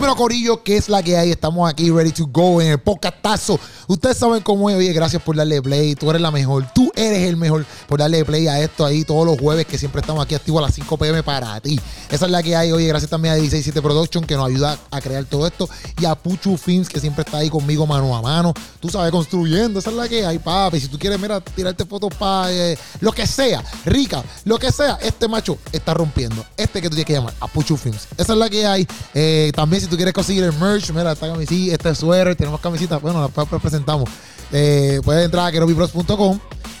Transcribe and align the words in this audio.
Bueno, 0.00 0.16
Corillo, 0.16 0.62
¿qué 0.62 0.78
es 0.78 0.88
la 0.88 1.02
que 1.02 1.18
hay? 1.18 1.30
Estamos 1.30 1.68
aquí, 1.68 1.90
ready 1.90 2.10
to 2.10 2.26
go 2.26 2.62
en 2.62 2.68
el 2.68 2.80
podcastazo. 2.80 3.60
Ustedes 3.86 4.16
saben 4.16 4.42
cómo 4.42 4.70
es. 4.70 4.76
Oye, 4.76 4.94
gracias 4.94 5.20
por 5.22 5.36
darle 5.36 5.60
play. 5.60 5.94
Tú 5.94 6.08
eres 6.08 6.22
la 6.22 6.30
mejor. 6.30 6.66
Tú 6.74 6.90
eres 6.96 7.28
el 7.28 7.36
mejor 7.36 7.66
por 7.86 7.98
darle 7.98 8.24
play 8.24 8.46
a 8.46 8.58
esto 8.60 8.86
ahí 8.86 9.04
todos 9.04 9.26
los 9.26 9.38
jueves 9.38 9.66
que 9.66 9.76
siempre 9.76 10.00
estamos 10.00 10.24
aquí 10.24 10.34
activos 10.34 10.62
a 10.62 10.68
las 10.68 10.74
5 10.74 10.96
pm 10.96 11.22
para 11.22 11.60
ti. 11.60 11.78
Esa 12.10 12.24
es 12.24 12.30
la 12.32 12.42
que 12.42 12.56
hay. 12.56 12.72
Oye, 12.72 12.86
gracias 12.86 13.10
también 13.10 13.34
a 13.34 13.36
167 13.36 13.82
Production 13.82 14.24
que 14.24 14.36
nos 14.36 14.48
ayuda 14.48 14.78
a 14.90 15.00
crear 15.02 15.26
todo 15.26 15.46
esto. 15.46 15.68
Y 16.00 16.06
a 16.06 16.14
Puchu 16.14 16.56
Films 16.56 16.88
que 16.88 16.98
siempre 16.98 17.22
está 17.22 17.36
ahí 17.36 17.50
conmigo 17.50 17.86
mano 17.86 18.16
a 18.16 18.22
mano. 18.22 18.54
Tú 18.80 18.88
sabes, 18.88 19.10
construyendo. 19.10 19.80
Esa 19.80 19.90
es 19.90 19.96
la 19.96 20.08
que 20.08 20.24
hay, 20.24 20.38
papi. 20.38 20.80
Si 20.80 20.88
tú 20.88 20.98
quieres, 20.98 21.20
mira, 21.20 21.42
tirarte 21.42 21.84
fotos 21.84 22.14
para 22.14 22.50
eh, 22.50 22.78
lo 23.00 23.12
que 23.12 23.26
sea, 23.26 23.62
rica, 23.84 24.24
lo 24.46 24.58
que 24.58 24.72
sea, 24.72 24.98
este 25.02 25.28
macho 25.28 25.58
está 25.72 25.92
rompiendo. 25.92 26.42
Este 26.56 26.80
que 26.80 26.88
tú 26.88 26.96
tienes 26.96 27.06
que 27.06 27.12
llamar, 27.12 27.34
a 27.38 27.46
Puchu 27.48 27.76
Films. 27.76 28.08
Esa 28.16 28.32
es 28.32 28.38
la 28.38 28.48
que 28.48 28.64
hay. 28.64 28.88
Eh, 29.12 29.52
también 29.54 29.82
si 29.82 29.89
tú 29.90 29.96
quieres 29.96 30.14
conseguir 30.14 30.44
el 30.44 30.52
merch, 30.54 30.90
mira, 30.90 31.12
esta 31.12 31.28
camisita, 31.28 31.74
este 31.74 31.94
suéter, 31.94 32.36
tenemos 32.36 32.60
camisetas, 32.60 33.02
bueno, 33.02 33.30
las 33.34 33.60
presentamos. 33.60 34.08
Eh, 34.52 35.00
puedes 35.04 35.24
entrar 35.24 35.46
a 35.46 35.52
kerobibros.com 35.52 36.38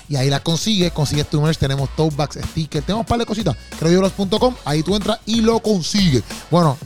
y 0.08 0.16
ahí 0.16 0.30
las 0.30 0.40
consigues, 0.40 0.92
consigues 0.92 1.28
tu 1.28 1.40
merch, 1.42 1.58
tenemos 1.58 1.90
tote 1.94 2.16
bags, 2.16 2.38
stickers, 2.50 2.86
tenemos 2.86 3.04
un 3.04 3.06
par 3.06 3.18
de 3.18 3.26
cositas, 3.26 3.56
kerobibros.com, 3.78 4.54
ahí 4.64 4.82
tú 4.82 4.96
entras 4.96 5.18
y 5.26 5.40
lo 5.40 5.60
consigues. 5.60 6.22
Bueno, 6.50 6.78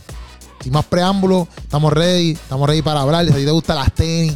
sin 0.60 0.72
más 0.72 0.84
preámbulos, 0.86 1.46
estamos 1.58 1.92
ready, 1.92 2.32
estamos 2.32 2.68
ready 2.68 2.82
para 2.82 3.02
hablar, 3.02 3.26
si 3.26 3.32
te 3.32 3.50
gustan 3.50 3.76
las 3.76 3.94
tenis, 3.94 4.34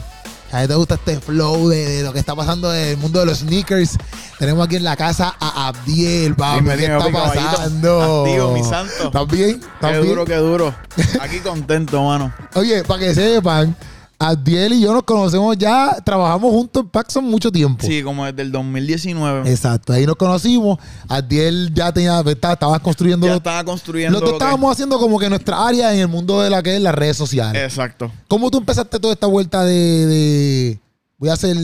a 0.51 0.63
ti 0.63 0.69
te 0.69 0.75
gusta 0.75 0.95
este 0.95 1.21
flow 1.21 1.69
de, 1.69 2.03
lo 2.03 2.13
que 2.13 2.19
está 2.19 2.35
pasando 2.35 2.75
en 2.75 2.89
el 2.89 2.97
mundo 2.97 3.21
de 3.21 3.27
los 3.27 3.39
sneakers. 3.39 3.97
Tenemos 4.39 4.67
aquí 4.67 4.77
en 4.77 4.85
la 4.85 4.97
casa 4.97 5.35
a 5.39 5.69
Abdiel, 5.69 6.35
papi. 6.35 6.65
¿Qué 6.65 6.85
está 6.85 7.11
pasando? 7.11 8.25
Activo, 8.25 8.53
mi 8.53 8.65
santo. 8.65 9.07
¿Estás 9.07 9.27
bien? 9.29 9.61
¿Estás 9.75 9.93
qué 9.93 9.99
duro, 9.99 10.25
qué 10.25 10.37
duro. 10.37 10.75
Aquí 11.21 11.41
contento, 11.41 12.03
mano. 12.03 12.33
Oye, 12.55 12.83
para 12.85 13.01
que 13.01 13.15
sepan, 13.15 13.77
Adiel 14.21 14.73
y 14.73 14.81
yo 14.81 14.93
nos 14.93 15.05
conocemos 15.05 15.57
ya, 15.57 15.97
trabajamos 16.05 16.51
juntos 16.51 16.83
en 16.83 16.89
Paxson 16.89 17.25
mucho 17.25 17.53
tiempo. 17.53 17.87
Sí, 17.87 18.03
como 18.03 18.27
desde 18.27 18.43
el 18.43 18.51
2019. 18.51 19.49
Exacto, 19.49 19.93
ahí 19.93 20.07
nos 20.07 20.17
conocimos. 20.17 20.79
Adiel 21.07 21.73
ya 21.73 21.93
tenía, 21.93 22.21
estaba 22.27 22.81
construyendo. 22.81 23.29
Ya 23.29 23.37
estaba 23.37 23.63
construyendo. 23.63 24.19
Lo 24.19 24.27
que 24.27 24.33
estábamos 24.33 24.73
haciendo 24.73 24.99
como 24.99 25.21
que 25.21 25.29
nuestra 25.29 25.65
área 25.65 25.95
en 25.95 26.01
el 26.01 26.09
mundo 26.09 26.43
de 26.43 26.51
la 26.51 26.65
que 26.65 26.75
es 26.75 26.83
las 26.83 26.97
redes 26.97 27.17
sociales. 27.17 27.63
Exacto. 27.63 28.11
¿Cómo 28.27 28.51
tú 28.51 28.59
empezaste 28.59 28.99
toda 28.99 29.15
esta 29.15 29.29
vuelta 29.29 29.65
de, 29.65 30.81
voy 31.17 31.29
a 31.29 31.35
hacer 31.35 31.57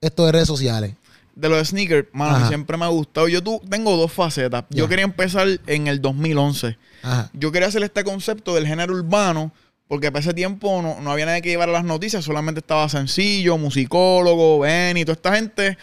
esto 0.00 0.26
de 0.26 0.32
redes 0.32 0.46
sociales? 0.46 0.94
De 1.34 1.48
los 1.48 1.68
sneakers, 1.68 2.06
mano, 2.12 2.46
siempre 2.46 2.76
me 2.76 2.84
ha 2.84 2.88
gustado. 2.88 3.26
Yo 3.26 3.42
tú, 3.42 3.60
tengo 3.68 3.96
dos 3.96 4.12
facetas. 4.12 4.64
Yo 4.70 4.88
quería 4.88 5.04
empezar 5.04 5.48
en 5.66 5.88
el 5.88 6.00
2011. 6.00 6.78
Yo 7.32 7.50
quería 7.50 7.66
hacer 7.66 7.82
este 7.82 8.04
concepto 8.04 8.54
del 8.54 8.68
género 8.68 8.94
urbano 8.94 9.50
porque 9.90 10.12
para 10.12 10.20
ese 10.20 10.32
tiempo 10.34 10.82
no, 10.82 11.10
había 11.10 11.26
nadie 11.26 11.42
que 11.42 11.48
llevara 11.48 11.72
las 11.72 11.82
noticias, 11.82 12.24
solamente 12.24 12.60
estaba 12.60 12.88
sencillo, 12.88 13.58
musicólogo, 13.58 14.60
Benny, 14.60 15.04
toda 15.04 15.14
esta 15.14 15.34
gente 15.34 15.76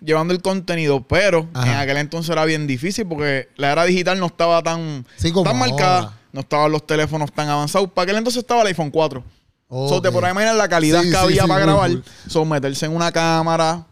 llevando 0.00 0.32
el 0.32 0.40
contenido. 0.40 1.00
Pero 1.00 1.48
en 1.56 1.70
aquel 1.70 1.96
entonces 1.96 2.30
era 2.30 2.44
bien 2.44 2.68
difícil 2.68 3.04
porque 3.08 3.48
la 3.56 3.72
era 3.72 3.84
digital 3.84 4.20
no 4.20 4.26
estaba 4.26 4.62
tan, 4.62 5.04
tan 5.42 5.58
marcada, 5.58 6.16
no 6.32 6.42
estaban 6.42 6.70
los 6.70 6.86
teléfonos 6.86 7.32
tan 7.32 7.48
avanzados. 7.48 7.90
Para 7.90 8.04
aquel 8.04 8.18
entonces 8.18 8.44
estaba 8.44 8.60
el 8.62 8.68
iPhone 8.68 8.92
4. 8.92 9.24
Okay. 9.66 10.02
te 10.02 10.12
podrás 10.12 10.30
imaginar 10.30 10.54
la 10.54 10.68
calidad 10.68 11.02
que 11.02 11.16
había 11.16 11.44
para 11.48 11.62
grabar. 11.62 11.90
Son 12.28 12.48
meterse 12.48 12.86
en 12.86 12.94
una 12.94 13.10
cámara, 13.10 13.84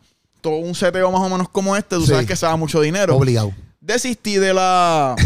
todo 0.42 0.59
un 0.59 0.77
seteo 0.77 1.11
más 1.11 1.22
o 1.22 1.28
menos 1.28 1.48
como 1.48 1.75
este, 1.75 1.97
tú 1.97 2.06
sabes 2.06 2.25
que 2.25 2.37
se 2.37 2.47
da 2.47 2.55
mucho 2.55 2.81
dinero. 2.81 3.17
Obligado. 3.17 3.53
Desistí 3.81 4.37
de 4.37 4.55
la. 4.55 5.17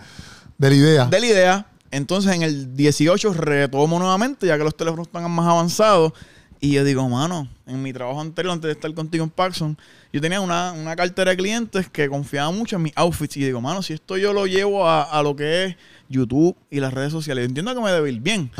de 0.58 0.68
la 0.68 0.76
idea. 0.76 1.06
De 1.06 1.18
la 1.18 1.26
idea. 1.26 1.66
Entonces 1.90 2.34
en 2.34 2.42
el 2.42 2.76
18 2.76 3.32
retomo 3.34 3.98
nuevamente, 3.98 4.46
ya 4.46 4.58
que 4.58 4.64
los 4.64 4.76
teléfonos 4.76 5.06
están 5.06 5.30
más 5.30 5.46
avanzados. 5.46 6.12
Y 6.60 6.72
yo 6.72 6.84
digo, 6.84 7.06
mano, 7.08 7.48
en 7.66 7.82
mi 7.82 7.92
trabajo 7.92 8.20
anterior, 8.20 8.52
antes 8.52 8.68
de 8.68 8.72
estar 8.72 8.92
contigo 8.94 9.24
en 9.24 9.30
Paxson, 9.30 9.76
yo 10.12 10.20
tenía 10.20 10.40
una, 10.40 10.74
cartera 10.96 11.32
de 11.32 11.36
clientes 11.36 11.88
que 11.90 12.08
confiaba 12.08 12.50
mucho 12.50 12.76
en 12.76 12.82
mis 12.82 12.92
outfits. 12.96 13.36
Y 13.36 13.44
digo, 13.44 13.60
mano, 13.60 13.82
si 13.82 13.92
esto 13.92 14.16
yo 14.16 14.32
lo 14.32 14.46
llevo 14.46 14.88
a, 14.88 15.22
lo 15.22 15.36
que 15.36 15.64
es 15.64 15.76
YouTube 16.08 16.56
y 16.70 16.80
las 16.80 16.94
redes 16.94 17.12
sociales, 17.12 17.42
yo 17.42 17.48
entiendo 17.48 17.74
que 17.74 17.80
me 17.80 17.90
debe 17.90 18.10
ir 18.10 18.20
bien. 18.20 18.50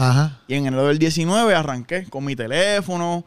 Y 0.47 0.55
en 0.55 0.67
enero 0.67 0.87
del 0.89 0.99
19 0.99 1.55
arranqué 1.55 2.05
con 2.05 2.25
mi 2.25 2.37
teléfono. 2.37 3.25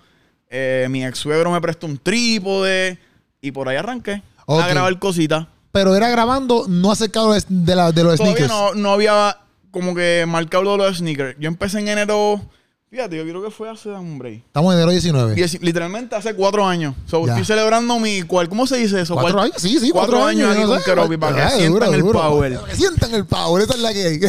Eh, 0.52 0.88
mi 0.90 1.06
ex 1.06 1.18
suegro 1.18 1.52
me 1.52 1.62
prestó 1.62 1.88
un 1.88 1.98
trípode. 1.98 3.00
Y 3.42 3.52
por 3.52 3.70
ahí 3.70 3.78
arranqué 3.78 4.22
a 4.48 4.68
grabar 4.68 5.00
cositas. 5.00 5.48
Pero 5.72 5.96
era 5.96 6.10
grabando 6.10 6.66
no 6.68 6.92
acercado 6.92 7.34
de, 7.34 7.76
la, 7.76 7.92
de 7.92 8.04
los 8.04 8.18
Todavía 8.18 8.48
No, 8.48 8.74
no 8.74 8.92
había 8.92 9.38
como 9.72 9.96
que 9.96 10.26
marcado 10.28 10.78
los 10.78 10.98
sneakers. 10.98 11.36
Yo 11.40 11.48
empecé 11.48 11.80
en 11.80 11.88
enero. 11.88 12.42
Fíjate, 12.90 13.18
yo 13.18 13.24
creo 13.24 13.44
que 13.44 13.52
fue 13.52 13.70
hace 13.70 13.90
un 13.90 14.18
break. 14.18 14.46
Estamos 14.48 14.74
en 14.74 14.80
enero 14.80 14.92
19. 14.92 15.36
literalmente 15.62 16.16
hace 16.16 16.34
cuatro 16.34 16.66
años. 16.66 16.96
estoy 17.06 17.46
celebrando 17.46 18.00
mi. 18.00 18.24
¿cuál, 18.24 18.50
¿Cómo 18.50 18.66
se 18.66 18.78
dice 18.78 19.02
eso? 19.02 19.14
¿Cuatro 19.14 19.42
años? 19.42 19.56
Sí, 19.58 19.80
sí, 19.80 19.92
cuatro, 19.92 20.26
años, 20.26 20.56
aquí 20.56 20.66
con 20.66 20.82
Keropi 20.82 21.18
para 21.18 21.50
que 21.50 21.58
sientan 21.58 21.94
el 21.94 22.04
power. 22.04 22.60
sientan 22.74 23.14
el 23.14 23.26
power, 23.26 23.64
esa 23.64 23.74
es 23.76 23.80
la 23.80 23.94
que 23.94 24.06
hay. 24.08 24.20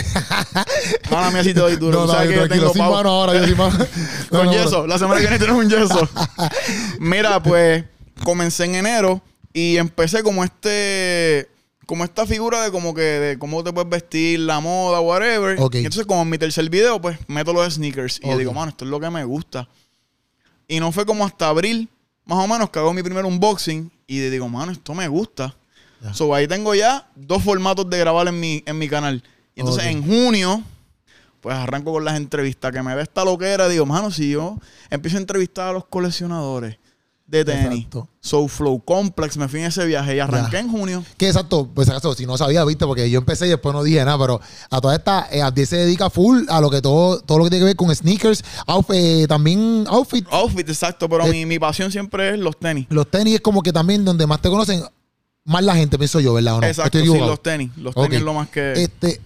Mala 1.11 1.31
mía, 1.31 1.43
si 1.43 1.55
te 1.55 1.61
doy 1.61 1.77
duro. 1.77 2.07
No, 2.07 2.13
no, 2.13 2.25
yo 2.25 2.49
tengo 2.49 2.73
sin 2.73 2.83
mano 2.83 3.09
ahora, 3.09 3.35
yo 3.35 3.47
sin 3.47 3.57
mano. 3.57 3.79
con 4.29 4.51
yeso. 4.51 4.87
La 4.87 4.99
semana 4.99 5.21
que 5.21 5.27
viene 5.27 5.39
tenemos 5.39 5.65
un 5.65 5.71
yeso. 5.71 6.09
Mira, 7.01 7.43
pues 7.43 7.85
comencé 8.23 8.67
en 8.67 8.75
enero 8.75 9.23
y 9.55 9.79
empecé 9.79 10.23
como 10.23 10.45
este 10.45 11.49
como 11.91 12.05
esta 12.05 12.25
figura 12.25 12.63
de 12.63 12.71
como 12.71 12.95
que 12.95 13.03
de 13.03 13.37
cómo 13.37 13.65
te 13.65 13.73
puedes 13.73 13.91
vestir, 13.91 14.39
la 14.39 14.61
moda, 14.61 15.01
whatever. 15.01 15.59
Y 15.59 15.79
entonces, 15.79 16.07
como 16.07 16.23
en 16.23 16.31
mi 16.31 16.39
tercer 16.39 16.71
video, 16.71 17.01
pues 17.01 17.19
meto 17.27 17.53
los 17.53 17.75
sneakers. 17.75 18.21
Y 18.23 18.29
yo 18.29 18.39
digo, 18.39 18.53
mano, 18.53 18.71
esto 18.71 18.85
es 18.85 18.91
lo 18.93 19.01
que 19.01 19.11
me 19.11 19.25
gusta. 19.25 19.69
Y 20.69 20.79
no 20.79 20.93
fue 20.93 21.05
como 21.05 21.27
hasta 21.27 21.49
abril, 21.49 21.89
más 22.27 22.39
o 22.39 22.47
menos, 22.47 22.71
que 22.71 22.79
hago 22.79 22.95
mi 22.95 23.03
primer 23.03 23.25
unboxing. 23.25 23.91
Y 24.07 24.21
digo, 24.21 24.49
mano, 24.49 24.71
esto 24.71 24.95
me 24.95 25.09
gusta. 25.09 25.57
So 26.13 26.33
ahí 26.33 26.47
tengo 26.47 26.77
ya 26.77 27.11
dos 27.17 27.43
formatos 27.43 27.91
de 27.91 27.99
grabar 27.99 28.29
en 28.29 28.39
mi, 28.39 28.63
en 28.67 28.79
mi 28.79 28.89
canal. 28.89 29.25
Y 29.57 29.59
entonces 29.59 29.87
en 29.87 30.07
junio, 30.07 30.63
pues 31.41 31.57
arranco 31.57 31.93
con 31.93 32.05
las 32.05 32.17
entrevistas. 32.17 32.71
Que 32.71 32.85
me 32.85 32.95
ve 32.95 33.03
esta 33.03 33.25
loquera. 33.25 33.69
Digo, 33.69 33.85
mano, 33.85 34.13
si 34.13 34.31
yo 34.31 34.61
empiezo 34.91 35.17
a 35.17 35.23
entrevistar 35.23 35.71
a 35.71 35.73
los 35.73 35.87
coleccionadores 35.87 36.77
de 37.31 37.45
tenis. 37.45 37.87
Exacto. 37.87 38.09
Flow 38.49 38.81
Complex, 38.85 39.37
me 39.37 39.49
fui 39.49 39.61
en 39.61 39.67
ese 39.67 39.87
viaje 39.87 40.17
y 40.17 40.19
arranqué 40.19 40.59
en 40.59 40.71
junio. 40.71 41.05
Que 41.17 41.29
exacto, 41.29 41.69
pues 41.73 41.89
exacto, 41.89 42.13
si 42.15 42.27
no 42.27 42.37
sabía, 42.37 42.65
viste, 42.65 42.85
porque 42.87 43.09
yo 43.09 43.19
empecé 43.19 43.47
y 43.47 43.51
después 43.51 43.73
no 43.75 43.83
dije 43.83 44.05
nada, 44.05 44.19
pero 44.19 44.41
a 44.69 44.81
toda 44.81 44.97
esta, 44.97 45.29
eh, 45.31 45.67
se 45.67 45.77
dedica 45.77 46.11
full 46.11 46.45
a 46.49 46.61
lo 46.61 46.71
que 46.71 46.83
todo, 46.83 47.21
todo 47.21 47.39
lo 47.39 47.45
que 47.45 47.51
tiene 47.51 47.63
que 47.63 47.67
ver 47.67 47.77
con 47.77 47.95
sneakers, 47.95 48.43
outfit, 48.67 48.97
eh, 48.97 49.27
también 49.29 49.85
outfit. 49.89 50.27
Outfit, 50.31 50.69
exacto, 50.69 51.09
pero 51.09 51.27
eh, 51.27 51.31
mi, 51.31 51.47
mi, 51.47 51.59
pasión 51.59 51.93
siempre 51.93 52.31
es 52.35 52.39
los 52.39 52.59
tenis. 52.59 52.87
Los 52.91 53.09
tenis 53.09 53.37
es 53.37 53.41
como 53.41 53.63
que 53.63 53.73
también 53.73 54.05
donde 54.05 54.27
más 54.27 54.43
te 54.43 54.49
conocen, 54.49 54.83
más 55.45 55.63
la 55.63 55.77
gente, 55.77 55.97
pienso 55.97 56.19
yo, 56.21 56.35
¿verdad? 56.35 56.57
¿O 56.57 56.61
no? 56.61 56.67
Exacto, 56.67 56.99
sí, 56.99 57.07
los 57.07 57.43
tenis. 57.43 57.71
Los 57.77 57.95
tenis 57.95 58.19
es 58.19 58.23
lo 58.23 58.35
más 58.35 58.49
que. 58.49 58.73
Este, 58.73 59.21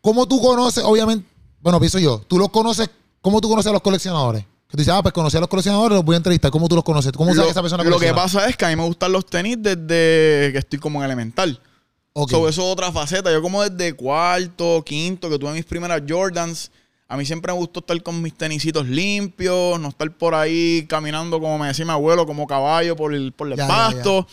¿cómo 0.00 0.26
tú 0.26 0.40
conoces, 0.40 0.84
obviamente, 0.84 1.26
bueno, 1.60 1.80
pienso 1.80 1.98
yo, 1.98 2.22
tú 2.28 2.38
los 2.38 2.50
conoces, 2.50 2.88
¿cómo 3.20 3.40
tú 3.40 3.48
conoces 3.48 3.68
a 3.70 3.72
los 3.72 3.82
coleccionadores? 3.82 4.44
Que 4.68 4.76
tú 4.76 4.78
dices, 4.78 4.92
ah, 4.92 5.02
pues 5.02 5.14
conocí 5.14 5.34
a 5.36 5.40
los 5.40 5.48
coleccionadores, 5.48 5.96
los 5.96 6.04
voy 6.04 6.14
a 6.14 6.18
entrevistar. 6.18 6.50
¿Cómo 6.50 6.68
tú 6.68 6.74
los 6.74 6.84
conoces? 6.84 7.10
¿Cómo 7.12 7.32
sabes 7.34 7.46
que 7.46 7.50
esa 7.52 7.62
persona 7.62 7.84
Lo 7.84 7.98
que 7.98 8.12
pasa 8.12 8.46
es 8.48 8.56
que 8.56 8.66
a 8.66 8.68
mí 8.68 8.76
me 8.76 8.84
gustan 8.84 9.12
los 9.12 9.24
tenis 9.24 9.56
desde 9.58 10.52
que 10.52 10.58
estoy 10.58 10.78
como 10.78 11.00
en 11.00 11.06
elemental. 11.06 11.58
Okay. 12.12 12.36
eso 12.36 12.48
es 12.48 12.58
otra 12.58 12.92
faceta. 12.92 13.32
Yo 13.32 13.40
como 13.40 13.62
desde 13.62 13.94
cuarto, 13.94 14.82
quinto, 14.84 15.30
que 15.30 15.38
tuve 15.38 15.52
mis 15.52 15.64
primeras 15.64 16.02
Jordans. 16.06 16.70
A 17.06 17.16
mí 17.16 17.24
siempre 17.24 17.50
me 17.50 17.58
gustó 17.58 17.80
estar 17.80 18.02
con 18.02 18.20
mis 18.20 18.34
tenisitos 18.34 18.86
limpios, 18.86 19.80
no 19.80 19.88
estar 19.88 20.10
por 20.14 20.34
ahí 20.34 20.84
caminando, 20.86 21.40
como 21.40 21.56
me 21.58 21.68
decía 21.68 21.86
mi 21.86 21.92
abuelo, 21.92 22.26
como 22.26 22.46
caballo 22.46 22.94
por 22.94 23.14
el, 23.14 23.32
por 23.32 23.50
el 23.50 23.56
pasto. 23.56 24.26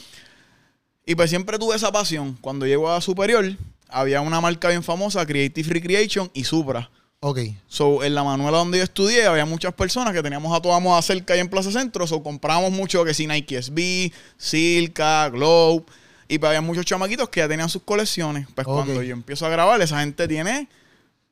Y 1.05 1.15
pues 1.15 1.29
siempre 1.29 1.57
tuve 1.57 1.77
esa 1.77 1.93
pasión. 1.93 2.37
Cuando 2.41 2.65
llego 2.65 2.91
a 2.91 2.99
superior, 2.99 3.45
había 3.87 4.19
una 4.19 4.41
marca 4.41 4.67
bien 4.67 4.83
famosa, 4.83 5.25
Creative 5.25 5.69
Recreation 5.69 6.29
y 6.33 6.43
Supra. 6.43 6.89
Ok. 7.27 7.39
So, 7.67 8.03
en 8.03 8.13
la 8.13 8.23
Manuela 8.23 8.59
donde 8.59 8.77
yo 8.77 8.83
estudié, 8.83 9.25
había 9.25 9.47
muchas 9.47 9.73
personas 9.73 10.13
que 10.13 10.21
teníamos 10.21 10.55
a 10.55 10.61
toda 10.61 10.79
moda 10.79 11.01
cerca 11.01 11.33
ahí 11.33 11.39
en 11.39 11.49
Plaza 11.49 11.71
Centro. 11.71 12.05
So, 12.05 12.21
comprábamos 12.21 12.71
mucho 12.71 13.03
que 13.03 13.15
si 13.15 13.25
Nike 13.25 13.59
SB, 13.63 14.11
Silka, 14.37 15.27
Globe. 15.29 15.85
Y 16.27 16.37
pues 16.37 16.49
había 16.49 16.61
muchos 16.61 16.85
chamaquitos 16.85 17.27
que 17.29 17.39
ya 17.39 17.47
tenían 17.47 17.67
sus 17.67 17.81
colecciones. 17.81 18.47
Pues 18.53 18.67
cuando 18.67 19.01
yo 19.01 19.13
empiezo 19.13 19.47
a 19.47 19.49
grabar, 19.49 19.81
esa 19.81 20.01
gente 20.01 20.27
tiene 20.27 20.69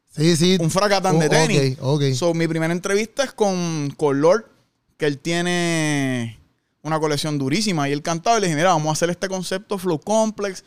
sí, 0.10 0.36
sí. 0.36 0.57
un 0.60 0.72
fracatán 0.72 1.19
de 1.19 1.28
oh, 1.28 1.30
tenis. 1.30 1.78
Okay, 1.80 2.16
So, 2.16 2.34
mi 2.34 2.48
primera 2.48 2.74
entrevista 2.74 3.24
es 3.24 3.31
con, 3.31 3.94
con 3.95 4.19
Lord, 4.19 4.45
que 4.98 5.06
él 5.06 5.19
tiene 5.19 6.40
una 6.81 7.00
colección 7.00 7.38
durísima. 7.38 7.88
Y 7.88 7.92
él 7.92 8.01
cantaba 8.01 8.40
y 8.40 8.42
le 8.42 8.48
dije, 8.48 8.57
mira, 8.57 8.69
vamos 8.69 8.90
a 8.90 8.94
hacer 8.94 9.12
este 9.12 9.28
concepto 9.28 9.78
Flow 9.78 10.00
Complex 10.00 10.63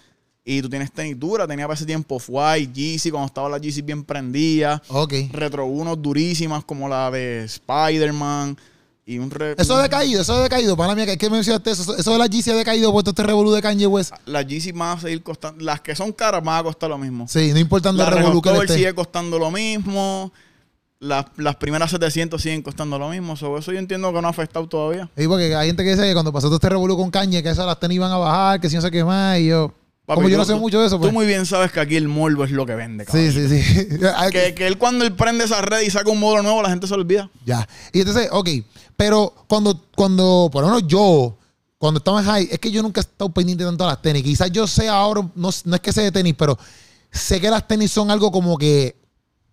y 0.48 0.62
tú 0.62 0.70
tienes 0.70 0.92
tenis 0.92 1.18
dura, 1.18 1.44
tenía 1.44 1.66
para 1.66 1.74
ese 1.74 1.84
tiempo 1.84 2.22
White, 2.28 2.72
Yeezy, 2.72 3.10
cuando 3.10 3.26
estaba 3.26 3.48
la 3.48 3.58
Yeezy 3.58 3.82
bien 3.82 4.04
prendida. 4.04 4.80
Ok. 4.86 5.12
Retro 5.32 5.66
unos 5.66 6.00
durísimas 6.00 6.64
como 6.64 6.88
la 6.88 7.10
de 7.10 7.42
Spider-Man. 7.44 8.56
Y 9.04 9.18
un 9.18 9.32
Eso 9.56 9.76
ha 9.76 9.82
decaído, 9.82 10.22
eso 10.22 10.34
ha 10.34 10.42
decaído. 10.42 10.76
Para 10.76 10.94
mí, 10.94 11.04
que 11.04 11.12
hay 11.12 11.16
que 11.16 11.30
mencionarte 11.30 11.72
eso. 11.72 11.96
Eso 11.96 12.12
de 12.12 12.18
la 12.18 12.26
Yeezy 12.26 12.50
ha 12.50 12.54
decaído 12.54 12.92
por 12.92 13.02
todo 13.02 13.10
este 13.10 13.24
revolú 13.24 13.50
de 13.50 13.60
Kanye 13.60 13.88
West. 13.88 14.12
Las 14.24 14.46
Yeezy 14.46 14.70
van 14.70 14.98
a 14.98 15.00
seguir 15.00 15.20
costando. 15.24 15.64
Las 15.64 15.80
que 15.80 15.96
son 15.96 16.12
caras 16.12 16.42
van 16.44 16.60
a 16.60 16.62
costar 16.62 16.90
lo 16.90 16.98
mismo. 16.98 17.26
Sí, 17.28 17.52
no 17.52 17.58
importando 17.58 18.04
el 18.04 18.12
revolú 18.12 18.40
que 18.40 18.68
sigue 18.68 18.94
costando 18.94 19.40
lo 19.40 19.50
mismo. 19.50 20.32
las, 21.00 21.26
las 21.36 21.56
primeras 21.56 21.90
700 21.90 22.40
siguen 22.40 22.62
costando 22.62 23.00
lo 23.00 23.08
mismo. 23.08 23.36
So, 23.36 23.58
eso 23.58 23.72
yo 23.72 23.80
entiendo 23.80 24.12
que 24.12 24.20
no 24.20 24.28
ha 24.28 24.30
afectado 24.30 24.68
todavía. 24.68 25.10
Y 25.16 25.26
porque 25.26 25.56
hay 25.56 25.66
gente 25.66 25.82
que 25.82 25.90
dice 25.90 26.02
que 26.02 26.12
cuando 26.12 26.32
pasó 26.32 26.46
todo 26.46 26.56
este 26.56 26.68
revolú 26.68 26.96
con 26.96 27.10
caña, 27.10 27.42
que 27.42 27.50
esas 27.50 27.66
las 27.66 27.80
tenis 27.80 27.96
iban 27.96 28.12
a 28.12 28.18
bajar, 28.18 28.60
que 28.60 28.68
si 28.68 28.76
no 28.76 28.82
sé 28.82 28.92
qué 28.92 29.02
más, 29.02 29.40
y 29.40 29.48
yo. 29.48 29.72
Papi, 30.06 30.16
como 30.18 30.28
yo 30.28 30.36
tú- 30.36 30.38
no 30.38 30.44
sé 30.44 30.52
tú- 30.52 30.58
mucho 30.60 30.80
de 30.80 30.86
eso, 30.86 30.98
pues. 30.98 31.10
Tú 31.10 31.14
muy 31.14 31.26
bien 31.26 31.44
sabes 31.46 31.72
que 31.72 31.80
aquí 31.80 31.96
el 31.96 32.06
morbo 32.08 32.44
es 32.44 32.52
lo 32.52 32.64
que 32.64 32.74
vende, 32.76 33.04
Sí, 33.04 33.10
cabrón. 33.10 33.32
sí, 33.32 33.62
sí. 33.62 33.98
Hay 34.16 34.30
Que, 34.32 34.54
que 34.54 34.66
él 34.68 34.78
cuando 34.78 35.04
él 35.04 35.12
prende 35.14 35.44
esa 35.44 35.60
red 35.62 35.80
y 35.82 35.90
saca 35.90 36.08
un 36.10 36.20
módulo 36.20 36.42
nuevo, 36.42 36.62
la 36.62 36.68
gente 36.70 36.86
se 36.86 36.94
olvida. 36.94 37.28
Ya. 37.44 37.68
Y 37.92 38.00
entonces, 38.00 38.28
ok, 38.30 38.48
pero 38.96 39.34
cuando, 39.48 39.82
cuando, 39.96 40.48
por 40.52 40.62
lo 40.62 40.68
menos 40.68 40.84
yo, 40.86 41.36
cuando 41.78 41.98
estaba 41.98 42.20
en 42.20 42.26
high, 42.26 42.48
es 42.50 42.58
que 42.60 42.70
yo 42.70 42.82
nunca 42.82 43.00
he 43.00 43.02
estado 43.02 43.30
pendiente 43.30 43.64
tanto 43.64 43.84
a 43.84 43.88
las 43.88 44.00
tenis. 44.02 44.22
Quizás 44.22 44.50
yo 44.52 44.66
sé 44.68 44.88
ahora, 44.88 45.22
no, 45.34 45.50
no 45.64 45.74
es 45.74 45.80
que 45.82 45.92
sé 45.92 46.02
de 46.02 46.12
tenis, 46.12 46.34
pero 46.38 46.56
sé 47.10 47.40
que 47.40 47.50
las 47.50 47.66
tenis 47.66 47.90
son 47.90 48.10
algo 48.10 48.30
como 48.30 48.56
que 48.56 48.94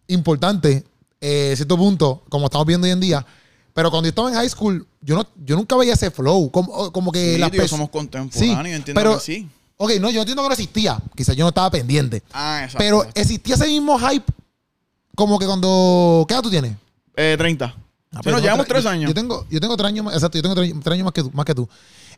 importante, 0.08 0.84
eh, 1.22 1.52
a 1.54 1.56
cierto 1.56 1.78
punto, 1.78 2.24
como 2.30 2.46
estamos 2.46 2.68
viendo 2.68 2.86
hoy 2.86 2.92
en 2.92 3.00
día. 3.00 3.26
Pero 3.74 3.90
cuando 3.90 4.06
yo 4.06 4.10
estaba 4.10 4.30
en 4.30 4.36
high 4.36 4.50
school, 4.50 4.86
yo 5.02 5.16
no, 5.16 5.26
yo 5.44 5.56
nunca 5.56 5.76
veía 5.76 5.94
ese 5.94 6.12
flow. 6.12 6.52
Como, 6.52 6.92
como 6.92 7.12
que 7.12 7.34
Sí, 7.34 7.40
las 7.40 7.52
tío, 7.52 7.68
somos 7.68 7.90
contemporáneos, 7.90 8.36
Sí, 8.36 8.52
entiendo 8.76 9.00
pero- 9.00 9.16
que 9.16 9.20
sí. 9.24 9.50
Ok, 9.84 9.92
no, 10.00 10.10
yo 10.10 10.22
entiendo 10.22 10.42
que 10.44 10.50
no 10.50 10.54
existía. 10.54 10.98
Quizás 11.16 11.36
yo 11.36 11.44
no 11.44 11.50
estaba 11.50 11.70
pendiente. 11.72 12.24
Ah, 12.32 12.62
exacto. 12.64 12.78
Pero 12.80 12.98
exacto. 13.02 13.20
existía 13.22 13.56
ese 13.56 13.68
mismo 13.68 14.00
hype 14.00 14.26
como 15.16 15.38
que 15.40 15.46
cuando... 15.46 16.26
¿Qué 16.28 16.34
edad 16.34 16.42
tú 16.44 16.50
tienes? 16.50 16.74
Eh, 17.16 17.36
30. 17.38 17.66
Ah, 17.66 18.20
Sí, 18.24 18.30
yo- 18.30 18.40
llevamos 18.40 18.68
tres 18.68 18.86
años. 18.86 19.10
Yo 19.10 19.14
tengo, 19.14 19.46
yo 19.50 19.60
tengo 19.60 19.76
tres 19.76 19.88
años 19.88 20.06
más, 20.06 20.14
exacto, 20.14 20.38
yo 20.38 20.42
tengo 20.44 20.56
tres, 20.56 20.72
tres 20.84 20.94
años 20.94 21.04
más 21.06 21.14
que 21.14 21.22
tú, 21.24 21.32
más 21.34 21.46
que 21.46 21.56
tú. 21.56 21.68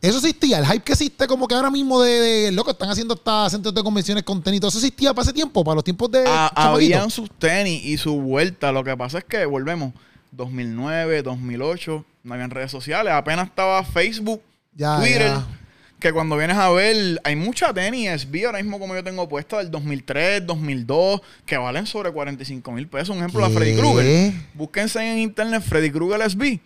Eso 0.01 0.17
existía, 0.17 0.59
el 0.59 0.65
hype 0.65 0.81
que 0.83 0.91
existe 0.91 1.25
como 1.25 1.47
que 1.47 1.55
ahora 1.55 1.71
mismo 1.71 2.01
de, 2.01 2.11
de 2.11 2.51
loco, 2.51 2.71
están 2.71 2.89
haciendo 2.89 3.13
hasta 3.13 3.49
centros 3.49 3.73
de 3.73 3.81
convenciones 3.81 4.23
con 4.23 4.41
tenis, 4.43 4.59
todo 4.59 4.67
eso 4.69 4.77
existía 4.77 5.13
para 5.13 5.23
ese 5.23 5.33
tiempo, 5.33 5.63
para 5.63 5.75
los 5.75 5.83
tiempos 5.85 6.11
de 6.11 6.25
Ah, 6.27 6.51
chamaquito. 6.53 6.95
habían 6.95 7.09
sus 7.09 7.29
tenis 7.31 7.83
y 7.85 7.97
su 7.97 8.13
vuelta. 8.19 8.71
Lo 8.73 8.83
que 8.83 8.95
pasa 8.97 9.19
es 9.19 9.23
que 9.23 9.45
volvemos. 9.45 9.93
2009, 10.31 11.23
2008, 11.23 12.05
no 12.23 12.33
habían 12.33 12.49
redes 12.49 12.71
sociales. 12.71 13.13
Apenas 13.13 13.47
estaba 13.47 13.83
Facebook, 13.83 14.41
Ya, 14.75 14.97
Twitter. 14.99 15.21
ya. 15.31 15.47
Que 15.99 16.11
cuando 16.11 16.37
vienes 16.37 16.57
a 16.57 16.69
ver, 16.71 17.19
hay 17.23 17.35
mucha 17.35 17.73
tenis 17.73 18.09
SB 18.21 18.45
ahora 18.45 18.61
mismo 18.61 18.79
como 18.79 18.95
yo 18.95 19.03
tengo 19.03 19.27
puesta 19.27 19.57
del 19.57 19.71
2003, 19.71 20.45
2002, 20.45 21.21
que 21.45 21.57
valen 21.57 21.87
sobre 21.87 22.11
45 22.11 22.71
mil 22.71 22.87
pesos. 22.87 23.09
Un 23.09 23.19
ejemplo, 23.19 23.41
la 23.41 23.47
¿Qué? 23.47 23.53
Freddy 23.53 23.75
Krueger. 23.77 24.33
Búsquense 24.53 24.99
en 24.99 25.19
internet 25.19 25.63
Freddy 25.63 25.89
Krueger 25.89 26.29
SB. 26.29 26.59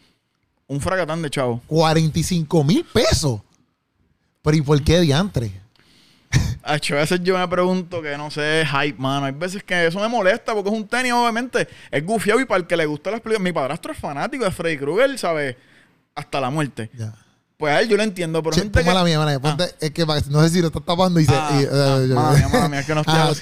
Un 0.68 0.82
fracatán 0.82 1.22
de 1.22 1.30
chavo. 1.30 1.62
45 1.68 2.64
mil 2.64 2.86
pesos. 2.86 3.42
Pero 4.42 4.58
¿y 4.58 4.62
por 4.62 4.84
qué 4.84 5.00
diantre? 5.02 5.52
A 6.64 6.74
veces 6.74 7.22
yo 7.24 7.38
me 7.38 7.48
pregunto 7.48 8.02
que 8.02 8.16
no 8.18 8.30
sé, 8.30 8.64
hype, 8.66 9.00
mano. 9.00 9.26
Hay 9.26 9.32
veces 9.32 9.64
que 9.64 9.88
eso 9.88 10.00
me 10.00 10.08
molesta 10.08 10.54
porque 10.54 10.70
es 10.70 10.76
un 10.76 10.88
tenis, 10.88 11.14
obviamente. 11.14 11.68
Es 11.90 12.06
gufiado 12.06 12.40
y 12.40 12.46
para 12.46 12.60
el 12.60 12.68
que 12.68 12.78
le 12.78 12.86
gusta 12.86 13.10
las 13.12 13.22
películas. 13.22 13.44
Mi 13.44 13.52
padrastro 13.52 13.94
es 13.94 13.98
fanático 13.98 14.46
de 14.46 14.52
Freddy 14.52 14.78
Krueger, 14.78 15.18
¿sabes? 15.18 15.56
Hasta 16.14 16.40
la 16.40 16.50
muerte. 16.50 16.90
Ya. 16.94 17.14
Pues 17.60 17.74
a 17.74 17.82
él 17.82 17.90
yo 17.90 17.98
lo 17.98 18.04
entiendo, 18.04 18.42
pero 18.42 18.56
Che, 18.56 18.62
gente 18.62 18.82
que... 18.86 18.94
la 18.94 19.04
mía, 19.04 19.20
mala 19.20 19.32
mía, 19.32 19.42
ponte- 19.42 19.76
es 19.82 19.92
que 19.92 20.06
no 20.06 20.42
sé 20.44 20.50
si 20.50 20.62
lo 20.62 20.68
estás 20.68 20.86
tapando 20.86 21.20
y 21.20 21.26
se... 21.26 21.34
Ah, 21.36 21.50
y- 21.60 21.64
eh, 21.66 21.68
ah, 21.70 22.06
yo- 22.08 22.16
mala 22.16 22.32
mía, 22.38 22.48
mala 22.48 22.70
mía, 22.70 22.80
es 22.80 22.86
que 22.86 22.96
no 22.96 23.02
estoy 23.06 23.16
Ah, 23.18 23.34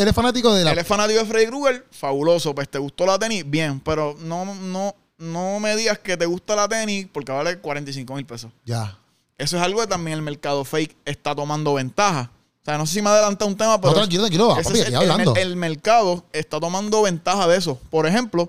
eres 0.00 0.14
fanático 0.14 0.54
de 0.54 0.64
la... 0.64 0.72
Él 0.72 0.78
es 0.78 0.86
fanático 0.86 1.20
de 1.20 1.26
Freddy 1.26 1.46
Krueger, 1.48 1.86
fabuloso. 1.90 2.54
Pues 2.54 2.70
te 2.70 2.78
gustó 2.78 3.04
la 3.04 3.18
tenis, 3.18 3.44
bien. 3.46 3.80
Pero 3.80 4.16
no, 4.18 4.46
no, 4.54 4.94
no 5.18 5.60
me 5.60 5.76
digas 5.76 5.98
que 5.98 6.16
te 6.16 6.24
gusta 6.24 6.56
la 6.56 6.66
tenis 6.66 7.06
porque 7.12 7.32
vale 7.32 7.58
45 7.58 8.14
mil 8.14 8.24
pesos. 8.24 8.50
Ya. 8.64 8.98
Eso 9.36 9.58
es 9.58 9.62
algo 9.62 9.82
que 9.82 9.86
también 9.88 10.16
el 10.16 10.22
mercado 10.22 10.64
fake 10.64 10.96
está 11.04 11.34
tomando 11.34 11.74
ventaja. 11.74 12.30
O 12.62 12.64
sea, 12.64 12.78
no 12.78 12.86
sé 12.86 12.94
si 12.94 13.02
me 13.02 13.10
adelanta 13.10 13.44
un 13.44 13.58
tema, 13.58 13.78
pero... 13.78 13.90
No, 13.92 13.98
tranquilo, 13.98 14.22
tranquilo, 14.22 14.56
ese 14.58 14.64
papi, 14.70 14.78
es 14.80 14.86
el, 14.86 14.94
el 14.94 15.10
hablando. 15.10 15.34
mer- 15.34 15.42
el 15.42 15.54
mercado 15.56 16.24
está 16.32 16.58
tomando 16.58 17.02
ventaja 17.02 17.46
de 17.46 17.58
eso. 17.58 17.78
Por 17.90 18.06
ejemplo, 18.06 18.48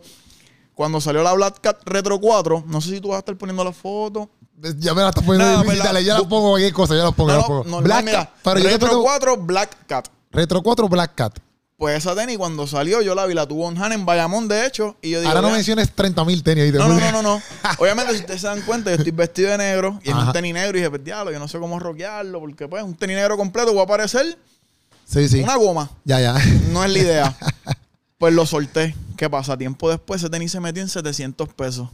cuando 0.73 1.01
salió 1.01 1.21
la 1.21 1.33
Black 1.33 1.59
Cat 1.59 1.81
Retro 1.83 2.17
4, 2.21 2.63
no 2.65 2.79
sé 2.79 2.91
si 2.91 3.01
tú 3.01 3.09
vas 3.09 3.17
a 3.17 3.19
estar 3.19 3.35
poniendo 3.35 3.65
la 3.65 3.73
foto. 3.73 4.29
Ya 4.79 4.93
me 4.95 5.01
la 5.03 5.09
estás 5.09 5.23
poniendo 5.23 5.51
No, 5.51 5.57
difícil, 5.61 5.79
la- 5.79 5.85
dale, 5.85 6.03
ya 6.03 6.13
la 6.15 6.27
pongo 6.27 6.49
cualquier 6.51 6.73
cosa, 6.73 6.95
ya 6.95 7.03
la 7.03 7.11
pongo, 7.11 7.29
ya 7.29 7.35
No, 7.35 7.41
la 7.41 7.47
pongo. 7.47 7.81
Black 7.81 8.05
mira, 8.05 8.17
Cat, 8.25 8.29
pero 8.43 8.59
yo 8.59 8.69
Retro 8.69 8.89
tengo 8.89 9.03
4 9.03 9.37
Black 9.37 9.77
Cat. 9.87 10.07
Retro 10.31 10.61
4 10.63 10.89
Black 10.89 11.15
Cat. 11.15 11.39
Pues 11.77 11.95
esa 11.95 12.15
tenis 12.15 12.39
cuando 12.39 12.65
salió 12.65 13.03
yo 13.03 13.13
la 13.13 13.27
vi, 13.27 13.35
la 13.35 13.45
tuvo 13.47 13.69
en 13.69 13.77
Han 13.81 13.91
en 13.91 14.03
Bayamón, 14.03 14.47
de 14.47 14.65
hecho, 14.65 14.95
y 14.99 15.11
yo 15.11 15.19
digo... 15.19 15.29
Ahora 15.29 15.43
no 15.47 15.51
menciones 15.51 15.91
30 15.93 16.25
mil 16.25 16.41
tenis. 16.41 16.63
¿oíste? 16.63 16.79
No, 16.79 16.87
no, 16.87 16.99
no, 16.99 17.11
no, 17.11 17.21
no. 17.21 17.41
Obviamente, 17.77 18.13
si 18.13 18.19
ustedes 18.21 18.41
se 18.41 18.47
dan 18.47 18.61
cuenta, 18.61 18.89
yo 18.89 18.95
estoy 18.97 19.11
vestido 19.11 19.51
de 19.51 19.59
negro 19.59 19.99
y 20.03 20.09
es 20.09 20.15
Ajá. 20.15 20.25
un 20.25 20.33
tenis 20.33 20.55
negro 20.55 20.75
y 20.75 20.81
dije, 20.81 20.89
pues 20.89 21.03
diablo, 21.03 21.31
yo 21.31 21.37
no 21.37 21.47
sé 21.47 21.59
cómo 21.59 21.77
rockearlo, 21.79 22.39
porque 22.39 22.67
pues 22.67 22.81
un 22.83 22.95
tenis 22.95 23.15
negro 23.17 23.37
completo 23.37 23.75
va 23.75 23.83
a 23.83 23.87
parecer 23.87 24.39
Sí, 25.05 25.29
sí. 25.29 25.41
una 25.41 25.55
goma. 25.55 25.91
Ya, 26.03 26.19
ya. 26.19 26.33
No 26.71 26.83
es 26.83 26.91
la 26.91 26.97
idea. 26.99 27.37
Pues 28.17 28.33
lo 28.33 28.47
solté. 28.47 28.95
¿Qué 29.15 29.29
pasa? 29.29 29.55
Tiempo 29.55 29.91
después 29.91 30.19
ese 30.23 30.31
tenis 30.31 30.51
se 30.51 30.59
metió 30.59 30.81
en 30.81 30.89
700 30.89 31.49
pesos. 31.53 31.87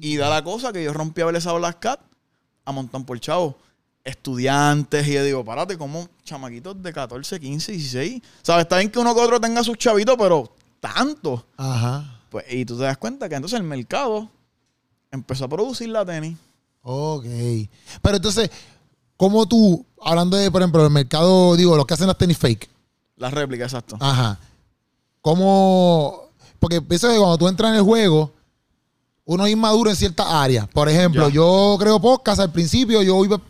Y 0.00 0.16
da 0.16 0.28
la 0.28 0.42
cosa 0.44 0.72
que 0.72 0.82
yo 0.82 0.92
rompí 0.92 1.20
a 1.20 1.26
ver 1.26 1.36
esa 1.36 1.52
Black 1.52 1.78
Cat 1.80 2.00
a 2.64 2.72
montón 2.72 3.04
por 3.04 3.18
chavo. 3.20 3.56
Estudiantes, 4.04 5.06
y 5.08 5.14
yo 5.14 5.24
digo, 5.24 5.44
párate, 5.44 5.76
como 5.76 6.08
chamaquitos 6.22 6.80
de 6.80 6.92
14, 6.92 7.40
15, 7.40 7.72
16. 7.72 8.22
¿Sabes? 8.42 8.62
Está 8.62 8.78
bien 8.78 8.90
que 8.90 8.98
uno 9.00 9.14
que 9.14 9.20
otro 9.20 9.40
tenga 9.40 9.64
sus 9.64 9.76
chavitos, 9.78 10.14
pero 10.16 10.52
tanto. 10.78 11.44
Ajá. 11.56 12.20
Pues, 12.30 12.44
y 12.50 12.64
tú 12.64 12.76
te 12.76 12.84
das 12.84 12.98
cuenta 12.98 13.28
que 13.28 13.34
entonces 13.34 13.58
el 13.58 13.66
mercado 13.66 14.30
empezó 15.10 15.46
a 15.46 15.48
producir 15.48 15.88
la 15.88 16.04
tenis. 16.04 16.36
Ok. 16.82 17.24
Pero 18.00 18.16
entonces, 18.16 18.50
¿cómo 19.16 19.46
tú, 19.46 19.84
hablando 20.00 20.36
de, 20.36 20.52
por 20.52 20.62
ejemplo, 20.62 20.84
el 20.84 20.90
mercado, 20.92 21.56
digo, 21.56 21.76
los 21.76 21.84
que 21.84 21.94
hacen 21.94 22.06
las 22.06 22.18
tenis 22.18 22.38
fake? 22.38 22.68
La 23.16 23.30
réplica, 23.30 23.64
exacto. 23.64 23.96
Ajá. 23.98 24.38
¿Cómo? 25.20 26.28
Porque 26.60 26.80
pienso 26.80 27.08
que 27.08 27.16
cuando 27.16 27.38
tú 27.38 27.48
entras 27.48 27.70
en 27.70 27.78
el 27.78 27.82
juego, 27.82 28.32
uno 29.26 29.44
es 29.44 29.52
inmaduro 29.52 29.90
en 29.90 29.96
ciertas 29.96 30.26
áreas. 30.28 30.66
Por 30.72 30.88
ejemplo, 30.88 31.28
Ya. 31.28 31.34
yo 31.34 31.76
creo 31.78 32.00
podcast 32.00 32.40
al 32.40 32.52
principio, 32.52 33.02
yo 33.02 33.24
iba, 33.24 33.40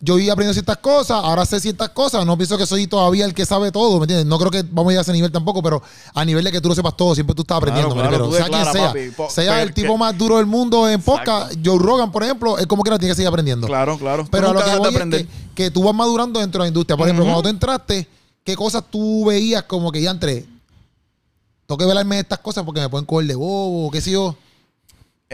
yo 0.00 0.18
iba 0.18 0.34
aprendiendo 0.34 0.52
ciertas 0.52 0.76
cosas, 0.76 1.18
ahora 1.24 1.46
sé 1.46 1.60
ciertas 1.60 1.88
cosas. 1.88 2.26
No 2.26 2.36
pienso 2.36 2.58
que 2.58 2.66
soy 2.66 2.86
todavía 2.86 3.24
el 3.24 3.32
que 3.32 3.46
sabe 3.46 3.72
todo, 3.72 3.96
¿me 3.98 4.04
entiendes? 4.04 4.26
No 4.26 4.38
creo 4.38 4.50
que 4.50 4.62
vamos 4.62 4.90
a 4.90 4.92
llegar 4.92 5.00
a 5.00 5.02
ese 5.02 5.12
nivel 5.14 5.32
tampoco, 5.32 5.62
pero 5.62 5.82
a 6.12 6.24
nivel 6.26 6.44
de 6.44 6.52
que 6.52 6.60
tú 6.60 6.68
lo 6.68 6.74
sepas 6.74 6.94
todo, 6.94 7.14
siempre 7.14 7.34
tú 7.34 7.40
estás 7.40 7.56
aprendiendo. 7.56 7.94
Claro, 7.94 8.26
tú 8.28 8.32
sea 8.34 8.48
quien 8.48 8.64
sea, 8.66 8.86
papi. 8.88 9.12
Sea 9.30 9.62
el 9.62 9.72
tipo 9.72 9.94
que- 9.94 9.98
más 9.98 10.16
duro 10.18 10.36
del 10.36 10.44
mundo 10.46 10.86
en 10.90 11.00
podcast, 11.00 11.54
Joe 11.64 11.78
Rogan, 11.78 12.12
por 12.12 12.22
ejemplo, 12.22 12.58
es 12.58 12.66
como 12.66 12.82
que 12.84 12.90
no 12.90 12.98
tiene 12.98 13.12
que 13.12 13.16
seguir 13.16 13.28
aprendiendo. 13.28 13.66
Claro, 13.66 13.96
claro. 13.96 14.26
Pero 14.30 14.50
a 14.50 14.52
lo 14.52 14.62
que 14.62 14.76
voy 14.76 14.94
es 14.94 15.04
que, 15.08 15.28
que 15.54 15.70
tú 15.70 15.82
vas 15.84 15.94
madurando 15.94 16.38
dentro 16.38 16.58
de 16.62 16.66
la 16.66 16.68
industria. 16.68 16.98
Por 16.98 17.06
ejemplo, 17.06 17.24
cuando 17.24 17.42
tú 17.44 17.48
entraste, 17.48 18.06
¿qué 18.44 18.54
cosas 18.56 18.84
tú 18.90 19.24
veías 19.24 19.62
como 19.62 19.90
que 19.90 20.02
ya 20.02 20.10
entré? 20.10 20.44
Tengo 21.66 21.78
que 21.78 21.86
velarme 21.86 22.16
de 22.16 22.20
estas 22.20 22.40
cosas 22.40 22.62
porque 22.62 22.82
me 22.82 22.90
pueden 22.90 23.06
coger 23.06 23.26
de 23.26 23.34
bobo, 23.36 23.90
qué 23.90 24.02
sé 24.02 24.10
yo. 24.10 24.36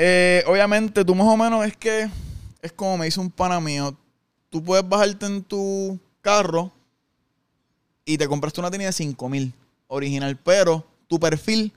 Eh, 0.02 0.42
obviamente, 0.46 1.04
tú 1.04 1.14
más 1.14 1.26
o 1.26 1.36
menos 1.36 1.66
es 1.66 1.76
que 1.76 2.08
es 2.62 2.72
como 2.72 2.96
me 2.96 3.04
dice 3.04 3.20
un 3.20 3.30
pana 3.30 3.60
mío. 3.60 3.94
Tú 4.48 4.64
puedes 4.64 4.88
bajarte 4.88 5.26
en 5.26 5.44
tu 5.44 6.00
carro 6.22 6.72
y 8.06 8.16
te 8.16 8.26
compraste 8.26 8.60
una 8.60 8.70
tenis 8.70 8.86
de 8.86 8.92
5 8.94 9.28
mil 9.28 9.52
original, 9.88 10.38
pero 10.42 10.86
tu 11.06 11.20
perfil, 11.20 11.70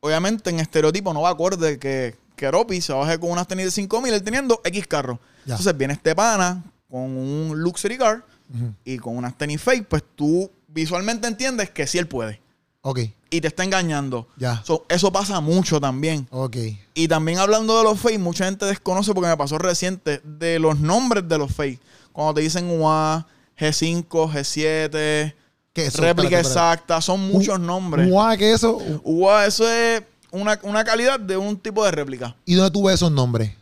obviamente 0.00 0.50
en 0.50 0.58
estereotipo 0.58 1.14
no 1.14 1.22
va 1.22 1.30
acorde 1.30 1.78
que, 1.78 2.16
que 2.34 2.50
Ropi 2.50 2.80
se 2.80 2.92
baje 2.92 3.20
con 3.20 3.30
unas 3.30 3.46
tenis 3.46 3.66
de 3.66 3.70
5 3.70 4.00
mil, 4.02 4.12
él 4.12 4.24
teniendo 4.24 4.60
X 4.64 4.88
carro. 4.88 5.20
Ya. 5.46 5.54
Entonces 5.54 5.76
viene 5.76 5.94
este 5.94 6.16
pana 6.16 6.64
con 6.90 7.16
un 7.16 7.60
luxury 7.60 7.98
car 7.98 8.24
y 8.84 8.98
con 8.98 9.16
unas 9.16 9.38
tenis 9.38 9.62
fake, 9.62 9.86
pues 9.86 10.02
tú 10.16 10.50
visualmente 10.66 11.28
entiendes 11.28 11.70
que 11.70 11.86
sí 11.86 11.98
él 11.98 12.08
puede. 12.08 12.41
Ok, 12.84 12.98
Y 13.30 13.40
te 13.40 13.46
está 13.48 13.62
engañando. 13.64 14.26
ya. 14.36 14.60
So, 14.64 14.84
eso 14.88 15.12
pasa 15.12 15.40
mucho 15.40 15.80
también. 15.80 16.26
Ok. 16.30 16.56
Y 16.94 17.06
también 17.08 17.38
hablando 17.38 17.78
de 17.78 17.84
los 17.84 17.98
fake, 18.00 18.18
mucha 18.18 18.44
gente 18.44 18.66
desconoce 18.66 19.14
porque 19.14 19.28
me 19.30 19.36
pasó 19.36 19.56
reciente 19.58 20.20
de 20.24 20.58
los 20.58 20.78
nombres 20.80 21.28
de 21.28 21.38
los 21.38 21.52
fake. 21.54 21.80
Cuando 22.12 22.34
te 22.34 22.40
dicen 22.40 22.68
UA, 22.68 23.26
G5, 23.58 24.08
G7, 24.08 25.34
¿Qué 25.72 25.86
es 25.86 25.94
eso? 25.94 26.02
réplica 26.02 26.40
Espérate, 26.40 26.40
espérate. 26.40 26.40
exacta, 26.40 27.00
son 27.00 27.20
muchos 27.28 27.58
nombres. 27.60 28.10
Guau, 28.10 28.36
¿qué 28.36 28.50
es 28.50 28.56
eso? 28.56 28.78
UA, 29.04 29.46
eso 29.46 29.70
es 29.70 30.02
una, 30.32 30.58
una 30.64 30.84
calidad 30.84 31.18
de 31.20 31.36
un 31.36 31.56
tipo 31.56 31.84
de 31.84 31.92
réplica. 31.92 32.34
¿Y 32.44 32.54
dónde 32.54 32.70
tú 32.72 32.84
ves 32.84 32.96
esos 32.96 33.12
nombres? 33.12 33.52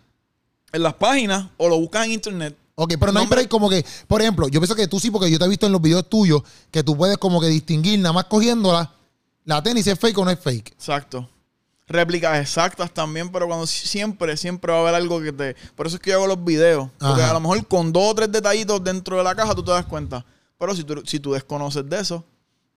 En 0.73 0.83
las 0.83 0.95
páginas 0.95 1.47
o 1.59 1.69
lo 1.69 1.79
buscas 1.79 2.07
en 2.07 2.13
internet. 2.13 2.57
Ok, 2.75 2.95
pero 2.99 3.13
no 3.13 3.21
hay 3.21 3.27
break 3.27 3.49
como 3.49 3.69
que, 3.69 3.85
por 4.09 4.23
ejemplo, 4.23 4.49
yo 4.49 4.59
pienso 4.61 4.75
que 4.75 4.89
tú 4.89 4.99
sí, 4.99 5.11
porque 5.11 5.31
yo 5.31 5.39
te 5.39 5.45
he 5.45 5.49
visto 5.49 5.67
en 5.67 5.73
los 5.73 5.83
videos 5.83 6.09
tuyos 6.09 6.43
que 6.71 6.83
tú 6.83 6.97
puedes 6.97 7.19
como 7.19 7.39
que 7.41 7.49
distinguir 7.49 7.99
nada 8.01 8.15
más 8.15 8.25
cogiéndola, 8.25 8.91
la 9.55 9.63
tenis 9.63 9.87
es 9.87 9.99
fake 9.99 10.19
o 10.19 10.25
no 10.25 10.31
es 10.31 10.39
fake. 10.39 10.73
Exacto. 10.73 11.29
Réplicas 11.89 12.39
exactas 12.41 12.93
también, 12.93 13.31
pero 13.33 13.47
cuando 13.49 13.67
siempre, 13.67 14.37
siempre 14.37 14.73
va 14.73 14.79
a 14.79 14.83
haber 14.83 14.95
algo 14.95 15.21
que 15.21 15.33
te. 15.33 15.57
Por 15.75 15.87
eso 15.87 15.97
es 15.97 16.03
que 16.03 16.11
yo 16.11 16.17
hago 16.17 16.29
los 16.29 16.45
videos. 16.45 16.89
Porque 16.99 17.23
Ajá. 17.23 17.31
a 17.31 17.35
lo 17.35 17.41
mejor 17.41 17.67
con 17.67 17.93
dos 17.93 18.13
o 18.13 18.15
tres 18.15 18.31
detallitos 18.31 18.83
dentro 18.83 19.17
de 19.19 19.25
la 19.25 19.35
caja 19.35 19.55
tú 19.55 19.65
te 19.65 19.73
das 19.73 19.87
cuenta. 19.87 20.25
Pero 20.57 20.75
si 20.77 20.85
tú, 20.85 21.03
si 21.05 21.19
tú 21.19 21.33
desconoces 21.33 21.89
de 21.89 21.99
eso, 21.99 22.25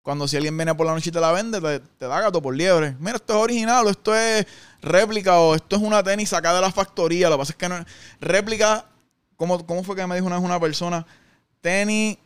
cuando 0.02 0.26
si 0.26 0.36
alguien 0.36 0.56
viene 0.56 0.74
por 0.74 0.86
la 0.86 0.94
noche 0.94 1.10
y 1.10 1.12
te 1.12 1.20
la 1.20 1.30
vende, 1.30 1.60
te, 1.60 1.80
te 1.80 2.06
da 2.06 2.20
gato 2.20 2.40
por 2.40 2.54
liebre. 2.54 2.96
Mira, 2.98 3.16
esto 3.16 3.34
es 3.34 3.38
original, 3.38 3.86
o 3.86 3.90
esto 3.90 4.14
es 4.14 4.46
réplica, 4.80 5.38
o 5.38 5.54
esto 5.54 5.76
es 5.76 5.82
una 5.82 6.02
tenis 6.02 6.30
sacada 6.30 6.56
de 6.56 6.62
la 6.62 6.72
factoría. 6.72 7.28
Lo 7.28 7.36
que 7.36 7.40
pasa 7.40 7.52
es 7.52 7.58
que 7.58 7.68
no 7.68 7.84
réplica, 8.20 8.86
¿cómo, 9.36 9.66
cómo 9.66 9.84
fue 9.84 9.94
que 9.94 10.06
me 10.06 10.14
dijo 10.14 10.26
una 10.26 10.36
vez 10.36 10.44
una 10.44 10.58
persona? 10.58 11.06
Tenis 11.60 12.16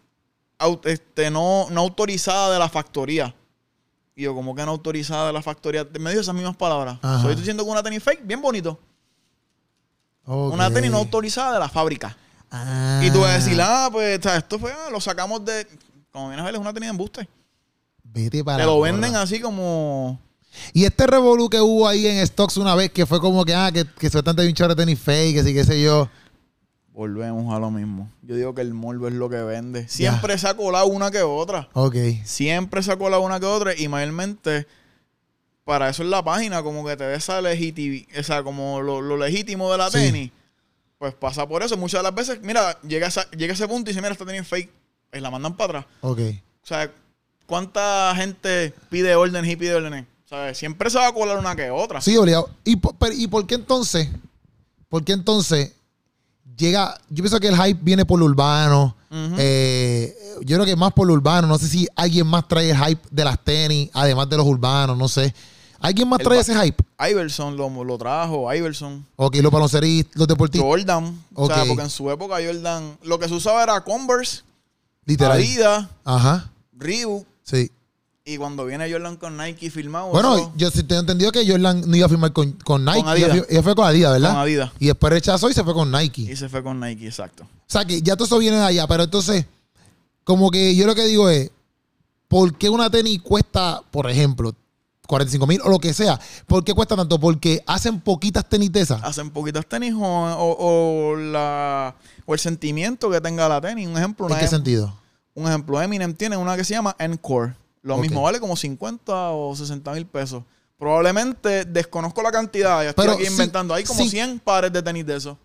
este, 0.84 1.30
no, 1.30 1.66
no 1.70 1.80
autorizada 1.80 2.52
de 2.52 2.58
la 2.58 2.68
factoría. 2.68 3.34
Y 4.18 4.22
yo, 4.22 4.34
como 4.34 4.54
que 4.54 4.64
no 4.64 4.70
autorizada 4.70 5.26
de 5.26 5.32
la 5.34 5.42
factoría. 5.42 5.86
Me 6.00 6.08
dijo 6.08 6.22
esas 6.22 6.34
mismas 6.34 6.56
palabras. 6.56 6.98
Ajá. 7.02 7.18
Estoy 7.18 7.34
diciendo 7.34 7.62
que 7.64 7.70
una 7.70 7.82
tenis 7.82 8.02
fake, 8.02 8.26
bien 8.26 8.40
bonito. 8.40 8.80
Una 10.24 10.70
tenis 10.72 10.90
no 10.90 10.96
autorizada 10.96 11.52
de 11.52 11.58
la 11.60 11.68
fábrica. 11.68 12.16
Ah. 12.50 13.02
Y 13.04 13.10
tú 13.10 13.20
vas 13.20 13.30
a 13.30 13.34
decir, 13.34 13.60
ah, 13.60 13.90
pues 13.92 14.24
esto 14.24 14.58
fue, 14.58 14.72
ah, 14.72 14.88
lo 14.90 15.00
sacamos 15.00 15.44
de. 15.44 15.66
Como 16.10 16.28
vienes 16.28 16.42
a 16.42 16.46
ver, 16.46 16.54
es 16.54 16.60
una 16.60 16.72
tenis 16.72 16.86
de 16.86 16.90
embuste. 16.90 17.28
Vete 18.02 18.42
para 18.42 18.58
Te 18.58 18.64
lo 18.64 18.80
venden 18.80 19.10
porra. 19.10 19.22
así 19.22 19.38
como. 19.38 20.18
Y 20.72 20.84
este 20.84 21.06
revolú 21.06 21.50
que 21.50 21.60
hubo 21.60 21.86
ahí 21.86 22.06
en 22.06 22.26
stocks 22.26 22.56
una 22.56 22.74
vez, 22.74 22.90
que 22.90 23.04
fue 23.04 23.20
como 23.20 23.44
que, 23.44 23.54
ah, 23.54 23.70
que, 23.70 23.84
que 23.84 24.08
sueltan 24.08 24.34
de 24.34 24.46
un 24.48 24.54
chorro 24.54 24.74
de 24.74 24.82
tenis 24.82 24.98
fake, 24.98 25.36
que 25.36 25.44
sí, 25.44 25.52
qué 25.52 25.64
sé 25.64 25.82
yo. 25.82 26.08
Volvemos 26.96 27.54
a 27.54 27.58
lo 27.58 27.70
mismo. 27.70 28.10
Yo 28.22 28.36
digo 28.36 28.54
que 28.54 28.62
el 28.62 28.72
morbo 28.72 29.06
es 29.08 29.12
lo 29.12 29.28
que 29.28 29.36
vende. 29.36 29.86
Siempre 29.86 30.38
se 30.38 30.48
ha 30.48 30.54
colado 30.56 30.86
una 30.86 31.10
que 31.10 31.20
otra. 31.20 31.68
Ok. 31.74 31.94
Siempre 32.24 32.82
se 32.82 32.90
ha 32.90 32.96
colado 32.96 33.20
una 33.22 33.38
que 33.38 33.44
otra. 33.44 33.76
Y 33.78 33.86
mayormente, 33.86 34.66
para 35.64 35.90
eso 35.90 36.02
es 36.02 36.08
la 36.08 36.24
página, 36.24 36.62
como 36.62 36.86
que 36.86 36.96
te 36.96 37.04
dé 37.04 37.16
esa 37.16 37.42
legitividad, 37.42 38.18
o 38.18 38.22
sea, 38.22 38.42
como 38.42 38.80
lo, 38.80 39.02
lo 39.02 39.18
legítimo 39.18 39.70
de 39.70 39.76
la 39.76 39.90
Sí. 39.90 39.98
tenis. 39.98 40.30
Pues 40.98 41.12
pasa 41.12 41.46
por 41.46 41.62
eso. 41.62 41.76
Muchas 41.76 41.98
de 41.98 42.02
las 42.04 42.14
veces, 42.14 42.40
mira, 42.42 42.80
llega, 42.80 43.08
esa- 43.08 43.30
llega 43.32 43.52
ese 43.52 43.68
punto 43.68 43.90
y 43.90 43.92
dice, 43.92 44.00
mira, 44.00 44.12
esta 44.12 44.24
tenis 44.24 44.48
fake. 44.48 44.70
Y 45.12 45.20
la 45.20 45.30
mandan 45.30 45.54
para 45.54 45.80
atrás. 45.80 45.94
Ok. 46.00 46.18
O 46.62 46.66
sea, 46.66 46.90
¿cuánta 47.44 48.14
gente 48.16 48.72
pide 48.88 49.14
órdenes 49.16 49.50
y 49.50 49.56
pide 49.56 49.74
órdenes? 49.74 50.06
¿Sabes? 50.24 50.56
Siempre 50.56 50.88
se 50.88 50.96
va 50.98 51.08
a 51.08 51.12
colar 51.12 51.38
una 51.38 51.54
que 51.54 51.70
otra. 51.70 52.00
Sí, 52.00 52.16
obligado. 52.16 52.48
¿Y 52.64 52.76
por, 52.76 52.96
pero- 52.96 53.12
¿Y 53.12 53.26
por 53.28 53.46
qué 53.46 53.56
entonces? 53.56 54.08
¿Por 54.88 55.04
qué 55.04 55.12
entonces 55.12 55.72
llega? 56.56 56.98
Yo 57.10 57.22
pienso 57.22 57.40
que 57.40 57.48
el 57.48 57.56
hype 57.56 57.80
viene 57.82 58.04
por 58.04 58.18
lo 58.18 58.26
urbano. 58.26 58.94
Eh, 59.10 60.14
yo 60.42 60.56
creo 60.56 60.66
que 60.66 60.76
más 60.76 60.92
por 60.92 61.06
lo 61.06 61.14
urbano. 61.14 61.46
No 61.48 61.58
sé 61.58 61.68
si 61.68 61.88
alguien 61.96 62.26
más 62.26 62.46
trae 62.48 62.70
el 62.70 62.76
hype 62.76 63.02
de 63.10 63.24
las 63.24 63.38
tenis, 63.42 63.90
además 63.92 64.28
de 64.28 64.36
los 64.36 64.46
urbanos, 64.46 64.96
no 64.96 65.08
sé. 65.08 65.34
¿Alguien 65.78 66.08
más 66.08 66.20
El 66.20 66.26
trae 66.26 66.40
ese 66.40 66.54
hype? 66.58 66.82
Iverson 67.10 67.56
lo, 67.56 67.68
lo 67.84 67.98
trajo, 67.98 68.52
Iverson. 68.52 69.06
Ok, 69.16 69.36
los 69.36 69.52
balonceristas, 69.52 70.16
los 70.16 70.26
deportistas. 70.26 70.66
Jordan. 70.68 71.22
O 71.34 71.46
sea, 71.46 71.64
porque 71.64 71.82
en 71.82 71.90
su 71.90 72.10
época 72.10 72.36
Jordan, 72.44 72.96
lo 73.02 73.18
que 73.18 73.28
se 73.28 73.34
usaba 73.34 73.62
era 73.62 73.80
Converse, 73.82 74.42
Literal. 75.04 75.38
Adidas, 75.38 75.86
Ajá. 76.04 76.50
Reebok. 76.72 77.26
Sí. 77.44 77.70
Y 78.28 78.38
cuando 78.38 78.64
viene 78.64 78.90
Jordan 78.90 79.14
con 79.18 79.36
Nike 79.36 79.70
filmado, 79.70 80.08
Bueno, 80.08 80.36
eso, 80.36 80.52
yo 80.56 80.68
sí 80.72 80.82
tengo 80.82 81.00
entendido 81.02 81.30
que 81.30 81.48
Jordan 81.48 81.88
no 81.88 81.96
iba 81.96 82.06
a 82.06 82.08
firmar 82.08 82.32
con, 82.32 82.50
con 82.64 82.84
Nike. 82.84 82.98
Con 82.98 83.08
Adidas. 83.08 83.46
Ella, 83.48 83.62
fue- 83.62 83.74
con 83.76 83.86
Adidas, 83.86 84.12
¿verdad? 84.14 84.30
con 84.30 84.38
Adidas. 84.40 84.70
Y 84.80 84.86
después 84.86 85.12
rechazó 85.12 85.48
y 85.48 85.54
se 85.54 85.62
fue 85.62 85.72
con 85.72 85.92
Nike. 85.92 86.22
Y 86.22 86.34
se 86.34 86.48
fue 86.48 86.60
con 86.60 86.80
Nike, 86.80 87.06
exacto. 87.06 87.44
O 87.44 87.48
sea 87.68 87.84
que 87.84 88.02
ya 88.02 88.16
todo 88.16 88.24
eso 88.26 88.38
viene 88.38 88.56
de 88.56 88.64
allá, 88.64 88.84
pero 88.88 89.04
entonces, 89.04 89.46
como 90.24 90.50
que 90.50 90.74
yo 90.74 90.86
lo 90.88 90.96
que 90.96 91.04
digo 91.04 91.28
es, 91.30 91.52
¿por 92.26 92.52
qué 92.58 92.68
una 92.68 92.90
tenis 92.90 93.22
cuesta, 93.22 93.80
por 93.92 94.10
ejemplo, 94.10 94.52
45 95.06 95.46
mil 95.46 95.60
o 95.62 95.68
lo 95.68 95.78
que 95.78 95.94
sea? 95.94 96.18
¿Por 96.48 96.64
qué 96.64 96.74
cuesta 96.74 96.96
tanto? 96.96 97.20
Porque 97.20 97.62
hacen 97.64 98.00
poquitas 98.00 98.48
tenis 98.48 98.72
de 98.72 98.80
esas. 98.80 99.04
Hacen 99.04 99.30
poquitas 99.30 99.64
tenis 99.66 99.94
o, 99.94 100.00
o- 100.00 101.12
o 101.12 101.16
la, 101.16 101.94
o 102.24 102.34
el 102.34 102.40
sentimiento 102.40 103.08
que 103.08 103.20
tenga 103.20 103.48
la 103.48 103.60
tenis. 103.60 103.86
Un 103.86 103.96
ejemplo, 103.96 104.26
¿En 104.26 104.32
una 104.32 104.40
qué 104.40 104.46
em- 104.46 104.50
sentido? 104.50 104.92
un 105.34 105.46
ejemplo, 105.46 105.80
Eminem 105.80 106.12
tiene 106.12 106.36
una 106.36 106.56
que 106.56 106.64
se 106.64 106.74
llama 106.74 106.96
Encore. 106.98 107.54
Lo 107.86 107.98
mismo, 107.98 108.22
vale 108.22 108.40
como 108.40 108.56
50 108.56 109.30
o 109.30 109.54
60 109.54 109.92
mil 109.92 110.06
pesos. 110.06 110.42
Probablemente 110.76 111.64
desconozco 111.64 112.20
la 112.20 112.32
cantidad, 112.32 112.82
ya 112.82 112.90
estoy 112.90 113.04
Pero 113.06 113.16
aquí 113.16 113.26
inventando. 113.26 113.72
Hay 113.74 113.84
como 113.84 114.02
sí. 114.02 114.10
100 114.10 114.40
pares 114.40 114.72
de 114.72 114.82
tenis 114.82 115.06
de 115.06 115.16
eso. 115.16 115.38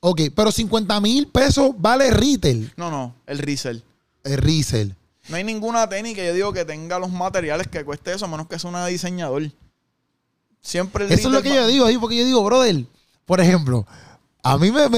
Ok, 0.00 0.22
pero 0.34 0.50
50 0.50 1.00
mil 1.00 1.28
pesos 1.28 1.70
vale 1.78 2.10
retail, 2.10 2.72
No, 2.76 2.90
no, 2.90 3.14
el 3.26 3.38
resell. 3.38 3.84
el 4.24 4.38
resell. 4.38 4.94
No 5.28 5.36
hay 5.36 5.44
ninguna 5.44 5.88
tenis 5.88 6.14
que 6.14 6.26
yo 6.26 6.34
digo 6.34 6.52
que 6.52 6.64
tenga 6.64 6.98
los 6.98 7.10
materiales 7.10 7.68
que 7.68 7.84
cueste 7.84 8.12
eso, 8.12 8.24
a 8.24 8.28
menos 8.28 8.48
que 8.48 8.58
sea 8.58 8.68
una 8.68 8.84
diseñador. 8.86 9.50
Siempre 10.60 11.04
el 11.06 11.12
Eso 11.12 11.28
es 11.28 11.34
lo 11.34 11.42
que 11.42 11.54
yo 11.54 11.66
digo 11.68 11.86
ahí, 11.86 11.96
porque 11.98 12.16
yo 12.16 12.24
digo, 12.24 12.44
brother, 12.44 12.84
por 13.24 13.40
ejemplo, 13.40 13.86
a 14.42 14.58
mí 14.58 14.72
me, 14.72 14.82
a 14.82 14.88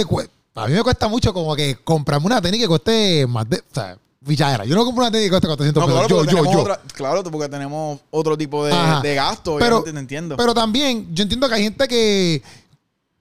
mí 0.66 0.72
me 0.72 0.82
cuesta 0.82 1.08
mucho 1.08 1.34
como 1.34 1.54
que 1.54 1.76
comprarme 1.84 2.26
una 2.26 2.40
tenis 2.40 2.62
que 2.62 2.68
cueste 2.68 3.26
más 3.26 3.48
de, 3.48 3.58
o 3.58 3.74
sea, 3.74 3.98
Yo 4.36 4.74
no 4.74 4.84
compro 4.84 5.02
una 5.04 5.10
tenis 5.10 5.26
que 5.26 5.30
cueste 5.30 5.46
400 5.48 5.80
No, 5.80 5.86
pesos. 5.86 5.98
claro, 6.00 6.08
yo, 6.08 6.16
porque 6.16 6.30
yo, 6.32 6.36
tenemos 6.42 6.54
yo. 6.54 6.62
otra- 6.62 6.80
claro, 6.94 7.22
porque 7.24 7.48
tenemos 7.48 8.00
otro 8.10 8.36
tipo 8.36 8.64
de, 8.64 9.14
gasto, 9.14 9.56
Pero- 9.58 9.82
te 9.82 9.90
entiendo. 9.90 10.36
Pero 10.36 10.54
también, 10.54 11.08
yo 11.14 11.22
entiendo 11.22 11.48
que 11.48 11.54
hay 11.54 11.62
gente 11.62 11.88
que, 11.88 12.42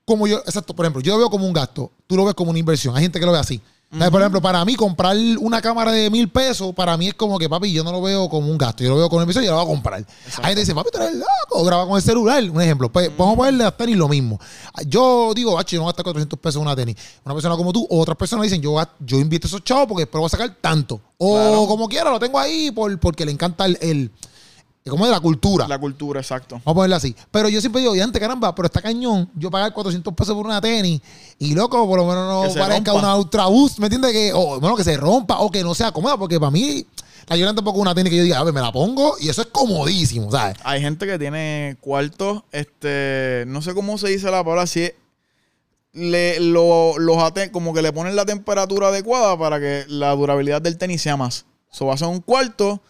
como 0.05 0.27
yo, 0.27 0.37
exacto, 0.39 0.73
por 0.75 0.85
ejemplo, 0.85 1.01
yo 1.01 1.13
lo 1.13 1.19
veo 1.19 1.29
como 1.29 1.45
un 1.45 1.53
gasto, 1.53 1.91
tú 2.07 2.15
lo 2.15 2.25
ves 2.25 2.33
como 2.33 2.49
una 2.51 2.59
inversión. 2.59 2.95
Hay 2.95 3.03
gente 3.03 3.19
que 3.19 3.25
lo 3.25 3.31
ve 3.31 3.39
así. 3.39 3.61
Por 3.89 4.19
ejemplo, 4.21 4.41
para 4.41 4.65
mí, 4.65 4.75
comprar 4.75 5.15
una 5.39 5.61
cámara 5.61 5.93
de 5.93 6.09
mil 6.09 6.27
pesos, 6.29 6.75
para 6.75 6.97
mí 6.97 7.07
es 7.07 7.13
como 7.13 7.39
que, 7.39 7.47
papi, 7.47 7.71
yo 7.71 7.85
no 7.85 7.91
lo 7.93 8.01
veo 8.01 8.27
como 8.27 8.51
un 8.51 8.57
gasto, 8.57 8.83
yo 8.83 8.89
lo 8.89 8.97
veo 8.97 9.07
como 9.07 9.17
una 9.19 9.23
inversión 9.23 9.45
y 9.45 9.47
yo 9.47 9.53
lo 9.53 9.59
voy 9.59 9.65
a 9.65 9.73
comprar. 9.73 9.95
Hay 9.99 10.05
gente 10.33 10.55
que 10.55 10.59
dice, 10.59 10.75
papi, 10.75 10.89
tú 10.91 10.97
eres 11.01 11.15
loco, 11.15 11.63
graba 11.63 11.87
con 11.87 11.95
el 11.95 12.01
celular, 12.01 12.43
un 12.49 12.61
ejemplo. 12.61 12.91
Pues 12.91 13.09
vamos 13.17 13.35
a 13.35 13.37
ponerle 13.37 13.63
a 13.63 13.71
tenis 13.71 13.95
lo 13.95 14.09
mismo. 14.09 14.39
Yo 14.85 15.31
digo, 15.33 15.53
bacho, 15.53 15.75
yo 15.75 15.79
no 15.79 15.83
voy 15.83 15.89
a 15.89 15.93
gastar 15.93 16.03
400 16.03 16.37
pesos 16.37 16.57
en 16.57 16.63
una 16.67 16.75
tenis. 16.75 16.97
Una 17.23 17.33
persona 17.33 17.55
como 17.55 17.71
tú, 17.71 17.87
o 17.89 17.99
otras 18.01 18.17
personas 18.17 18.43
dicen, 18.43 18.61
yo, 18.61 18.75
yo 18.99 19.19
invierto 19.19 19.47
esos 19.47 19.63
chavos 19.63 19.87
porque 19.87 20.01
después 20.01 20.19
voy 20.19 20.25
a 20.27 20.29
sacar 20.29 20.53
tanto. 20.59 20.99
O 21.17 21.33
Claro. 21.35 21.67
como 21.67 21.87
quiera, 21.87 22.11
lo 22.11 22.19
tengo 22.19 22.37
ahí 22.39 22.71
por, 22.71 22.99
porque 22.99 23.25
le 23.25 23.31
encanta 23.31 23.65
el, 23.65 23.77
el 23.79 24.11
como 24.89 25.05
es 25.05 25.11
la 25.11 25.19
cultura. 25.19 25.67
La 25.67 25.79
cultura, 25.79 26.19
exacto. 26.19 26.55
Vamos 26.63 26.71
a 26.71 26.73
ponerlo 26.75 26.95
así. 26.95 27.15
Pero 27.31 27.49
yo 27.49 27.59
siempre 27.61 27.81
digo, 27.81 27.95
y 27.95 28.01
antes, 28.01 28.19
caramba, 28.19 28.53
pero 28.55 28.65
está 28.67 28.81
cañón. 28.81 29.29
Yo 29.35 29.49
pagar 29.51 29.73
400 29.73 30.13
pesos 30.13 30.35
por 30.35 30.45
una 30.45 30.59
tenis 30.61 31.01
y 31.39 31.53
loco, 31.53 31.87
por 31.87 31.99
lo 31.99 32.05
menos 32.05 32.47
no 32.47 32.53
parezca 32.59 32.91
rompa. 32.91 33.07
una 33.07 33.15
Ultra 33.15 33.45
Boost, 33.47 33.79
¿me 33.79 33.85
entiendes? 33.87 34.11
Que, 34.11 34.31
o 34.33 34.59
bueno, 34.59 34.75
que 34.75 34.83
se 34.83 34.97
rompa 34.97 35.39
o 35.39 35.49
que 35.51 35.63
no 35.63 35.73
sea 35.75 35.91
cómoda, 35.91 36.17
porque 36.17 36.39
para 36.39 36.51
mí, 36.51 36.85
la 37.27 37.35
Jordan 37.35 37.55
tampoco 37.55 37.77
es 37.79 37.81
una 37.81 37.93
tenis 37.95 38.09
que 38.11 38.17
yo 38.17 38.23
diga, 38.23 38.39
a 38.39 38.43
ver, 38.43 38.53
me 38.53 38.61
la 38.61 38.71
pongo 38.71 39.15
y 39.19 39.29
eso 39.29 39.41
es 39.41 39.47
comodísimo, 39.47 40.31
¿sabes? 40.31 40.57
Hay 40.63 40.81
gente 40.81 41.05
que 41.05 41.19
tiene 41.19 41.75
cuartos, 41.81 42.43
este, 42.51 43.43
no 43.47 43.61
sé 43.61 43.73
cómo 43.73 43.97
se 43.97 44.07
dice 44.09 44.25
la 44.31 44.43
palabra, 44.43 44.65
si 44.67 44.83
es- 44.83 44.93
le, 45.93 46.39
lo- 46.39 46.97
los 46.99 47.17
como 47.51 47.73
que 47.73 47.81
le 47.81 47.91
ponen 47.91 48.15
la 48.15 48.25
temperatura 48.25 48.89
adecuada 48.89 49.37
para 49.37 49.59
que 49.59 49.85
la 49.87 50.11
durabilidad 50.15 50.61
del 50.61 50.77
tenis 50.77 51.01
sea 51.01 51.17
más. 51.17 51.45
So, 51.71 51.85
vas 51.87 52.01
a 52.01 52.07
un 52.07 52.21
cuarto, 52.21 52.81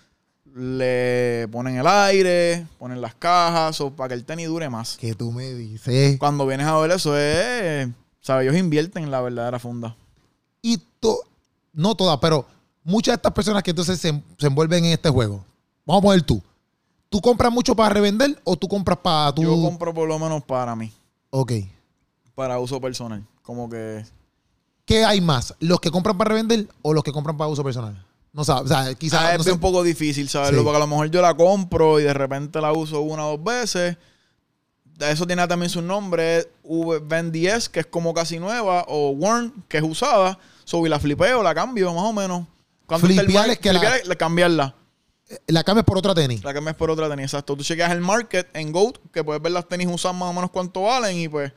le 0.57 1.47
ponen 1.51 1.77
el 1.77 1.85
aire, 1.87 2.65
ponen 2.79 2.99
las 3.01 3.13
cajas, 3.15 3.75
so, 3.75 3.91
para 3.91 4.09
que 4.09 4.13
el 4.15 4.25
tenis 4.25 4.47
dure 4.47 4.69
más. 4.69 4.97
Que 4.97 5.13
tú 5.13 5.31
me 5.31 5.53
dices. 5.53 6.17
Cuando 6.17 6.45
vienes 6.47 6.65
a 6.67 6.77
ver 6.79 6.91
eso 6.91 7.17
es, 7.17 7.87
¿sabes? 8.21 8.43
Ellos 8.47 8.57
invierten 8.59 9.03
en 9.03 9.11
la 9.11 9.21
verdadera 9.21 9.59
funda. 9.59 9.95
Y 10.61 10.77
to- 10.99 11.21
no 11.73 11.93
todas, 11.95 12.17
pero 12.19 12.45
muchas 12.83 13.13
de 13.13 13.15
estas 13.17 13.33
personas 13.33 13.61
que 13.63 13.69
entonces 13.69 13.99
se, 13.99 14.21
se 14.37 14.47
envuelven 14.47 14.85
en 14.85 14.93
este 14.93 15.09
juego. 15.09 15.45
Vamos 15.85 16.01
a 16.01 16.05
poner 16.07 16.21
tú. 16.23 16.41
¿Tú 17.09 17.21
compras 17.21 17.51
mucho 17.53 17.75
para 17.75 17.93
revender 17.93 18.37
o 18.43 18.57
tú 18.57 18.67
compras 18.67 18.97
para 18.97 19.33
tu. 19.33 19.43
Yo 19.43 19.61
compro 19.61 19.93
por 19.93 20.07
lo 20.07 20.19
menos 20.19 20.43
para 20.43 20.75
mí, 20.75 20.91
Ok. 21.29 21.53
para 22.35 22.59
uso 22.59 22.81
personal. 22.81 23.23
Como 23.43 23.69
que 23.69 24.03
¿Qué 24.85 25.05
hay 25.05 25.21
más? 25.21 25.53
¿Los 25.59 25.79
que 25.81 25.91
compran 25.91 26.17
para 26.17 26.29
revender 26.29 26.67
o 26.81 26.93
los 26.93 27.03
que 27.03 27.11
compran 27.11 27.37
para 27.37 27.49
uso 27.49 27.63
personal? 27.63 28.03
No 28.38 28.44
sabes. 28.46 28.72
O 28.72 28.74
sea, 28.74 28.94
quizás. 28.94 29.20
Ah, 29.22 29.34
no 29.34 29.39
es 29.39 29.46
sé. 29.46 29.51
un 29.51 29.60
poco 29.60 29.82
difícil 29.84 30.29
saberlo, 30.29 30.60
Sí. 30.60 30.63
porque 30.63 30.77
a 30.77 30.79
lo 30.79 30.88
mejor 30.88 31.10
yo 31.10 31.22
la 31.22 31.34
compro 31.36 32.00
y 32.00 32.03
de 32.03 32.13
repente 32.13 32.62
la 32.62 32.72
uso 32.72 33.01
una 33.01 33.25
o 33.25 33.36
dos 33.38 33.44
veces. 33.44 33.98
Eso 35.00 35.27
tiene 35.27 35.48
también 35.48 35.70
su 35.70 35.82
nombre, 35.82 36.48
Ben 37.03 37.32
10, 37.32 37.67
que 37.70 37.82
es 37.82 37.86
como 37.88 38.13
casi 38.13 38.39
nueva, 38.39 38.86
o 38.88 39.10
Worn, 39.12 39.63
que 39.67 39.77
es 39.77 39.84
usada. 39.84 40.39
So, 40.65 40.86
y 40.86 40.89
la 40.89 41.00
flipeo, 41.00 41.44
la 41.44 41.53
cambio, 41.53 41.94
más 41.94 42.03
o 42.06 42.13
menos. 42.13 42.48
Cuando 42.86 43.08
el 43.08 43.29
mar- 43.29 43.50
es 43.50 43.60
que 43.60 43.74
la- 43.74 44.15
cambiarla. 44.15 44.75
La 45.48 45.63
cambias 45.63 45.86
por 45.86 45.98
otra 45.98 46.15
tenis. 46.15 46.44
La 46.44 46.53
cambias 46.53 46.75
por 46.77 46.89
otra 46.89 47.10
tenis, 47.10 47.25
exacto. 47.25 47.56
Tú 47.58 47.63
chequeas 47.63 47.91
el 47.91 48.01
market 48.01 48.48
en 48.53 48.72
Goat, 48.72 48.98
que 49.12 49.24
puedes 49.24 49.41
ver 49.41 49.51
las 49.51 49.67
tenis 49.67 49.88
usadas 49.91 50.15
más 50.15 50.29
o 50.29 50.34
menos 50.34 50.51
cuánto 50.51 50.84
valen, 50.84 51.17
y 51.17 51.27
pues 51.27 51.51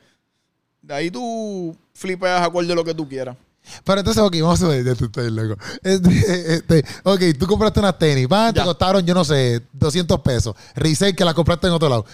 de 0.81 0.93
ahí 0.93 1.09
tú 1.11 1.75
flipeas 1.93 2.41
acorde 2.41 2.73
a 2.73 2.75
lo 2.75 2.83
que 2.83 2.93
tú 2.93 3.07
quieras. 3.07 3.37
Pero 3.83 3.99
entonces, 3.99 4.21
ok, 4.21 4.35
vamos 4.41 4.61
a 4.63 4.67
ver, 4.67 4.83
ya 4.85 4.95
tú 4.95 5.05
estás 5.05 5.31
loco. 5.31 5.61
Este, 5.83 6.55
este, 6.55 6.85
ok, 7.03 7.21
tú 7.37 7.47
compraste 7.47 7.79
unas 7.79 7.97
tenis, 7.97 8.27
van, 8.27 8.53
te 8.53 8.63
costaron, 8.63 9.05
yo 9.05 9.13
no 9.13 9.23
sé, 9.23 9.61
200 9.73 10.19
pesos. 10.21 10.55
Resale 10.75 11.15
que 11.15 11.23
la 11.23 11.33
compraste 11.33 11.67
en 11.67 11.73
otro 11.73 11.89
lado. 11.89 12.05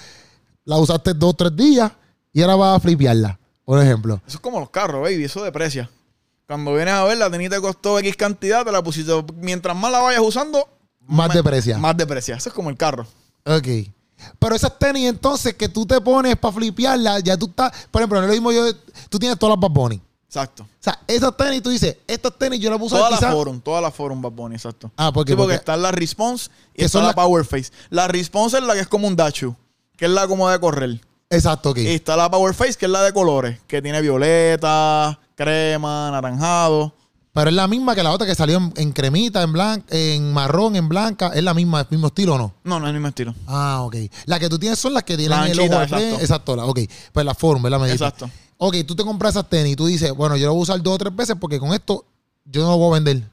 La 0.65 0.77
usaste 0.77 1.13
dos, 1.13 1.35
tres 1.37 1.55
días 1.55 1.91
y 2.33 2.41
ahora 2.41 2.55
vas 2.55 2.77
a 2.77 2.79
flipearla, 2.79 3.39
por 3.65 3.81
ejemplo. 3.81 4.21
Eso 4.27 4.37
es 4.37 4.41
como 4.41 4.59
los 4.59 4.69
carros, 4.69 5.01
baby, 5.01 5.23
eso 5.23 5.43
deprecia. 5.43 5.89
Cuando 6.47 6.73
vienes 6.73 6.93
a 6.93 7.03
ver, 7.03 7.17
la 7.17 7.29
tenis 7.29 7.49
te 7.49 7.59
costó 7.59 7.99
X 7.99 8.15
cantidad, 8.15 8.63
te 8.63 8.71
la 8.71 8.81
pusiste. 8.83 9.11
Mientras 9.35 9.75
más 9.75 9.91
la 9.91 9.99
vayas 9.99 10.21
usando, 10.21 10.67
Más 11.05 11.33
deprecia. 11.33 11.77
Más 11.77 11.95
deprecia. 11.95 12.35
Eso 12.35 12.49
es 12.49 12.55
como 12.55 12.69
el 12.69 12.77
carro. 12.77 13.05
Ok. 13.45 13.67
Pero 14.39 14.55
esas 14.55 14.77
tenis 14.79 15.09
entonces 15.09 15.53
que 15.53 15.69
tú 15.69 15.85
te 15.85 15.99
pones 16.01 16.35
para 16.37 16.53
flipearla, 16.53 17.19
ya 17.19 17.37
tú 17.37 17.47
estás, 17.47 17.71
por 17.91 18.01
ejemplo, 18.01 18.19
no 18.19 18.25
es 18.25 18.29
lo 18.29 18.33
mismo 18.33 18.51
yo, 18.51 18.73
tú 19.09 19.19
tienes 19.19 19.37
todas 19.37 19.55
las 19.55 19.61
Bad 19.61 19.71
Bunny. 19.71 20.01
Exacto. 20.37 20.63
O 20.63 20.67
sea, 20.79 20.99
esas 21.07 21.35
tenis, 21.35 21.63
tú 21.63 21.69
dices, 21.69 21.97
estas 22.07 22.33
tenis 22.37 22.59
yo 22.59 22.69
las 22.69 22.79
puse 22.79 22.95
Todas 22.95 23.19
las 23.21 23.31
forum, 23.33 23.59
todas 23.61 23.81
las 23.81 23.93
forum 23.93 24.21
Bad 24.21 24.31
Bunny, 24.31 24.55
exacto. 24.55 24.91
Ah, 24.97 25.11
¿por 25.11 25.25
qué? 25.25 25.31
Sí, 25.31 25.35
porque, 25.35 25.53
Porque- 25.53 25.55
está 25.55 25.75
la 25.77 25.91
Response 25.91 26.49
y 26.75 26.83
está 26.85 26.93
son 26.99 27.01
la 27.01 27.07
las- 27.07 27.15
Power 27.15 27.45
Face. 27.45 27.71
La 27.89 28.07
Response 28.07 28.57
es 28.57 28.63
la 28.63 28.73
que 28.73 28.81
es 28.81 28.87
como 28.87 29.07
un 29.07 29.15
Dachu, 29.15 29.55
que 29.97 30.05
es 30.05 30.11
la 30.11 30.27
como 30.27 30.49
de 30.49 30.59
correr. 30.59 31.01
Exacto, 31.29 31.71
ok. 31.71 31.77
Y 31.79 31.87
está 31.87 32.15
la 32.15 32.29
Power 32.31 32.53
Face, 32.53 32.75
que 32.75 32.85
es 32.85 32.91
la 32.91 33.01
de 33.03 33.11
colores, 33.13 33.59
que 33.67 33.81
tiene 33.81 34.01
violeta, 34.01 35.19
crema, 35.35 36.11
naranjado. 36.11 36.93
Pero 37.33 37.49
es 37.51 37.55
la 37.55 37.67
misma 37.67 37.93
que 37.93 38.01
la 38.01 38.11
otra 38.11 38.25
que 38.25 38.33
salió 38.33 38.57
en, 38.57 38.73
en 38.77 38.91
cremita, 38.91 39.43
en 39.43 39.53
blanca, 39.53 39.85
en 39.95 40.33
marrón, 40.33 40.75
en 40.75 40.89
blanca. 40.89 41.27
¿Es 41.35 41.43
la 41.43 41.53
misma, 41.53 41.81
el 41.81 41.87
mismo 41.91 42.07
estilo 42.07 42.33
o 42.33 42.37
no? 42.39 42.53
No, 42.63 42.79
no 42.79 42.85
es 42.87 42.89
el 42.89 42.93
mismo 42.95 43.09
estilo. 43.09 43.35
Ah, 43.45 43.81
ok. 43.83 43.95
Las 44.25 44.39
que 44.39 44.49
tú 44.49 44.57
tienes 44.57 44.79
son 44.79 44.93
las 44.95 45.03
que 45.03 45.15
tienen 45.15 45.37
Las 45.37 45.49
el 45.51 45.59
anchitas, 45.59 45.75
ojo 45.75 45.83
exacto. 45.83 46.21
Exacto. 46.21 46.55
la- 46.55 46.65
ok. 46.65 46.79
Pues 47.11 47.25
la 47.25 47.35
forma, 47.35 47.69
la 47.69 47.77
medida. 47.77 47.93
Exacto. 47.93 48.27
Ok, 48.57 48.75
tú 48.87 48.95
te 48.95 49.03
compras 49.03 49.31
esas 49.35 49.47
tenis 49.49 49.73
y 49.73 49.75
tú 49.75 49.85
dices, 49.85 50.11
bueno, 50.13 50.35
yo 50.35 50.47
lo 50.47 50.53
voy 50.53 50.61
a 50.61 50.63
usar 50.63 50.81
dos 50.81 50.95
o 50.95 50.97
tres 50.97 51.15
veces 51.15 51.35
porque 51.39 51.59
con 51.59 51.73
esto 51.73 52.05
yo 52.45 52.61
no 52.63 52.71
lo 52.71 52.77
voy 52.77 52.91
a 52.91 52.93
vender. 53.01 53.23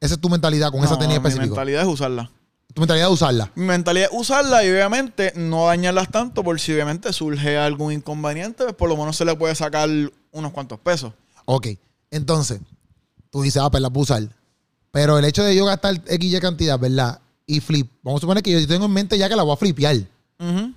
Esa 0.00 0.14
es 0.14 0.20
tu 0.20 0.28
mentalidad 0.28 0.70
con 0.70 0.84
esa 0.84 0.98
tenis 0.98 1.08
Mi 1.08 1.14
específica. 1.16 1.46
mentalidad 1.46 1.82
es 1.82 1.88
usarla. 1.88 2.30
Tu 2.74 2.80
mentalidad 2.80 3.06
de 3.06 3.12
usarla. 3.12 3.50
Mi 3.54 3.64
mentalidad 3.64 4.10
es 4.12 4.18
usarla 4.20 4.62
y 4.64 4.70
obviamente 4.70 5.32
no 5.34 5.66
dañarlas 5.66 6.10
tanto 6.10 6.44
por 6.44 6.60
si 6.60 6.72
obviamente 6.74 7.10
surge 7.14 7.56
algún 7.56 7.92
inconveniente, 7.92 8.64
pues 8.64 8.74
por 8.76 8.90
lo 8.90 8.96
menos 8.98 9.16
se 9.16 9.24
le 9.24 9.34
puede 9.34 9.54
sacar 9.54 9.88
unos 10.32 10.52
cuantos 10.52 10.78
pesos. 10.80 11.14
Ok. 11.46 11.68
Entonces, 12.10 12.60
tú 13.30 13.40
dices, 13.40 13.62
ah, 13.62 13.70
pues 13.70 13.82
la 13.82 13.88
voy 13.88 14.00
a 14.00 14.02
usar. 14.02 14.22
Pero 14.90 15.18
el 15.18 15.24
hecho 15.24 15.42
de 15.42 15.56
yo 15.56 15.64
gastar 15.64 15.94
XY 16.06 16.40
cantidad, 16.40 16.78
¿verdad? 16.78 17.20
Y 17.46 17.60
flip. 17.60 17.90
Vamos 18.02 18.18
a 18.18 18.22
suponer 18.22 18.42
que 18.42 18.52
yo 18.52 18.66
tengo 18.68 18.84
en 18.84 18.92
mente 18.92 19.16
ya 19.16 19.28
que 19.30 19.36
la 19.36 19.42
voy 19.42 19.54
a 19.54 19.56
flipear. 19.56 19.96
Ujú. 20.38 20.72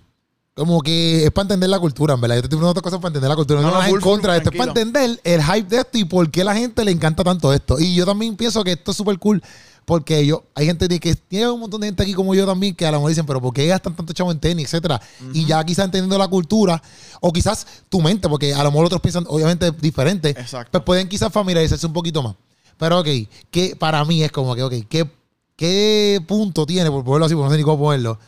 Como 0.56 0.82
que 0.82 1.24
es 1.24 1.32
para 1.32 1.44
entender 1.44 1.70
la 1.70 1.80
cultura, 1.80 2.16
en 2.16 2.22
verdad. 2.22 2.36
Yo 2.36 2.42
te 2.42 2.46
estoy 2.48 2.58
preguntando 2.58 2.82
cosas 2.82 3.00
para 3.00 3.10
entender 3.10 3.30
la 3.30 3.36
cultura. 3.36 3.62
No, 3.62 3.72
No, 3.72 3.74
no, 3.76 3.84
en 3.84 3.90
full, 3.92 4.02
contra 4.02 4.34
de 4.34 4.40
esto. 4.40 4.50
Es 4.52 4.58
para 4.58 4.72
entender 4.72 5.20
el 5.24 5.44
hype 5.44 5.70
de 5.70 5.78
esto 5.78 5.98
y 5.98 6.04
por 6.04 6.30
qué 6.30 6.42
a 6.42 6.46
la 6.46 6.56
gente 6.56 6.84
le 6.84 6.92
encanta 6.92 7.24
tanto 7.24 7.54
esto. 7.54 7.80
Y 7.80 7.96
yo 7.96 8.06
también 8.06 8.36
pienso 8.36 8.64
que 8.64 8.74
esto 8.74 8.92
es 8.92 8.98
súper 8.98 9.18
cool. 9.20 9.42
Porque 9.86 10.24
yo, 10.24 10.44
hay 10.54 10.68
gente 10.68 10.88
que 11.00 11.16
tiene 11.16 11.50
un 11.50 11.62
montón 11.62 11.82
de 11.82 11.88
gente 11.88 12.04
aquí 12.04 12.14
como 12.14 12.36
yo 12.36 12.46
también 12.46 12.76
que 12.76 12.86
a 12.86 12.92
lo 12.92 12.98
mejor 12.98 13.10
dicen, 13.10 13.26
pero 13.26 13.42
¿por 13.42 13.52
qué 13.52 13.66
gastan 13.66 13.96
tanto 13.96 14.14
chavo 14.14 14.32
en 14.32 14.40
tenis, 14.40 14.66
etcétera? 14.66 15.02
Y 15.34 15.46
ya 15.46 15.64
quizás 15.64 15.86
entendiendo 15.86 16.16
la 16.16 16.28
cultura, 16.28 16.80
o 17.22 17.34
quizás 17.34 17.66
tu 17.90 18.00
mente, 18.00 18.30
porque 18.30 18.54
a 18.54 18.62
lo 18.62 18.70
mejor 18.70 18.86
otros 18.86 19.02
piensan 19.02 19.26
obviamente 19.28 19.72
diferente, 19.72 20.30
Exacto. 20.30 20.70
pues 20.72 20.84
pueden 20.84 21.10
quizás 21.10 21.34
familiarizarse 21.34 21.88
un 21.88 21.94
poquito 21.94 22.22
más. 22.22 22.36
Pero 22.78 23.00
ok, 23.00 23.08
que 23.50 23.76
para 23.78 24.06
mí 24.06 24.24
es 24.24 24.32
como 24.32 24.54
que, 24.54 24.62
ok, 24.62 24.74
¿qué, 24.88 25.10
qué 25.56 26.24
punto 26.28 26.68
tiene, 26.68 26.92
por 26.92 27.04
ponerlo 27.04 27.26
así, 27.26 27.34
porque 27.34 27.46
no 27.46 27.52
sé 27.52 27.58
ni 27.58 27.64
cómo 27.64 27.80
ponerlo? 27.86 28.20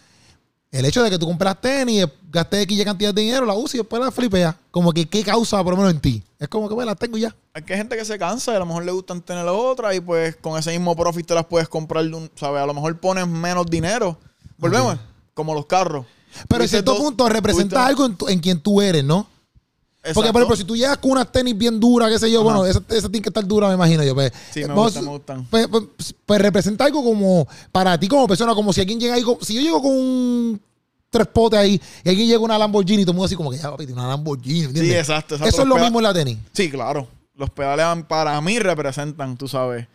El 0.72 0.86
hecho 0.86 1.04
de 1.04 1.10
que 1.10 1.20
tú 1.20 1.25
compras 1.25 1.60
tenis, 1.60 2.06
gastes 2.32 2.62
X 2.63 2.86
cantidad 2.86 3.13
de 3.13 3.22
dinero, 3.22 3.46
la 3.46 3.54
usas 3.54 3.75
y 3.75 3.78
después 3.80 4.01
la 4.01 4.10
flipeas. 4.10 4.56
Como 4.72 4.94
que, 4.94 5.06
¿qué 5.06 5.22
causa 5.22 5.62
por 5.63 5.74
lo 5.74 5.78
menos 5.78 5.92
en 5.94 6.00
ti? 6.00 6.24
Es 6.40 6.48
como 6.48 6.70
que, 6.70 6.75
pues, 6.75 6.88
las 6.88 6.98
tengo 6.98 7.18
ya. 7.18 7.36
Es 7.54 7.63
que 7.63 7.74
hay 7.74 7.80
gente 7.80 7.98
que 7.98 8.06
se 8.06 8.18
cansa 8.18 8.54
y 8.54 8.56
a 8.56 8.60
lo 8.60 8.66
mejor 8.66 8.86
le 8.86 8.94
gustan 8.94 9.22
tener 9.22 9.44
la 9.44 9.51
otra 9.51 9.94
y 9.94 10.00
pues 10.00 10.38
con 10.38 10.58
ese 10.58 10.72
mismo 10.72 10.96
profit 10.96 11.28
te 11.28 11.34
las 11.36 11.46
puedes 11.46 11.68
comprar, 11.68 12.06
¿sabes? 12.36 12.62
A 12.62 12.66
lo 12.66 12.74
mejor 12.74 12.98
pones 13.01 13.28
menos 13.28 13.66
dinero. 13.66 14.18
Volvemos, 14.58 14.98
como 15.34 15.54
los 15.54 15.66
carros. 15.66 16.06
Pero 16.48 16.63
en 16.63 16.70
cierto 16.70 16.98
punto 16.98 17.28
representa 17.28 17.86
algo 17.86 18.06
en, 18.06 18.16
tu- 18.16 18.30
en 18.30 18.40
quien 18.40 18.62
tú 18.62 18.82
eres, 18.82 19.04
¿no? 19.04 19.28
Porque, 20.13 20.31
por 20.31 20.41
ejemplo, 20.41 20.55
si 20.55 20.63
tú 20.63 20.75
llegas 20.75 20.98
con 20.98 21.12
unas 21.12 21.31
tenis 21.31 21.55
bien 21.55 21.79
duras, 21.79 22.10
qué 22.10 22.17
sé 22.17 22.31
yo, 22.31 22.39
Ajá. 22.41 22.43
bueno, 22.43 22.65
esa, 22.65 22.81
esa 22.89 23.08
tiene 23.08 23.22
que 23.22 23.29
estar 23.29 23.46
dura, 23.46 23.67
me 23.67 23.75
imagino 23.75 24.03
yo. 24.03 24.15
Pues, 24.15 24.31
Sí, 24.51 24.62
me 24.62 24.67
vamos- 24.67 24.86
gustan, 24.86 25.05
me 25.05 25.12
gustan. 25.12 25.46
Pues, 25.50 25.67
pues, 25.67 26.15
pues 26.25 26.41
representa 26.41 26.86
algo 26.86 27.03
como 27.03 27.48
para 27.72 28.00
ti 28.00 28.08
como 28.08 28.27
persona, 28.27 28.55
como 28.55 28.74
si 28.74 28.81
alguien 28.81 29.00
llega 29.00 29.13
ahí, 29.13 29.24
si 29.41 29.53
yo 29.55 29.62
llego 29.62 29.81
con 29.81 29.91
un 29.91 30.62
tres 31.12 31.27
potes 31.27 31.60
ahí 31.60 31.79
y 32.03 32.10
alguien 32.10 32.27
llega 32.27 32.39
una 32.39 32.58
Lamborghini 32.58 33.01
y 33.01 33.05
todo 33.05 33.12
el 33.12 33.15
mundo 33.17 33.25
así 33.25 33.36
como 33.36 33.51
que 33.51 33.58
ya, 33.58 33.70
papi, 33.70 33.86
tiene 33.86 34.00
una 34.01 34.10
Lamborghini, 34.10 34.62
¿entiendes? 34.65 34.91
Sí, 34.91 34.98
exacto, 34.98 35.36
exacto. 35.36 35.50
Eso 35.53 35.62
es 35.63 35.67
lo 35.67 35.77
mismo 35.77 36.00
en 36.00 36.03
la 36.03 36.13
tenis. 36.13 36.38
Sí, 36.53 36.72
claro. 36.72 37.08
Los 37.36 37.50
pedales 37.51 38.05
para 38.08 38.39
mí 38.41 38.58
representan, 38.60 39.36
tú 39.38 39.48
sabes. 39.48 39.88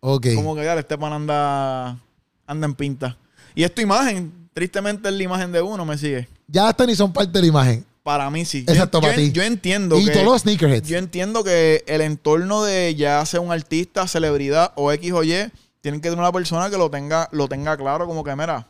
Ok. 0.00 0.26
Como 0.36 0.54
que 0.54 0.62
dale, 0.64 0.80
este 0.82 0.96
pan 0.96 1.12
anda, 1.12 1.98
anda 2.46 2.66
en 2.66 2.74
pinta. 2.74 3.16
Y 3.56 3.64
esta 3.64 3.82
imagen, 3.82 4.32
tristemente 4.52 5.08
es 5.08 5.14
la 5.16 5.22
imagen 5.22 5.50
de 5.50 5.60
uno, 5.62 5.84
me 5.84 5.98
sigue. 5.98 6.28
Ya 6.46 6.64
las 6.64 6.76
tenis 6.76 6.96
son 6.98 7.12
parte 7.12 7.32
de 7.32 7.40
la 7.40 7.46
imagen. 7.48 7.84
Para 8.08 8.30
mí 8.30 8.46
sí. 8.46 8.64
Exacto, 8.66 9.02
yo, 9.02 9.02
para 9.02 9.16
ti. 9.16 9.32
Yo 9.32 9.42
entiendo 9.42 9.98
Y 9.98 10.06
que... 10.06 10.12
todos 10.12 10.24
los 10.24 10.40
sneakerheads. 10.40 10.88
Yo 10.88 10.96
entiendo 10.96 11.44
que 11.44 11.84
el 11.86 12.00
entorno 12.00 12.62
de 12.62 12.94
ya 12.94 13.22
sea 13.26 13.40
un 13.40 13.52
artista, 13.52 14.08
celebridad 14.08 14.72
o 14.76 14.90
X 14.92 15.12
o 15.12 15.22
Y, 15.22 15.34
tienen 15.82 16.00
que 16.00 16.08
tener 16.08 16.18
una 16.18 16.32
persona 16.32 16.70
que 16.70 16.78
lo 16.78 16.90
tenga, 16.90 17.28
lo 17.32 17.48
tenga 17.48 17.76
claro, 17.76 18.06
como 18.06 18.24
que, 18.24 18.34
mira, 18.34 18.66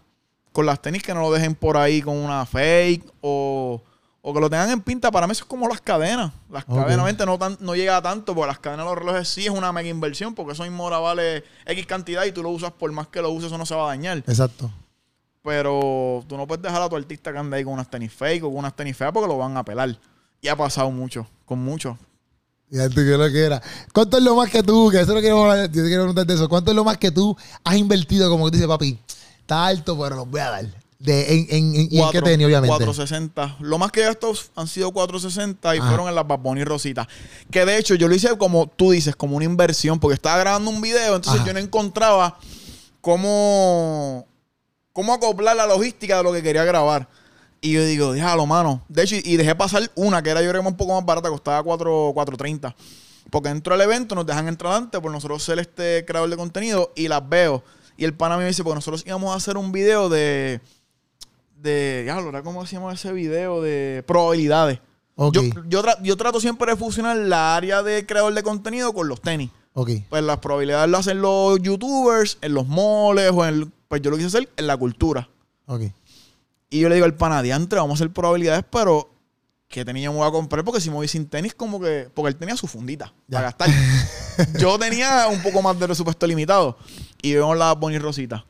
con 0.51 0.67
las 0.67 0.83
tenis 0.83 1.05
que 1.05 1.15
no 1.15 1.21
lo 1.21 1.31
dejen 1.31 1.55
por 1.55 1.77
ahí 1.77 2.03
con 2.03 2.17
una 2.17 2.45
fake 2.47 3.05
o, 3.21 3.81
o 4.23 4.35
que 4.35 4.41
lo 4.41 4.51
tengan 4.51 4.71
en 4.71 4.81
pinta. 4.81 5.13
Para 5.13 5.29
mí 5.29 5.31
eso 5.31 5.45
es 5.45 5.49
como 5.49 5.69
las 5.69 5.81
cadenas. 5.81 6.33
Las 6.51 6.65
cadenas, 6.65 6.87
obviamente, 6.87 7.25
no, 7.25 7.39
tan, 7.39 7.57
no 7.61 7.77
llega 7.77 7.97
a 7.97 8.03
tanto, 8.03 8.35
porque 8.35 8.49
las 8.49 8.59
cadenas 8.59 8.87
de 8.87 8.91
los 8.91 8.99
relojes 8.99 9.29
sí 9.29 9.45
es 9.45 9.53
una 9.53 9.71
mega 9.71 9.89
inversión, 9.89 10.35
porque 10.35 10.55
eso 10.55 10.65
mismo 10.65 10.83
ahora 10.83 10.99
vale 10.99 11.45
X 11.65 11.87
cantidad 11.87 12.25
y 12.25 12.33
tú 12.33 12.43
lo 12.43 12.49
usas 12.49 12.73
por 12.73 12.91
más 12.91 13.07
que 13.07 13.23
lo 13.23 13.31
uses, 13.31 13.47
eso 13.47 13.57
no 13.57 13.67
se 13.67 13.77
va 13.77 13.85
a 13.85 13.87
dañar. 13.87 14.19
Exacto. 14.19 14.69
Pero 15.49 16.23
tú 16.29 16.37
no 16.37 16.47
puedes 16.47 16.63
dejar 16.63 16.83
a 16.83 16.89
tu 16.91 16.97
artista 16.97 17.33
que 17.33 17.39
ande 17.39 17.57
ahí 17.57 17.65
con 17.65 17.73
unas 17.73 17.89
tenis 17.91 18.13
fake 18.13 18.45
o 18.45 18.49
con 18.51 18.59
unas 18.59 18.77
tenis 18.77 18.95
feas 18.95 19.13
porque 19.13 19.27
lo 19.29 19.39
van 19.39 19.57
a 19.57 19.65
pelar. 19.65 19.99
Y 20.43 20.49
ha 20.49 20.55
pasado 20.57 20.91
mucho, 20.91 21.27
con 21.47 21.59
muchos. 21.59 21.97
Ya 22.71 22.87
tú 22.89 22.97
que 22.97 23.17
lo 23.17 23.31
que 23.33 23.45
era. 23.47 23.63
¿Cuánto 23.95 24.19
es 24.19 24.23
lo 24.23 24.37
más 24.37 24.51
que 24.51 24.63
tú, 24.63 24.91
que 24.91 25.01
eso 25.01 25.15
lo 25.15 25.21
quiero 25.21 25.57
yo 25.57 25.63
te 25.71 25.71
quiero 25.73 26.03
preguntar 26.03 26.27
de 26.27 26.35
eso, 26.35 26.49
cuánto 26.51 26.71
es 26.71 26.77
lo 26.77 26.85
más 26.85 26.99
que 26.99 27.11
tú 27.11 27.35
has 27.65 27.77
invertido, 27.77 28.29
como 28.29 28.45
que 28.45 28.51
dices, 28.53 28.69
papi, 28.69 28.99
está 29.41 29.65
alto, 29.67 29.99
pero 29.99 30.17
los 30.17 30.31
voy 30.31 30.41
a 30.41 30.51
dar? 30.51 30.67
De, 30.99 31.33
en, 31.33 31.47
en, 31.49 31.65
en- 31.75 31.75
y 31.77 31.81
en 31.85 31.89
qué 31.89 31.99
Cuatro- 31.99 32.23
tenis, 32.25 32.47
obviamente. 32.47 32.69
460. 32.77 33.57
Lo 33.61 33.79
más 33.79 33.91
que 33.91 34.03
gastado 34.03 34.35
han 34.55 34.69
sido 34.69 34.93
460 34.93 35.77
y 35.77 35.79
Ajá. 35.79 35.89
fueron 35.89 36.09
en 36.09 36.15
las 36.15 36.27
Bad 36.27 36.41
Bunny 36.41 36.65
Rositas. 36.65 37.07
Que 37.51 37.65
de 37.65 37.79
hecho 37.79 37.95
yo 37.95 38.07
lo 38.07 38.15
hice 38.15 38.37
como 38.37 38.67
tú 38.67 38.91
dices, 38.91 39.17
como 39.17 39.37
una 39.37 39.47
inversión, 39.47 39.99
porque 39.99 40.15
estaba 40.15 40.37
grabando 40.39 40.69
un 40.71 40.83
video, 40.83 41.17
entonces 41.17 41.41
Ajá. 41.41 41.47
yo 41.47 41.55
no 41.55 41.61
encontraba 41.61 42.39
cómo, 43.01 44.27
cómo 44.99 45.13
acoplar 45.15 45.55
la 45.57 45.65
logística 45.67 46.17
de 46.17 46.23
lo 46.25 46.33
que 46.33 46.43
quería 46.43 46.65
grabar. 46.65 47.09
Y 47.61 47.73
yo 47.73 47.85
digo, 47.85 48.13
déjalo, 48.13 48.47
mano. 48.47 48.83
De 48.89 49.03
hecho, 49.05 49.15
y- 49.23 49.37
dejé 49.37 49.55
pasar 49.55 49.89
una 49.95 50.23
que 50.25 50.31
era 50.31 50.43
yo 50.43 50.51
creo 50.51 50.61
que 50.63 50.69
un 50.69 50.77
poco 50.77 50.95
más 50.95 51.05
barata, 51.05 51.29
costaba 51.29 51.63
4, 51.63 52.13
4.30. 52.15 52.75
Porque 53.31 53.49
dentro 53.51 53.77
del 53.77 53.83
evento 53.89 54.17
nos 54.17 54.27
dejan 54.27 54.49
entrar 54.49 54.73
antes 54.75 55.01
por 55.01 55.13
nosotros 55.13 55.41
ser 55.43 55.61
este 55.61 56.05
creador 56.05 56.29
de 56.31 56.37
contenido 56.37 56.93
y 56.97 57.07
las 57.07 57.29
veo. 57.29 57.63
Y 57.97 58.05
el 58.05 58.13
pana 58.15 58.37
me 58.37 58.45
dice, 58.47 58.65
porque 58.65 58.75
nosotros 58.77 59.05
íbamos 59.07 59.33
a 59.33 59.37
hacer 59.37 59.57
un 59.57 59.71
video 59.71 60.09
de 60.09 60.61
de. 61.57 62.03
Diablo, 62.05 62.29
¿era 62.31 62.43
¿cómo 62.43 62.67
se 62.67 62.75
llama 62.77 62.93
ese 62.93 63.13
video? 63.13 63.63
De 63.63 64.03
probabilidades. 64.07 64.81
Ok, 65.15 65.35
Yo, 65.35 65.43
yo, 65.69 65.83
tra- 65.83 65.99
yo 66.03 66.17
trato 66.17 66.41
siempre 66.41 66.71
de 66.73 66.77
fusionar 66.77 67.17
la 67.17 67.55
área 67.57 67.83
de 67.83 68.05
creador 68.07 68.35
de 68.35 68.43
contenido 68.43 68.93
con 68.93 69.09
los 69.09 69.21
tenis. 69.21 69.51
ok. 69.75 69.91
Pues 70.09 70.23
las 70.23 70.39
probabilidades 70.39 70.89
lo 70.91 70.99
hacen 70.99 71.21
los 71.21 71.61
youtubers, 71.61 72.39
en 72.41 72.55
los 72.55 72.67
moles 72.67 73.31
o 73.33 73.45
en. 73.47 73.73
Pues 73.89 74.03
yo 74.03 74.11
lo 74.11 74.17
quise 74.17 74.29
hacer 74.29 74.49
en 74.57 74.67
la 74.67 74.77
cultura. 74.77 75.29
Ok. 75.67 75.83
Y 76.71 76.81
yo 76.81 76.89
le 76.89 76.95
digo 76.97 77.07
al 77.07 77.15
pana, 77.15 77.43
diantre, 77.43 77.79
vamos 77.79 77.99
a 77.99 78.05
hacer 78.05 78.13
probabilidades, 78.13 78.65
pero 78.71 79.11
¿qué 79.69 79.85
tenis 79.85 80.05
yo 80.05 80.13
me 80.13 80.19
voy 80.19 80.29
a 80.29 80.31
comprar? 80.31 80.63
Porque 80.65 80.81
si 80.81 80.91
me 80.91 80.97
voy 80.97 81.09
sin 81.09 81.27
tenis, 81.27 81.55
como 81.55 81.81
que. 81.81 82.11
Porque 82.15 82.29
él 82.29 82.37
tenía 82.37 82.57
su 82.57 82.67
fundita 82.67 83.13
Ya. 83.27 83.39
para 83.39 83.43
gastar. 83.49 83.71
yo 84.61 84.79
tenía 84.79 85.29
un 85.29 85.43
poco 85.43 85.63
más 85.63 85.79
de 85.79 85.87
presupuesto 85.87 86.27
limitado. 86.27 86.77
Y 87.23 87.35
vemos 87.35 87.57
la 87.57 87.73
Bonnie 87.75 87.99
Rosita. 87.99 88.45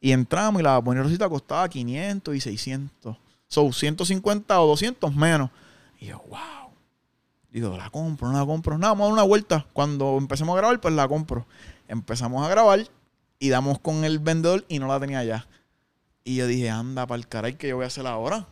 Y 0.00 0.12
entramos 0.12 0.60
y 0.60 0.64
la 0.64 0.78
Bonnie 0.78 1.02
Rosita 1.02 1.28
costaba 1.28 1.68
500 1.68 2.34
y 2.34 2.40
600. 2.40 3.16
Son 3.46 3.72
150 3.72 4.60
o 4.60 4.66
200 4.68 5.14
menos. 5.14 5.50
Y 5.98 6.06
yo, 6.06 6.22
wow. 6.28 6.38
Digo, 7.50 7.76
la 7.76 7.90
compro, 7.90 8.28
no 8.28 8.38
la 8.38 8.46
compro. 8.46 8.78
Nada, 8.78 8.92
vamos 8.92 9.04
a 9.04 9.06
dar 9.08 9.12
una 9.14 9.22
vuelta. 9.24 9.66
Cuando 9.74 10.16
empecemos 10.16 10.54
a 10.54 10.56
grabar, 10.56 10.80
pues 10.80 10.94
la 10.94 11.06
compro. 11.08 11.46
Empezamos 11.88 12.46
a 12.46 12.48
grabar 12.48 12.86
y 13.40 13.48
damos 13.48 13.80
con 13.80 14.04
el 14.04 14.20
vendedor 14.20 14.64
y 14.68 14.78
no 14.78 14.86
la 14.86 15.00
tenía 15.00 15.24
ya. 15.24 15.48
Y 16.22 16.36
yo 16.36 16.46
dije, 16.46 16.70
anda, 16.70 17.06
para 17.06 17.18
el 17.18 17.26
caray, 17.26 17.54
que 17.54 17.68
yo 17.68 17.76
voy 17.76 17.84
a 17.84 17.88
hacer 17.88 18.06
ahora? 18.06 18.46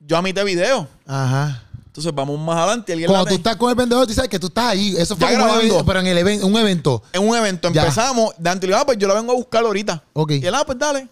Yo 0.00 0.18
a 0.18 0.22
mitad 0.22 0.42
de 0.42 0.46
video. 0.46 0.86
Ajá. 1.06 1.62
Entonces 1.86 2.14
vamos 2.14 2.38
más 2.38 2.58
adelante. 2.58 2.92
alguien 2.92 3.08
Cuando 3.08 3.24
la 3.24 3.30
tú 3.30 3.36
estás 3.36 3.56
con 3.56 3.70
el 3.70 3.74
vendedor, 3.76 4.06
tú 4.06 4.12
sabes 4.12 4.28
que 4.28 4.38
tú 4.38 4.48
estás 4.48 4.66
ahí. 4.66 4.94
Eso 4.98 5.16
fue 5.16 5.34
un 5.34 5.40
evento, 5.40 5.86
pero 5.86 6.00
en 6.00 6.06
el 6.08 6.42
un 6.44 6.56
evento. 6.58 7.02
En 7.12 7.26
un 7.26 7.34
evento 7.34 7.72
Ya. 7.72 7.82
empezamos. 7.82 8.34
Dante 8.36 8.66
le 8.66 8.72
digo, 8.72 8.82
ah, 8.82 8.84
pues 8.84 8.98
yo 8.98 9.08
la 9.08 9.14
vengo 9.14 9.32
a 9.32 9.36
buscar 9.36 9.64
ahorita. 9.64 10.02
Ok. 10.12 10.32
Y 10.32 10.44
él, 10.44 10.54
ah, 10.54 10.64
pues 10.66 10.78
dale. 10.78 11.08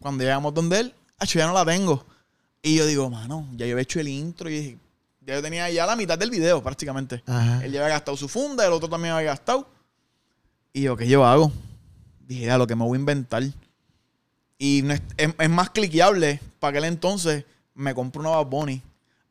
Cuando 0.00 0.24
llegamos 0.24 0.52
donde 0.52 0.80
él, 0.80 0.94
ah, 1.18 1.26
yo 1.26 1.38
ya 1.38 1.46
no 1.46 1.52
la 1.52 1.64
tengo. 1.64 2.04
Y 2.62 2.74
yo 2.74 2.86
digo, 2.86 3.08
mano, 3.08 3.46
ya 3.52 3.66
yo 3.66 3.74
había 3.74 3.82
hecho 3.82 4.00
el 4.00 4.08
intro 4.08 4.50
y 4.50 4.52
dije, 4.52 4.78
ya 5.20 5.34
yo 5.34 5.42
tenía 5.42 5.70
ya 5.70 5.86
la 5.86 5.94
mitad 5.94 6.18
del 6.18 6.30
video 6.30 6.60
prácticamente. 6.62 7.22
Ajá. 7.26 7.64
Él 7.64 7.70
ya 7.70 7.80
había 7.80 7.94
gastado 7.94 8.16
su 8.16 8.28
funda, 8.28 8.66
el 8.66 8.72
otro 8.72 8.88
también 8.88 9.14
había 9.14 9.28
gastado. 9.30 9.68
Y 10.72 10.82
yo, 10.82 10.96
¿qué 10.96 11.06
yo 11.06 11.24
hago? 11.24 11.52
Dije, 12.30 12.48
a 12.48 12.56
lo 12.58 12.66
que 12.68 12.76
me 12.76 12.84
voy 12.84 12.96
a 12.96 13.00
inventar. 13.00 13.42
Y 14.56 14.82
no 14.84 14.94
es, 14.94 15.02
es- 15.16 15.34
es 15.36 15.50
más 15.50 15.70
cliqueable. 15.70 16.40
Para 16.60 16.70
aquel 16.70 16.84
entonces, 16.84 17.44
me 17.74 17.92
compro 17.92 18.20
una 18.20 18.30
Bad 18.30 18.46
Bunny. 18.46 18.80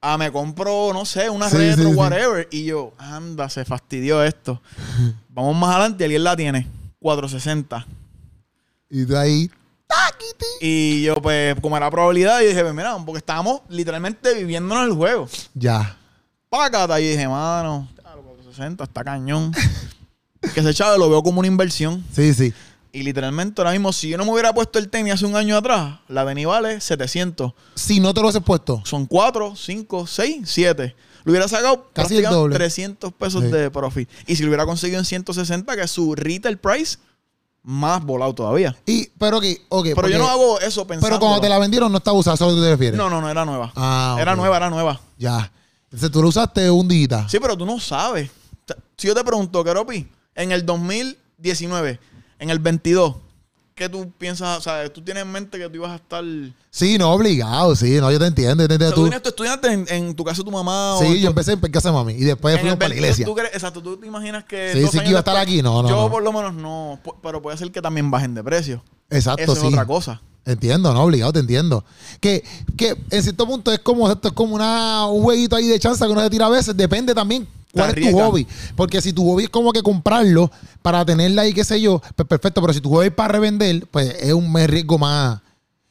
Ah, 0.01 0.17
me 0.17 0.29
compro, 0.33 0.91
no 0.93 1.05
sé, 1.05 1.29
una 1.29 1.49
Sí, 1.49 1.55
retro, 1.55 1.83
sí, 1.85 1.89
sí. 1.91 1.95
whatever. 1.95 2.47
Y 2.51 2.65
yo, 2.65 2.91
anda, 2.97 3.47
se 3.49 3.63
fastidió 3.63 4.21
esto. 4.21 4.61
Vamos 5.29 5.55
más 5.55 5.69
adelante, 5.75 6.03
alguien 6.03 6.25
la 6.25 6.35
tiene. 6.35 6.67
460. 6.99 7.87
Y 8.89 9.05
tú 9.05 9.15
ahí. 9.15 9.49
¡taquiti! 9.87 10.45
Y 10.59 11.03
yo, 11.03 11.15
pues, 11.21 11.55
como 11.61 11.77
era 11.77 11.89
probabilidad, 11.89 12.41
yo 12.41 12.49
dije, 12.49 12.61
pues, 12.61 12.73
mira, 12.73 12.97
porque 13.05 13.19
estábamos 13.19 13.61
literalmente 13.69 14.33
viviéndonos 14.33 14.85
el 14.87 14.93
juego. 14.93 15.29
Ya. 15.53 15.95
Pácata. 16.49 16.99
Y 16.99 17.11
dije, 17.11 17.27
mano, 17.29 17.87
claro, 18.01 18.23
460 18.23 18.83
está 18.83 19.03
cañón. 19.05 19.53
que 20.53 20.59
ese 20.59 20.73
chavo 20.73 20.97
lo 20.97 21.09
veo 21.09 21.23
como 21.23 21.39
una 21.39 21.47
inversión. 21.47 22.03
Sí, 22.11 22.33
sí. 22.33 22.53
Y 22.91 23.03
literalmente 23.03 23.61
ahora 23.61 23.71
mismo, 23.71 23.93
si 23.93 24.09
yo 24.09 24.17
no 24.17 24.25
me 24.25 24.31
hubiera 24.31 24.51
puesto 24.53 24.79
el 24.79 24.89
tenis 24.89 25.13
hace 25.13 25.25
un 25.25 25.35
año 25.35 25.55
atrás, 25.57 25.99
la 26.07 26.25
tenis 26.25 26.47
vale 26.47 26.81
700. 26.81 27.53
Si 27.75 27.99
no 27.99 28.13
te 28.13 28.21
lo 28.21 28.29
has 28.29 28.39
puesto. 28.39 28.81
Son 28.85 29.05
4, 29.05 29.55
5, 29.55 30.07
6, 30.07 30.37
7. 30.43 30.95
Lo 31.23 31.31
hubiera 31.31 31.47
sacado 31.47 31.89
Casi 31.93 32.17
el 32.17 32.23
doble. 32.23 32.55
300 32.55 33.13
pesos 33.13 33.43
Sí. 33.43 33.49
de 33.51 33.69
profit. 33.69 34.09
Y 34.25 34.35
si 34.35 34.43
lo 34.43 34.49
hubiera 34.49 34.65
conseguido 34.65 34.99
en 34.99 35.05
160, 35.05 35.75
que 35.75 35.83
es 35.83 35.91
su 35.91 36.15
retail 36.15 36.57
price, 36.57 36.97
más 37.61 38.03
volado 38.03 38.33
todavía. 38.33 38.75
Y, 38.85 39.07
pero 39.19 39.37
ok, 39.37 39.45
ok. 39.69 39.87
Pero 39.95 40.07
yo 40.07 40.17
no 40.17 40.27
hago 40.27 40.59
eso 40.61 40.87
pensando. 40.87 41.07
Pero 41.07 41.19
cuando 41.19 41.41
te 41.41 41.49
la 41.49 41.59
vendieron 41.59 41.91
no 41.91 41.97
estaba 41.99 42.17
usada, 42.17 42.35
eso 42.35 42.45
es 42.45 42.51
lo 42.51 42.55
que 42.55 42.59
tú 42.61 42.65
te 42.65 42.71
refieres. 42.71 42.97
No, 42.97 43.09
no, 43.09 43.21
no, 43.21 43.29
era 43.29 43.45
nueva. 43.45 43.71
Ah, 43.75 44.17
Era 44.19 44.35
nueva, 44.35 44.57
era 44.57 44.69
nueva. 44.69 44.99
Ya. 45.17 45.51
Entonces 45.83 46.09
tú 46.09 46.21
lo 46.21 46.29
usaste 46.29 46.71
un 46.71 46.87
día. 46.87 47.27
Sí, 47.29 47.37
pero 47.39 47.55
tú 47.57 47.65
no 47.65 47.79
sabes. 47.79 48.31
Si 48.97 49.07
yo 49.07 49.13
te 49.13 49.23
pregunto, 49.23 49.63
Keropi, 49.63 50.07
en 50.35 50.51
el 50.51 50.65
2019, 50.65 51.99
en 52.39 52.49
el 52.49 52.59
22, 52.59 53.15
¿qué 53.75 53.87
tú 53.89 54.11
piensas? 54.17 54.57
O 54.57 54.61
sea, 54.61 54.91
tú 54.91 55.01
tienes 55.01 55.23
en 55.23 55.31
mente 55.31 55.57
que 55.57 55.69
tú 55.69 55.75
ibas 55.75 55.91
a 55.91 55.95
estar. 55.95 56.23
O 56.23 56.53
Sí, 56.71 56.97
no, 56.97 57.11
obligado, 57.13 57.75
sí, 57.75 57.99
no, 57.99 58.11
yo 58.11 58.19
te 58.19 58.25
entiendo. 58.27 58.63
Yo 58.63 58.67
te 58.67 58.73
entiendo 58.75 58.87
sea, 58.87 58.95
tú 58.95 59.01
tú. 59.01 59.09
tienes 59.09 59.21
tu 59.23 59.29
estudiante 59.29 59.71
en, 59.71 59.85
en 59.89 60.15
tu 60.15 60.23
casa 60.23 60.37
de 60.37 60.43
tu 60.45 60.51
mamá. 60.51 60.95
o 60.95 60.99
Sí, 61.01 61.15
yo 61.19 61.25
tu- 61.25 61.27
empecé 61.29 61.53
en 61.53 61.59
casa 61.59 61.89
de 61.89 61.93
mami 61.95 62.13
y 62.13 62.23
después 62.23 62.55
el 62.55 62.59
para 62.61 62.69
la 62.71 62.75
22, 62.77 62.97
iglesia. 62.97 63.25
¿tú 63.25 63.35
crees- 63.35 63.53
exacto, 63.53 63.81
tú 63.81 63.97
te 63.97 64.07
imaginas 64.07 64.43
que. 64.45 64.73
Sí, 64.73 64.87
sí 64.91 64.99
que 64.99 65.09
iba 65.09 65.19
a 65.19 65.21
estar 65.21 65.37
aquí. 65.37 65.61
No, 65.61 65.81
no, 65.83 65.89
Yo, 65.89 65.95
no. 66.03 66.11
por 66.11 66.23
lo 66.23 66.31
menos, 66.33 66.53
no. 66.53 66.99
Pero 67.23 67.41
puede 67.41 67.57
ser 67.57 67.71
que 67.71 67.81
también 67.81 68.09
bajen 68.11 68.33
de 68.35 68.43
precio. 68.43 68.83
Exacto, 69.09 69.43
Eso 69.43 69.55
sí. 69.55 69.61
es 69.67 69.73
otra 69.73 69.85
cosa. 69.85 70.21
Entiendo, 70.45 70.93
no, 70.93 71.03
obligado, 71.03 71.33
te 71.33 71.39
entiendo. 71.39 71.83
Que, 72.19 72.43
que 72.77 72.95
en 73.11 73.21
cierto 73.23 73.45
punto 73.45 73.71
es 73.71 73.79
como 73.79 74.09
esto 74.09 74.29
es 74.29 74.33
como 74.33 74.55
una, 74.55 75.05
un 75.07 75.21
jueguito 75.23 75.55
ahí 75.55 75.67
de 75.67 75.79
chance 75.79 76.03
que 76.03 76.11
uno 76.11 76.21
se 76.21 76.29
tira 76.29 76.45
a 76.45 76.49
veces. 76.49 76.75
Depende 76.77 77.13
también 77.13 77.47
cuál 77.73 77.97
es 77.97 78.11
tu 78.11 78.17
hobby. 78.17 78.47
Porque 78.75 79.01
si 79.01 79.13
tu 79.13 79.25
hobby 79.25 79.43
es 79.43 79.49
como 79.49 79.71
que 79.71 79.81
comprarlo 79.81 80.51
para 80.81 81.05
tenerla 81.05 81.43
ahí, 81.43 81.53
qué 81.53 81.63
sé 81.63 81.79
yo, 81.81 82.01
pues 82.15 82.27
perfecto. 82.27 82.61
Pero 82.61 82.73
si 82.73 82.81
tu 82.81 82.89
hobby 82.89 83.07
es 83.07 83.13
para 83.13 83.33
revender, 83.33 83.87
pues 83.91 84.15
es 84.19 84.33
un 84.33 84.53
riesgo 84.67 84.97
más. 84.97 85.41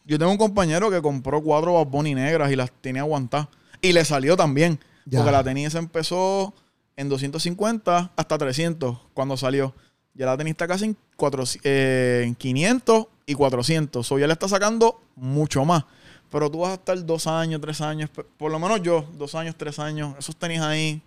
Yo 0.05 0.19
tengo 0.19 0.33
un 0.33 0.39
compañero 0.39 0.91
que 0.91 1.03
compró 1.03 1.43
cuatro 1.43 1.75
Bad 1.75 1.87
Bunny 1.87 2.15
negras 2.15 2.51
y 2.51 2.57
las 2.57 2.71
tenía 2.81 3.03
aguantadas. 3.03 3.49
Y 3.83 3.93
le 3.93 4.05
salió 4.05 4.37
también. 4.37 4.81
Ya. 5.05 5.19
Porque 5.19 5.33
la 5.33 5.45
tenis 5.45 5.73
se 5.73 5.79
empezó 5.79 6.55
en 6.97 7.09
250 7.09 8.13
hasta 8.17 8.39
300 8.39 8.99
cuando 9.15 9.37
salió. 9.37 9.75
Ya 10.15 10.27
la 10.27 10.37
tenis 10.37 10.53
está 10.53 10.67
casi 10.67 10.87
en, 10.87 10.97
400, 11.17 11.61
eh, 11.65 12.25
en 12.27 12.35
500 12.35 13.07
y 13.27 13.35
400. 13.35 14.13
O 14.13 14.19
ya 14.19 14.27
le 14.27 14.33
está 14.33 14.49
sacando 14.49 15.01
mucho 15.15 15.65
más. 15.65 15.85
Pero 16.31 16.51
tú 16.51 16.61
vas 16.61 16.71
a 16.71 16.75
estar 16.75 17.05
dos 17.05 17.27
años, 17.27 17.61
tres 17.61 17.81
años. 17.81 18.11
Por 18.37 18.51
lo 18.51 18.59
menos 18.59 18.83
yo, 18.83 19.07
dos 19.17 19.35
años, 19.35 19.55
tres 19.57 19.79
años. 19.79 20.15
Esos 20.19 20.37
tenis 20.37 20.61
ahí. 20.61 21.01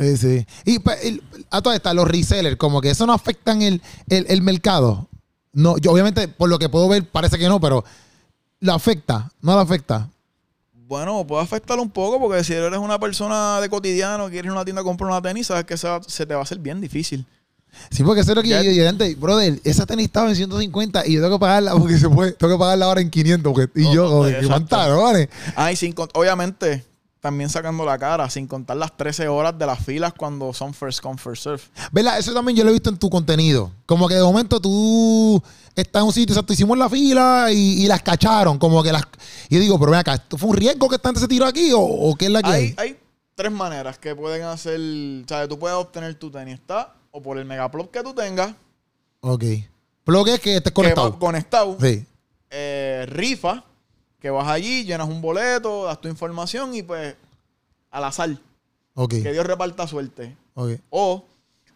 Sí, 0.00 0.16
sí. 0.16 0.46
Y 0.64 0.78
el- 1.02 1.22
a 1.50 1.62
todas 1.62 1.76
estas, 1.76 1.94
los 1.94 2.08
resellers, 2.08 2.56
como 2.56 2.80
que 2.80 2.90
eso 2.90 3.06
no 3.06 3.12
afectan 3.12 3.62
el, 3.62 3.80
el, 4.08 4.26
el 4.28 4.42
mercado. 4.42 5.08
No, 5.52 5.78
yo 5.78 5.92
obviamente, 5.92 6.26
por 6.28 6.48
lo 6.48 6.58
que 6.58 6.68
puedo 6.68 6.88
ver, 6.88 7.08
parece 7.08 7.38
que 7.38 7.48
no, 7.48 7.60
pero 7.60 7.84
¿lo 8.60 8.72
afecta? 8.74 9.30
¿No 9.40 9.54
lo 9.54 9.60
afecta? 9.60 10.08
Bueno, 10.72 11.24
puede 11.26 11.42
afectar 11.42 11.78
un 11.78 11.90
poco 11.90 12.18
porque 12.20 12.42
si 12.44 12.52
eres 12.52 12.78
una 12.78 12.98
persona 12.98 13.60
de 13.60 13.68
cotidiano, 13.68 14.28
quieres 14.28 14.44
ir 14.46 14.50
a 14.50 14.52
una 14.54 14.64
tienda 14.64 14.82
a 14.82 14.84
comprar 14.84 15.10
una 15.10 15.22
tenis, 15.22 15.46
sabes 15.46 15.64
que 15.64 15.76
se, 15.76 16.26
te 16.26 16.34
va 16.34 16.40
a 16.40 16.42
hacer 16.42 16.58
bien 16.58 16.80
difícil. 16.80 17.24
Sí, 17.90 18.02
porque 18.04 18.20
eso 18.20 18.32
es 18.32 18.36
lo 18.36 18.42
que 18.42 18.50
yo 18.50 18.60
yo 18.62 18.88
antes, 18.88 19.18
brother, 19.18 19.60
esa 19.64 19.86
tenis 19.86 20.06
estaba 20.06 20.28
en 20.28 20.36
150 20.36 21.06
y 21.06 21.14
yo 21.14 21.22
tengo 21.22 21.36
que 21.38 21.40
pagarla 21.40 21.72
porque 21.76 21.98
se 21.98 22.08
puede, 22.08 22.32
tengo 22.32 22.52
que 22.54 22.58
pagarla 22.58 22.84
ahora 22.86 23.00
en 23.00 23.10
500. 23.10 23.52
porque- 23.52 23.80
y 23.80 23.92
yo, 23.92 24.08
como 24.08 24.22
que, 24.24 24.30
exacto. 24.30 24.48
pantalones. 24.50 25.28
Ah, 25.56 25.72
y 25.72 25.76
sin 25.76 25.94
obviamente, 26.14 26.84
también 27.24 27.48
sacando 27.48 27.86
la 27.86 27.96
cara, 27.98 28.28
sin 28.28 28.46
contar 28.46 28.76
las 28.76 28.94
13 28.94 29.28
horas 29.28 29.58
de 29.58 29.64
las 29.64 29.82
filas 29.82 30.12
cuando 30.12 30.52
son 30.52 30.74
first 30.74 31.00
come, 31.00 31.16
first 31.16 31.42
serve. 31.42 31.62
¿Verdad? 31.90 32.18
Eso 32.18 32.34
también 32.34 32.54
yo 32.54 32.64
lo 32.64 32.68
he 32.68 32.74
visto 32.74 32.90
en 32.90 32.98
tu 32.98 33.08
contenido. 33.08 33.72
Como 33.86 34.06
que 34.08 34.14
de 34.14 34.22
momento 34.22 34.60
tú 34.60 35.42
estás 35.74 36.02
en 36.02 36.06
un 36.06 36.12
sitio, 36.12 36.34
exacto, 36.34 36.52
hicimos 36.52 36.76
la 36.76 36.90
fila 36.90 37.46
y, 37.50 37.82
y 37.82 37.86
las 37.86 38.02
cacharon. 38.02 38.58
Como 38.58 38.82
que 38.82 38.92
las. 38.92 39.04
Y 39.48 39.54
yo 39.54 39.60
digo, 39.62 39.78
pero 39.78 39.92
ven 39.92 40.00
acá, 40.00 40.14
¿esto 40.14 40.36
fue 40.36 40.50
un 40.50 40.56
riesgo 40.56 40.86
que 40.90 40.96
esta 40.96 41.08
gente 41.08 41.20
se 41.20 41.28
tiró 41.28 41.46
aquí 41.46 41.72
o, 41.72 41.80
o 41.80 42.14
qué 42.14 42.26
es 42.26 42.30
la 42.30 42.42
que 42.42 42.50
hay? 42.50 42.74
Hay, 42.76 42.88
hay 42.90 42.98
tres 43.34 43.50
maneras 43.50 43.98
que 43.98 44.14
pueden 44.14 44.42
hacer, 44.42 44.78
o 44.78 45.26
sea, 45.26 45.48
tú 45.48 45.58
puedes 45.58 45.78
obtener 45.78 46.14
tu 46.16 46.30
tenis, 46.30 46.54
está 46.54 46.92
o 47.10 47.22
por 47.22 47.38
el 47.38 47.46
megaplop 47.46 47.90
que 47.90 48.02
tú 48.02 48.12
tengas, 48.12 48.52
Ok. 49.20 49.44
Plug 50.04 50.28
es 50.28 50.40
que 50.40 50.56
estés 50.58 50.72
conectado. 50.74 51.18
conectado, 51.18 51.78
Sí. 51.80 52.04
eh, 52.50 53.06
rifa, 53.08 53.64
que 54.24 54.30
vas 54.30 54.48
allí, 54.48 54.84
llenas 54.84 55.06
un 55.06 55.20
boleto, 55.20 55.84
das 55.84 56.00
tu 56.00 56.08
información 56.08 56.74
y 56.74 56.82
pues 56.82 57.14
al 57.90 58.04
azar, 58.04 58.30
Ok. 58.94 59.10
que 59.10 59.32
Dios 59.34 59.44
reparta 59.46 59.86
suerte. 59.86 60.34
Ok. 60.54 60.70
O 60.88 61.26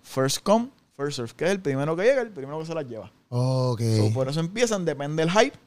first 0.02 0.38
come, 0.42 0.70
first 0.96 1.16
serve, 1.16 1.30
que 1.36 1.44
es 1.44 1.50
el 1.50 1.60
primero 1.60 1.94
que 1.94 2.04
llega, 2.04 2.22
el 2.22 2.30
primero 2.30 2.58
que 2.58 2.64
se 2.64 2.74
las 2.74 2.86
lleva. 2.88 3.12
Ok. 3.28 3.82
So, 3.98 4.14
por 4.14 4.30
eso 4.30 4.40
empiezan, 4.40 4.86
depende 4.86 5.22
del 5.26 5.30
hype. 5.30 5.58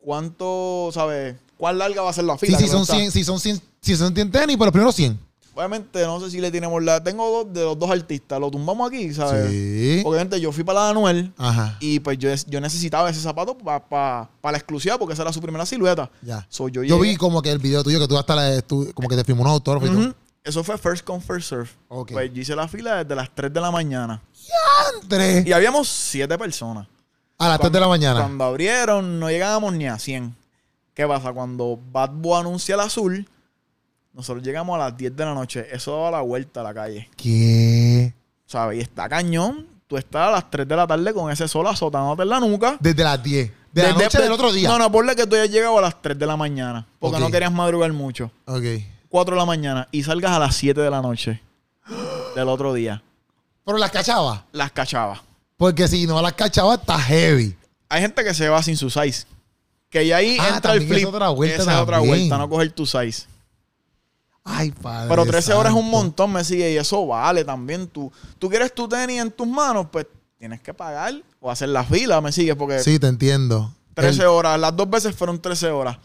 ¿Cuánto, 0.00 0.90
sabes? 0.92 1.36
¿Cuál 1.56 1.78
larga 1.78 2.02
va 2.02 2.10
a 2.10 2.12
ser 2.12 2.24
la 2.24 2.36
Sí, 2.38 2.46
fila? 2.46 2.58
si 2.58 2.66
son 2.66 2.82
está? 2.82 2.94
100, 2.96 3.12
si 3.12 3.22
son 3.22 3.38
100, 3.38 3.60
si 3.80 3.96
son 3.96 4.12
100 4.12 4.32
tenis, 4.32 4.56
pero 4.56 4.64
los 4.66 4.72
primeros 4.72 4.96
100. 4.96 5.16
Obviamente, 5.58 6.00
no 6.06 6.20
sé 6.20 6.30
si 6.30 6.40
le 6.40 6.52
tenemos 6.52 6.80
la. 6.84 7.02
Tengo 7.02 7.28
dos 7.42 7.52
de 7.52 7.64
los 7.64 7.76
dos 7.76 7.90
artistas, 7.90 8.38
lo 8.38 8.48
tumbamos 8.48 8.86
aquí, 8.88 9.12
¿sabes? 9.12 9.50
Sí. 9.50 10.02
Obviamente, 10.06 10.40
yo 10.40 10.52
fui 10.52 10.62
para 10.62 10.78
la 10.78 10.84
de 10.84 10.90
Anuel 10.92 11.32
Ajá. 11.36 11.76
y 11.80 11.98
pues 11.98 12.16
yo, 12.16 12.30
yo 12.46 12.60
necesitaba 12.60 13.10
ese 13.10 13.20
zapato 13.20 13.58
para 13.58 14.28
la 14.44 14.56
exclusiva 14.56 14.96
porque 14.98 15.14
esa 15.14 15.22
era 15.22 15.32
su 15.32 15.40
primera 15.40 15.66
silueta. 15.66 16.08
Ya. 16.22 16.46
So, 16.48 16.68
yo 16.68 17.00
vi 17.00 17.16
como 17.16 17.42
que 17.42 17.50
el 17.50 17.58
video 17.58 17.82
tuyo 17.82 17.98
que 17.98 18.06
tú 18.06 18.16
hasta 18.16 18.36
la, 18.36 18.62
tú- 18.62 18.88
como 18.94 19.08
que 19.08 19.16
te 19.16 19.24
firmó 19.24 19.42
un 19.42 19.48
autógrafo. 19.48 20.14
Eso 20.44 20.62
fue 20.62 20.78
first 20.78 21.04
come, 21.04 21.20
first 21.20 21.48
serve. 21.48 21.68
Pues 21.88 22.32
yo 22.32 22.40
hice 22.40 22.54
la 22.54 22.68
fila 22.68 23.02
desde 23.02 23.16
las 23.16 23.28
3 23.34 23.52
de 23.52 23.60
la 23.60 23.72
mañana. 23.72 24.22
Tres. 25.08 25.44
Y 25.44 25.52
habíamos 25.52 25.88
7 25.88 26.38
personas. 26.38 26.86
A 27.36 27.48
las 27.48 27.58
3 27.58 27.72
de 27.72 27.80
la 27.80 27.88
mañana. 27.88 28.20
Cuando 28.20 28.44
abrieron, 28.44 29.18
no 29.18 29.28
llegábamos 29.28 29.72
ni 29.74 29.88
a 29.88 29.98
100. 29.98 30.36
¿Qué 30.94 31.04
pasa? 31.06 31.32
Cuando 31.32 31.80
Bad 31.90 32.10
Boy 32.12 32.40
anuncia 32.40 32.76
el 32.76 32.80
azul, 32.80 33.28
nosotros 34.18 34.44
llegamos 34.44 34.74
a 34.74 34.78
las 34.78 34.96
10 34.96 35.14
de 35.16 35.24
la 35.24 35.32
noche. 35.32 35.66
Eso 35.70 35.92
daba 35.92 36.10
la 36.10 36.20
vuelta 36.22 36.60
a 36.60 36.64
la 36.64 36.74
calle. 36.74 37.08
¿Qué? 37.16 38.12
¿Sabes? 38.46 38.78
Y 38.78 38.80
está 38.80 39.08
cañón. 39.08 39.66
Tú 39.86 39.96
estás 39.96 40.28
a 40.28 40.30
las 40.32 40.50
3 40.50 40.66
de 40.66 40.76
la 40.76 40.86
tarde 40.88 41.14
con 41.14 41.30
ese 41.30 41.46
sol 41.48 41.66
azotándote 41.68 42.22
en 42.22 42.28
la 42.28 42.40
nuca. 42.40 42.76
Desde 42.80 43.04
las 43.04 43.22
10. 43.22 43.50
De 43.72 43.82
la 43.82 43.88
Desde- 43.90 44.02
noche 44.04 44.18
del 44.20 44.32
otro 44.32 44.52
día. 44.52 44.68
No, 44.68 44.76
no, 44.78 44.90
ponle 44.90 45.14
que 45.14 45.24
tú 45.26 45.36
hayas 45.36 45.50
llegado 45.50 45.78
a 45.78 45.82
las 45.82 46.02
3 46.02 46.18
de 46.18 46.26
la 46.26 46.36
mañana. 46.36 46.84
Porque 46.98 47.20
no 47.20 47.30
querías 47.30 47.52
madrugar 47.52 47.92
mucho. 47.92 48.30
Ok. 48.46 48.64
4 49.08 49.34
de 49.36 49.38
la 49.40 49.46
mañana. 49.46 49.88
Y 49.92 50.02
salgas 50.02 50.32
a 50.32 50.38
las 50.40 50.56
7 50.56 50.80
de 50.80 50.90
la 50.90 51.00
noche 51.00 51.40
del 52.34 52.48
otro 52.48 52.74
día. 52.74 53.02
Pero 53.64 53.78
las 53.78 53.90
cachaba. 53.92 54.44
Las 54.52 54.72
cachabas. 54.72 55.20
Porque 55.56 55.86
si 55.86 56.06
no 56.08 56.20
las 56.20 56.32
cachaba, 56.32 56.74
está 56.74 56.98
heavy. 56.98 57.56
Hay 57.88 58.00
gente 58.02 58.24
que 58.24 58.34
se 58.34 58.48
va 58.48 58.62
sin 58.64 58.76
su 58.76 58.90
size. 58.90 59.26
Que 59.90 60.06
ya 60.06 60.16
ahí 60.16 60.36
Ah, 60.40 60.54
entra 60.56 60.72
el 60.74 60.80
también 60.80 60.92
es 60.92 61.02
flip. 61.04 61.14
otra 61.14 61.28
vuelta 61.30 61.62
Esa 61.62 61.72
es 61.76 61.78
otra 61.78 61.98
vuelta, 62.00 62.36
no 62.36 62.48
coger 62.48 62.72
tu 62.72 62.84
size. 62.84 63.26
Ay, 64.50 64.70
padre. 64.70 65.08
Pero 65.08 65.26
13 65.26 65.52
horas 65.52 65.72
es 65.72 65.78
un 65.78 65.90
montón, 65.90 66.32
me 66.32 66.42
sigue, 66.44 66.72
y 66.72 66.76
eso 66.76 67.06
vale 67.06 67.44
también. 67.44 67.86
Tú, 67.86 68.10
tú 68.38 68.48
quieres 68.48 68.72
tu 68.74 68.88
tenis 68.88 69.20
en 69.20 69.30
tus 69.30 69.46
manos, 69.46 69.86
pues 69.90 70.06
tienes 70.38 70.60
que 70.60 70.72
pagar 70.72 71.14
o 71.40 71.50
hacer 71.50 71.68
la 71.68 71.84
fila, 71.84 72.20
me 72.20 72.32
sigue, 72.32 72.54
porque 72.56 72.78
Sí, 72.80 72.98
te 72.98 73.06
entiendo. 73.08 73.72
13 73.94 74.22
El 74.22 74.28
horas, 74.28 74.58
las 74.58 74.74
dos 74.76 74.88
veces 74.88 75.14
fueron 75.14 75.40
13 75.40 75.70
horas. 75.70 75.98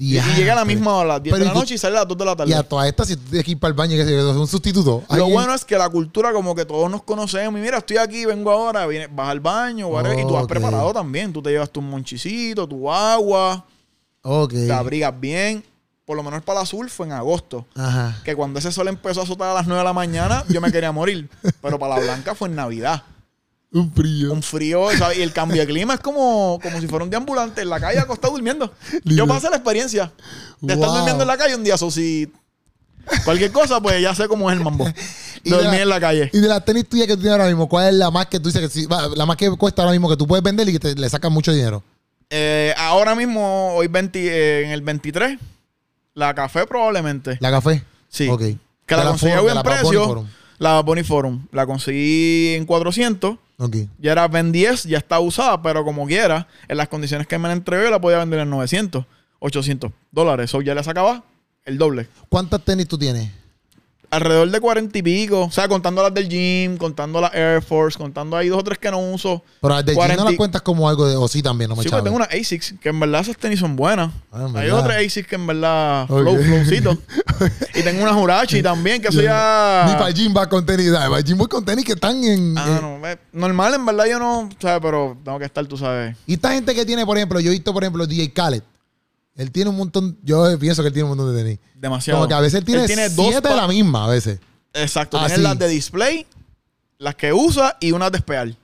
Y, 0.00 0.10
y 0.10 0.12
diantre. 0.12 0.34
llega 0.36 0.52
a 0.52 0.56
la 0.56 0.64
misma 0.64 0.94
hora, 0.94 1.02
a 1.04 1.12
las 1.14 1.22
10 1.24 1.32
Pero 1.32 1.40
de 1.40 1.46
la 1.48 1.52
tú- 1.54 1.58
noche 1.58 1.74
y 1.74 1.78
sale 1.78 1.96
a 1.96 2.00
las 2.00 2.08
2 2.08 2.18
de 2.18 2.24
la 2.24 2.36
tarde. 2.36 2.50
Y 2.52 2.54
a 2.54 2.62
todas 2.62 2.86
estas, 2.86 3.08
si 3.08 3.16
tú 3.16 3.22
tienes 3.30 3.44
que 3.44 3.50
ir 3.50 3.58
para 3.58 3.70
el 3.70 3.74
baño, 3.74 3.96
que 3.96 4.02
es 4.02 4.24
un 4.24 4.46
sustituto. 4.46 5.02
Lo 5.10 5.28
bueno 5.28 5.52
es 5.54 5.64
que 5.64 5.76
la 5.76 5.88
cultura, 5.88 6.32
como 6.32 6.54
que 6.54 6.64
todos 6.64 6.88
nos 6.88 7.02
conocemos. 7.02 7.58
Y 7.58 7.62
mira, 7.62 7.78
estoy 7.78 7.96
aquí, 7.96 8.24
vengo 8.24 8.50
ahora, 8.52 8.86
viene, 8.86 9.08
vas 9.08 9.30
al 9.30 9.40
baño, 9.40 9.88
y 9.88 10.22
tú 10.22 10.34
vas 10.34 10.44
Ok. 10.44 10.48
preparado 10.50 10.92
también. 10.92 11.32
Tú 11.32 11.42
te 11.42 11.50
llevas 11.50 11.70
tu 11.70 11.82
monchicito, 11.82 12.68
tu 12.68 12.88
agua, 12.92 13.64
Ok. 14.22 14.52
te 14.52 14.72
abrigas 14.72 15.18
bien. 15.18 15.64
Por 16.08 16.16
lo 16.16 16.22
menos 16.22 16.42
para 16.42 16.60
el 16.60 16.62
azul 16.62 16.88
fue 16.88 17.04
en 17.04 17.12
agosto. 17.12 17.66
Ajá. 17.76 18.16
Que 18.24 18.34
cuando 18.34 18.58
ese 18.58 18.72
sol 18.72 18.88
empezó 18.88 19.20
a 19.20 19.24
azotar 19.24 19.50
a 19.50 19.52
las 19.54 19.66
9 19.66 19.78
de 19.80 19.84
la 19.84 19.92
mañana, 19.92 20.42
yo 20.48 20.58
me 20.62 20.72
quería 20.72 20.90
morir. 20.90 21.28
Pero 21.60 21.78
para 21.78 21.96
la 21.96 22.00
blanca 22.00 22.34
fue 22.34 22.48
en 22.48 22.54
Navidad. 22.56 23.02
Un 23.70 23.92
frío. 23.92 24.32
Un 24.32 24.42
frío, 24.42 24.88
¿sabes? 24.96 25.18
Y 25.18 25.22
el 25.22 25.34
cambio 25.34 25.60
de 25.60 25.66
clima 25.66 25.92
es 25.92 26.00
como, 26.00 26.58
como 26.62 26.80
si 26.80 26.86
fuera 26.88 27.04
un 27.04 27.10
deambulante 27.10 27.60
en 27.60 27.68
la 27.68 27.78
calle 27.78 27.98
acostado 27.98 28.32
durmiendo. 28.32 28.72
Yo 29.04 29.26
pasé 29.26 29.50
la 29.50 29.56
experiencia 29.56 30.10
de 30.62 30.72
estar 30.72 30.88
Wow. 30.88 30.96
durmiendo 30.96 31.24
en 31.24 31.28
la 31.28 31.36
calle 31.36 31.54
un 31.54 31.62
día. 31.62 31.76
So, 31.76 31.90
si 31.90 32.32
cualquier 33.26 33.52
cosa, 33.52 33.78
pues 33.78 34.00
ya 34.00 34.14
sé 34.14 34.28
cómo 34.28 34.50
es 34.50 34.56
el 34.56 34.64
mambo. 34.64 34.84
Dormir 35.44 35.70
la- 35.72 35.82
en 35.82 35.88
la 35.90 36.00
calle. 36.00 36.30
Y 36.32 36.40
de 36.40 36.48
las 36.48 36.64
tenis 36.64 36.88
tuyas 36.88 37.06
que 37.06 37.16
tú 37.16 37.20
tienes 37.20 37.32
ahora 37.38 37.48
mismo, 37.48 37.68
¿cuál 37.68 37.88
es 37.88 37.94
la 37.94 38.10
más 38.10 38.26
que 38.28 38.40
tú 38.40 38.48
dices 38.48 38.62
que 38.62 38.68
sí, 38.70 38.86
la 39.14 39.26
más 39.26 39.36
que 39.36 39.50
cuesta 39.58 39.82
ahora 39.82 39.92
mismo 39.92 40.08
que 40.08 40.16
tú 40.16 40.26
puedes 40.26 40.42
vender 40.42 40.66
y 40.70 40.72
que 40.72 40.80
te, 40.80 40.94
le 40.94 41.10
sacas 41.10 41.30
mucho 41.30 41.52
dinero? 41.52 41.82
Eh, 42.30 42.74
ahora 42.78 43.14
mismo, 43.14 43.74
hoy 43.74 43.86
20, 43.88 44.18
eh, 44.26 44.64
en 44.64 44.70
el 44.70 44.80
23, 44.82 45.38
la 46.18 46.34
café 46.34 46.66
probablemente. 46.66 47.38
¿La 47.40 47.50
café? 47.50 47.84
Sí. 48.08 48.28
Ok. 48.28 48.42
Que 48.86 48.96
la, 48.96 49.04
conseguí 49.04 49.32
a 49.32 49.40
buen 49.40 49.62
precio. 49.62 50.26
La 50.58 50.80
Bonnie 50.82 51.04
Forum. 51.04 51.46
La 51.52 51.64
conseguí 51.64 52.54
en 52.54 52.66
400. 52.66 53.36
Ok. 53.58 53.76
Ya 53.98 54.12
era 54.12 54.26
Ben 54.26 54.50
10, 54.50 54.84
ya 54.84 54.98
está 54.98 55.20
usada, 55.20 55.62
pero 55.62 55.84
como 55.84 56.06
quiera, 56.06 56.48
en 56.66 56.76
las 56.76 56.88
condiciones 56.88 57.26
que 57.26 57.38
me 57.38 57.48
la 57.48 57.54
entregó, 57.54 57.90
la 57.90 58.00
podía 58.00 58.18
vender 58.18 58.40
en 58.40 58.50
900, 58.50 59.04
800 59.38 59.92
dólares. 60.10 60.50
Eso 60.50 60.60
ya 60.60 60.74
le 60.74 60.82
sacaba 60.82 61.22
el 61.64 61.78
doble. 61.78 62.08
¿Cuántas 62.28 62.64
tenis 62.64 62.88
tú 62.88 62.98
tienes? 62.98 63.30
Alrededor 64.10 64.50
de 64.50 64.60
cuarenta 64.60 64.98
y 64.98 65.02
pico. 65.02 65.42
O 65.44 65.50
sea, 65.50 65.68
contando 65.68 66.02
las 66.02 66.12
del 66.14 66.28
gym, 66.28 66.76
contando 66.76 67.20
las 67.20 67.34
Air 67.34 67.62
Force, 67.62 67.98
contando 67.98 68.36
ahí 68.36 68.48
dos 68.48 68.58
o 68.60 68.64
tres 68.64 68.78
que 68.78 68.90
no 68.90 68.98
uso. 68.98 69.42
Pero 69.60 69.74
las 69.74 69.84
de 69.84 69.92
gym 69.92 69.98
no 70.00 70.06
40 70.06 70.24
las 70.24 70.34
cuentas 70.34 70.62
como 70.62 70.88
algo 70.88 71.06
de. 71.06 71.16
O 71.16 71.28
sí 71.28 71.42
también, 71.42 71.68
no 71.68 71.76
me 71.76 71.82
Sí, 71.82 71.88
pues 71.88 71.90
chaves. 71.92 72.04
tengo 72.04 72.16
unas 72.16 72.28
ASICs, 72.28 72.74
que 72.80 72.88
en 72.88 73.00
verdad 73.00 73.20
esas 73.20 73.36
tenis 73.36 73.60
son 73.60 73.76
buenas. 73.76 74.10
Ah, 74.32 74.48
Hay 74.56 74.70
otras 74.70 74.96
ASICs 74.98 75.28
que 75.28 75.34
en 75.34 75.46
verdad 75.46 76.06
flow, 76.06 76.36
flowcito. 76.42 76.96
y 77.74 77.82
tengo 77.82 78.02
unas 78.02 78.16
Hurachi 78.16 78.62
también, 78.62 79.00
que 79.02 79.08
eso 79.08 79.20
ya... 79.22 79.84
Ni 79.88 79.92
para 79.94 80.10
gym 80.10 80.34
va 80.36 80.48
con 80.48 80.64
tenis. 80.64 80.90
Para 80.90 81.20
gym 81.20 81.38
voy 81.38 81.48
con 81.48 81.64
tenis 81.64 81.84
que 81.84 81.92
están 81.92 82.22
en. 82.24 82.56
Ah, 82.56 82.66
en- 82.68 82.80
no, 82.82 83.00
ve, 83.00 83.18
normal, 83.32 83.74
en 83.74 83.84
verdad 83.86 84.06
yo 84.06 84.18
no, 84.18 84.48
¿sabes? 84.60 84.80
Pero 84.82 85.16
tengo 85.24 85.38
que 85.38 85.44
estar, 85.44 85.66
tú 85.66 85.76
sabes. 85.76 86.16
Y 86.26 86.34
esta 86.34 86.52
gente 86.52 86.74
que 86.74 86.84
tiene, 86.84 87.04
por 87.06 87.16
ejemplo, 87.16 87.40
yo 87.40 87.50
he 87.50 87.52
visto, 87.54 87.72
por 87.72 87.82
ejemplo, 87.84 88.06
DJ 88.06 88.32
Khaled. 88.32 88.62
Él 89.38 89.50
tiene 89.50 89.70
un 89.70 89.76
montón. 89.76 90.18
Yo 90.22 90.58
pienso 90.58 90.82
que 90.82 90.88
él 90.88 90.92
tiene 90.92 91.04
un 91.08 91.16
montón 91.16 91.34
de 91.34 91.42
tenis. 91.42 91.58
Demasiado. 91.74 92.18
Como 92.18 92.28
que 92.28 92.34
a 92.34 92.40
veces 92.40 92.58
él 92.58 92.64
tiene, 92.66 92.84
Él 92.84 93.14
dos 93.16 93.28
siete 93.30 93.48
de 93.48 93.56
la 93.56 93.66
misma, 93.66 94.04
a 94.04 94.08
veces. 94.08 94.38
Exacto, 94.74 95.16
tienes 95.18 95.36
sí. 95.38 95.42
las 95.42 95.58
de 95.58 95.68
display, 95.68 96.26
las 96.98 97.14
que 97.14 97.32
usa 97.32 97.76
y 97.80 97.92
unas 97.92 98.12
de 98.12 98.18
espear. 98.18 98.54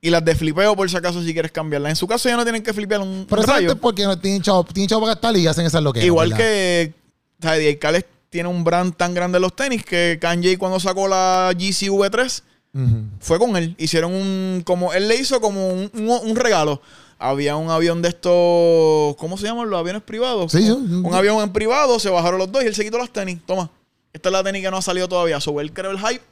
Y 0.00 0.10
las 0.10 0.24
de 0.24 0.34
flipeo 0.34 0.74
por 0.74 0.90
si 0.90 0.96
acaso 0.96 1.22
si 1.22 1.32
quieres 1.32 1.52
cambiarlas. 1.52 1.90
En 1.90 1.96
su 1.96 2.08
caso 2.08 2.28
ya 2.28 2.36
no 2.36 2.42
tienen 2.42 2.62
que 2.62 2.72
flipear 2.72 3.00
un, 3.00 3.24
Pero 3.30 3.42
rayo. 3.42 3.70
es 3.70 3.78
porque 3.78 4.02
no 4.02 4.18
tienen 4.18 4.42
chavo, 4.42 4.64
tienen 4.64 4.88
chavo 4.88 5.02
para 5.02 5.14
gastar 5.14 5.36
y 5.36 5.46
hacen 5.46 5.64
esas 5.64 5.82
loqueras. 5.82 6.06
Igual 6.06 6.30
¿verdad? 6.30 6.44
que 6.44 6.94
o 7.40 7.42
sea, 7.42 7.78
Khaled 7.78 8.04
tiene 8.28 8.48
un 8.48 8.64
brand 8.64 8.96
tan 8.96 9.14
grande 9.14 9.36
de 9.36 9.40
los 9.40 9.54
tenis 9.54 9.84
que 9.84 10.18
Kanye 10.20 10.58
cuando 10.58 10.80
sacó 10.80 11.06
la 11.06 11.52
GC 11.56 11.88
V3 11.90 12.42
Ujú. 12.74 13.04
fue 13.20 13.38
con 13.38 13.56
él. 13.56 13.76
Hicieron 13.78 14.12
un 14.12 14.62
como 14.64 14.92
él 14.92 15.06
le 15.06 15.16
hizo 15.16 15.40
como 15.40 15.68
un, 15.68 15.88
un- 15.94 16.30
un 16.30 16.36
regalo. 16.36 16.82
Había 17.24 17.54
un 17.54 17.70
avión 17.70 18.02
de 18.02 18.08
estos, 18.08 19.14
¿cómo 19.16 19.38
se 19.38 19.46
llaman 19.46 19.70
los 19.70 19.78
aviones 19.78 20.02
privados? 20.02 20.50
Sí. 20.50 20.68
Un 20.68 21.14
avión 21.14 21.40
en 21.40 21.52
privado, 21.52 22.00
se 22.00 22.10
bajaron 22.10 22.36
los 22.36 22.50
dos 22.50 22.64
y 22.64 22.66
él 22.66 22.74
se 22.74 22.82
quitó 22.82 22.98
las 22.98 23.10
tenis. 23.10 23.38
Toma, 23.46 23.70
esta 24.12 24.28
es 24.28 24.32
la 24.32 24.42
tenis 24.42 24.60
que 24.60 24.70
no 24.72 24.78
ha 24.78 24.82
salido 24.82 25.08
todavía. 25.08 25.40
So, 25.40 25.60
él 25.60 25.72
creó 25.72 25.92
el 25.92 26.00
hype 26.00 26.22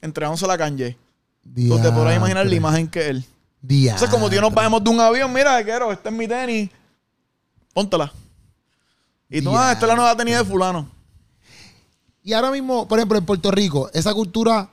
entregándose 0.00 0.48
a 0.48 0.56
Kanye. 0.56 0.96
Tú 1.42 1.80
te 1.80 1.90
podrás 1.90 2.16
imaginar 2.16 2.46
la 2.46 2.54
imagen 2.54 2.86
que 2.86 3.08
él. 3.08 3.24
Diantre. 3.60 4.04
Entonces, 4.04 4.10
como 4.10 4.30
tío 4.30 4.40
nos 4.40 4.54
bajemos 4.54 4.84
de 4.84 4.90
un 4.90 5.00
avión, 5.00 5.32
mira, 5.32 5.62
quiero, 5.64 5.90
esta 5.90 6.08
es 6.08 6.14
mi 6.14 6.28
tenis. 6.28 6.70
Póntela. 7.74 8.12
Y 9.28 9.42
tú, 9.42 9.56
ah, 9.56 9.72
esta 9.72 9.86
es 9.86 9.88
la 9.88 9.96
nueva 9.96 10.16
tenis 10.16 10.38
de 10.38 10.44
fulano. 10.44 10.88
Y 12.22 12.32
ahora 12.32 12.52
mismo, 12.52 12.86
por 12.86 13.00
ejemplo, 13.00 13.18
en 13.18 13.26
Puerto 13.26 13.50
Rico, 13.50 13.90
esa 13.92 14.14
cultura, 14.14 14.70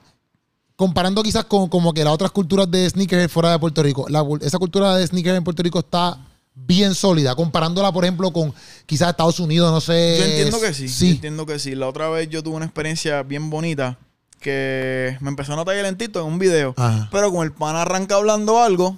comparando 0.76 1.22
quizás 1.22 1.44
con 1.46 1.68
como 1.68 1.92
que 1.92 2.04
las 2.04 2.12
otras 2.12 2.30
culturas 2.30 2.70
de 2.70 2.88
sneakers 2.88 3.32
fuera 3.32 3.52
de 3.52 3.58
Puerto 3.58 3.82
Rico, 3.82 4.06
la 4.08 4.24
esa 4.42 4.58
cultura 4.58 4.94
de 4.96 5.06
sneakers 5.06 5.38
en 5.38 5.44
Puerto 5.44 5.62
Rico 5.62 5.78
está 5.80 6.18
bien 6.54 6.94
sólida, 6.94 7.34
comparándola, 7.34 7.92
por 7.92 8.04
ejemplo, 8.04 8.32
con 8.32 8.52
quizás 8.86 9.10
Estados 9.10 9.40
Unidos, 9.40 9.70
no 9.72 9.80
sé. 9.80 10.16
Yo 10.18 10.24
entiendo 10.24 10.60
que 10.60 10.72
sí. 10.74 10.86
Yo 10.86 10.92
Sí. 10.94 11.10
entiendo 11.12 11.44
que 11.46 11.58
sí. 11.58 11.74
La 11.74 11.88
otra 11.88 12.08
vez 12.08 12.28
yo 12.30 12.42
tuve 12.42 12.56
una 12.56 12.64
experiencia 12.64 13.22
bien 13.22 13.50
bonita 13.50 13.98
que 14.40 15.16
me 15.20 15.28
empezó 15.28 15.52
a 15.52 15.56
notar 15.56 15.74
lentito 15.76 16.20
en 16.20 16.26
un 16.26 16.38
video. 16.38 16.74
Ajá. 16.76 17.08
Pero 17.10 17.30
con 17.32 17.44
el 17.44 17.52
pan 17.52 17.76
arranca 17.76 18.14
hablando 18.16 18.62
algo, 18.62 18.96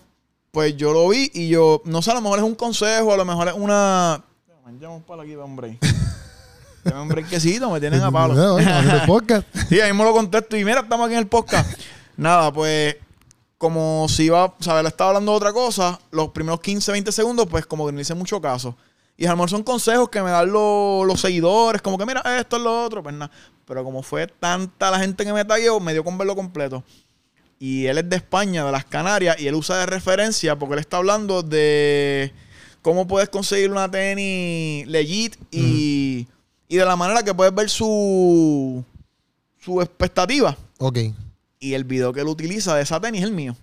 pues 0.52 0.76
yo 0.76 0.92
lo 0.92 1.08
vi 1.08 1.30
y 1.34 1.48
yo, 1.48 1.82
no 1.84 2.02
sé, 2.02 2.10
a 2.10 2.14
lo 2.14 2.20
mejor 2.20 2.38
es 2.38 2.44
un 2.44 2.54
consejo, 2.54 3.12
a 3.12 3.16
lo 3.16 3.24
mejor 3.24 3.48
es 3.48 3.54
una. 3.56 4.22
Manchamos 4.64 4.98
un 4.98 5.02
palo 5.02 5.22
aquí, 5.22 5.34
hombre. 5.36 5.78
Dame 6.88 7.02
un 7.02 7.08
brequecito, 7.08 7.70
me 7.70 7.80
tienen 7.80 8.02
a 8.02 8.10
palo. 8.10 8.34
No, 8.60 9.06
podcast. 9.06 9.46
Sí, 9.68 9.80
ahí 9.80 9.90
mismo 9.92 10.04
lo 10.04 10.12
contesto 10.12 10.56
y 10.56 10.64
mira, 10.64 10.80
estamos 10.80 11.06
aquí 11.06 11.14
en 11.14 11.20
el 11.20 11.26
podcast. 11.28 11.78
Nada, 12.16 12.52
pues 12.52 12.96
como 13.58 14.06
si 14.08 14.24
iba, 14.24 14.44
o 14.44 14.56
sea, 14.60 14.78
él 14.80 14.86
estaba 14.86 15.10
hablando 15.10 15.32
de 15.32 15.36
otra 15.36 15.52
cosa, 15.52 15.98
los 16.12 16.28
primeros 16.28 16.60
15, 16.60 16.92
20 16.92 17.10
segundos, 17.12 17.46
pues 17.50 17.66
como 17.66 17.86
que 17.86 17.92
no 17.92 18.00
hice 18.00 18.14
mucho 18.14 18.40
caso. 18.40 18.76
Y 19.16 19.26
a 19.26 19.30
lo 19.30 19.36
mejor 19.36 19.50
son 19.50 19.64
consejos 19.64 20.08
que 20.10 20.22
me 20.22 20.30
dan 20.30 20.50
lo- 20.52 21.02
los 21.04 21.20
seguidores, 21.20 21.82
como 21.82 21.98
que 21.98 22.06
mira, 22.06 22.22
esto 22.38 22.56
es 22.56 22.62
lo 22.62 22.84
otro, 22.84 23.02
pues 23.02 23.14
nada. 23.16 23.32
Pero 23.66 23.82
como 23.82 24.02
fue 24.04 24.28
tanta 24.28 24.90
la 24.92 25.00
gente 25.00 25.24
que 25.24 25.32
me 25.32 25.44
tagueó, 25.44 25.80
me 25.80 25.92
dio 25.92 26.04
con 26.04 26.16
verlo 26.16 26.36
completo. 26.36 26.84
Y 27.58 27.86
él 27.86 27.98
es 27.98 28.08
de 28.08 28.14
España, 28.14 28.64
de 28.64 28.70
las 28.70 28.84
Canarias, 28.84 29.36
y 29.40 29.48
él 29.48 29.56
usa 29.56 29.76
de 29.78 29.86
referencia 29.86 30.56
porque 30.56 30.74
él 30.74 30.78
está 30.80 30.98
hablando 30.98 31.42
de 31.42 32.32
cómo 32.82 33.08
puedes 33.08 33.28
conseguir 33.28 33.72
una 33.72 33.90
tenis 33.90 34.86
legit 34.86 35.34
y, 35.50 36.28
y 36.68 36.76
de 36.76 36.84
la 36.84 36.96
manera 36.96 37.22
que 37.22 37.34
puedes 37.34 37.54
ver 37.54 37.68
su, 37.70 38.84
su 39.62 39.80
expectativa. 39.80 40.56
Ok. 40.78 40.98
Y 41.60 41.74
el 41.74 41.84
video 41.84 42.12
que 42.12 42.20
él 42.20 42.28
utiliza 42.28 42.74
de 42.76 42.82
esa 42.82 43.00
tenis 43.00 43.22
es 43.22 43.26
el 43.26 43.32
mío. 43.34 43.56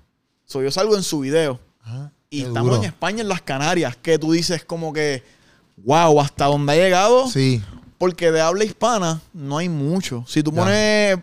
So, 0.45 0.61
yo 0.61 0.71
salgo 0.71 0.95
en 0.95 1.03
su 1.03 1.19
video. 1.19 1.59
Ajá. 1.83 2.11
Y 2.29 2.41
estamos 2.41 2.71
duro. 2.71 2.77
en 2.77 2.83
España, 2.85 3.21
en 3.21 3.29
las 3.29 3.41
Canarias, 3.41 3.95
que 3.95 4.19
tú 4.19 4.31
dices 4.33 4.65
como 4.65 4.91
que, 4.91 5.23
wow, 5.77 6.19
hasta 6.19 6.45
dónde 6.45 6.73
ha 6.73 6.75
llegado. 6.75 7.29
Sí. 7.29 7.61
Porque 7.97 8.31
de 8.31 8.41
habla 8.41 8.65
hispana 8.65 9.21
no 9.33 9.57
hay 9.57 9.69
mucho. 9.69 10.25
Si 10.27 10.43
tú 10.43 10.51
Ya. 10.51 10.57
pones 10.61 11.17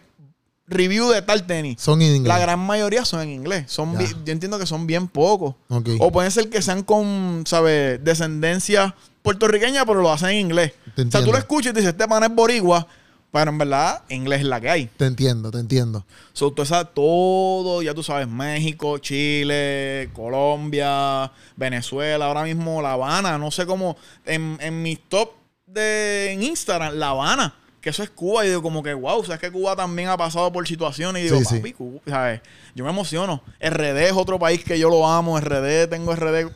review 0.67 1.11
de 1.11 1.21
tal 1.21 1.45
tenis, 1.47 1.77
Son 1.81 2.01
en 2.01 2.17
inglés. 2.17 2.29
la 2.29 2.39
gran 2.39 2.59
mayoría 2.61 3.05
son 3.05 3.21
en 3.21 3.29
inglés. 3.31 3.65
Son 3.71 3.99
yo 3.99 4.33
entiendo 4.33 4.59
que 4.59 4.65
son 4.65 4.87
bien 4.87 5.07
pocos. 5.09 5.55
Ok. 5.69 5.91
O 5.99 6.11
pueden 6.11 6.31
ser 6.31 6.49
que 6.49 6.63
sean 6.63 6.83
con, 6.83 7.43
¿sabes? 7.47 8.03
Descendencia 8.03 8.95
puertorriqueña, 9.23 9.85
pero 9.87 10.03
lo 10.03 10.13
hacen 10.13 10.31
en 10.31 10.37
inglés. 10.39 10.73
Te 10.95 11.03
O 11.03 11.11
sea, 11.11 11.25
tú 11.25 11.33
lo 11.33 11.39
escuchas 11.39 11.73
y 11.73 11.77
dices, 11.77 11.91
este 11.91 12.07
pan 12.07 12.23
es 12.25 12.31
boricua, 12.35 12.87
pero 13.31 13.51
en 13.51 13.59
verdad, 13.59 14.03
inglés 14.11 14.41
es 14.41 14.47
la 14.47 14.61
que 14.61 14.69
hay. 14.69 14.87
Te 14.97 15.07
entiendo, 15.07 15.51
te 15.51 15.59
entiendo. 15.59 16.05
So, 16.33 16.53
tú 16.53 16.67
sabes 16.67 16.89
todo, 16.95 17.81
ya 17.83 17.95
tú 17.95 18.03
sabes, 18.03 18.29
México, 18.29 18.99
Chile, 18.99 20.11
Colombia, 20.13 21.33
Venezuela, 21.57 22.27
ahora 22.27 22.43
mismo 22.45 22.83
La 22.83 22.93
Habana, 22.93 23.39
no 23.39 23.51
sé 23.51 23.65
cómo, 23.65 23.97
en, 24.27 24.59
en 24.61 24.83
mis 24.83 25.01
top 25.09 25.31
de 25.67 26.33
en 26.33 26.43
Instagram, 26.43 26.95
La 26.97 27.11
Habana, 27.11 27.55
que 27.81 27.91
eso 27.91 28.03
es 28.03 28.11
Cuba, 28.11 28.45
y 28.45 28.49
digo 28.49 28.63
como 28.63 28.83
que, 28.83 28.93
wow, 28.93 29.25
sabes 29.25 29.41
que 29.41 29.51
Cuba 29.51 29.75
también 29.75 30.09
ha 30.09 30.17
pasado 30.17 30.53
por 30.53 30.69
situaciones, 30.69 31.23
y 31.23 31.25
digo, 31.25 31.39
Sí, 31.39 31.45
sí. 31.47 31.57
papi, 31.57 31.73
Cuba, 31.73 32.01
¿sabes? 32.07 32.41
Yo 32.75 32.85
me 32.85 32.91
emociono. 32.91 33.43
RD 33.61 34.09
es 34.09 34.13
otro 34.13 34.39
país 34.39 34.63
que 34.63 34.79
yo 34.79 34.89
lo 34.91 35.07
amo, 35.07 35.41
RD, 35.41 35.89
tengo 35.89 36.15
RD. 36.15 36.51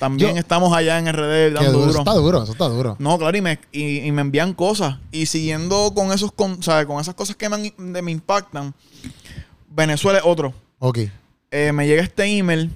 También 0.00 0.32
Yo- 0.32 0.36
estamos 0.38 0.72
allá 0.76 0.98
en 0.98 1.06
RD 1.06 1.52
dando 1.52 1.70
duro. 1.72 1.78
duro. 1.86 1.90
Eso 1.90 1.98
está 2.00 2.14
duro, 2.14 2.42
eso 2.42 2.52
está 2.52 2.68
duro. 2.68 2.96
No, 2.98 3.16
claro, 3.18 3.36
y 3.36 3.40
me, 3.42 3.60
y, 3.70 3.98
y 3.98 4.10
me 4.12 4.22
envían 4.22 4.54
cosas. 4.54 4.96
Y 5.12 5.26
siguiendo 5.26 5.92
con 5.94 6.10
esos 6.10 6.32
con, 6.32 6.60
¿sabes? 6.62 6.86
con 6.86 7.00
esas 7.00 7.14
cosas 7.14 7.36
que 7.36 7.48
me, 7.48 7.72
de- 7.78 8.02
me 8.02 8.10
impactan, 8.10 8.74
Venezuela 9.68 10.18
es 10.18 10.24
otro. 10.24 10.52
Ok. 10.78 10.98
Eh, 11.50 11.72
me 11.72 11.86
llega 11.86 12.02
este 12.02 12.24
email. 12.24 12.70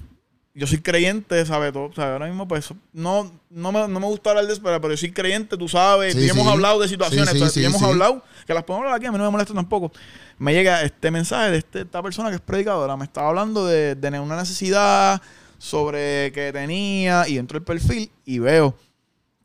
Yo 0.57 0.67
soy 0.67 0.77
creyente, 0.79 1.45
¿sabes? 1.45 1.73
Todo, 1.73 1.91
¿sabes? 1.93 2.13
Ahora 2.13 2.27
mismo, 2.27 2.47
pues, 2.47 2.73
no, 2.93 3.29
no, 3.49 3.71
me, 3.73 3.87
no 3.89 3.99
me 3.99 4.05
gusta 4.05 4.29
hablar 4.29 4.45
de 4.47 4.53
eso, 4.53 4.61
pero 4.63 4.89
yo 4.89 4.95
soy 4.95 5.11
creyente, 5.11 5.57
tú 5.57 5.67
sabes. 5.67 6.13
Sí, 6.13 6.21
y 6.21 6.29
hemos 6.29 6.47
hablado 6.47 6.79
de 6.79 6.87
situaciones, 6.87 7.29
Sí, 7.31 7.39
tú 7.39 7.59
y 7.59 7.65
hemos 7.65 7.81
hablado, 7.81 8.23
que 8.47 8.53
las 8.53 8.63
podemos 8.63 8.85
hablar 8.85 8.95
aquí, 8.97 9.05
a 9.05 9.11
mí 9.11 9.17
no 9.17 9.25
me 9.25 9.31
molesta 9.31 9.53
tampoco. 9.53 9.91
Me 10.37 10.53
llega 10.53 10.81
este 10.83 11.11
mensaje 11.11 11.51
de 11.51 11.57
este- 11.57 11.81
esta 11.81 12.01
persona 12.01 12.29
que 12.29 12.35
es 12.35 12.41
predicadora. 12.41 12.95
Me 12.95 13.03
estaba 13.03 13.27
hablando 13.29 13.65
de, 13.65 13.95
de 13.95 14.19
una 14.19 14.37
necesidad 14.37 15.21
sobre 15.57 16.31
que 16.33 16.51
tenía 16.53 17.27
y 17.27 17.37
entro 17.37 17.57
el 17.57 17.63
perfil 17.63 18.11
y 18.25 18.39
veo 18.39 18.75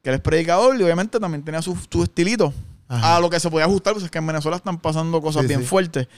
que 0.02 0.10
él 0.10 0.16
es 0.16 0.20
predicador 0.20 0.78
y 0.78 0.82
obviamente 0.82 1.20
también 1.20 1.44
tenía 1.44 1.60
su, 1.62 1.76
su 1.90 2.02
estilito 2.02 2.52
Ajá. 2.88 3.16
a 3.16 3.20
lo 3.20 3.28
que 3.30 3.38
se 3.38 3.50
podía 3.50 3.66
ajustar, 3.66 3.92
pues 3.92 4.04
es 4.04 4.10
que 4.10 4.18
en 4.18 4.26
Venezuela 4.26 4.56
están 4.56 4.78
pasando 4.78 5.20
cosas 5.20 5.42
Sí, 5.42 5.48
bien 5.48 5.60
sí. 5.60 5.66
fuertes. 5.66 6.08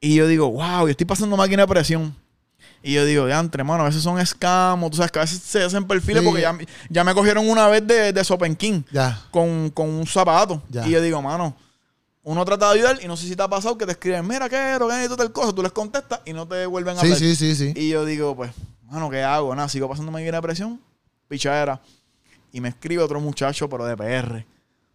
Y 0.00 0.14
yo 0.16 0.26
digo, 0.26 0.50
wow, 0.50 0.82
yo 0.86 0.88
estoy 0.88 1.06
pasando 1.06 1.36
máquina 1.36 1.62
de 1.62 1.68
presión. 1.68 2.14
Y 2.82 2.94
yo 2.94 3.04
digo, 3.04 3.26
diantre, 3.26 3.62
mano, 3.62 3.84
a 3.84 3.86
veces 3.86 4.02
son 4.02 4.18
escamos, 4.18 4.90
tú 4.90 4.96
sabes 4.96 5.12
que 5.12 5.18
a 5.20 5.22
veces 5.22 5.40
se 5.40 5.62
hacen 5.62 5.84
perfiles 5.86 6.20
Sí. 6.22 6.26
porque 6.28 6.42
ya, 6.42 6.56
ya 6.90 7.04
me 7.04 7.14
cogieron 7.14 7.48
una 7.48 7.68
vez 7.68 7.86
de, 7.86 8.12
de 8.12 8.24
Sopen 8.24 8.56
King 8.56 8.82
Ya. 8.90 9.22
con, 9.30 9.70
con 9.70 9.88
un 9.88 10.06
zapato. 10.06 10.60
Ya. 10.68 10.86
Y 10.86 10.90
yo 10.90 11.00
digo, 11.00 11.22
mano, 11.22 11.56
uno 12.24 12.44
trata 12.44 12.68
de 12.72 12.78
ayudar 12.78 12.98
y 13.02 13.06
no 13.06 13.16
sé 13.16 13.26
si 13.28 13.36
te 13.36 13.42
ha 13.42 13.48
pasado 13.48 13.78
que 13.78 13.86
te 13.86 13.92
escriben, 13.92 14.26
mira, 14.26 14.48
¿qué 14.48 14.56
quiero? 14.56 14.86
¿Qué 14.88 14.94
necesito 14.94 15.16
tal 15.16 15.32
cosa? 15.32 15.52
Tú 15.52 15.62
les 15.62 15.72
contestas 15.72 16.20
y 16.24 16.32
no 16.32 16.46
te 16.46 16.66
vuelven 16.66 16.96
a 16.96 17.00
Sí, 17.00 17.06
hablar. 17.06 17.18
sí, 17.20 17.36
sí, 17.36 17.54
sí. 17.54 17.72
Y 17.76 17.88
yo 17.90 18.04
digo, 18.04 18.34
pues, 18.34 18.50
mano, 18.92 19.10
¿qué 19.10 19.22
hago? 19.22 19.54
Nada, 19.54 19.68
sigo 19.68 19.88
pasando 19.88 20.12
máquina 20.12 20.36
de 20.36 20.42
presión, 20.42 20.80
pichadera. 21.28 21.80
Y 22.52 22.60
me 22.60 22.68
escribe 22.68 23.02
otro 23.02 23.20
muchacho, 23.20 23.68
pero 23.68 23.84
de 23.86 23.96
PR. 23.96 24.44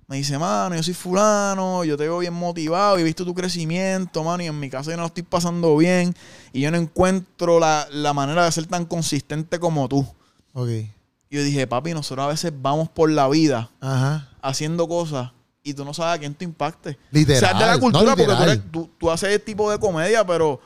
Me 0.08 0.16
dice, 0.18 0.38
mano, 0.38 0.76
yo 0.76 0.84
soy 0.84 0.94
fulano, 0.94 1.84
yo 1.84 1.98
te 1.98 2.04
veo 2.04 2.20
bien 2.20 2.34
motivado 2.34 2.98
y 2.98 3.02
he 3.02 3.04
visto 3.04 3.26
tu 3.26 3.34
crecimiento, 3.34 4.24
mano, 4.24 4.42
y 4.44 4.46
en 4.48 4.58
mi 4.58 4.70
casa 4.70 4.92
yo 4.92 4.96
no 4.98 5.02
lo 5.04 5.08
estoy 5.08 5.24
pasando 5.24 5.76
bien 5.76 6.16
y 6.54 6.62
yo 6.62 6.72
no 6.72 6.78
encuentro 6.78 7.60
la, 7.60 7.88
la 7.92 8.14
manera 8.14 8.46
de 8.46 8.52
ser 8.54 8.68
tan 8.68 8.86
consistente 8.86 9.60
como 9.60 9.90
tú. 9.90 10.08
Ok. 10.54 10.70
Y 10.70 11.36
yo 11.36 11.44
dije, 11.44 11.68
papi, 11.68 11.94
nosotros 11.94 12.24
a 12.24 12.30
veces 12.30 12.54
vamos 12.56 12.88
por 12.88 13.10
la 13.12 13.28
vida 13.28 13.70
Ajá. 13.82 14.30
haciendo 14.42 14.88
cosas 14.88 15.32
y 15.62 15.74
tú 15.74 15.84
no 15.84 15.94
sabes 15.94 16.16
a 16.16 16.20
quién 16.20 16.34
te 16.36 16.46
impacte. 16.46 16.98
Literal. 17.12 17.38
O 17.38 17.40
sea, 17.46 17.52
es 17.52 17.60
de 17.60 17.66
la 17.66 17.74
no, 17.74 17.80
cultura 17.82 18.16
porque 18.16 18.34
tú, 18.34 18.44
eres- 18.44 18.72
tú, 18.72 18.90
tú 18.98 19.12
haces 19.12 19.30
ese 19.30 19.40
tipo 19.40 19.70
de 19.70 19.78
comedia, 19.78 20.26
pero 20.26 20.62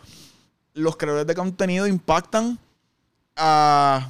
los 0.76 0.96
creadores 0.98 1.26
de 1.26 1.34
contenido 1.34 1.88
impactan 1.88 2.60
a, 3.36 4.10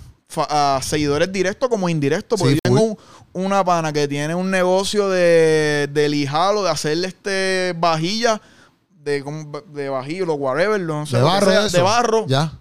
a 0.50 0.80
seguidores 0.84 1.32
directos 1.32 1.70
como 1.70 1.90
indirectos. 1.90 2.40
Porque 2.40 2.54
Sí, 2.56 2.60
yo 2.64 2.70
tengo 2.76 2.84
un- 2.84 2.98
una 3.34 3.64
pana 3.64 3.94
que 3.94 4.08
tiene 4.08 4.36
un 4.36 4.52
negocio 4.52 5.10
de, 5.10 5.88
de 5.92 6.10
lijalo, 6.10 6.64
de 6.64 6.70
hacerle 6.70 7.08
este 7.08 7.74
vajilla, 7.78 8.42
de, 9.04 9.24
de 9.68 9.90
vajillo, 9.90 10.26
whatever, 10.34 10.80
no 10.82 11.06
sé, 11.06 11.18
de 11.18 11.24
barro, 11.24 11.50
sea, 11.52 11.68
de 11.70 11.82
barro. 11.82 12.26
Ya. 12.28 12.54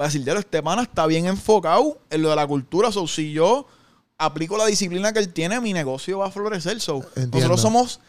Va 0.00 0.04
a 0.04 0.08
decir, 0.08 0.24
ya 0.24 0.32
este 0.34 0.62
pana 0.62 0.82
está 0.82 1.06
bien 1.06 1.26
enfocado 1.26 1.98
en 2.10 2.22
lo 2.22 2.30
de 2.30 2.36
la 2.36 2.46
cultura. 2.46 2.90
So, 2.92 3.06
si 3.06 3.32
yo 3.32 3.66
aplico 4.16 4.56
la 4.56 4.66
disciplina 4.66 5.12
que 5.12 5.18
él 5.18 5.32
tiene, 5.32 5.60
mi 5.60 5.72
negocio 5.72 6.18
va 6.20 6.28
a 6.28 6.30
florecer. 6.30 6.80
So, 6.80 6.98
Entiendo. 7.16 7.38
nosotros 7.38 7.60
somos 7.60 8.00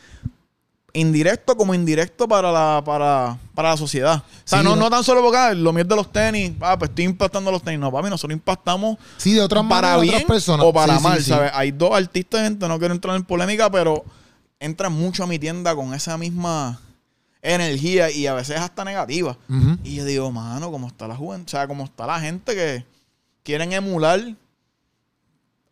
indirecto 0.96 1.58
como 1.58 1.74
indirecto 1.74 2.28
para 2.28 2.52
la, 2.52 2.82
para, 2.86 3.38
para 3.56 3.70
la 3.72 3.78
sociedad. 3.78 4.18
O 4.18 4.42
sea, 4.46 4.60
Sí, 4.60 4.64
no, 4.66 4.76
no. 4.76 4.90
tan 4.92 5.04
solo 5.04 5.22
porque 5.22 5.38
ah, 5.38 5.54
lo 5.54 5.74
mío 5.74 5.84
de 5.84 5.96
los 5.96 6.12
tenis, 6.12 6.52
ah, 6.62 6.78
pues 6.78 6.90
estoy 6.90 7.06
impactando 7.06 7.52
los 7.52 7.64
tenis. 7.64 7.80
No, 7.80 7.92
papi, 7.92 8.10
nosotros 8.10 8.36
impactamos 8.36 8.98
Sí, 9.18 9.34
de 9.34 9.42
otras 9.42 9.66
para 9.66 9.98
bien 9.98 10.14
otras 10.16 10.28
personas. 10.28 10.66
o 10.66 10.72
para 10.72 10.98
Sí, 10.98 11.04
mal. 11.04 11.24
¿sabes? 11.24 11.52
Hay 11.56 11.72
dos 11.72 11.92
artistas, 11.96 12.42
gente, 12.44 12.68
no 12.68 12.78
quiero 12.78 12.94
entrar 12.94 13.16
en 13.16 13.24
polémica, 13.24 13.72
pero 13.72 14.04
entran 14.60 14.94
mucho 14.94 15.24
a 15.24 15.28
mi 15.28 15.40
tienda 15.40 15.76
con 15.76 15.94
esa 15.96 16.18
misma 16.18 16.80
energía 17.42 18.10
y 18.12 18.28
a 18.28 18.34
veces 18.34 18.58
hasta 18.58 18.86
negativa. 18.86 19.36
Y 19.84 19.96
yo 19.96 20.06
digo, 20.06 20.32
mano, 20.32 20.72
¿cómo 20.72 20.88
está 20.88 21.08
la 21.08 21.16
juventud? 21.16 21.48
O 21.48 21.50
sea, 21.52 21.68
¿cómo 21.68 21.84
está 21.86 22.06
la 22.08 22.20
gente 22.20 22.54
que 22.56 22.86
quieren 23.44 23.74
emular? 23.74 24.22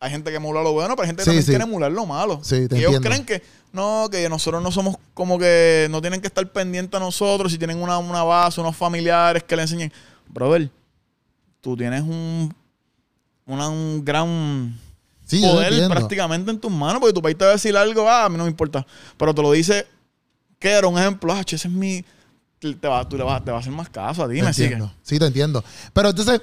Hay 0.00 0.10
gente 0.10 0.30
que 0.30 0.36
emula 0.36 0.62
lo 0.62 0.72
bueno, 0.72 0.96
pero 0.96 1.02
hay 1.02 1.06
gente 1.10 1.22
que 1.22 1.26
también 1.26 1.44
quiere 1.46 1.62
emular 1.64 1.92
lo 1.92 2.04
malo. 2.06 2.40
Sí, 2.42 2.66
te 2.68 2.76
ellos 2.76 2.92
entiendo. 2.96 3.00
creen 3.02 3.24
que 3.24 3.42
no, 3.72 4.08
que 4.10 4.28
nosotros 4.28 4.62
no 4.62 4.70
somos 4.70 4.96
como 5.14 5.38
que 5.38 5.88
no 5.90 6.00
tienen 6.00 6.20
que 6.20 6.26
estar 6.26 6.46
pendientes 6.52 6.98
a 7.00 7.02
nosotros 7.02 7.50
si 7.52 7.58
tienen 7.58 7.80
una, 7.82 7.98
una 7.98 8.22
base, 8.22 8.60
unos 8.60 8.76
familiares 8.76 9.42
que 9.42 9.56
le 9.56 9.62
enseñen. 9.62 9.92
Brother, 10.28 10.70
tú 11.60 11.76
tienes 11.76 12.02
un, 12.02 12.54
una- 13.46 13.68
un 13.68 14.04
gran 14.04 14.78
Sí, 15.24 15.40
poder 15.40 15.72
prácticamente 15.88 16.50
en 16.50 16.60
tus 16.60 16.70
manos, 16.70 17.00
porque 17.00 17.14
tu 17.14 17.22
país 17.22 17.36
te 17.38 17.44
va 17.44 17.50
a 17.50 17.54
decir 17.54 17.74
algo, 17.76 18.06
ah, 18.08 18.26
a 18.26 18.28
mí 18.28 18.36
no 18.36 18.44
me 18.44 18.50
importa. 18.50 18.86
Pero 19.16 19.34
te 19.34 19.40
lo 19.40 19.52
dice, 19.52 19.86
que 20.58 20.68
era 20.70 20.86
un 20.86 20.98
ejemplo, 20.98 21.32
ah, 21.32 21.42
che, 21.42 21.56
ese 21.56 21.68
es 21.68 21.74
mi. 21.74 22.04
Te 22.80 22.86
va, 22.86 23.08
tú 23.08 23.16
le 23.16 23.24
vas, 23.24 23.44
te 23.44 23.50
vas 23.50 23.58
a 23.58 23.60
hacer 23.62 23.72
más 23.72 23.88
caso 23.88 24.22
a 24.22 24.28
ti, 24.28 24.36
Te 24.36 24.42
me 24.44 24.52
sigue. 24.52 24.66
entiendo. 24.68 24.92
Sí, 25.02 25.18
te 25.18 25.26
entiendo. 25.26 25.64
Pero 25.92 26.10
entonces, 26.10 26.40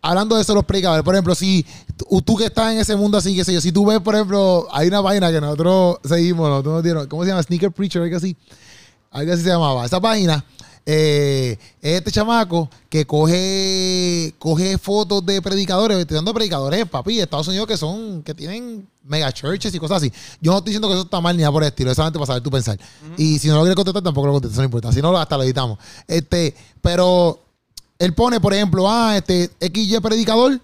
hablando 0.00 0.36
de 0.36 0.42
eso, 0.42 0.54
los 0.54 0.64
predicadores, 0.64 1.02
por 1.04 1.14
ejemplo, 1.14 1.34
si 1.34 1.66
tú, 1.96 2.22
tú 2.22 2.36
que 2.36 2.44
estás 2.44 2.72
en 2.72 2.78
ese 2.78 2.94
mundo 2.94 3.18
así, 3.18 3.34
qué 3.34 3.44
sé 3.44 3.52
yo, 3.52 3.60
si 3.60 3.72
tú 3.72 3.84
ves, 3.84 3.98
por 4.00 4.14
ejemplo, 4.14 4.68
hay 4.70 4.86
una 4.86 5.02
página 5.02 5.32
que 5.32 5.40
nosotros 5.40 5.96
seguimos, 6.04 6.48
nosotros 6.48 6.74
nos 6.74 6.82
dieron, 6.84 7.08
¿cómo 7.08 7.24
se 7.24 7.30
llama? 7.30 7.42
Sneaker 7.42 7.72
Preacher, 7.72 8.02
algo 8.02 8.16
así. 8.16 8.36
Algo 9.10 9.32
así 9.32 9.42
se 9.42 9.48
llamaba. 9.48 9.84
Esa 9.84 10.00
página 10.00 10.44
eh, 10.84 11.58
es 11.80 11.98
este 11.98 12.10
chamaco 12.10 12.68
que 12.88 13.06
coge, 13.06 14.34
coge 14.38 14.78
fotos 14.78 15.24
de 15.24 15.40
predicadores, 15.40 15.98
estoy 15.98 16.16
dando 16.16 16.34
predicadores, 16.34 16.88
papi, 16.88 17.16
de 17.16 17.22
Estados 17.22 17.46
Unidos 17.48 17.68
que 17.68 17.76
son, 17.76 18.22
que 18.22 18.34
tienen 18.34 18.88
mega 19.04 19.30
churches 19.32 19.72
y 19.72 19.78
cosas 19.78 19.98
así. 19.98 20.12
Yo 20.40 20.50
no 20.50 20.58
estoy 20.58 20.72
diciendo 20.72 20.88
que 20.88 20.94
eso 20.94 21.04
está 21.04 21.20
mal 21.20 21.36
ni 21.36 21.42
nada 21.42 21.52
por 21.52 21.62
el 21.62 21.68
estilo, 21.68 21.90
es 21.90 21.96
solamente 21.96 22.18
para 22.18 22.26
saber 22.26 22.42
tu 22.42 22.50
pensar. 22.50 22.78
Y 23.16 23.38
si 23.38 23.48
no 23.48 23.54
lo 23.54 23.60
quieres 23.60 23.76
contestar, 23.76 24.02
tampoco 24.02 24.26
lo 24.26 24.32
contestas, 24.34 24.58
no 24.58 24.64
importa. 24.64 24.92
Si 24.92 25.00
no, 25.00 25.16
hasta 25.16 25.36
lo 25.36 25.44
editamos. 25.44 25.78
Este, 26.08 26.54
pero 26.80 27.38
él 27.98 28.12
pone, 28.14 28.40
por 28.40 28.52
ejemplo, 28.52 28.90
ah, 28.90 29.16
este 29.16 29.50
XY 29.60 30.00
predicador 30.00 30.60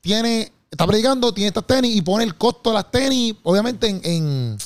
tiene, 0.00 0.50
está 0.68 0.84
predicando, 0.84 1.32
tiene 1.32 1.48
estas 1.48 1.66
tenis 1.66 1.94
y 1.94 2.02
pone 2.02 2.24
el 2.24 2.34
costo 2.34 2.70
de 2.70 2.74
las 2.74 2.90
tenis, 2.90 3.36
obviamente 3.44 3.88
en, 3.88 4.00
en, 4.02 4.58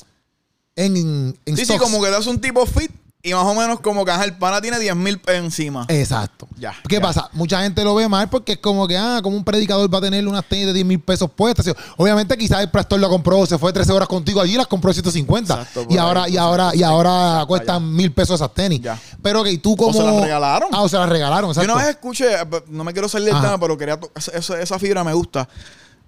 en, 0.76 1.38
en 1.44 1.56
Sí, 1.58 1.66
sí, 1.66 1.76
como 1.76 2.00
que 2.00 2.08
hace 2.08 2.30
un 2.30 2.40
tipo 2.40 2.64
fit 2.64 2.90
y 3.24 3.32
más 3.34 3.44
o 3.44 3.54
menos 3.54 3.78
como 3.80 4.04
que 4.04 4.10
ajá, 4.10 4.24
el 4.24 4.36
pana 4.36 4.60
tiene 4.60 4.80
10 4.80 4.96
mil 4.96 5.20
encima. 5.28 5.84
Exacto. 5.88 6.48
Ya, 6.58 6.74
¿Qué 6.88 6.96
ya. 6.96 7.00
pasa? 7.00 7.30
Mucha 7.32 7.62
gente 7.62 7.84
lo 7.84 7.94
ve 7.94 8.08
mal 8.08 8.28
porque 8.28 8.52
es 8.52 8.58
como 8.58 8.88
que, 8.88 8.96
ah, 8.98 9.20
como 9.22 9.36
un 9.36 9.44
predicador 9.44 9.92
va 9.92 9.98
a 9.98 10.00
tener 10.00 10.26
unas 10.26 10.44
tenis 10.44 10.66
de 10.66 10.72
10 10.72 10.84
mil 10.86 11.00
pesos 11.00 11.30
puestas. 11.30 11.72
Obviamente, 11.96 12.36
quizás 12.36 12.60
el 12.62 12.70
pastor 12.70 12.98
lo 12.98 13.08
compró, 13.08 13.46
se 13.46 13.58
fue 13.58 13.72
13 13.72 13.92
horas 13.92 14.08
contigo 14.08 14.40
allí 14.40 14.54
y 14.54 14.56
las 14.56 14.66
compró 14.66 14.92
150. 14.92 15.54
Exacto, 15.54 15.86
y 15.88 15.96
ahora, 15.98 16.28
y 16.28 16.36
ahora, 16.36 16.74
y 16.74 16.82
ahora 16.82 17.40
ya, 17.40 17.46
cuestan 17.46 17.94
mil 17.94 18.12
pesos 18.12 18.40
esas 18.40 18.52
tenis. 18.54 18.80
Ya. 18.80 18.98
Pero 19.22 19.44
que 19.44 19.56
tú 19.58 19.76
como. 19.76 19.92
se 19.92 20.02
las 20.02 20.20
regalaron. 20.20 20.68
Ah, 20.72 20.82
o 20.82 20.88
se 20.88 20.96
las 20.98 21.08
regalaron, 21.08 21.52
Yo 21.52 21.60
exacto. 21.60 21.72
una 21.74 21.82
vez 21.84 21.90
escuché, 21.94 22.28
no 22.68 22.82
me 22.82 22.92
quiero 22.92 23.08
salir 23.08 23.28
del 23.32 23.40
tema, 23.40 23.58
pero 23.58 23.78
quería 23.78 24.00
esa- 24.16 24.60
esa 24.60 24.78
fibra 24.80 25.04
me 25.04 25.12
gusta. 25.12 25.48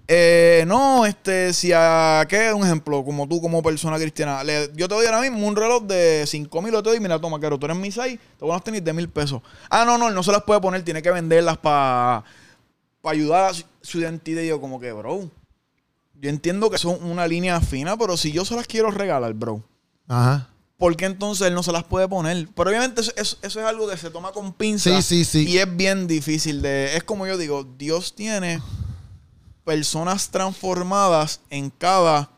Eh, 0.07 0.63
no, 0.67 1.05
este, 1.05 1.51
si 1.51 1.71
a 1.73 2.23
qué 2.29 2.53
un 2.53 2.63
ejemplo, 2.63 3.03
como 3.03 3.27
tú, 3.27 3.41
como 3.41 3.63
persona 3.63 3.97
cristiana, 3.97 4.43
le- 4.43 4.69
yo 4.75 4.87
te 4.87 4.93
doy 4.93 5.05
ahora 5.07 5.21
mismo 5.21 5.47
un 5.47 5.55
reloj 5.55 5.83
de 5.83 6.25
5 6.27 6.61
mil, 6.61 6.71
te 6.73 6.81
doy, 6.83 6.99
mira, 6.99 7.19
toma, 7.19 7.39
quiero, 7.39 7.57
tú 7.57 7.65
eres 7.65 7.77
mi 7.77 7.91
6, 7.91 8.19
te 8.37 8.45
voy 8.45 8.55
a 8.55 8.59
tenis 8.59 8.83
de 8.83 8.93
mil 8.93 9.09
pesos. 9.09 9.41
Ah, 9.69 9.83
no, 9.83 9.97
no, 9.97 10.07
él 10.09 10.13
no 10.13 10.21
se 10.21 10.31
las 10.31 10.43
puede 10.43 10.61
poner, 10.61 10.83
tiene 10.83 11.01
que 11.01 11.09
venderlas 11.09 11.57
para 11.57 12.23
ayudar 13.03 13.49
a 13.49 13.53
su, 13.55 13.63
su 13.81 13.99
identidad. 13.99 14.41
Y 14.43 14.47
yo, 14.47 14.61
como 14.61 14.79
que, 14.79 14.91
bro, 14.91 15.27
yo 16.21 16.29
entiendo 16.29 16.69
que 16.69 16.77
son 16.77 17.03
una 17.03 17.27
línea 17.27 17.59
fina, 17.59 17.97
pero 17.97 18.15
si 18.15 18.31
yo 18.31 18.45
se 18.45 18.55
las 18.55 18.67
quiero 18.67 18.91
regalar, 18.91 19.33
bro, 19.33 19.63
Ajá. 20.07 20.49
¿por 20.77 20.95
qué 20.95 21.05
entonces 21.05 21.47
él 21.47 21.55
no 21.55 21.63
se 21.63 21.71
las 21.71 21.83
puede 21.83 22.07
poner? 22.07 22.47
Pero 22.55 22.69
obviamente 22.69 23.01
eso, 23.01 23.11
eso- 23.15 23.37
eso 23.41 23.59
es 23.59 23.65
algo 23.65 23.89
que 23.89 23.97
se 23.97 24.11
toma 24.11 24.31
con 24.31 24.53
pinzas. 24.53 25.03
Sí, 25.03 25.25
sí, 25.25 25.45
sí. 25.45 25.49
Y 25.51 25.57
es 25.57 25.75
bien 25.75 26.05
difícil 26.05 26.61
de... 26.61 26.95
Es 26.95 27.03
como 27.03 27.25
yo 27.25 27.37
digo, 27.39 27.63
Dios 27.77 28.13
tiene 28.15 28.61
personas 29.65 30.29
transformadas 30.29 31.41
en 31.49 31.69
cada 31.69 32.29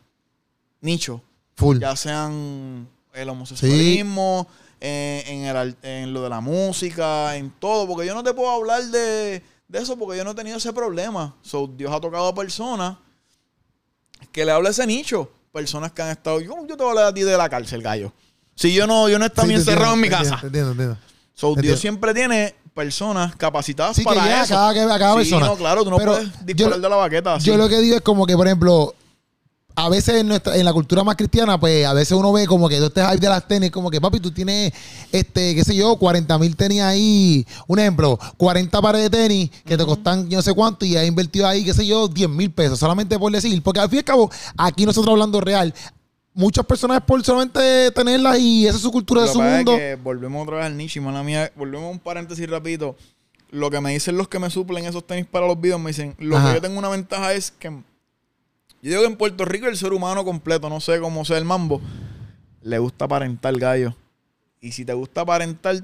nicho. 0.81 1.21
Full. 1.55 1.79
Ya 1.79 1.95
sean 1.95 2.87
el 3.13 3.29
homosexualismo, 3.29 4.47
en, 4.79 5.27
en 5.27 5.55
el 5.55 5.75
en 5.81 6.13
lo 6.13 6.23
de 6.23 6.29
la 6.29 6.41
música, 6.41 7.35
en 7.35 7.51
todo. 7.51 7.87
Porque 7.87 8.07
yo 8.07 8.15
no 8.15 8.23
te 8.23 8.33
puedo 8.33 8.49
hablar 8.49 8.83
de, 8.85 9.43
de 9.67 9.79
eso 9.79 9.97
porque 9.97 10.17
yo 10.17 10.23
no 10.23 10.31
he 10.31 10.35
tenido 10.35 10.57
ese 10.57 10.73
problema. 10.73 11.35
So, 11.41 11.67
Dios 11.67 11.91
ha 11.93 11.99
tocado 11.99 12.27
a 12.27 12.33
personas 12.33 12.97
que 14.31 14.45
le 14.45 14.51
habla 14.51 14.69
ese 14.69 14.87
nicho. 14.87 15.31
Personas 15.51 15.91
que 15.91 16.01
han 16.01 16.09
estado... 16.09 16.39
Yo, 16.39 16.53
yo 16.67 16.77
te 16.77 16.83
voy 16.83 16.87
a 16.87 16.89
hablar 16.89 17.05
a 17.05 17.13
ti 17.13 17.21
de 17.21 17.37
la 17.37 17.49
cárcel, 17.49 17.81
gallo. 17.81 18.13
Si 18.55 18.73
yo 18.73 18.85
no, 18.85 19.09
yo 19.09 19.17
no 19.17 19.25
estaba 19.25 19.47
Sí, 19.47 19.49
bien 19.49 19.59
encerrado 19.59 19.93
en 19.95 20.01
mi 20.01 20.09
casa. 20.09 20.39
Entiendo, 20.43 20.71
entiendo. 20.71 20.97
So. 21.33 21.55
Dios 21.55 21.79
siempre 21.79 22.13
tiene 22.13 22.55
personas 22.77 23.35
capacitadas 23.35 23.95
Sí, 23.97 24.03
que 24.03 24.05
para 24.05 24.23
llega 24.23 24.41
a 24.41 24.43
eso. 24.45 24.53
cada, 24.53 24.69
a 24.95 24.99
cada 24.99 25.11
Sí, 25.13 25.17
persona. 25.17 25.47
no, 25.47 25.55
claro, 25.57 25.83
tú 25.83 25.89
no 25.89 25.97
Pero 25.97 26.11
puedes 26.13 26.45
disparar 26.45 26.75
yo- 26.75 26.81
de 26.81 26.89
la 26.89 26.95
baqueta 26.95 27.33
así. 27.33 27.45
Yo 27.47 27.57
lo 27.57 27.67
que 27.67 27.79
digo 27.81 27.95
es 27.97 28.01
como 28.03 28.25
que, 28.25 28.37
por 28.37 28.45
ejemplo, 28.47 28.93
a 29.79 29.89
veces 29.89 30.15
en, 30.21 30.27
nuestra, 30.27 30.55
en 30.55 30.65
la 30.65 30.73
cultura 30.73 31.03
más 31.03 31.15
cristiana, 31.15 31.59
pues 31.59 31.85
a 31.85 31.93
veces 31.93 32.13
uno 32.17 32.31
ve 32.33 32.47
como 32.47 32.67
que 32.67 32.77
tú 32.79 32.85
este 32.85 33.03
hype 33.05 33.17
de 33.17 33.29
las 33.29 33.47
tenis, 33.47 33.69
como 33.69 33.91
que 33.91 33.99
papi, 34.01 34.19
tú 34.19 34.31
tienes, 34.31 34.73
este, 35.11 35.53
qué 35.53 35.63
sé 35.63 35.75
yo, 35.75 35.95
40 35.97 36.37
mil 36.39 36.55
tenis 36.55 36.81
ahí. 36.81 37.45
Un 37.67 37.77
ejemplo, 37.79 38.17
40 38.37 38.81
pares 38.81 39.01
de 39.03 39.09
tenis 39.11 39.51
que 39.65 39.77
te 39.77 39.85
costan 39.85 40.27
yo 40.29 40.37
no 40.37 40.41
sé 40.41 40.53
cuánto 40.53 40.83
y 40.85 40.95
has 40.97 41.05
invertido 41.05 41.47
ahí, 41.47 41.63
qué 41.63 41.73
sé 41.75 41.85
yo, 41.85 42.07
10 42.07 42.27
mil 42.29 42.49
pesos, 42.51 42.79
solamente 42.79 43.19
por 43.19 43.31
decir. 43.31 43.61
Porque 43.61 43.79
al 43.79 43.89
fin 43.89 43.97
y 43.97 43.99
al 43.99 44.05
cabo, 44.05 44.31
aquí 44.57 44.83
nosotros 44.85 45.11
hablando 45.11 45.41
real, 45.41 45.71
muchas 46.37 46.65
personas 46.65 47.01
por 47.01 47.21
solamente 47.23 47.91
tenerlas 47.91 48.39
y 48.39 48.65
esa 48.67 48.77
es 48.77 48.81
su 48.83 48.91
cultura 48.91 49.21
Lo 49.21 49.27
de 49.27 49.33
su 49.33 49.41
es 49.41 49.55
mundo. 49.55 49.75
que 49.75 49.95
volvemos 49.95 50.43
otra 50.43 50.57
vez 50.57 50.65
al 50.67 50.77
nicho, 50.77 51.01
mala 51.01 51.23
mía. 51.23 51.51
Volvemos 51.55 51.87
a 51.87 51.91
un 51.91 51.99
paréntesis 51.99 52.49
rapidito. 52.49 52.95
Lo 53.49 53.69
que 53.71 53.81
me 53.81 53.91
dicen 53.91 54.17
los 54.17 54.27
que 54.27 54.39
me 54.39 54.49
suplen 54.49 54.85
esos 54.85 55.05
tenis 55.05 55.25
para 55.25 55.47
los 55.47 55.59
videos, 55.59 55.79
me 55.79 55.89
dicen, 55.89 56.15
lo 56.19 56.37
Ajá. 56.37 56.49
que 56.49 56.55
yo 56.55 56.61
tengo 56.61 56.77
una 56.79 56.89
ventaja 56.89 57.33
es 57.33 57.51
que 57.51 57.69
yo 57.69 58.89
digo 58.91 59.01
que 59.01 59.07
en 59.07 59.15
Puerto 59.17 59.43
Rico 59.45 59.67
el 59.67 59.75
ser 59.77 59.91
humano 59.93 60.23
completo, 60.23 60.69
no 60.69 60.79
sé 60.79 60.99
cómo 60.99 61.25
sea 61.25 61.37
el 61.37 61.45
mambo, 61.45 61.81
le 62.61 62.77
gusta 62.77 63.05
aparentar 63.05 63.57
gallo. 63.57 63.95
Y 64.61 64.71
si 64.73 64.85
te 64.85 64.93
gusta 64.93 65.21
aparentar, 65.21 65.75
o 65.77 65.81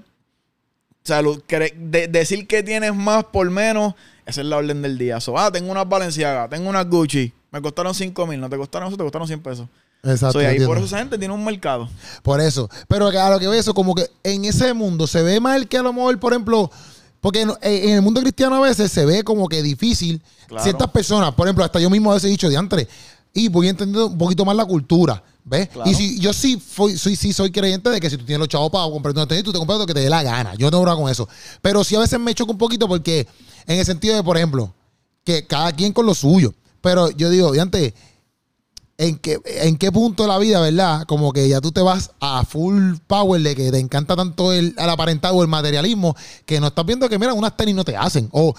sea, 1.04 1.22
lo- 1.22 1.36
de- 1.38 2.08
decir 2.08 2.46
que 2.48 2.62
tienes 2.64 2.94
más 2.94 3.24
por 3.26 3.50
menos, 3.50 3.96
esa 4.26 4.42
es 4.42 4.48
la 4.48 4.58
orden 4.58 4.82
del 4.82 4.98
día. 4.98 5.20
So, 5.20 5.38
ah, 5.38 5.52
tengo 5.52 5.72
unas 5.72 5.88
Balenciaga, 5.90 6.48
tengo 6.50 6.70
unas 6.70 6.88
Gucci, 6.88 7.34
me 7.52 7.62
costaron 7.62 7.94
5 7.96 8.28
mil, 8.28 8.40
no 8.40 8.50
te 8.50 8.58
costaron 8.58 8.88
eso, 8.90 8.98
te 8.98 9.04
costaron 9.04 9.28
100 9.28 9.42
pesos. 9.42 9.68
Exacto. 10.04 10.34
So, 10.34 10.42
y 10.42 10.46
ahí 10.46 10.52
entiendo. 10.52 10.68
por 10.68 10.78
eso 10.78 10.86
esa 10.88 11.00
gente 11.00 11.18
tiene 11.18 11.34
un 11.34 11.44
mercado. 11.44 11.90
Por 12.22 12.42
eso. 12.42 12.70
Pero 12.88 13.08
a 13.08 13.30
lo 13.30 13.40
que 13.40 13.48
veo 13.48 13.60
eso, 13.60 13.74
como 13.74 13.96
que 13.96 14.10
en 14.24 14.46
ese 14.46 14.74
mundo 14.74 15.08
se 15.08 15.22
ve 15.22 15.40
mal 15.40 15.68
que 15.68 15.78
a 15.78 15.82
lo 15.82 15.94
mejor, 15.94 16.20
por 16.20 16.34
ejemplo, 16.34 16.70
porque 17.22 17.42
en, 17.42 17.52
en 17.62 17.90
el 17.92 18.02
mundo 18.02 18.20
cristiano 18.22 18.56
a 18.58 18.60
veces 18.68 18.92
se 18.92 19.06
ve 19.06 19.24
como 19.24 19.48
que 19.48 19.64
difícil 19.64 20.22
Claro. 20.48 20.64
ciertas 20.64 20.90
personas, 20.92 21.34
por 21.34 21.48
ejemplo, 21.48 21.64
hasta 21.64 21.80
yo 21.80 21.90
mismo 21.90 22.12
a 22.12 22.16
veces 22.16 22.28
he 22.28 22.32
dicho 22.32 22.50
de 22.50 22.58
antes, 22.58 22.88
y 23.34 23.48
voy 23.48 23.70
entendiendo 23.70 24.08
un 24.08 24.18
poquito 24.18 24.44
más 24.46 24.56
la 24.56 24.66
cultura, 24.66 25.24
¿ves? 25.46 25.70
Claro. 25.70 25.90
Y 25.90 25.94
si 25.96 26.20
yo 26.20 26.32
sí 26.34 26.62
soy, 26.62 27.16
sí 27.16 27.34
soy 27.34 27.50
creyente 27.52 27.90
de 27.90 28.00
que 28.00 28.10
si 28.10 28.18
tú 28.18 28.26
tienes 28.26 28.40
los 28.40 28.50
chavos 28.50 28.70
para 28.70 28.84
comprarte 28.92 29.20
una 29.20 29.28
tenis, 29.28 29.44
tú 29.44 29.52
te 29.54 29.58
compras 29.58 29.80
lo 29.80 29.88
que 29.88 29.94
te 29.94 30.02
dé 30.02 30.10
la 30.10 30.22
gana. 30.22 30.54
Yo 30.56 30.68
no 30.68 30.72
tengo 30.72 30.84
problema 30.84 31.02
con 31.02 31.10
eso. 31.12 31.28
Pero 31.62 31.84
sí 31.84 31.96
a 31.96 32.00
veces 32.00 32.20
me 32.20 32.36
choca 32.36 32.52
un 32.52 32.58
poquito 32.60 32.88
porque, 32.88 33.26
en 33.66 33.80
el 33.80 33.86
sentido 33.86 34.16
de, 34.16 34.22
por 34.22 34.38
ejemplo, 34.38 34.74
que 35.24 35.48
cada 35.48 35.72
quien 35.72 35.94
con 35.94 36.06
lo 36.06 36.14
suyo. 36.14 36.54
Pero 36.82 37.10
yo 37.12 37.30
digo, 37.32 37.52
de 37.54 37.62
antes, 37.62 37.94
¿En 38.96 39.18
qué, 39.18 39.40
¿En 39.46 39.76
qué 39.78 39.92
punto 39.92 40.24
de 40.24 40.30
la 40.30 40.38
vida, 40.38 40.62
verdad? 40.62 41.06
Como 41.08 41.34
que 41.34 41.50
ya 41.50 41.60
tú 41.60 41.72
te 41.72 41.82
vas 41.82 42.12
a 42.20 42.46
full 42.46 42.94
power 43.08 43.42
de 43.42 43.56
que 43.56 43.72
te 43.72 43.80
encanta 43.80 44.16
tanto 44.16 44.54
el, 44.54 44.76
el 44.78 44.90
aparentado 44.90 45.34
o 45.36 45.42
el 45.42 45.48
materialismo 45.48 46.16
que 46.46 46.60
no 46.60 46.68
estás 46.68 46.86
viendo 46.86 47.10
que, 47.10 47.18
mira, 47.18 47.34
unas 47.34 47.58
tenis 47.58 47.74
no 47.74 47.84
te 47.84 47.98
hacen. 47.98 48.30
O, 48.32 48.54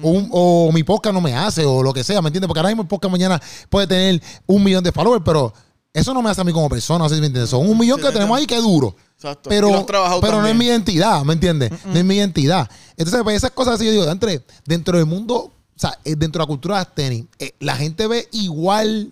un- 0.00 0.28
o 0.30 0.70
mi 0.72 0.84
podcast 0.84 1.12
no 1.12 1.20
me 1.20 1.34
hace, 1.34 1.64
o 1.64 1.82
lo 1.82 1.92
que 1.92 2.04
sea, 2.04 2.22
¿me 2.22 2.28
entiendes? 2.28 2.46
Porque 2.46 2.60
ahora 2.60 2.68
mismo 2.70 2.82
el 2.82 2.88
podcast 2.88 3.10
mañana 3.10 3.40
puede 3.68 3.88
tener 3.88 4.22
un 4.46 4.62
millón 4.62 4.84
de 4.84 4.92
followers, 4.92 5.22
pero 5.24 5.52
eso 5.92 6.14
no 6.14 6.22
me 6.22 6.30
hace 6.30 6.40
a 6.40 6.44
mí 6.44 6.52
como 6.52 6.68
persona, 6.68 7.00
no 7.00 7.08
sé 7.08 7.16
si 7.16 7.20
me 7.20 7.26
entiendes. 7.26 7.50
Son 7.50 7.68
un 7.68 7.76
millón 7.76 7.98
Sí, 7.98 8.02
que 8.02 8.08
te 8.08 8.14
tenemos 8.14 8.38
ahí 8.38 8.46
que 8.46 8.58
duro. 8.58 8.94
Exacto. 9.16 9.50
Pero, 9.50 9.84
pero 10.20 10.40
no 10.40 10.46
es 10.46 10.54
mi 10.54 10.66
identidad, 10.66 11.24
¿me 11.24 11.32
entiendes? 11.32 11.72
No 11.84 11.98
es 11.98 12.04
mi 12.04 12.14
identidad. 12.14 12.70
Entonces, 12.96 13.22
pues 13.24 13.36
esas 13.36 13.50
cosas 13.50 13.74
así, 13.74 13.86
yo 13.86 13.90
digo, 13.90 14.04
entre, 14.08 14.42
dentro 14.64 14.96
del 14.96 15.06
mundo, 15.06 15.36
o 15.36 15.52
sea, 15.76 15.98
eh, 16.04 16.14
dentro 16.16 16.38
de 16.38 16.44
la 16.44 16.46
cultura 16.46 16.76
de 16.76 16.84
las 16.84 16.94
tenis, 16.94 17.24
eh, 17.40 17.54
la 17.58 17.74
gente 17.76 18.06
ve 18.06 18.28
igual 18.32 19.10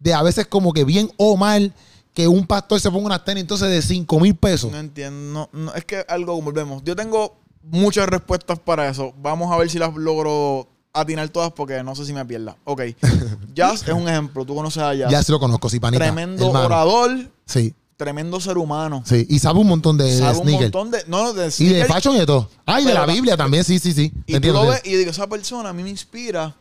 de 0.00 0.14
a 0.14 0.22
veces 0.22 0.46
como 0.46 0.72
que 0.72 0.84
bien 0.84 1.10
o 1.16 1.36
mal 1.36 1.72
que 2.14 2.26
un 2.26 2.46
pastor 2.46 2.80
se 2.80 2.90
ponga 2.90 3.06
unas 3.06 3.24
tenis 3.24 3.42
entonces 3.42 3.68
de 3.68 3.80
5 3.82 4.20
mil 4.20 4.34
pesos. 4.34 4.72
No 4.72 4.78
entiendo. 4.78 5.48
No, 5.52 5.58
no, 5.64 5.74
es 5.74 5.84
que 5.84 6.04
algo 6.08 6.34
como 6.34 6.46
volvemos. 6.46 6.82
Yo 6.84 6.96
tengo 6.96 7.36
muchas 7.62 8.08
respuestas 8.08 8.58
para 8.58 8.88
eso. 8.88 9.14
Vamos 9.20 9.52
a 9.52 9.56
ver 9.56 9.70
si 9.70 9.78
las 9.78 9.94
logro 9.94 10.68
atinar 10.92 11.28
todas 11.28 11.52
porque 11.52 11.82
no 11.82 11.94
sé 11.94 12.04
si 12.04 12.12
me 12.12 12.24
pierda. 12.24 12.56
Ok. 12.64 12.82
Jazz 13.54 13.82
es 13.86 13.94
un 13.94 14.08
ejemplo. 14.08 14.44
Tú 14.44 14.54
conoces 14.54 14.82
a 14.82 14.94
Jazz. 14.94 15.10
Ya 15.10 15.22
se 15.22 15.32
lo 15.32 15.38
conozco, 15.38 15.68
sí, 15.68 15.78
panita. 15.78 16.04
Tremendo 16.04 16.46
hermano. 16.46 16.66
orador. 16.66 17.30
Sí. 17.46 17.74
tremendo 17.96 18.40
ser 18.40 18.58
humano. 18.58 19.02
Sí, 19.04 19.26
y 19.28 19.38
sabe 19.38 19.60
un 19.60 19.68
montón 19.68 19.96
de, 19.96 20.18
Sabe 20.18 20.38
un 20.38 20.42
sneakers. 20.44 20.72
montón 20.74 20.90
de. 20.90 21.04
No, 21.06 21.32
de 21.32 21.52
Y 21.58 21.68
de 21.68 21.84
fashion 21.84 22.16
y 22.16 22.18
de 22.18 22.26
todo. 22.26 22.48
Ah, 22.66 22.80
y 22.80 22.84
de 22.84 22.94
la 22.94 23.06
Biblia 23.06 23.36
también, 23.36 23.64
sí, 23.64 23.78
sí, 23.78 23.92
sí. 23.92 24.10
Te 24.10 24.16
Y 24.26 24.32
tú 24.32 24.36
entiendo, 24.36 24.64
lo 24.64 24.70
ves 24.70 24.82
y 24.84 24.94
digo, 24.96 25.10
esa 25.10 25.26
persona 25.28 25.68
a 25.68 25.72
mí 25.72 25.82
me 25.82 25.90
inspira 25.90 26.54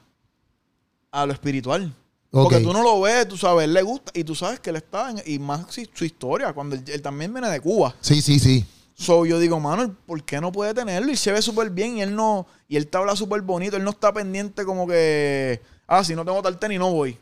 a 1.12 1.26
lo 1.26 1.34
espiritual. 1.34 1.94
Porque 2.32 2.60
tú 2.60 2.74
no 2.74 2.84
lo 2.84 3.02
ves, 3.02 3.28
tú 3.28 3.38
sabes, 3.38 3.64
él 3.66 3.74
le 3.74 3.82
gusta 3.82 4.12
y 4.14 4.24
tú 4.24 4.36
sabes 4.36 4.60
que 4.60 4.70
él 4.70 4.76
está 4.76 5.10
en, 5.12 5.22
y 5.26 5.40
más 5.40 5.66
si- 5.74 5.90
su 5.94 6.04
historia, 6.06 6.54
cuando 6.54 6.76
él, 6.76 6.84
él 6.88 7.02
también 7.02 7.32
viene 7.34 7.50
de 7.50 7.60
Cuba. 7.62 7.96
Sí, 8.02 8.22
sí, 8.22 8.38
sí. 8.40 8.66
So 8.94 9.26
yo 9.26 9.40
digo, 9.40 9.60
mano, 9.60 9.96
¿por 10.06 10.24
qué 10.24 10.42
no 10.42 10.52
puede 10.52 10.74
tenerlo? 10.74 11.12
Y 11.12 11.16
se 11.16 11.32
ve 11.32 11.42
súper 11.42 11.70
bien 11.70 11.98
y 11.98 12.02
él 12.02 12.16
no, 12.16 12.48
y 12.68 12.76
él 12.78 12.88
te 12.88 12.98
habla 12.98 13.16
súper 13.16 13.42
bonito, 13.42 13.78
él 13.78 13.84
no 13.84 13.92
está 13.92 14.12
pendiente 14.12 14.66
como 14.66 14.88
que, 14.88 15.62
ah, 15.88 16.04
si 16.04 16.16
no 16.16 16.26
tengo 16.26 16.42
tal 16.42 16.58
tenis 16.60 16.80
no 16.80 16.92
voy. 16.92 17.18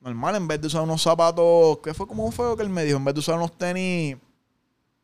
Normal, 0.00 0.36
en 0.36 0.46
vez 0.48 0.60
de 0.60 0.66
usar 0.66 0.82
unos 0.82 1.00
zapatos, 1.00 1.78
¿qué 1.82 1.94
fue 1.94 2.06
como 2.06 2.30
fue 2.30 2.46
lo 2.46 2.56
que 2.56 2.62
él 2.64 2.68
me 2.68 2.84
dijo? 2.84 2.98
En 2.98 3.04
vez 3.04 3.14
de 3.14 3.20
usar 3.20 3.36
unos 3.36 3.56
tenis, 3.56 4.16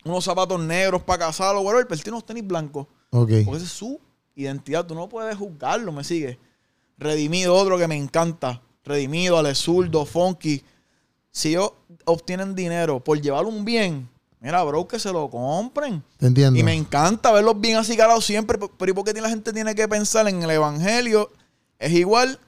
unos 0.05 0.25
zapatos 0.25 0.61
negros 0.61 1.03
para 1.03 1.27
casar 1.27 1.55
o 1.57 1.61
whatever, 1.63 1.87
él 1.91 2.03
tiene 2.03 2.17
unos 2.17 2.27
tenis 2.27 2.47
blancos. 2.47 2.87
Ok. 3.11 3.31
Porque 3.45 3.57
esa 3.57 3.65
es 3.67 3.73
su 3.73 3.99
identidad. 4.35 4.85
Tú 4.85 4.95
no 4.95 5.09
puedes 5.09 5.37
juzgarlo, 5.37 5.91
me 5.93 6.05
sigue. 6.05 6.39
Redimido, 6.99 7.55
otro 7.55 7.79
que 7.79 7.89
me 7.89 7.97
encanta. 7.97 8.61
Redimido, 8.85 9.39
Ale 9.39 9.55
Zurdo, 9.55 10.05
Funky. 10.05 10.63
Si 11.31 11.51
ellos 11.51 11.73
obtienen 12.05 12.55
dinero 12.55 13.01
por 13.01 13.21
llevar 13.21 13.45
un 13.45 13.65
bien, 13.65 14.09
mira, 14.41 14.63
bro, 14.65 14.87
que 14.89 14.99
se 14.99 15.13
lo 15.13 15.29
compren. 15.31 16.03
Te 16.19 16.27
entiendo. 16.27 16.59
Y 16.59 16.63
me 16.63 16.75
encanta 16.75 17.31
verlos 17.33 17.61
bien 17.61 17.77
así 17.77 17.97
calados 17.97 18.25
siempre. 18.25 18.59
Pero 18.59 18.91
¿y 18.91 18.95
por 18.95 19.05
qué 19.05 19.21
la 19.21 19.29
gente 19.29 19.53
tiene 19.53 19.75
que 19.75 19.87
pensar 19.87 20.29
en 20.29 20.43
el 20.43 20.51
evangelio? 20.51 21.31
Es 21.79 21.93
igual 21.93 22.39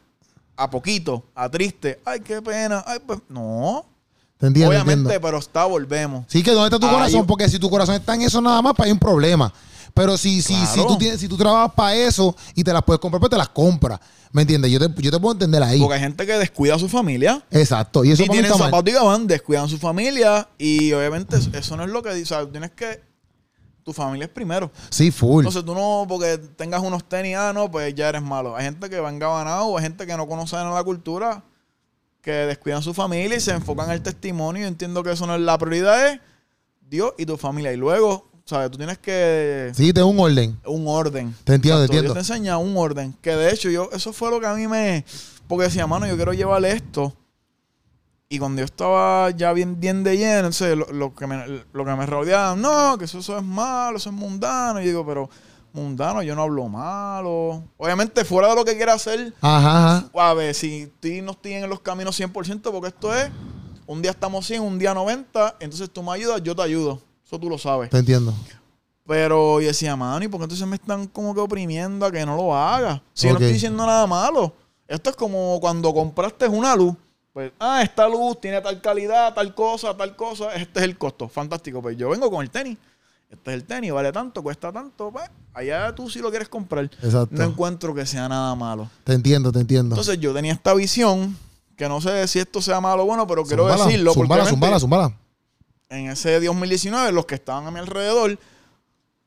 a 0.56 0.70
poquito, 0.70 1.24
a 1.34 1.48
triste. 1.48 2.00
Ay, 2.04 2.20
qué 2.20 2.42
pena. 2.42 2.82
Ay, 2.86 2.98
pues, 3.06 3.20
no. 3.28 3.86
Te 4.38 4.48
entiendo, 4.48 4.70
te 4.70 4.76
Obviamente, 4.76 5.02
entiendo. 5.02 5.20
pero 5.20 5.38
está, 5.38 5.64
volvemos. 5.66 6.24
Sí, 6.28 6.42
que 6.42 6.50
dónde 6.50 6.74
está 6.74 6.84
tu 6.84 6.92
corazón, 6.92 7.26
porque 7.26 7.48
si 7.48 7.58
tu 7.58 7.70
corazón 7.70 7.94
está 7.94 8.14
en 8.14 8.22
eso 8.22 8.40
nada 8.40 8.60
más, 8.60 8.74
pues 8.74 8.86
hay 8.86 8.92
un 8.92 8.98
problema. 8.98 9.52
Pero 9.95 10.16
si, 10.16 10.40
si, 10.43 10.55
si, 10.66 10.80
tú 10.86 10.97
tienes, 10.97 11.20
si 11.20 11.28
tú 11.28 11.36
trabajas 11.36 11.72
para 11.74 11.95
eso 11.95 12.34
y 12.55 12.64
te 12.64 12.72
las 12.72 12.82
puedes 12.82 12.99
comprar, 13.01 13.20
pues 13.20 13.30
te 13.30 13.36
las 13.36 13.51
compras. 13.51 14.01
¿Me 14.32 14.43
entiendes? 14.43 14.70
Yo 14.70 14.78
te, 14.78 15.03
yo 15.03 15.11
te 15.11 15.20
puedo 15.20 15.32
entender 15.32 15.62
ahí. 15.62 15.78
Porque 15.78 15.95
hay 15.97 16.01
gente 16.01 16.24
que 16.26 16.32
descuida 16.38 16.76
a 16.76 16.78
su 16.78 16.88
familia. 16.88 17.45
Exacto. 17.51 18.03
Y 18.05 18.11
eso 18.12 18.22
y 18.24 18.28
tienen 18.28 18.51
zapatos 18.55 18.88
y 18.88 18.93
gabán, 18.93 19.26
descuidan 19.26 19.68
su 19.68 19.76
familia 19.78 20.49
y 20.57 20.93
obviamente 20.95 21.36
eso- 21.36 21.51
eso 21.53 21.76
no 21.76 21.84
es 21.84 21.90
lo 21.90 22.03
que 22.03 22.14
dice. 22.14 22.34
O 22.34 22.38
sea, 22.40 22.51
tienes 22.51 22.70
que. 22.70 23.03
Tu 23.84 23.93
familia 23.93 24.26
es 24.26 24.30
primero. 24.30 24.70
Sí, 24.90 25.11
full. 25.11 25.40
Entonces 25.45 25.64
tú 25.64 25.74
no, 25.74 26.07
porque 26.09 26.38
tengas 26.38 26.80
unos 26.82 27.05
tenis, 27.09 27.36
ah, 27.36 27.53
no, 27.53 27.68
pues 27.70 27.93
ya 27.97 28.09
eres 28.11 28.22
malo. 28.22 28.55
Hay 28.57 28.64
gente 28.64 28.88
que 28.88 29.01
va 29.01 29.11
engabanado, 29.11 29.76
hay 29.76 29.82
gente 29.82 30.07
que 30.07 30.16
no 30.16 30.26
conoce 30.28 30.55
nada 30.55 30.68
de 30.68 30.74
la 30.76 30.84
cultura, 30.84 31.43
que 32.22 32.30
descuidan 32.30 32.80
su 32.80 32.95
familia 32.95 33.36
y 33.36 33.40
se 33.40 33.51
enfocan 33.51 33.86
en 33.88 33.93
el 33.95 34.03
testimonio. 34.03 34.62
Yo 34.62 34.68
entiendo 34.68 35.03
que 35.03 35.11
eso 35.11 35.26
no 35.26 35.34
es 35.34 35.40
la 35.40 35.59
prioridad, 35.59 36.12
es 36.12 36.20
Dios 36.88 37.12
y 37.18 37.26
tu 37.26 37.36
familia. 37.36 37.72
Y 37.72 37.76
luego, 37.76 38.30
¿sabes? 38.45 38.70
Tú 38.70 38.78
tienes 38.78 38.99
que. 38.99 39.72
Sí, 39.74 39.93
tengo 39.93 40.09
un 40.09 40.20
orden. 40.20 40.59
Un 40.66 40.86
orden. 40.86 41.34
Te 41.45 41.55
entiendo, 41.55 41.80
te 41.80 41.84
entiendo. 41.84 42.14
Dios 42.14 42.26
te 42.26 42.32
enseña 42.32 42.59
un 42.59 42.76
orden. 42.76 43.14
Que 43.20 43.36
de 43.36 43.53
hecho, 43.53 43.70
yo, 43.70 43.88
eso 43.93 44.12
fue 44.12 44.30
lo 44.30 44.40
que 44.40 44.47
a 44.47 44.55
mí 44.55 44.66
me. 44.66 45.05
Porque 45.49 45.64
decía, 45.64 45.86
mano, 45.86 46.07
yo 46.07 46.16
quiero 46.16 46.32
llevarle 46.32 46.72
esto. 46.72 47.14
Y 48.28 48.38
cuando 48.38 48.61
yo 48.61 48.64
estaba 48.64 49.28
ya 49.30 49.53
bien, 49.53 49.78
bien 49.78 50.03
de 50.05 50.16
lleno, 50.16 50.38
entonces, 50.38 50.74
lo, 50.76 50.86
lo 50.86 51.14
que 51.14 51.26
me, 51.26 51.64
lo 51.72 51.84
que 51.84 51.95
me 51.95 52.07
rodeaba, 52.07 52.57
no, 52.57 52.97
que 52.97 53.05
eso, 53.05 53.18
eso 53.18 53.36
es 53.36 53.45
malo, 53.45 53.99
eso 53.99 54.09
es 54.09 54.16
mundano. 54.16 54.80
Y 54.80 54.86
digo, 54.86 55.05
pero 55.05 55.28
mundano, 55.72 56.22
yo 56.22 56.34
no 56.34 56.43
hablo 56.43 56.68
malo. 56.68 57.62
Obviamente, 57.76 58.24
fuera 58.24 58.49
de 58.49 58.55
lo 58.55 58.64
que 58.64 58.76
quiera 58.76 58.95
hacer, 58.95 59.34
Ajá, 59.40 59.97
ajá. 59.99 60.11
a 60.14 60.34
ver, 60.34 60.55
si 60.55 60.82
estoy, 60.82 61.20
no 61.22 61.32
estoy 61.32 61.55
en 61.55 61.68
los 61.68 61.80
caminos 61.80 62.18
100%, 62.18 62.62
porque 62.70 62.88
esto 62.88 63.14
es, 63.14 63.30
un 63.86 64.01
día 64.01 64.12
estamos 64.12 64.47
100, 64.47 64.62
un 64.62 64.78
día 64.78 64.95
90, 64.95 65.57
entonces 65.61 65.90
tú 65.90 66.03
me 66.03 66.12
ayudas, 66.12 66.43
yo 66.43 66.55
te 66.55 66.62
ayudo. 66.62 67.01
Eso 67.32 67.40
tú 67.40 67.48
lo 67.48 67.56
sabes. 67.56 67.88
Te 67.88 67.96
entiendo. 67.96 68.34
Pero 69.06 69.58
yo 69.58 69.68
decía, 69.68 69.96
mano, 69.96 70.22
¿y 70.22 70.28
por 70.28 70.38
qué 70.38 70.44
entonces 70.44 70.66
me 70.66 70.76
están 70.76 71.06
como 71.06 71.34
que 71.34 71.40
oprimiendo 71.40 72.04
a 72.04 72.12
que 72.12 72.26
no 72.26 72.36
lo 72.36 72.54
haga? 72.54 73.02
Si 73.14 73.26
yo 73.26 73.32
no 73.32 73.38
estoy 73.38 73.54
diciendo 73.54 73.86
nada 73.86 74.06
malo. 74.06 74.52
Esto 74.86 75.08
es 75.08 75.16
como 75.16 75.58
cuando 75.58 75.94
compraste 75.94 76.46
una 76.46 76.76
luz. 76.76 76.94
Pues, 77.32 77.50
ah, 77.58 77.80
esta 77.82 78.06
luz 78.06 78.38
tiene 78.38 78.60
tal 78.60 78.82
calidad, 78.82 79.32
tal 79.32 79.54
cosa, 79.54 79.96
tal 79.96 80.14
cosa. 80.14 80.52
Este 80.54 80.80
es 80.80 80.84
el 80.84 80.98
costo. 80.98 81.26
Fantástico. 81.26 81.80
Pues 81.80 81.96
yo 81.96 82.10
vengo 82.10 82.30
con 82.30 82.42
el 82.42 82.50
tenis. 82.50 82.76
Este 83.30 83.50
es 83.52 83.54
el 83.54 83.64
tenis, 83.64 83.92
vale 83.92 84.12
tanto, 84.12 84.42
cuesta 84.42 84.70
tanto. 84.70 85.10
Pues, 85.10 85.24
allá 85.54 85.94
tú 85.94 86.10
sí 86.10 86.18
lo 86.18 86.28
quieres 86.28 86.50
comprar. 86.50 86.84
Exacto. 86.84 87.28
No 87.30 87.44
encuentro 87.44 87.94
que 87.94 88.04
sea 88.04 88.28
nada 88.28 88.54
malo. 88.54 88.90
Te 89.04 89.14
entiendo, 89.14 89.50
te 89.50 89.60
entiendo. 89.60 89.94
Entonces 89.94 90.20
yo 90.20 90.34
tenía 90.34 90.52
esta 90.52 90.74
visión, 90.74 91.34
que 91.78 91.88
no 91.88 91.98
sé 92.02 92.28
si 92.28 92.40
esto 92.40 92.60
sea 92.60 92.78
malo 92.82 93.04
o 93.04 93.06
bueno, 93.06 93.26
pero 93.26 93.42
quiero 93.42 93.68
decirlo. 93.68 94.12
Porque 94.12 94.24
Zúmbala, 94.26 94.42
obviamente- 94.42 94.50
zúmbala, 94.50 94.78
zúmbala. 94.80 95.21
En 95.93 96.11
ese 96.11 96.40
2019, 96.40 97.12
los 97.12 97.26
que 97.26 97.34
estaban 97.34 97.66
a 97.66 97.70
mi 97.70 97.78
alrededor, 97.78 98.38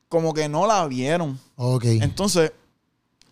como 0.10 0.34
que 0.34 0.50
no 0.50 0.66
la 0.66 0.86
vieron. 0.88 1.40
Ok. 1.56 1.86
Entonces, 1.86 2.52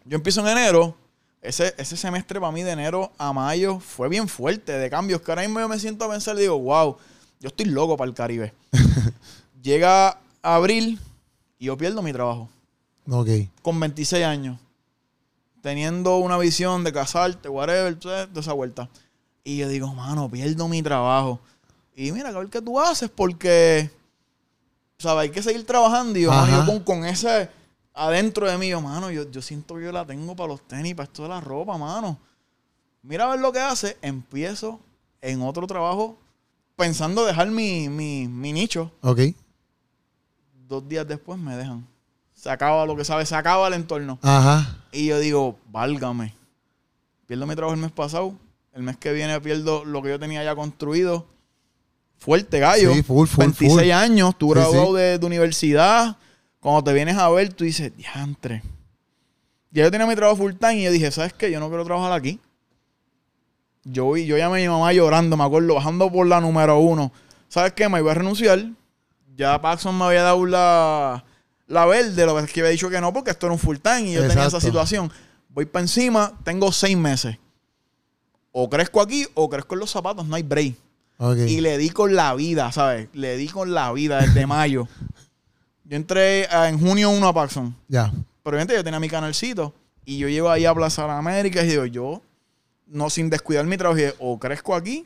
yo 0.05 0.15
empiezo 0.15 0.41
en 0.41 0.47
enero. 0.47 0.95
Ese, 1.41 1.73
ese 1.77 1.97
semestre 1.97 2.39
para 2.39 2.53
mí 2.53 2.63
de 2.63 2.71
enero 2.71 3.11
a 3.17 3.33
mayo 3.33 3.79
fue 3.79 4.07
bien 4.07 4.29
fuerte 4.29 4.71
de 4.71 4.89
cambios. 4.89 5.21
Que 5.21 5.31
ahora 5.31 5.41
mismo 5.41 5.59
yo 5.59 5.67
me 5.67 5.79
siento 5.79 6.05
a 6.05 6.09
pensar 6.09 6.37
y 6.37 6.41
digo, 6.41 6.57
wow, 6.57 6.95
yo 7.39 7.49
estoy 7.49 7.65
loco 7.65 7.97
para 7.97 8.07
el 8.07 8.15
Caribe. 8.15 8.53
Llega 9.61 10.19
abril 10.41 10.99
y 11.59 11.65
yo 11.65 11.77
pierdo 11.77 12.01
mi 12.01 12.13
trabajo. 12.13 12.49
Ok. 13.09 13.29
Con 13.61 13.79
26 13.79 14.23
años. 14.25 14.59
Teniendo 15.61 16.17
una 16.17 16.37
visión 16.37 16.83
de 16.83 16.93
casarte, 16.93 17.49
whatever, 17.49 17.97
de 17.97 18.39
esa 18.39 18.53
vuelta. 18.53 18.89
Y 19.43 19.57
yo 19.57 19.67
digo, 19.67 19.93
mano, 19.93 20.29
pierdo 20.29 20.67
mi 20.67 20.81
trabajo. 20.81 21.39
Y 21.95 22.11
mira, 22.11 22.29
a 22.29 22.31
ver 22.31 22.49
qué 22.49 22.61
tú 22.61 22.79
haces, 22.79 23.09
porque, 23.09 23.89
¿sabes? 24.97 25.23
Hay 25.23 25.29
que 25.29 25.43
seguir 25.43 25.65
trabajando. 25.65 26.17
Y 26.17 26.23
yo, 26.23 26.31
mano, 26.31 26.59
yo 26.59 26.65
con, 26.65 26.79
con 26.83 27.05
ese 27.05 27.49
adentro 27.93 28.49
de 28.49 28.57
mí, 28.57 28.69
yo, 28.69 28.81
mano, 28.81 29.11
yo, 29.11 29.29
yo 29.29 29.41
siento 29.41 29.75
que 29.75 29.83
yo 29.83 29.91
la 29.91 30.05
tengo 30.05 30.35
para 30.35 30.49
los 30.49 30.67
tenis, 30.67 30.95
para 30.95 31.05
esto 31.05 31.23
de 31.23 31.29
la 31.29 31.41
ropa, 31.41 31.77
mano. 31.77 32.17
Mira 33.03 33.25
a 33.25 33.31
ver 33.31 33.39
lo 33.39 33.51
que 33.51 33.59
hace. 33.59 33.97
Empiezo 34.01 34.79
en 35.21 35.41
otro 35.41 35.67
trabajo 35.67 36.17
pensando 36.75 37.25
dejar 37.25 37.51
mi, 37.51 37.89
mi, 37.89 38.27
mi 38.27 38.53
nicho. 38.53 38.91
Ok. 39.01 39.19
Dos 40.67 40.87
días 40.87 41.07
después 41.07 41.37
me 41.37 41.55
dejan. 41.55 41.85
Se 42.33 42.49
acaba 42.49 42.85
lo 42.85 42.95
que 42.95 43.05
sabe, 43.05 43.25
se 43.25 43.35
acaba 43.35 43.67
el 43.67 43.73
entorno. 43.73 44.19
Ajá. 44.21 44.83
Y 44.91 45.07
yo 45.07 45.19
digo, 45.19 45.59
válgame. 45.69 46.33
Pierdo 47.27 47.45
mi 47.45 47.55
trabajo 47.55 47.75
el 47.75 47.81
mes 47.81 47.91
pasado. 47.91 48.33
El 48.73 48.83
mes 48.83 48.97
que 48.97 49.13
viene 49.13 49.39
pierdo 49.39 49.85
lo 49.85 50.01
que 50.01 50.09
yo 50.09 50.19
tenía 50.19 50.43
ya 50.43 50.55
construido. 50.55 51.27
Fuerte 52.23 52.57
gallo. 52.59 52.93
Sí, 52.93 53.03
full, 53.03 53.27
full, 53.27 53.41
26 53.41 53.71
full. 53.73 53.91
años, 53.91 54.37
tú 54.37 54.47
graduado 54.47 54.95
sí. 54.95 55.01
De, 55.01 55.19
de 55.19 55.25
universidad. 55.25 56.15
Cuando 56.61 56.81
te 56.81 56.93
vienes 56.93 57.17
a 57.17 57.29
ver, 57.29 57.53
tú 57.53 57.65
dices, 57.65 57.91
diantre. 57.97 58.63
Ya 59.71 59.83
yo 59.83 59.91
tenía 59.91 60.07
mi 60.07 60.15
trabajo 60.15 60.37
full 60.37 60.53
time 60.53 60.79
y 60.79 60.83
yo 60.83 60.91
dije, 60.91 61.11
¿sabes 61.11 61.33
qué? 61.33 61.51
Yo 61.51 61.59
no 61.59 61.67
quiero 61.67 61.83
trabajar 61.83 62.13
aquí. 62.13 62.39
Yo, 63.83 64.15
yo 64.15 64.37
llamé 64.37 64.59
a 64.59 64.61
mi 64.61 64.69
mamá 64.69 64.93
llorando, 64.93 65.35
me 65.35 65.43
acuerdo, 65.43 65.75
bajando 65.75 66.09
por 66.09 66.25
la 66.25 66.39
número 66.39 66.79
uno. 66.79 67.11
¿Sabes 67.49 67.73
qué? 67.73 67.89
Me 67.89 67.99
iba 67.99 68.11
a 68.11 68.15
renunciar. 68.15 68.67
Ya 69.35 69.61
Paxson 69.61 69.97
me 69.97 70.05
había 70.05 70.23
dado 70.23 70.45
la, 70.45 71.25
la 71.67 71.85
verde, 71.85 72.25
lo 72.25 72.37
que 72.37 72.45
es 72.45 72.53
que 72.53 72.61
había 72.61 72.71
dicho 72.71 72.89
que 72.89 73.01
no, 73.01 73.11
porque 73.11 73.31
esto 73.31 73.47
era 73.47 73.53
un 73.53 73.59
full 73.59 73.79
time 73.79 74.03
y 74.03 74.13
yo 74.13 74.25
tenía 74.25 74.45
esa 74.45 74.61
situación. 74.61 75.11
Voy 75.49 75.65
para 75.65 75.83
encima, 75.83 76.39
tengo 76.45 76.71
seis 76.71 76.95
meses. 76.95 77.37
O 78.53 78.69
crezco 78.69 79.01
aquí 79.01 79.27
o 79.33 79.49
crezco 79.49 79.73
en 79.73 79.81
los 79.81 79.91
zapatos, 79.91 80.25
no 80.25 80.37
hay 80.37 80.43
break. 80.43 80.75
Y 81.19 81.61
le 81.61 81.77
di 81.77 81.89
con 81.89 82.15
la 82.15 82.33
vida, 82.35 82.71
¿sabes? 82.71 83.07
Le 83.13 83.37
di 83.37 83.47
con 83.47 83.73
la 83.73 83.91
vida 83.93 84.21
desde 84.21 84.45
mayo. 84.47 84.87
Yo 85.85 85.95
entré 85.95 86.47
ah, 86.51 86.67
en 86.69 86.79
junio 86.79 87.09
1 87.09 87.27
a 87.27 87.33
Paxson. 87.33 87.75
Ya. 87.87 88.11
Pero 88.43 88.55
obviamente 88.55 88.73
yo 88.73 88.83
tenía 88.83 88.99
mi 88.99 89.09
canalcito. 89.09 89.73
Y 90.05 90.17
yo 90.17 90.27
llego 90.27 90.49
ahí 90.49 90.65
a 90.65 90.73
Plaza 90.73 91.03
de 91.03 91.07
las 91.09 91.19
Américas 91.19 91.63
y 91.63 91.67
digo, 91.67 91.85
yo, 91.85 92.21
no 92.87 93.09
sin 93.09 93.29
descuidar 93.29 93.65
mi 93.65 93.77
trabajo, 93.77 93.97
dije, 93.97 94.13
o 94.19 94.37
crezco 94.37 94.75
aquí 94.75 95.05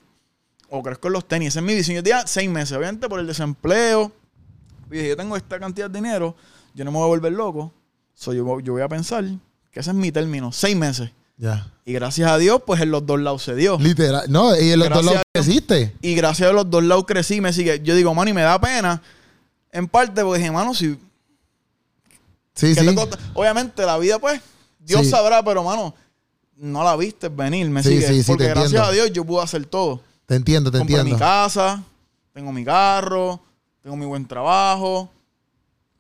o 0.70 0.84
crezco 0.84 1.08
en 1.08 1.14
los 1.14 1.28
tenis. 1.28 1.50
Esa 1.50 1.60
es 1.60 1.66
mi 1.66 1.76
visión. 1.76 1.96
Yo 1.96 2.04
tenía 2.04 2.26
seis 2.28 2.50
meses, 2.50 2.76
obviamente 2.78 3.08
por 3.08 3.20
el 3.20 3.28
desempleo. 3.28 4.12
Y 4.90 4.96
dije, 4.96 5.10
yo 5.10 5.18
tengo 5.18 5.36
esta 5.36 5.60
cantidad 5.60 5.90
de 5.90 6.00
dinero, 6.00 6.36
yo 6.74 6.86
no 6.86 6.92
me 6.92 6.98
voy 6.98 7.06
a 7.06 7.08
volver 7.08 7.34
loco. 7.34 7.74
So, 8.14 8.34
yo, 8.34 8.60
yo 8.62 8.74
voy 8.74 8.82
a 8.82 8.88
pensar 8.88 9.24
que 9.72 9.80
ese 9.80 9.92
es 9.92 9.96
mi 9.96 10.12
término, 10.12 10.52
seis 10.52 10.76
meses. 10.76 11.12
Ya. 11.38 11.72
Y 11.86 11.94
gracias 11.94 12.30
a 12.30 12.38
Dios, 12.38 12.62
pues 12.66 12.82
en 12.82 12.90
los 12.92 13.06
dos 13.06 13.20
lados 13.20 13.44
se 13.44 13.54
dio. 13.56 13.78
Literal. 13.80 14.26
No, 14.30 14.56
y 14.60 14.72
en 14.72 14.80
los 14.80 14.90
dos 14.90 15.06
lados 15.06 15.22
creciste. 15.32 15.96
Y 16.02 16.16
gracias 16.16 16.50
a 16.50 16.54
los 16.54 16.70
dos 16.70 16.84
lados 16.84 17.06
crecí, 17.06 17.40
me 17.42 17.54
sigue. 17.54 17.80
Yo 17.84 17.96
digo, 17.96 18.14
mano, 18.14 18.30
y 18.30 18.34
me 18.34 18.42
da 18.42 18.60
pena. 18.60 19.02
En 19.72 19.88
parte 19.88 20.24
porque 20.24 20.40
dije, 20.40 20.52
mano, 20.52 20.74
si. 20.74 20.98
Sí, 22.56 22.74
¿qué 22.74 22.82
sí. 22.82 22.96
Obviamente 23.36 23.86
la 23.86 23.98
vida, 24.00 24.18
pues, 24.18 24.42
Dios 24.80 25.02
Sí. 25.04 25.10
sabrá, 25.12 25.44
pero, 25.44 25.64
mano, 25.64 25.94
no 26.56 26.84
la 26.84 26.96
viste 26.96 27.30
venir, 27.30 27.70
me 27.70 27.84
Sí, 27.84 27.90
sigue. 27.90 28.08
sí, 28.08 28.24
sí, 28.24 28.28
porque 28.32 28.46
gracias 28.46 28.66
entiendo. 28.72 28.88
a 28.90 28.92
Dios 28.92 29.12
yo 29.14 29.24
pude 29.24 29.44
hacer 29.44 29.66
todo. 29.68 30.02
Te 30.26 30.36
entiendo, 30.36 30.72
te 30.72 30.80
Compré 30.80 30.96
mi 30.96 31.00
entiendo. 31.12 31.20
casa, 31.24 31.84
tengo 32.34 32.52
mi 32.52 32.66
carro, 32.66 33.40
tengo 33.84 33.96
mi 33.96 34.06
buen 34.06 34.26
trabajo, 34.28 35.10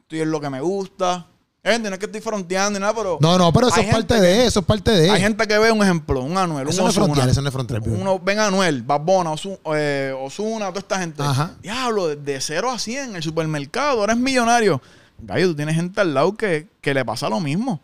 estoy 0.01 0.21
en 0.21 0.31
lo 0.31 0.41
que 0.41 0.49
me 0.49 0.61
gusta. 0.61 1.27
Gente, 1.71 1.89
no 1.89 1.95
es 1.95 1.99
que 1.99 2.05
estoy 2.05 2.21
fronteando 2.21 2.79
ni 2.79 2.81
nada, 2.81 2.95
pero. 2.95 3.17
No, 3.21 3.37
no, 3.37 3.51
pero 3.53 3.67
eso 3.67 3.79
es 3.79 3.93
parte 3.93 4.19
de 4.19 4.45
eso, 4.45 4.61
es 4.61 4.65
parte 4.65 4.91
de 4.91 5.11
Hay 5.11 5.21
gente 5.21 5.47
que 5.47 5.57
ve 5.57 5.71
un 5.71 5.83
ejemplo, 5.83 6.21
un 6.21 6.37
Anuel, 6.37 6.67
Eso 6.67 6.81
un 6.81 6.85
no 6.85 6.89
es 6.89 6.95
frontear, 6.95 7.29
eso 7.29 7.41
no 7.41 7.47
es 7.47 7.53
frontear. 7.53 7.81
Uno, 7.85 8.19
ven 8.19 8.39
Anuel, 8.39 8.83
Babona, 8.83 9.33
eh, 9.75 10.13
Osuna, 10.19 10.67
toda 10.69 10.79
esta 10.79 10.99
gente. 10.99 11.21
Ajá. 11.21 11.55
Diablo, 11.61 12.07
de, 12.07 12.15
de 12.15 12.41
cero 12.41 12.71
a 12.71 12.79
100 12.79 13.09
en 13.09 13.15
el 13.17 13.23
supermercado, 13.23 14.03
eres 14.03 14.17
millonario. 14.17 14.81
Gallo, 15.19 15.47
tú 15.47 15.55
tienes 15.55 15.75
gente 15.75 15.99
al 15.99 16.13
lado 16.13 16.35
que, 16.35 16.67
que 16.81 16.93
le 16.93 17.03
pasa 17.03 17.29
lo 17.29 17.39
mismo. 17.39 17.81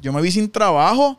Yo 0.00 0.12
me 0.12 0.20
vi 0.20 0.30
sin 0.30 0.50
trabajo 0.50 1.18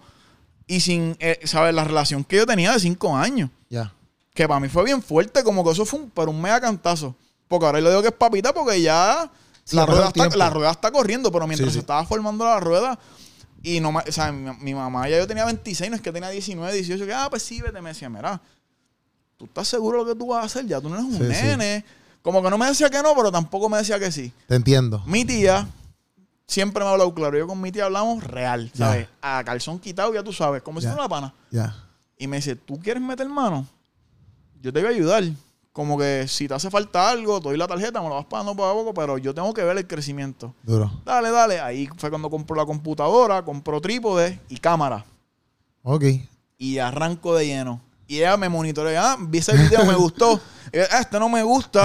y 0.67 0.79
sin, 0.79 1.15
eh, 1.19 1.39
¿sabes? 1.43 1.73
La 1.73 1.83
relación 1.83 2.23
que 2.23 2.37
yo 2.37 2.45
tenía 2.45 2.73
de 2.73 2.79
cinco 2.79 3.15
años. 3.15 3.49
Ya. 3.69 3.91
Que 4.33 4.47
para 4.47 4.59
mí 4.59 4.69
fue 4.69 4.83
bien 4.83 5.01
fuerte, 5.01 5.43
como 5.43 5.63
que 5.63 5.71
eso 5.71 5.85
fue 5.85 5.99
un, 5.99 6.09
pero 6.09 6.29
un 6.31 6.41
mega 6.41 6.59
cantazo. 6.61 7.15
Porque 7.47 7.65
ahora 7.65 7.79
yo 7.79 7.85
le 7.85 7.89
digo 7.91 8.01
que 8.01 8.09
es 8.09 8.13
papita 8.13 8.53
porque 8.53 8.81
ya 8.81 9.31
Sí, 9.65 9.75
la, 9.75 9.85
rueda 9.85 10.07
está, 10.07 10.29
la 10.37 10.49
rueda 10.49 10.71
está 10.71 10.91
corriendo, 10.91 11.31
pero 11.31 11.47
mientras 11.47 11.69
Sí, 11.69 11.73
sí. 11.73 11.75
se 11.75 11.79
estaba 11.81 12.05
formando 12.05 12.45
la 12.45 12.59
rueda 12.59 12.99
y 13.63 13.79
no, 13.79 13.89
o 13.89 14.11
sea, 14.11 14.31
mi, 14.31 14.55
mi 14.59 14.73
mamá 14.75 15.09
ya 15.09 15.17
yo 15.17 15.25
tenía 15.27 15.43
26, 15.43 15.89
no 15.89 15.95
es 15.95 16.01
que 16.01 16.11
tenía 16.11 16.29
19, 16.29 16.71
18, 16.71 17.05
que 17.05 17.13
ah, 17.13 17.27
pues 17.29 17.41
sí, 17.41 17.61
vete, 17.61 17.81
me 17.81 17.89
decía, 17.89 18.07
mira, 18.07 18.39
tú 19.37 19.45
estás 19.45 19.67
seguro 19.67 19.99
de 19.99 20.03
lo 20.05 20.13
que 20.13 20.19
tú 20.19 20.27
vas 20.27 20.43
a 20.43 20.45
hacer, 20.45 20.67
ya 20.67 20.79
tú 20.79 20.87
no 20.87 20.95
eres 20.95 21.07
un 21.07 21.27
nene. 21.27 21.83
Como 22.21 22.41
que 22.41 22.49
no 22.49 22.57
me 22.57 22.65
decía 22.65 22.89
que 22.89 23.01
no, 23.03 23.13
pero 23.15 23.31
tampoco 23.31 23.69
me 23.69 23.77
decía 23.77 23.99
que 23.99 24.11
sí. 24.11 24.31
Te 24.47 24.55
entiendo. 24.55 25.03
Mi 25.05 25.25
tía 25.25 25.67
siempre 26.47 26.83
me 26.83 26.89
ha 26.89 26.93
hablado 26.93 27.13
claro. 27.13 27.37
Yo 27.37 27.45
con 27.45 27.61
mi 27.61 27.71
tía 27.71 27.85
hablamos 27.85 28.23
real. 28.23 28.71
¿sabes? 28.73 29.07
A 29.21 29.43
calzón 29.43 29.79
quitado, 29.79 30.11
ya 30.13 30.23
tú 30.23 30.33
sabes, 30.33 30.63
como 30.63 30.81
si 30.81 30.87
fuera 30.87 31.01
una 31.01 31.09
pana. 31.09 31.33
Ya. 31.51 31.75
Y 32.17 32.25
me 32.27 32.37
dice, 32.37 32.55
¿tú 32.55 32.79
quieres 32.79 33.01
meter 33.03 33.29
mano? 33.29 33.67
Yo 34.61 34.73
te 34.73 34.79
voy 34.79 34.89
a 34.89 34.95
ayudar. 34.95 35.23
Como 35.75 35.97
que 35.97 36.25
si 36.29 36.47
te 36.47 36.53
hace 36.53 36.69
falta 36.71 37.09
algo, 37.09 37.41
te 37.41 37.49
doy 37.49 37.57
la 37.57 37.67
tarjeta, 37.67 38.01
me 38.01 38.07
lo 38.07 38.15
vas 38.15 38.23
pagando 38.27 38.55
poco 38.55 38.69
a 38.69 38.73
poco, 38.73 38.93
pero 38.93 39.17
yo 39.17 39.33
tengo 39.33 39.53
que 39.53 39.61
ver 39.61 39.75
el 39.77 39.85
crecimiento. 39.85 40.55
Duro. 40.63 40.89
Dale, 41.03 41.31
dale. 41.31 41.59
Ahí 41.59 41.89
fue 41.97 42.09
cuando 42.09 42.29
compró 42.29 42.55
la 42.55 42.65
computadora, 42.65 43.43
compró 43.43 43.81
trípode 43.81 44.39
y 44.47 44.55
cámara. 44.55 45.03
Ok. 45.83 46.05
Y 46.57 46.77
arranco 46.77 47.35
de 47.35 47.47
lleno. 47.47 47.81
Y 48.07 48.19
ella 48.19 48.37
me 48.37 48.47
monitorea. 48.47 49.11
Ah, 49.11 49.17
vi 49.19 49.39
ese 49.39 49.51
video, 49.51 49.83
me 49.83 49.95
gustó. 49.95 50.39
"Ah, 50.91 50.99
este 51.01 51.19
no 51.19 51.27
me 51.27 51.43
gusta. 51.43 51.83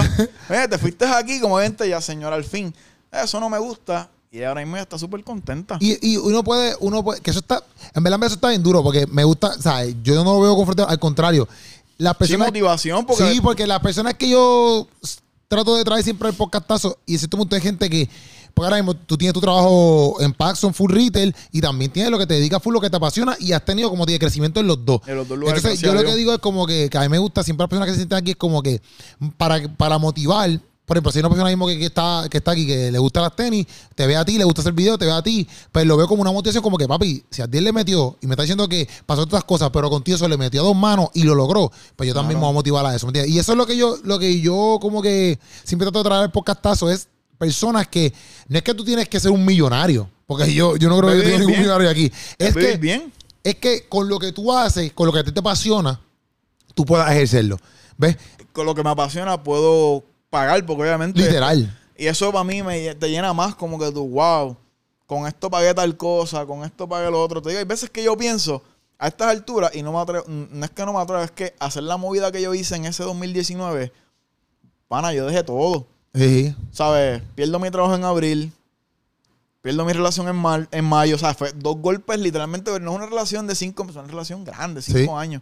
Eh, 0.49 0.67
te 0.69 0.77
fuiste 0.77 1.03
aquí 1.05 1.41
como 1.41 1.59
gente 1.59 1.89
ya, 1.89 1.99
señora, 1.99 2.37
al 2.37 2.45
fin. 2.45 2.73
Eso 3.11 3.41
no 3.41 3.49
me 3.49 3.59
gusta. 3.59 4.09
Y 4.31 4.41
ahora 4.43 4.61
mismo 4.61 4.77
está 4.77 4.97
súper 4.97 5.21
contenta. 5.25 5.75
Y, 5.81 6.13
y 6.13 6.15
uno 6.15 6.41
puede, 6.45 6.77
uno 6.79 7.03
puede, 7.03 7.19
que 7.19 7.31
eso 7.31 7.39
está, 7.41 7.61
en 7.93 8.01
verdad 8.01 8.23
eso 8.23 8.35
está 8.35 8.47
bien 8.47 8.63
duro, 8.63 8.81
porque 8.81 9.05
me 9.07 9.25
gusta, 9.25 9.51
¿sabes? 9.61 9.97
Yo 10.01 10.23
no 10.23 10.35
lo 10.35 10.39
veo 10.39 10.55
confrontado, 10.55 10.87
al 10.87 10.97
contrario. 10.99 11.49
Las 12.01 12.17
motivación, 12.37 13.05
porque 13.05 13.31
sí, 13.31 13.41
porque 13.41 13.67
las 13.67 13.79
personas 13.79 14.15
que 14.15 14.27
yo 14.27 14.87
trato 15.47 15.75
de 15.75 15.83
traer 15.83 16.03
siempre 16.03 16.29
el 16.29 16.35
podcastazo, 16.35 16.97
y 17.05 17.15
cierto 17.15 17.37
punto 17.37 17.55
hay 17.55 17.61
gente 17.61 17.91
que, 17.91 18.09
porque 18.55 18.65
ahora 18.65 18.77
mismo 18.77 18.95
tú 18.95 19.19
tienes 19.19 19.35
tu 19.35 19.39
trabajo 19.39 20.17
en 20.19 20.33
Paxson, 20.33 20.73
full 20.73 20.91
retail, 20.91 21.35
y 21.51 21.61
también 21.61 21.91
tienes 21.91 22.11
lo 22.11 22.17
que 22.17 22.25
te 22.25 22.33
dedica 22.33 22.59
full, 22.59 22.73
lo 22.73 22.81
que 22.81 22.89
te 22.89 22.97
apasiona, 22.97 23.35
y 23.39 23.51
has 23.51 23.63
tenido 23.63 23.91
como 23.91 24.07
tiene 24.07 24.17
crecimiento 24.17 24.59
en 24.59 24.65
los 24.65 24.83
dos. 24.83 25.01
En 25.05 25.15
los 25.15 25.27
dos 25.27 25.37
lugares, 25.37 25.63
Entonces, 25.63 25.85
yo 25.85 25.93
lo 25.93 26.03
que 26.03 26.15
digo 26.15 26.33
es 26.33 26.39
como 26.39 26.65
que, 26.65 26.89
que 26.89 26.97
a 26.97 27.01
mí 27.01 27.09
me 27.09 27.19
gusta, 27.19 27.43
siempre 27.43 27.65
las 27.65 27.69
personas 27.69 27.85
que 27.85 27.93
se 27.93 27.99
sienten 27.99 28.17
aquí 28.17 28.31
es 28.31 28.37
como 28.37 28.63
que 28.63 28.81
para, 29.37 29.61
para 29.77 29.99
motivar. 29.99 30.59
Por 30.85 30.97
ejemplo, 30.97 31.11
si 31.11 31.19
hay 31.19 31.21
una 31.21 31.29
persona 31.29 31.49
mismo 31.49 31.67
que, 31.67 31.77
que 31.77 31.85
está, 31.85 32.25
que 32.29 32.37
está 32.37 32.51
aquí, 32.51 32.67
que 32.67 32.91
le 32.91 32.99
gusta 32.99 33.21
las 33.21 33.35
tenis, 33.35 33.65
te 33.95 34.05
ve 34.07 34.15
a 34.15 34.25
ti, 34.25 34.37
le 34.37 34.43
gusta 34.43 34.61
hacer 34.61 34.73
video, 34.73 34.97
te 34.97 35.05
ve 35.05 35.11
a 35.11 35.21
ti, 35.21 35.47
pues 35.71 35.85
lo 35.85 35.95
veo 35.95 36.07
como 36.07 36.21
una 36.21 36.31
motivación, 36.31 36.63
como 36.63 36.77
que 36.77 36.87
papi, 36.87 37.23
si 37.29 37.41
a 37.41 37.47
ti 37.47 37.61
le 37.61 37.71
metió 37.71 38.17
y 38.21 38.27
me 38.27 38.33
está 38.33 38.43
diciendo 38.43 38.67
que 38.67 38.89
pasó 39.05 39.21
otras 39.21 39.43
cosas, 39.43 39.69
pero 39.71 39.89
contigo 39.89 40.15
eso 40.15 40.27
le 40.27 40.37
metió 40.37 40.61
a 40.61 40.65
dos 40.65 40.75
manos 40.75 41.09
y 41.13 41.23
lo 41.23 41.35
logró, 41.35 41.71
pues 41.95 42.07
yo 42.07 42.13
también 42.13 42.39
me 42.39 42.45
voy 42.45 42.51
a 42.51 42.53
motivar 42.53 42.85
a 42.85 42.95
eso. 42.95 43.05
¿me 43.05 43.11
entiendes? 43.11 43.33
Y 43.33 43.39
eso 43.39 43.53
es 43.53 43.57
lo 43.57 43.65
que 43.65 43.77
yo, 43.77 43.97
lo 44.03 44.19
que 44.19 44.41
yo 44.41 44.79
como 44.81 45.01
que 45.01 45.39
siempre 45.63 45.85
trato 45.85 45.99
de 45.99 46.09
traer 46.09 46.23
el 46.23 46.31
podcastazo, 46.31 46.89
es 46.89 47.07
personas 47.37 47.87
que 47.87 48.13
no 48.49 48.57
es 48.57 48.63
que 48.63 48.73
tú 48.73 48.83
tienes 48.83 49.07
que 49.07 49.19
ser 49.19 49.31
un 49.31 49.45
millonario, 49.45 50.09
porque 50.27 50.53
yo, 50.53 50.75
yo 50.77 50.89
no 50.89 50.99
creo 50.99 51.11
que 51.11 51.17
yo 51.17 51.23
tenga 51.23 51.39
ningún 51.39 51.57
millonario 51.57 51.89
aquí. 51.89 52.11
Es 52.37 52.53
que 52.53 52.77
bien. 52.77 53.11
es 53.43 53.55
que 53.55 53.87
con 53.87 54.09
lo 54.09 54.19
que 54.19 54.31
tú 54.31 54.51
haces, 54.53 54.91
con 54.93 55.07
lo 55.07 55.13
que 55.13 55.19
a 55.19 55.23
ti 55.23 55.31
te 55.31 55.39
apasiona, 55.39 55.99
tú 56.75 56.85
puedas 56.85 57.09
ejercerlo. 57.11 57.57
¿Ves? 57.97 58.17
Con 58.53 58.65
lo 58.65 58.75
que 58.75 58.83
me 58.83 58.89
apasiona 58.89 59.41
puedo 59.41 60.03
pagar, 60.31 60.65
porque 60.65 60.81
obviamente... 60.81 61.21
Literal. 61.21 61.77
Y 61.95 62.07
eso 62.07 62.31
para 62.31 62.43
mí 62.43 62.63
me, 62.63 62.95
te 62.95 63.09
llena 63.11 63.31
más 63.33 63.53
como 63.53 63.77
que 63.77 63.91
tú, 63.91 64.07
wow, 64.09 64.57
con 65.05 65.27
esto 65.27 65.51
pagué 65.51 65.71
tal 65.75 65.95
cosa, 65.95 66.45
con 66.47 66.63
esto 66.63 66.89
pagué 66.89 67.11
lo 67.11 67.21
otro. 67.21 67.39
Te 67.43 67.49
digo, 67.49 67.59
hay 67.59 67.65
veces 67.65 67.91
que 67.91 68.03
yo 68.03 68.17
pienso 68.17 68.63
a 68.97 69.07
estas 69.07 69.27
alturas 69.27 69.75
y 69.75 69.83
no 69.83 69.91
me 69.91 69.99
atrevo, 69.99 70.25
no 70.27 70.65
es 70.65 70.71
que 70.71 70.83
no 70.85 70.93
me 70.93 70.99
atrevo, 70.99 71.21
es 71.21 71.29
que 71.31 71.53
hacer 71.59 71.83
la 71.83 71.97
movida 71.97 72.31
que 72.31 72.41
yo 72.41 72.53
hice 72.55 72.75
en 72.75 72.85
ese 72.85 73.03
2019, 73.03 73.91
pana, 74.87 75.13
yo 75.13 75.27
dejé 75.27 75.43
todo. 75.43 75.85
Sí. 76.15 76.55
¿Sabes? 76.71 77.21
Pierdo 77.35 77.59
mi 77.59 77.69
trabajo 77.69 77.93
en 77.95 78.03
abril, 78.03 78.51
pierdo 79.61 79.85
mi 79.85 79.93
relación 79.93 80.27
en, 80.27 80.35
mar- 80.37 80.67
en 80.71 80.85
mayo, 80.85 81.15
o 81.15 81.19
sea, 81.19 81.33
fue 81.35 81.51
dos 81.55 81.77
golpes 81.77 82.19
literalmente, 82.19 82.71
no 82.79 82.91
es 82.91 82.97
una 82.97 83.05
relación 83.05 83.45
de 83.47 83.53
cinco, 83.55 83.85
es 83.89 83.95
una 83.95 84.07
relación 84.07 84.43
grande, 84.43 84.81
cinco 84.81 84.97
Sí. 84.99 85.09
años. 85.15 85.41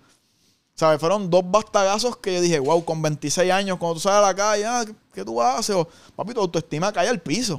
¿Sabes? 0.80 0.98
Fueron 0.98 1.30
dos 1.30 1.44
bastagazos 1.52 2.16
que 2.16 2.36
yo 2.36 2.40
dije, 2.40 2.58
wow, 2.58 2.86
con 2.86 3.02
26 3.02 3.52
años, 3.52 3.78
cuando 3.78 3.96
tú 3.96 4.00
sales 4.00 4.20
a 4.20 4.28
la 4.28 4.34
calle, 4.34 4.66
ah, 4.66 4.84
¿qué, 4.86 4.94
qué 5.14 5.26
tú 5.26 5.42
haces? 5.42 5.76
O, 5.76 5.86
papi, 6.16 6.34
tu 6.34 6.40
autoestima 6.40 6.94
cae 6.94 7.10
al 7.10 7.20
piso. 7.20 7.58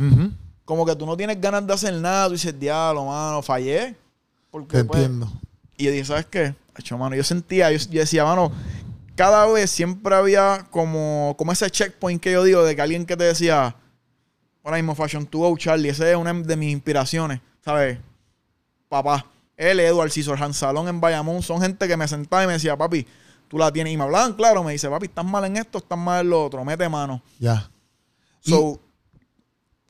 Como 0.64 0.86
que 0.86 0.96
tú 0.96 1.04
no 1.04 1.14
tienes 1.18 1.38
ganas 1.38 1.66
de 1.66 1.74
hacer 1.74 1.92
nada, 1.92 2.28
tú 2.28 2.32
dices, 2.32 2.58
diablo, 2.58 3.04
mano, 3.04 3.42
fallé. 3.42 3.94
Porque, 4.50 4.78
Te 4.78 4.84
pues, 4.86 5.00
entiendo. 5.02 5.30
y 5.76 5.84
yo 5.84 5.90
dije, 5.90 6.04
¿sabes 6.06 6.24
qué? 6.30 6.54
Hecho, 6.78 6.96
mano, 6.96 7.14
yo 7.14 7.22
sentía, 7.22 7.70
yo, 7.70 7.76
yo 7.90 8.00
decía, 8.00 8.24
mano, 8.24 8.52
cada 9.16 9.46
vez 9.48 9.70
siempre 9.70 10.14
había 10.14 10.66
como, 10.70 11.34
como 11.36 11.52
ese 11.52 11.70
checkpoint 11.70 12.22
que 12.22 12.32
yo 12.32 12.42
digo 12.42 12.64
de 12.64 12.74
que 12.74 12.80
alguien 12.80 13.04
que 13.04 13.18
te 13.18 13.24
decía, 13.24 13.76
ahora 14.64 14.78
mismo 14.78 14.94
Fashion 14.94 15.26
to 15.26 15.40
Go, 15.40 15.58
Charlie, 15.58 15.90
ese 15.90 16.10
es 16.10 16.16
una 16.16 16.32
de 16.32 16.56
mis 16.56 16.72
inspiraciones, 16.72 17.42
¿sabes? 17.62 17.98
Papá, 18.88 19.26
él, 19.60 19.78
Edward, 19.80 20.10
Cesar 20.10 20.42
Han 20.42 20.54
Salón 20.54 20.88
en 20.88 21.00
Bayamón, 21.00 21.42
son 21.42 21.60
gente 21.60 21.86
que 21.86 21.96
me 21.96 22.08
sentaba 22.08 22.42
y 22.44 22.46
me 22.46 22.54
decía, 22.54 22.76
papi, 22.76 23.06
tú 23.46 23.58
la 23.58 23.70
tienes. 23.70 23.92
Y 23.92 23.96
me 23.96 24.04
hablaban, 24.04 24.32
claro, 24.32 24.64
me 24.64 24.72
dice, 24.72 24.88
papi, 24.88 25.06
estás 25.06 25.24
mal 25.24 25.44
en 25.44 25.58
esto, 25.58 25.78
estás 25.78 25.98
mal 25.98 26.22
en 26.22 26.30
lo 26.30 26.44
otro, 26.46 26.64
mete 26.64 26.88
mano. 26.88 27.22
Ya. 27.38 27.70
So, 28.40 28.80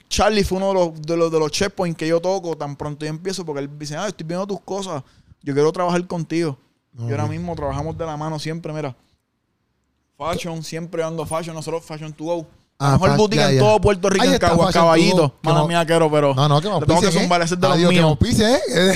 Charlie 0.08 0.42
fue 0.42 0.58
uno 0.58 0.68
de 0.68 0.74
los, 0.74 1.02
de 1.02 1.16
los, 1.16 1.30
de 1.30 1.38
los 1.38 1.50
checkpoints 1.52 1.96
que 1.96 2.08
yo 2.08 2.20
toco 2.20 2.56
tan 2.56 2.74
pronto 2.74 3.04
yo 3.06 3.10
empiezo 3.10 3.44
porque 3.44 3.60
él 3.62 3.70
dice, 3.78 3.96
ah, 3.96 4.08
estoy 4.08 4.26
viendo 4.26 4.44
tus 4.44 4.60
cosas, 4.60 5.04
yo 5.40 5.54
quiero 5.54 5.70
trabajar 5.70 6.04
contigo. 6.06 6.58
Y 6.98 7.10
ahora 7.12 7.26
mismo 7.26 7.54
trabajamos 7.54 7.96
de 7.96 8.04
la 8.04 8.16
mano 8.16 8.38
siempre, 8.40 8.72
mira. 8.72 8.96
Fashion, 10.18 10.62
siempre 10.64 11.02
ando 11.04 11.24
fashion, 11.24 11.54
nosotros 11.54 11.84
Fashion 11.84 12.12
to 12.12 12.24
Go. 12.24 12.46
Ah, 12.78 12.92
mejor 12.92 13.16
boutique 13.16 13.42
en 13.42 13.58
todo 13.58 13.80
Puerto 13.80 14.10
Rico, 14.10 14.24
en 14.24 14.32
está, 14.34 14.48
Cagua, 14.48 14.66
Fashion 14.66 14.72
to 14.72 14.86
Caballito. 14.86 15.34
Mala 15.42 15.66
mía, 15.66 15.86
quiero, 15.86 16.10
pero. 16.10 16.34
No, 16.34 16.48
no, 16.48 16.60
que 16.60 16.68
me 16.68 16.80
le 16.80 16.86
tengo 16.86 17.00
que 17.00 17.12
zumbar 17.12 17.42
ese 17.42 17.56
de 17.56 17.62
los 17.62 17.76
Adiós, 17.76 17.90
que 17.90 17.96
me 17.96 18.00
míos. 18.00 18.10
auspicie, 18.10 18.54
¿eh? 18.54 18.92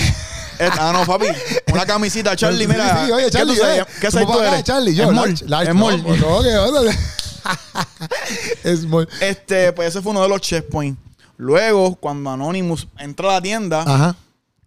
Ah, 0.60 0.92
no, 0.92 1.04
papi. 1.06 1.26
Una 1.72 1.84
camisita, 1.86 2.36
Charlie, 2.36 2.66
mira. 2.66 3.06
sí, 3.06 3.12
oye, 3.12 3.24
¿qué 3.26 3.30
Charlie, 3.30 3.54
tú 3.54 3.60
sabes? 3.60 3.80
eh, 3.80 3.86
¿Qué. 4.00 4.62
Charlie, 4.64 4.94
yo, 4.94 5.04
que 5.10 5.18
onda. 5.18 5.72
Small. 5.72 6.04
Este, 9.20 9.72
pues 9.72 9.88
ese 9.88 10.02
fue 10.02 10.12
uno 10.12 10.22
de 10.22 10.28
los 10.28 10.40
checkpoints. 10.40 10.98
Luego, 11.36 11.96
cuando 11.96 12.30
Anonymous 12.30 12.86
entra 12.98 13.30
a 13.30 13.32
la 13.34 13.42
tienda, 13.42 13.82
Ajá. 13.82 14.16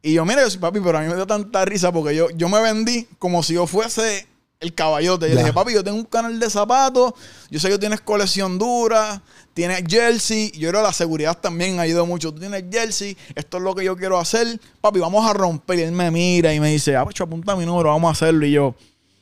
y 0.01 0.13
yo, 0.13 0.25
mira, 0.25 0.41
yo 0.41 0.49
soy 0.49 0.59
papi, 0.59 0.79
pero 0.81 0.97
a 0.97 1.01
mí 1.01 1.07
me 1.07 1.15
dio 1.15 1.25
tanta 1.25 1.63
risa 1.65 1.91
porque 1.91 2.15
yo, 2.15 2.29
yo 2.31 2.49
me 2.49 2.61
vendí 2.61 3.07
como 3.19 3.41
si 3.41 3.53
yo 3.53 3.65
fuese 3.67 4.27
el 4.59 4.73
caballote. 4.73 5.29
Yo 5.29 5.35
le 5.35 5.41
dije, 5.41 5.53
papi, 5.53 5.73
yo 5.73 5.83
tengo 5.83 5.97
un 5.97 6.05
canal 6.05 6.39
de 6.39 6.49
zapatos, 6.49 7.13
yo 7.49 7.59
sé 7.59 7.67
que 7.67 7.75
tú 7.75 7.79
tienes 7.79 8.01
colección 8.01 8.57
dura, 8.57 9.21
tienes 9.53 9.83
jersey, 9.87 10.51
yo 10.51 10.69
creo 10.69 10.81
que 10.81 10.87
la 10.87 10.93
seguridad 10.93 11.37
también 11.37 11.79
ha 11.79 11.83
ayudado 11.83 12.05
mucho. 12.05 12.33
Tú 12.33 12.39
tienes 12.39 12.63
jersey, 12.71 13.17
esto 13.35 13.57
es 13.57 13.63
lo 13.63 13.75
que 13.75 13.83
yo 13.83 13.95
quiero 13.95 14.17
hacer, 14.17 14.59
papi, 14.81 14.99
vamos 14.99 15.29
a 15.29 15.33
romper. 15.33 15.79
Y 15.79 15.81
él 15.83 15.91
me 15.91 16.09
mira 16.11 16.53
y 16.53 16.59
me 16.59 16.69
dice, 16.69 16.95
ah, 16.95 17.03
pues 17.03 17.19
apunta 17.21 17.55
mi 17.55 17.65
número, 17.65 17.89
vamos 17.89 18.09
a 18.09 18.11
hacerlo. 18.11 18.45
Y 18.45 18.51
yo 18.51 18.75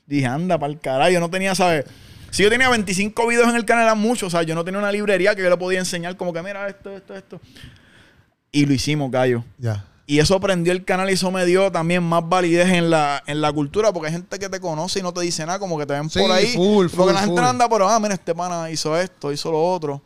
dije, 0.05 0.25
anda, 0.25 0.57
para 0.57 0.71
el 0.71 0.79
carajo, 0.79 1.11
yo 1.11 1.19
no 1.19 1.29
tenía, 1.29 1.53
¿sabes? 1.55 1.85
Si 2.31 2.43
yo 2.43 2.49
tenía 2.49 2.69
25 2.69 3.27
videos 3.27 3.47
en 3.47 3.55
el 3.55 3.65
canal, 3.65 3.85
eran 3.85 3.99
muchos, 3.99 4.27
o 4.27 4.29
sea, 4.29 4.43
yo 4.43 4.55
no 4.55 4.65
tenía 4.65 4.79
una 4.79 4.91
librería 4.91 5.35
que 5.35 5.41
yo 5.41 5.49
le 5.49 5.57
podía 5.57 5.79
enseñar 5.79 6.17
como 6.17 6.33
que, 6.33 6.41
mira, 6.41 6.67
esto, 6.67 6.95
esto, 6.95 7.15
esto. 7.15 7.39
Y 8.51 8.65
lo 8.65 8.73
hicimos, 8.73 9.09
gallo. 9.09 9.43
Ya. 9.57 9.85
Y 10.07 10.19
eso 10.19 10.39
prendió 10.39 10.71
el 10.71 10.85
canal 10.85 11.09
y 11.09 11.13
eso 11.13 11.31
me 11.31 11.45
dio 11.45 11.71
también 11.71 12.03
más 12.03 12.27
validez 12.29 12.69
en 12.71 12.91
la, 12.91 13.23
en 13.25 13.41
la 13.41 13.51
cultura, 13.51 13.91
porque 13.91 14.07
hay 14.07 14.13
gente 14.13 14.37
que 14.37 14.49
te 14.49 14.59
conoce 14.59 14.99
y 14.99 15.01
no 15.01 15.11
te 15.11 15.21
dice 15.21 15.45
nada, 15.45 15.57
como 15.57 15.79
que 15.79 15.85
te 15.87 15.93
ven 15.93 16.09
Sí, 16.11 16.19
por 16.19 16.31
ahí. 16.31 16.53
full, 16.53 16.85
porque 16.87 16.95
full, 16.95 17.13
la 17.13 17.19
gente 17.21 17.41
full. 17.41 17.49
anda 17.49 17.67
por, 17.67 17.81
ah, 17.81 17.99
mira, 17.99 18.13
este 18.13 18.35
pana 18.35 18.69
hizo 18.69 18.95
esto, 18.97 19.31
hizo 19.31 19.51
lo 19.51 19.63
otro. 19.63 20.01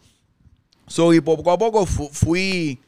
So, 0.87 1.13
y 1.13 1.19
poco 1.19 1.51
a 1.51 1.57
poco 1.57 1.85
fu- 1.85 2.09
fui 2.13 2.79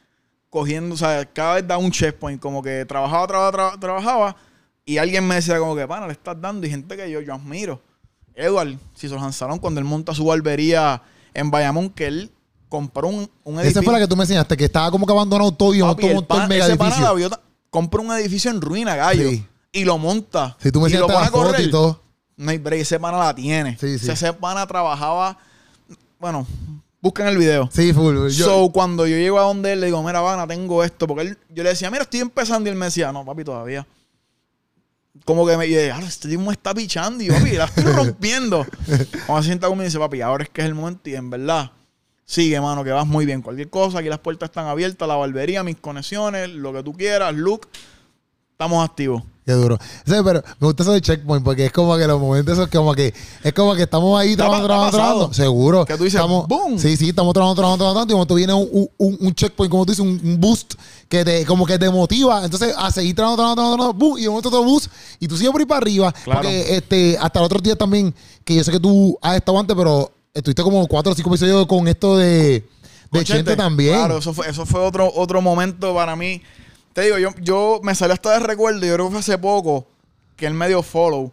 cogiendo, 0.48 0.94
o 0.94 0.98
sea, 0.98 1.24
cada 1.26 1.54
vez 1.56 1.66
da 1.68 1.76
un 1.78 1.90
checkpoint, 1.90 2.40
como 2.40 2.62
que 2.62 2.84
trabajaba, 2.86 3.26
trabajaba, 3.26 3.72
tra- 3.74 3.78
trabajaba, 3.80 4.36
y 4.86 4.96
alguien 4.98 5.26
me 5.26 5.34
decía 5.36 5.58
como 5.58 5.76
que, 5.76 5.86
pana, 5.86 6.06
le 6.06 6.12
estás 6.14 6.40
dando, 6.40 6.66
y 6.66 6.70
gente 6.70 6.96
que 6.96 7.10
yo, 7.10 7.20
yo 7.20 7.34
admiro. 7.34 7.80
Edward, 8.34 8.78
si 8.94 9.08
se 9.10 9.32
Salón, 9.32 9.58
cuando 9.58 9.80
él 9.80 9.84
monta 9.84 10.14
su 10.14 10.24
barbería 10.24 11.02
en 11.34 11.50
Bayamón, 11.50 11.90
que 11.90 12.06
él 12.06 12.30
compró 12.72 13.08
un, 13.08 13.30
un 13.44 13.54
edificio. 13.60 13.80
Esa 13.80 13.82
fue 13.82 13.92
la 13.92 13.98
que 14.00 14.08
tú 14.08 14.16
me 14.16 14.22
enseñaste, 14.24 14.56
que 14.56 14.64
estaba 14.64 14.90
como 14.90 15.06
que 15.06 15.12
abandonado 15.12 15.52
todo 15.52 15.74
y 15.74 15.80
Papi, 15.80 15.86
montó, 15.90 16.06
el 16.08 16.14
montó 16.14 16.34
el 16.34 16.38
pana- 16.38 16.48
mega 16.48 16.66
ese 16.66 16.76
pana 16.76 16.88
edificio. 16.90 17.08
la 17.08 17.14
vio 17.14 17.30
ta- 17.30 17.40
compra 17.70 18.00
un 18.00 18.12
edificio 18.12 18.50
en 18.50 18.60
ruina, 18.62 18.96
gallo. 18.96 19.28
Sí. 19.30 19.46
Y 19.72 19.84
lo 19.84 19.98
monta. 19.98 20.56
Si 20.60 20.72
tú 20.72 20.80
me 20.80 20.88
y 20.88 20.92
lo 20.94 21.06
pone 21.06 21.26
a 21.26 21.30
correr. 21.30 21.60
y 21.60 21.70
todo. 21.70 22.00
No 22.36 22.50
hay 22.50 22.58
break, 22.58 22.80
ese 22.80 22.98
pana 22.98 23.18
la 23.18 23.34
tiene. 23.34 23.76
Sí, 23.78 23.98
sí. 23.98 24.10
Ese 24.10 24.32
pana 24.32 24.66
trabajaba, 24.66 25.38
bueno, 26.18 26.46
Buscan 27.00 27.26
el 27.26 27.36
video. 27.36 27.68
Sí, 27.72 27.92
full. 27.92 28.28
Yo, 28.28 28.44
so, 28.44 28.70
cuando 28.70 29.08
yo 29.08 29.16
llego 29.16 29.36
a 29.40 29.42
donde 29.42 29.72
él, 29.72 29.80
le 29.80 29.86
digo, 29.86 30.00
mira, 30.04 30.20
Vana, 30.20 30.46
tengo 30.46 30.84
esto. 30.84 31.08
Porque 31.08 31.22
él, 31.22 31.38
yo 31.48 31.64
le 31.64 31.70
decía, 31.70 31.90
mira, 31.90 32.04
estoy 32.04 32.20
empezando. 32.20 32.68
Y 32.68 32.70
él 32.72 32.76
me 32.78 32.86
decía, 32.86 33.10
no, 33.10 33.24
papi, 33.24 33.42
todavía. 33.42 33.84
Como 35.24 35.44
que 35.46 35.56
me 35.56 35.66
dije, 35.66 35.90
ah, 35.90 36.00
este 36.06 36.28
tipo 36.28 36.42
me 36.42 36.52
está 36.52 36.72
pichando. 36.72 37.22
Y 37.22 37.26
yo, 37.26 37.34
papi, 37.34 37.50
la 37.56 37.64
estoy 37.64 37.84
rompiendo. 37.92 38.64
Cuando 39.26 39.42
se 39.42 39.48
sienta 39.48 39.66
conmigo 39.66 39.82
y 39.82 39.86
dice, 39.86 39.98
papi, 39.98 40.20
ahora 40.20 40.44
es 40.44 40.50
que 40.50 40.60
es 40.60 40.66
el 40.68 40.74
momento. 40.74 41.10
Y 41.10 41.16
en 41.16 41.28
verdad, 41.28 41.72
sigue, 42.32 42.58
mano, 42.60 42.82
que 42.82 42.90
vas 42.90 43.06
muy 43.06 43.26
bien. 43.26 43.42
Cualquier 43.42 43.68
cosa, 43.68 43.98
aquí 43.98 44.08
las 44.08 44.18
puertas 44.18 44.48
están 44.48 44.66
abiertas, 44.66 45.06
la 45.06 45.16
barbería, 45.16 45.62
mis 45.62 45.76
conexiones, 45.76 46.48
lo 46.48 46.72
que 46.72 46.82
tú 46.82 46.94
quieras, 46.94 47.34
look. 47.34 47.68
Estamos 48.52 48.84
activos. 48.84 49.22
Qué 49.44 49.52
duro. 49.52 49.76
Sí, 50.06 50.14
pero 50.24 50.40
me 50.60 50.66
gusta 50.68 50.84
eso 50.84 50.92
de 50.92 51.00
checkpoint 51.00 51.44
porque 51.44 51.66
es 51.66 51.72
como 51.72 51.96
que 51.96 52.06
los 52.06 52.20
momentos 52.20 52.52
esos 52.52 52.68
como 52.68 52.94
que 52.94 53.12
es 53.42 53.52
como 53.52 53.74
que 53.74 53.82
estamos 53.82 54.18
ahí 54.18 54.28
¿Te 54.28 54.34
ha 54.34 54.36
trabajando, 54.36 54.68
trabajando, 54.68 54.96
trabajando. 54.96 55.34
Seguro. 55.34 55.84
Que 55.84 55.96
tú 55.96 56.04
dices, 56.04 56.20
estamos, 56.20 56.46
¡boom! 56.46 56.78
Sí, 56.78 56.96
sí, 56.96 57.08
estamos 57.08 57.34
trabajando, 57.34 57.60
trabajando, 57.60 57.84
trabajando. 57.84 58.04
Y 58.04 58.08
de 58.08 58.14
momento 58.14 58.34
viene 58.36 58.54
un, 58.54 58.88
un, 58.98 59.18
un 59.20 59.34
checkpoint, 59.34 59.70
como 59.70 59.84
tú 59.84 59.92
dices, 59.92 60.04
un, 60.04 60.20
un 60.22 60.40
boost 60.40 60.74
que 61.08 61.24
te, 61.24 61.44
como 61.44 61.66
que 61.66 61.76
te 61.76 61.90
motiva. 61.90 62.44
Entonces, 62.44 62.72
a 62.78 62.90
seguir 62.92 63.16
trabajando, 63.16 63.42
trabajando, 63.42 63.76
trabajando, 63.76 63.98
boom, 63.98 64.18
y 64.18 64.26
momento 64.28 64.48
otro 64.48 64.62
boost. 64.62 64.92
Y 65.18 65.26
tú 65.26 65.36
sigues 65.36 65.50
por 65.50 65.60
ahí 65.60 65.66
para 65.66 65.78
arriba. 65.78 66.12
Claro. 66.12 66.40
Porque 66.40 66.76
este, 66.76 67.18
hasta 67.20 67.40
el 67.40 67.44
otro 67.44 67.60
día 67.60 67.74
también, 67.74 68.14
que 68.44 68.54
yo 68.54 68.62
sé 68.62 68.70
que 68.70 68.80
tú 68.80 69.18
has 69.20 69.36
estado 69.36 69.58
antes, 69.58 69.76
pero 69.76 70.12
estuviste 70.34 70.62
como 70.62 70.86
cuatro 70.86 71.12
o 71.12 71.14
cinco 71.14 71.30
episodios 71.30 71.66
con 71.66 71.88
esto 71.88 72.16
de, 72.16 72.66
de 73.10 73.24
Chente 73.24 73.56
también. 73.56 73.94
Claro, 73.94 74.18
eso 74.18 74.32
fue, 74.32 74.48
eso 74.48 74.66
fue 74.66 74.80
otro, 74.80 75.10
otro 75.14 75.40
momento 75.42 75.94
para 75.94 76.16
mí. 76.16 76.42
Te 76.92 77.02
digo, 77.02 77.18
yo, 77.18 77.30
yo 77.40 77.80
me 77.82 77.94
salió 77.94 78.14
hasta 78.14 78.32
de 78.32 78.40
recuerdo, 78.40 78.84
yo 78.86 78.94
creo 78.94 79.06
que 79.06 79.12
fue 79.12 79.20
hace 79.20 79.38
poco, 79.38 79.86
que 80.36 80.46
él 80.46 80.54
me 80.54 80.68
dio 80.68 80.82
follow. 80.82 81.32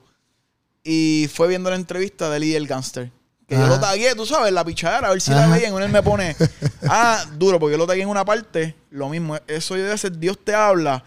Y 0.84 1.30
fue 1.34 1.48
viendo 1.48 1.70
la 1.70 1.76
entrevista 1.76 2.30
de 2.30 2.46
y 2.46 2.56
el 2.56 2.68
gangster. 2.68 3.12
Que 3.46 3.56
yo 3.56 3.68
lo 3.68 3.80
tagué, 3.80 4.14
tú 4.14 4.28
sabes, 4.28 4.54
la 4.54 4.64
pichadera, 4.64 5.08
a 5.08 5.12
ver 5.12 5.22
si 5.22 5.32
la 5.32 5.46
Ajá. 5.46 5.56
veían. 5.56 5.76
Él 5.82 5.90
me 5.90 6.04
pone, 6.04 6.36
ah, 6.88 7.26
duro, 7.38 7.60
porque 7.60 7.74
yo 7.74 7.78
lo 7.80 7.88
tagué 7.88 8.04
en 8.04 8.10
una 8.10 8.24
parte. 8.24 8.76
Lo 8.92 9.10
mismo, 9.10 9.38
eso 9.48 9.74
debe 9.74 9.98
ser 9.98 10.18
Dios 10.18 10.38
te 10.44 10.54
habla. 10.54 11.04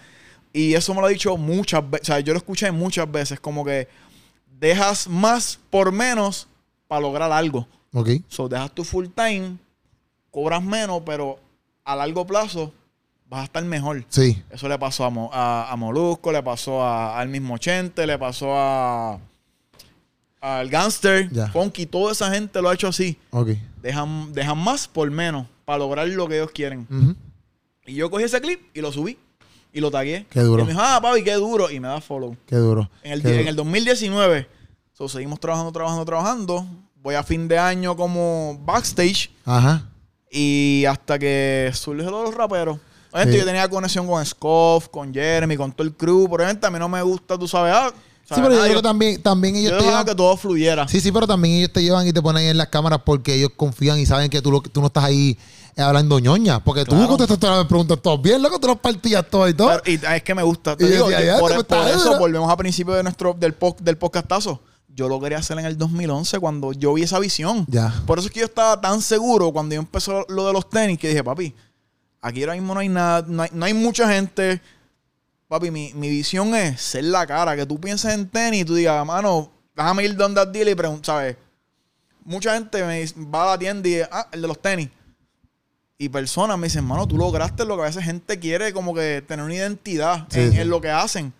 Y 0.52 0.74
eso 0.74 0.92
me 0.92 1.00
lo 1.00 1.06
ha 1.06 1.10
dicho 1.10 1.36
muchas 1.36 1.88
veces. 1.88 2.08
O 2.08 2.12
sea, 2.12 2.20
yo 2.20 2.32
lo 2.32 2.38
escuché 2.38 2.70
muchas 2.72 3.10
veces. 3.10 3.38
Como 3.38 3.64
que 3.64 3.88
dejas 4.58 5.06
más 5.06 5.58
por 5.70 5.92
menos 5.92 6.48
para 6.88 7.00
lograr 7.00 7.30
algo. 7.30 7.66
Ok. 7.92 8.08
So, 8.28 8.48
dejas 8.48 8.72
tu 8.72 8.84
full 8.84 9.06
time, 9.14 9.56
cobras 10.30 10.62
menos, 10.62 11.02
pero 11.04 11.38
a 11.84 11.94
largo 11.96 12.26
plazo 12.26 12.72
vas 13.28 13.40
a 13.40 13.44
estar 13.44 13.64
mejor. 13.64 14.04
Sí. 14.08 14.42
Eso 14.50 14.68
le 14.68 14.78
pasó 14.78 15.04
a, 15.04 15.10
Mo- 15.10 15.30
a, 15.32 15.70
a 15.70 15.76
Molusco, 15.76 16.32
le 16.32 16.42
pasó 16.42 16.82
a- 16.82 17.18
al 17.18 17.28
mismo 17.28 17.58
Chente, 17.58 18.06
le 18.06 18.18
pasó 18.18 18.48
a 18.56 19.18
al 20.40 20.68
Gangster, 20.68 21.30
Ya. 21.30 21.46
Funky, 21.48 21.86
toda 21.86 22.12
esa 22.12 22.30
gente 22.32 22.60
lo 22.60 22.68
ha 22.68 22.74
hecho 22.74 22.88
así. 22.88 23.16
Ok. 23.30 23.50
Dejan, 23.80 24.32
dejan 24.32 24.58
más 24.58 24.88
por 24.88 25.08
menos 25.10 25.46
para 25.64 25.78
lograr 25.78 26.08
lo 26.08 26.26
que 26.28 26.34
ellos 26.36 26.50
quieren. 26.52 26.86
Y 27.86 27.94
yo 27.94 28.10
cogí 28.10 28.24
ese 28.24 28.40
clip 28.40 28.60
y 28.74 28.80
lo 28.80 28.90
subí 28.92 29.16
y 29.72 29.80
lo 29.80 29.90
tagué. 29.90 30.26
Qué 30.30 30.40
duro. 30.40 30.62
Y 30.62 30.66
me 30.66 30.72
dijo, 30.72 30.82
ah, 30.84 30.98
papi, 31.00 31.22
qué 31.22 31.34
duro. 31.34 31.70
Y 31.70 31.78
me 31.78 31.86
da 31.88 32.00
follow. 32.00 32.36
Qué 32.46 32.56
duro. 32.56 32.90
En 33.04 33.12
el, 33.12 33.26
en 33.26 33.48
el 33.48 33.56
2019, 33.56 34.48
so, 34.92 35.08
seguimos 35.08 35.38
trabajando, 35.38 35.70
trabajando, 35.72 36.04
trabajando. 36.04 36.66
Voy 37.02 37.14
a 37.16 37.22
fin 37.22 37.48
de 37.48 37.58
año 37.58 37.96
como 37.96 38.58
backstage. 38.64 39.30
Ajá. 39.44 39.88
Y 40.30 40.84
hasta 40.88 41.18
que 41.18 41.70
surgió 41.74 42.10
lo 42.10 42.18
de 42.18 42.24
los 42.24 42.34
raperos. 42.34 42.78
Obviamente 43.10 43.34
Sí. 43.36 43.40
yo 43.40 43.44
tenía 43.44 43.68
conexión 43.68 44.06
con 44.06 44.24
Scoff, 44.24 44.88
con 44.88 45.12
Jeremy, 45.12 45.56
con 45.56 45.72
todo 45.72 45.86
el 45.86 45.94
crew. 45.94 46.24
Pero 46.24 46.36
obviamente 46.36 46.66
a 46.66 46.70
mí 46.70 46.78
no 46.78 46.88
me 46.88 47.02
gusta, 47.02 47.38
tú 47.38 47.46
sabes. 47.48 47.74
Ah, 47.76 47.92
Sí, 48.24 48.40
pero 48.40 48.54
yo 48.54 48.60
Ah, 48.62 48.64
creo 48.64 48.76
que 48.76 48.82
también, 48.82 49.20
también 49.22 49.56
ellos 49.56 49.72
yo 49.72 49.78
te 49.78 49.84
llevan. 49.84 50.06
que 50.06 50.14
todo 50.14 50.34
fluyera. 50.38 50.88
Sí, 50.88 51.00
sí, 51.00 51.12
pero 51.12 51.26
también 51.26 51.56
ellos 51.56 51.72
te 51.72 51.82
llevan 51.82 52.06
y 52.06 52.12
te 52.14 52.22
ponen 52.22 52.44
en 52.46 52.56
las 52.56 52.68
cámaras 52.68 53.00
porque 53.04 53.34
ellos 53.34 53.50
confían 53.56 53.98
y 53.98 54.06
saben 54.06 54.30
que 54.30 54.40
tú, 54.40 54.50
lo- 54.50 54.62
tú 54.62 54.80
no 54.80 54.86
estás 54.86 55.04
ahí 55.04 55.36
eh, 55.76 55.82
hablando 55.82 56.18
ñoña. 56.18 56.62
Porque 56.64 56.84
tú 56.84 56.92
Claro. 56.92 57.08
contestas 57.08 57.38
todas 57.38 57.58
las 57.58 57.66
preguntas 57.66 57.98
todas 58.00 58.22
bien, 58.22 58.40
loco, 58.40 58.58
tú 58.58 58.68
las 58.68 58.78
partías 58.78 59.24
todas 59.28 59.50
y 59.50 59.54
todo. 59.54 59.68
Pero- 59.82 59.98
y 60.00 60.14
es 60.16 60.22
que 60.22 60.34
me 60.34 60.42
gusta. 60.42 60.76
Te 60.76 60.84
Y 60.84 60.88
digo, 60.92 61.08
decía, 61.10 61.38
por, 61.40 61.66
por 61.66 61.88
eso 61.88 62.18
volvemos 62.18 62.48
al 62.48 62.56
principio 62.56 62.94
de 62.94 63.02
nuestro, 63.02 63.34
del, 63.38 63.52
po- 63.54 63.76
del 63.80 63.98
podcastazo. 63.98 64.60
Yo 64.94 65.08
lo 65.08 65.18
quería 65.20 65.38
hacer 65.38 65.58
en 65.58 65.64
el 65.64 65.78
2011 65.78 66.38
cuando 66.38 66.72
yo 66.72 66.92
vi 66.94 67.02
esa 67.02 67.18
visión. 67.18 67.64
Ya. 67.68 67.92
Por 68.06 68.18
eso 68.18 68.28
es 68.28 68.34
que 68.34 68.40
yo 68.40 68.46
estaba 68.46 68.80
tan 68.80 69.00
seguro 69.00 69.50
cuando 69.52 69.74
yo 69.74 69.80
empezó 69.80 70.26
lo 70.28 70.46
de 70.46 70.52
los 70.52 70.68
tenis 70.68 70.98
que 70.98 71.08
dije, 71.08 71.24
papi, 71.24 71.54
aquí 72.20 72.42
ahora 72.42 72.54
mismo 72.54 72.74
no 72.74 72.80
hay 72.80 72.88
nada, 72.88 73.24
no 73.26 73.42
hay, 73.42 73.50
no 73.52 73.64
hay 73.64 73.74
mucha 73.74 74.08
gente. 74.12 74.60
Papi, 75.48 75.70
mi, 75.70 75.92
mi 75.94 76.08
visión 76.10 76.54
es 76.54 76.80
ser 76.80 77.04
la 77.04 77.26
cara, 77.26 77.56
que 77.56 77.64
tú 77.66 77.80
pienses 77.80 78.12
en 78.12 78.28
tenis 78.28 78.62
y 78.62 78.64
tú 78.64 78.74
digas, 78.74 79.04
mano, 79.06 79.50
déjame 79.74 80.04
ir 80.04 80.16
donde 80.16 80.40
al 80.40 80.52
dealer 80.52 80.72
y 80.72 80.76
preguntar, 80.76 81.04
¿sabes? 81.06 81.36
Mucha 82.24 82.54
gente 82.54 82.84
me 82.84 83.00
dice- 83.00 83.14
va 83.18 83.44
a 83.44 83.46
la 83.52 83.58
tienda 83.58 83.88
y 83.88 84.00
ah, 84.00 84.28
el 84.32 84.42
de 84.42 84.48
los 84.48 84.60
tenis. 84.60 84.88
Y 85.98 86.08
personas 86.08 86.58
me 86.58 86.66
dicen, 86.66 86.84
mano, 86.84 87.06
tú 87.06 87.16
lograste 87.16 87.64
lo 87.64 87.76
que 87.76 87.82
a 87.82 87.86
veces 87.86 88.04
gente 88.04 88.38
quiere, 88.38 88.72
como 88.72 88.92
que 88.94 89.22
tener 89.26 89.44
una 89.44 89.54
identidad 89.54 90.26
Sí, 90.30 90.40
en, 90.40 90.52
sí. 90.52 90.60
en 90.60 90.68
lo 90.68 90.80
que 90.80 90.90
hacen. 90.90 91.32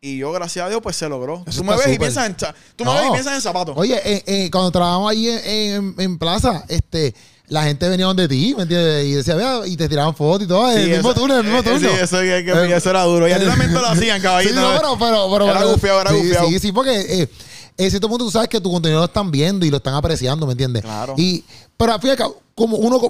Y 0.00 0.18
yo, 0.18 0.30
gracias 0.30 0.64
a 0.64 0.68
Dios, 0.68 0.80
pues 0.80 0.94
se 0.94 1.08
logró. 1.08 1.42
Eso 1.46 1.58
tú 1.58 1.64
me 1.64 1.76
ves 1.76 1.88
y 1.92 1.98
piensas 1.98 2.26
en, 2.26 2.36
tú 2.36 2.84
me 2.84 2.90
No. 2.92 2.94
ves 2.94 3.06
y 3.08 3.10
piensas 3.10 3.34
en 3.34 3.40
zapatos. 3.40 3.74
Oye, 3.76 4.00
eh, 4.04 4.22
eh, 4.26 4.50
cuando 4.50 4.70
trabajamos 4.70 5.10
ahí 5.10 5.28
en, 5.28 5.40
en- 5.44 5.94
en 5.98 6.18
plaza, 6.18 6.64
este, 6.68 7.12
la 7.48 7.64
gente 7.64 7.88
venía 7.88 8.06
donde 8.06 8.28
ti, 8.28 8.54
¿me 8.56 8.62
entiendes? 8.62 9.06
Y 9.06 9.12
decía, 9.14 9.34
vea, 9.34 9.62
y 9.66 9.76
te 9.76 9.88
tiraban 9.88 10.14
fotos 10.14 10.44
y 10.44 10.46
todo, 10.48 10.70
Sí, 10.72 10.82
el 10.82 10.90
mismo 10.90 11.10
eso- 11.10 11.18
turno, 11.20 11.36
el 11.36 11.42
mismo 11.42 11.58
eh, 11.58 11.62
turno. 11.64 11.88
Sí, 11.88 11.94
eso, 12.00 12.18
que- 12.20 12.44
que- 12.44 12.52
Eh, 12.52 12.76
eso 12.76 12.90
era 12.90 13.02
duro. 13.02 13.26
Y 13.28 13.32
a 13.32 13.40
ti 13.40 13.46
también 13.46 13.72
te 13.72 13.80
lo 13.80 13.86
hacían, 13.88 14.22
caballito. 14.22 14.54
Sí, 14.54 14.60
no, 14.60 14.70
pero, 14.76 14.96
pero, 15.00 15.28
pero, 15.32 15.50
Era 15.50 15.64
gufiado, 15.64 16.00
era 16.02 16.10
sí, 16.12 16.16
gufiado. 16.18 16.48
Sí, 16.48 16.58
sí, 16.60 16.70
porque 16.72 17.22
eh, 17.22 17.28
en 17.76 17.90
cierto 17.90 18.08
punto 18.08 18.24
tú 18.24 18.30
sabes 18.30 18.48
que 18.48 18.60
tu 18.60 18.70
contenido 18.70 19.00
lo 19.00 19.06
están 19.06 19.32
viendo 19.32 19.66
y 19.66 19.70
lo 19.70 19.78
están 19.78 19.94
apreciando, 19.94 20.46
¿me 20.46 20.52
entiendes? 20.52 20.82
Claro. 20.82 21.14
Y, 21.18 21.42
pero 21.76 21.98
fíjate, 21.98 22.22
como 22.54 22.76
uno, 22.76 23.00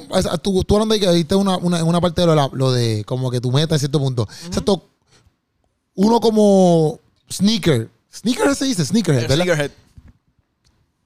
tú, 0.43 0.65
tú 0.65 0.75
hablando 0.75 0.95
de 0.95 1.01
que 1.01 1.11
viste 1.13 1.35
una, 1.35 1.59
una, 1.59 1.85
una 1.85 2.01
parte 2.01 2.23
de 2.23 2.27
lo, 2.29 2.33
de 2.33 2.37
la- 2.37 2.51
lo 2.51 2.73
de 2.73 3.05
como 3.05 3.31
que 3.31 3.43
tu 3.43 3.53
meta 3.53 3.75
en 3.75 3.79
cierto 3.79 3.99
punto. 3.99 4.23
O 4.23 4.53
sea, 4.55 4.63
tú- 4.65 4.83
uno 6.01 6.21
como 6.21 7.01
sneaker, 7.29 7.89
sneaker 8.15 8.55
se 8.55 8.67
dice, 8.67 8.85
sneakerhead, 8.85 9.23
El 9.25 9.29
¿verdad? 9.29 9.45
sneakerhead. 9.45 9.71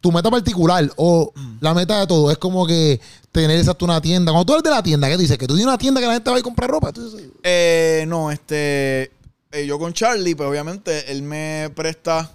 tu 0.03 0.13
meta 0.13 0.31
particular 0.31 0.91
o 0.97 1.33
la 1.61 1.73
meta 1.75 2.01
de 2.01 2.07
todo 2.07 2.31
es 2.31 2.37
como 2.37 2.67
que 2.67 3.01
tener 3.31 3.57
exacto 3.59 3.85
una 3.87 4.01
tienda. 4.01 4.33
Cuando 4.33 4.45
tú 4.45 4.53
eres 4.55 4.65
de 4.65 4.71
la 4.71 4.83
tienda, 4.83 5.09
¿qué 5.09 5.15
tú 5.15 5.21
dices? 5.23 5.39
Que 5.39 5.47
tú 5.47 5.55
tienes 5.55 5.67
una 5.69 5.79
tienda 5.79 6.01
que 6.01 6.07
la 6.09 6.13
gente 6.15 6.29
va 6.29 6.37
a 6.37 6.39
ir 6.41 6.43
a 6.43 6.45
comprar 6.45 6.69
ropa. 6.71 6.93
Tú 6.93 7.05
dices, 7.11 7.31
Eh, 7.43 8.05
no, 8.09 8.31
este. 8.31 9.11
eh, 9.53 9.67
yo 9.67 9.79
con 9.79 9.93
Charlie, 9.95 10.35
pues 10.35 10.49
obviamente 10.49 11.11
él 11.11 11.23
me 11.23 11.71
presta 11.75 12.31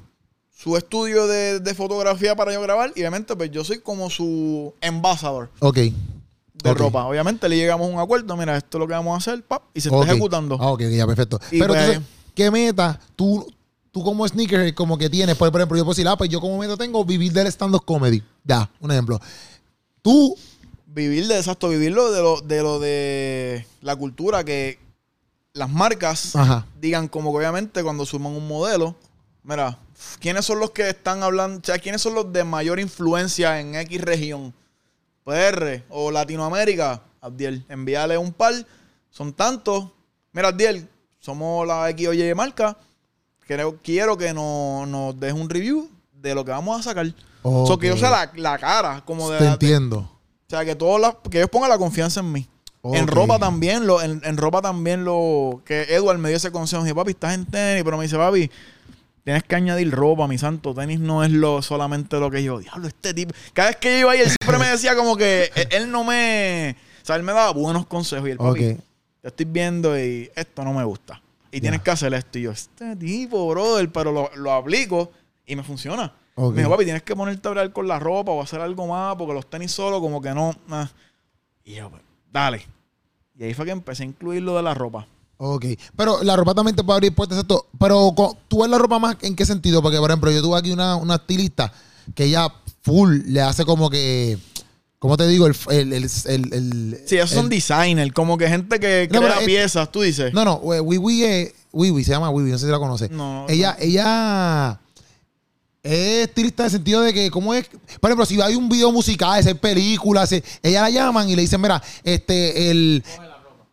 su 0.57 0.75
estudio 0.77 1.27
de, 1.27 1.59
de 1.59 1.75
fotografía 1.75 2.35
para 2.35 2.53
yo 2.53 2.61
grabar. 2.61 2.91
Y 2.95 3.01
obviamente, 3.01 3.35
pues 3.35 3.51
yo 3.51 3.63
soy 3.63 3.79
como 3.81 4.09
su 4.09 4.73
embajador 4.81 5.49
ok. 5.59 5.75
de 5.75 6.71
Ok. 6.71 6.77
ropa. 6.79 7.05
Obviamente 7.05 7.47
le 7.49 7.57
llegamos 7.57 7.87
a 7.89 7.93
un 7.93 7.99
acuerdo. 7.99 8.35
Mira, 8.37 8.57
esto 8.57 8.77
es 8.77 8.79
lo 8.79 8.87
que 8.87 8.93
vamos 8.93 9.13
a 9.13 9.17
hacer, 9.17 9.43
pap, 9.43 9.63
y 9.75 9.81
se 9.81 9.89
está 9.89 9.99
Ok. 9.99 10.07
ejecutando. 10.07 10.57
Ah, 10.59 10.71
ok, 10.71 10.81
ya, 10.89 11.05
perfecto. 11.05 11.39
Y 11.51 11.59
Pero 11.59 11.73
pues- 11.73 11.81
entonces, 11.85 12.09
¿qué 12.37 12.51
meta 12.51 12.99
tú, 13.15 13.51
tú 13.91 14.03
como 14.03 14.25
sneaker 14.27 14.75
como 14.75 14.95
que 14.95 15.09
tienes? 15.09 15.35
Por, 15.35 15.51
por 15.51 15.59
ejemplo, 15.59 15.75
yo 15.75 15.83
puedo 15.83 15.95
decir, 15.95 16.07
ah, 16.07 16.15
pues 16.15 16.29
yo 16.29 16.39
como 16.39 16.59
meta 16.59 16.77
tengo 16.77 17.03
vivir 17.03 17.33
del 17.33 17.47
stand-up 17.47 17.83
comedy. 17.83 18.23
Ya, 18.43 18.69
un 18.79 18.91
ejemplo. 18.91 19.19
Tú, 20.03 20.37
Vivir 20.85 21.27
de 21.27 21.37
exacto, 21.37 21.69
vivirlo 21.69 22.11
de 22.11 22.21
lo, 22.21 22.41
de 22.41 22.61
lo 22.63 22.79
de 22.79 23.67
la 23.81 23.95
cultura 23.95 24.43
que 24.43 24.79
las 25.53 25.69
marcas 25.69 26.35
Ajá. 26.35 26.65
digan 26.79 27.07
como 27.07 27.31
que 27.31 27.37
obviamente 27.37 27.83
cuando 27.83 28.05
suman 28.05 28.33
un 28.33 28.47
modelo, 28.47 28.95
mira, 29.43 29.77
¿quiénes 30.19 30.45
son 30.45 30.59
los 30.59 30.71
que 30.71 30.89
están 30.89 31.21
hablando? 31.21 31.59
O 31.59 31.63
sea, 31.63 31.77
¿quiénes 31.77 32.01
son 32.01 32.15
los 32.15 32.31
de 32.33 32.43
mayor 32.43 32.79
influencia 32.79 33.59
en 33.59 33.75
X 33.75 34.01
región? 34.01 34.53
PR 35.23 35.83
o 35.89 36.09
Latinoamérica, 36.09 37.01
Abdiel, 37.21 37.65
envíale 37.69 38.17
un 38.17 38.31
par, 38.31 38.53
son 39.11 39.33
tantos. 39.33 39.89
Mira, 40.31 40.47
Abdiel, 40.47 40.87
somos 41.27 41.67
la 41.67 41.89
X 41.89 42.07
o 42.07 42.13
Y 42.13 42.33
marca. 42.33 42.77
Creo, 43.45 43.77
quiero 43.83 44.17
que 44.17 44.33
nos, 44.33 44.87
nos 44.87 45.19
deje 45.19 45.33
un 45.33 45.49
review 45.49 45.89
de 46.13 46.33
lo 46.33 46.43
que 46.45 46.51
vamos 46.51 46.79
a 46.79 46.83
sacar. 46.83 47.05
O 47.43 47.67
sea, 47.67 47.77
que 47.77 47.87
yo 47.87 47.97
sea 47.97 48.09
la, 48.09 48.31
la 48.35 48.57
cara, 48.57 49.03
como 49.05 49.29
de, 49.29 49.37
te 49.39 49.45
entiendo. 49.45 49.99
o 49.99 50.09
sea, 50.49 50.63
que 50.65 50.75
todos 50.75 50.99
las- 50.99 51.15
que 51.29 51.37
ellos 51.39 51.49
pongan 51.49 51.69
la 51.69 51.77
confianza 51.77 52.21
en 52.21 52.31
mí. 52.31 52.47
En 52.83 53.03
Ok. 53.03 53.09
ropa 53.11 53.37
también, 53.39 53.85
lo, 53.85 54.01
en, 54.01 54.21
en 54.23 54.37
ropa 54.37 54.61
también 54.61 55.03
lo. 55.03 55.61
Que 55.65 55.83
Edward 55.93 56.17
me 56.19 56.29
dio 56.29 56.37
ese 56.37 56.51
consejo. 56.51 56.83
Dije, 56.83 56.95
papi, 56.95 57.11
estás 57.11 57.33
en 57.33 57.45
tenis, 57.45 57.83
pero 57.83 57.97
me 57.97 58.03
dice, 58.03 58.15
papi, 58.17 58.49
tienes 59.25 59.43
que 59.43 59.55
añadir 59.55 59.91
ropa, 59.91 60.27
mi 60.27 60.37
santo. 60.37 60.73
Tenis 60.73 60.99
no 60.99 61.23
es 61.23 61.31
lo 61.31 61.61
solamente 61.61 62.17
lo 62.19 62.31
que 62.31 62.43
yo. 62.43 62.59
Diablo, 62.59 62.87
este 62.87 63.13
tipo. 63.13 63.33
Cada 63.53 63.69
vez 63.69 63.77
que 63.77 63.91
yo 63.93 63.99
iba 63.99 64.11
ahí, 64.13 64.19
él 64.21 64.29
siempre 64.41 64.57
me 64.57 64.69
decía 64.71 64.95
como 64.95 65.17
que 65.17 65.51
él, 65.55 65.67
él 65.71 65.91
no 65.91 66.03
me. 66.05 66.75
O 67.03 67.05
sea, 67.05 67.15
él 67.17 67.23
me 67.23 67.33
daba 67.33 67.51
buenos 67.51 67.85
consejos. 67.87 68.27
Y 68.27 68.31
el 68.31 68.37
papi. 68.37 68.77
Te 69.21 69.27
estoy 69.29 69.45
viendo 69.45 69.97
y 69.99 70.29
esto 70.35 70.63
no 70.63 70.73
me 70.73 70.83
gusta. 70.83 71.21
Y 71.51 71.61
tienes 71.61 71.81
que 71.81 71.91
hacer 71.91 72.13
esto. 72.13 72.37
Y 72.37 72.43
yo, 72.43 72.51
este 72.51 72.95
tipo, 72.95 73.47
brother, 73.49 73.91
pero 73.91 74.11
lo, 74.11 74.29
lo 74.35 74.51
aplico 74.51 75.11
y 75.45 75.55
me 75.55 75.63
funciona. 75.63 76.13
Me 76.35 76.57
dijo, 76.57 76.69
papi, 76.69 76.83
tienes 76.83 77.01
que 77.01 77.15
ponerte 77.15 77.47
a 77.47 77.49
hablar 77.49 77.73
con 77.73 77.87
la 77.87 77.97
ropa 77.99 78.31
o 78.31 78.41
hacer 78.41 78.61
algo 78.61 78.85
más 78.85 79.15
porque 79.15 79.33
los 79.33 79.49
tenis 79.49 79.71
solo 79.71 79.99
como 79.99 80.21
que 80.21 80.33
no. 80.35 80.55
ah". 80.69 80.87
Y 81.63 81.75
yo, 81.75 81.89
pues, 81.89 82.03
dale. 82.31 82.65
Y 83.35 83.43
ahí 83.43 83.53
fue 83.53 83.65
que 83.65 83.71
empecé 83.71 84.03
a 84.03 84.05
incluir 84.05 84.43
lo 84.43 84.55
de 84.55 84.61
la 84.61 84.75
ropa. 84.75 85.07
Ok. 85.37 85.65
Pero 85.95 86.23
la 86.23 86.35
ropa 86.35 86.53
también 86.53 86.75
te 86.75 86.83
puede 86.83 86.97
abrir 86.97 87.15
puertas, 87.15 87.39
esto. 87.39 87.65
Pero 87.79 88.13
tú 88.47 88.61
ves 88.61 88.69
la 88.69 88.77
ropa 88.77 88.99
más 88.99 89.17
en 89.21 89.35
qué 89.35 89.45
sentido? 89.45 89.81
Porque, 89.81 89.97
por 89.97 90.11
ejemplo, 90.11 90.29
yo 90.31 90.41
tuve 90.41 90.59
aquí 90.59 90.71
una, 90.71 90.95
una 90.95 91.15
estilista 91.15 91.71
que 92.13 92.25
ella 92.25 92.49
full 92.81 93.21
le 93.25 93.41
hace 93.41 93.65
como 93.65 93.89
que 93.89 94.37
¿Cómo 94.99 95.15
te 95.15 95.27
digo? 95.27 95.45
El, 95.45 95.55
el, 95.69 95.93
el, 95.93 96.09
el- 96.53 97.01
Sí, 97.05 97.17
esos 97.17 97.29
son 97.31 97.49
designers, 97.49 98.11
como 98.13 98.37
que 98.37 98.47
gente 98.49 98.79
que 98.79 99.07
No, 99.11 99.19
crea 99.21 99.39
es- 99.39 99.45
piezas, 99.45 99.91
tú 99.91 100.01
dices. 100.01 100.33
No, 100.33 100.43
no, 100.43 100.55
Wiwi 100.55 101.23
es. 101.23 101.53
Wiwi, 101.71 102.03
se 102.03 102.11
llama 102.11 102.29
Wiwi, 102.31 102.49
no 102.51 102.57
sé 102.57 102.65
si 102.65 102.71
la 102.71 102.79
conoce. 102.79 103.07
No, 103.09 103.45
ella, 103.47 103.77
ella 103.79 104.79
es 105.83 106.27
estilista 106.27 106.63
en 106.63 106.65
el 106.65 106.71
sentido 106.71 107.01
de 107.01 107.13
que, 107.13 107.29
¿cómo 107.29 107.53
es? 107.53 107.67
Por 107.99 108.09
ejemplo, 108.09 108.25
si 108.25 108.41
hay 108.41 108.55
un 108.55 108.67
video 108.67 108.91
musical, 108.91 109.45
hay 109.45 109.53
películas, 109.53 110.31
eh, 110.31 110.43
ella 110.63 110.81
la 110.81 110.89
llaman 110.89 111.29
y 111.29 111.35
le 111.35 111.43
dicen, 111.43 111.61
mira, 111.61 111.81
este, 112.03 112.71
el. 112.71 113.03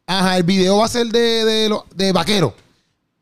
Ajá, 0.07 0.37
el 0.37 0.43
video 0.43 0.77
va 0.79 0.85
a 0.85 0.89
ser 0.89 1.07
de, 1.07 1.45
de, 1.47 1.69
lo- 1.71 1.87
de 1.95 2.13
vaquero. 2.13 2.55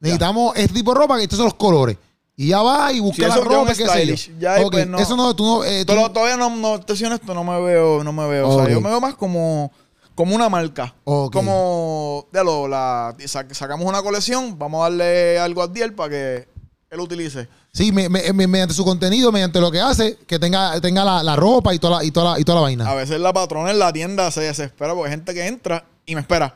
Necesitamos 0.00 0.56
este 0.56 0.74
tipo 0.74 0.92
de 0.92 0.98
ropa, 1.00 1.16
que 1.16 1.22
estos 1.22 1.36
son 1.36 1.44
los 1.46 1.54
colores. 1.54 1.96
Y 2.42 2.48
ya 2.48 2.60
va 2.60 2.92
y 2.92 2.98
busca 2.98 3.22
Sí, 3.22 3.28
la 3.28 3.36
ropa, 3.36 3.72
qué 3.74 3.86
sé 3.86 4.06
yo. 4.06 4.32
Ya 4.40 4.56
pues, 4.68 4.86
no. 4.88 4.98
Eso 4.98 5.16
no, 5.16 5.34
tú 5.36 5.44
no. 5.46 5.64
eh, 5.64 5.84
tú- 5.84 5.92
Pero 5.94 6.10
todavía 6.10 6.36
no, 6.36 6.50
no 6.50 6.80
te 6.80 6.96
soy 6.96 7.06
honesto, 7.06 7.32
no 7.34 7.44
me 7.44 7.60
veo, 7.60 8.02
no 8.02 8.12
me 8.12 8.26
veo. 8.26 8.48
O 8.48 8.56
sea, 8.58 8.68
yo 8.68 8.80
me 8.80 8.88
veo 8.90 9.00
más 9.00 9.14
como, 9.14 9.70
como 10.16 10.34
una 10.34 10.48
marca. 10.48 10.92
Como, 11.04 12.26
ya 12.32 12.42
lo, 12.42 12.66
la, 12.66 13.14
sa- 13.26 13.46
sacamos 13.52 13.86
una 13.86 14.02
colección, 14.02 14.58
vamos 14.58 14.80
a 14.80 14.84
darle 14.84 15.38
algo 15.38 15.62
a 15.62 15.68
Diel 15.68 15.94
para 15.94 16.10
que 16.10 16.48
él 16.90 17.00
utilice. 17.00 17.48
Sí, 17.72 17.92
me- 17.92 18.08
me- 18.08 18.32
me- 18.32 18.46
mediante 18.48 18.74
su 18.74 18.84
contenido, 18.84 19.30
mediante 19.30 19.60
lo 19.60 19.70
que 19.70 19.80
hace, 19.80 20.18
que 20.26 20.38
tenga, 20.38 20.80
tenga 20.80 21.04
la, 21.04 21.22
la 21.22 21.36
ropa 21.36 21.72
y 21.72 21.78
toda 21.78 21.98
la, 21.98 22.04
y 22.04 22.10
toda 22.10 22.32
la, 22.34 22.40
y 22.40 22.44
toda 22.44 22.56
la 22.56 22.62
vaina. 22.62 22.90
A 22.90 22.94
veces 22.94 23.20
la 23.20 23.32
patrona 23.32 23.70
en 23.70 23.78
la 23.78 23.92
tienda 23.92 24.30
se 24.32 24.40
desespera 24.40 24.94
porque 24.94 25.10
hay 25.10 25.14
gente 25.16 25.32
que 25.32 25.46
entra 25.46 25.84
y 26.04 26.14
me 26.16 26.20
espera. 26.22 26.54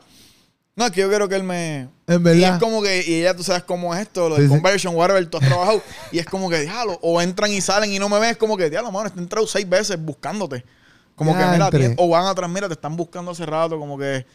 No, 0.77 0.85
es 0.85 0.91
que 0.91 1.01
yo 1.01 1.09
quiero 1.09 1.27
que 1.27 1.35
él 1.35 1.43
me... 1.43 1.89
En 2.07 2.21
Y 2.21 2.23
verdad. 2.23 2.53
es 2.53 2.59
como 2.61 2.81
que, 2.81 3.03
y 3.05 3.15
ella, 3.15 3.35
tú 3.35 3.43
sabes 3.43 3.63
cómo 3.63 3.93
es 3.93 4.01
esto, 4.01 4.29
lo 4.29 4.35
de 4.35 4.43
Sí, 4.43 4.47
sí. 4.47 4.53
conversion, 4.53 4.95
whatever, 4.95 5.25
tú 5.29 5.37
has 5.37 5.45
trabajado. 5.45 5.81
y 6.11 6.19
es 6.19 6.25
como 6.27 6.49
que, 6.49 6.57
déjalo. 6.59 6.97
O 7.01 7.19
entran 7.21 7.51
y 7.51 7.59
salen 7.59 7.91
y 7.91 7.99
no 7.99 8.07
me 8.07 8.19
ven, 8.19 8.29
es 8.29 8.37
como 8.37 8.55
que, 8.55 8.69
diablo, 8.69 8.91
mano, 8.91 9.07
está 9.07 9.19
entrado 9.19 9.45
seis 9.47 9.67
veces 9.67 9.99
buscándote. 9.99 10.63
Como 11.15 11.35
que, 11.35 11.43
mira, 11.45 11.69
o 11.97 12.07
van 12.09 12.27
atrás, 12.27 12.47
mira, 12.49 12.67
te 12.67 12.75
están 12.75 12.95
buscando 12.95 13.31
hace 13.31 13.43
rato, 13.45 13.77
como 13.79 13.97
que, 13.97 14.25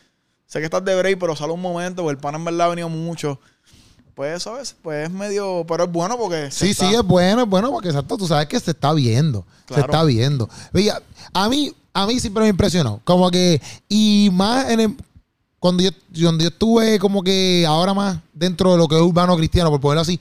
sé 0.46 0.58
que 0.58 0.64
estás 0.64 0.84
de 0.84 0.96
break, 0.96 1.16
pero 1.18 1.34
sale 1.36 1.52
un 1.52 1.60
momento, 1.62 2.02
porque 2.02 2.16
el 2.16 2.18
pan 2.20 2.34
en 2.34 2.44
verdad 2.44 2.66
ha 2.66 2.70
venido 2.70 2.88
mucho. 2.88 3.38
Pues 4.16 4.36
eso 4.36 4.50
a 4.54 4.58
veces, 4.58 4.76
pues 4.82 5.04
es 5.08 5.10
medio, 5.14 5.64
pero 5.66 5.84
es 5.84 5.92
bueno 5.92 6.18
porque... 6.18 6.50
se 6.50 6.66
Sí, 6.66 6.70
está- 6.72 6.88
sí, 6.88 6.94
es 6.96 7.02
bueno, 7.02 7.42
es 7.44 7.48
bueno 7.48 7.70
porque 7.70 7.88
exacto, 7.88 8.18
tú 8.18 8.26
sabes 8.26 8.48
que 8.48 8.58
se 8.60 8.72
está 8.72 8.92
viendo. 8.92 9.46
Se 9.72 9.80
está 9.80 10.02
viendo. 10.04 10.50
Oye, 10.74 10.92
a 11.32 11.48
mí, 11.48 11.72
a 11.94 12.06
mí 12.06 12.18
siempre 12.20 12.42
me 12.42 12.48
impresionó. 12.50 13.00
Como 13.04 13.30
que, 13.30 13.62
y 13.88 14.28
más 14.32 14.68
en 14.70 14.80
el- 14.80 14.96
cuando 15.62 15.84
yo, 15.84 15.90
cuando 16.24 16.42
yo 16.42 16.48
estuve 16.48 16.98
como 16.98 17.22
que 17.22 17.64
ahora 17.68 17.94
más 17.94 18.18
dentro 18.34 18.72
de 18.72 18.78
lo 18.78 18.88
que 18.88 18.96
es 18.96 19.00
urbano 19.00 19.36
cristiano, 19.36 19.70
por 19.70 19.80
ponerlo 19.80 20.00
así, 20.00 20.18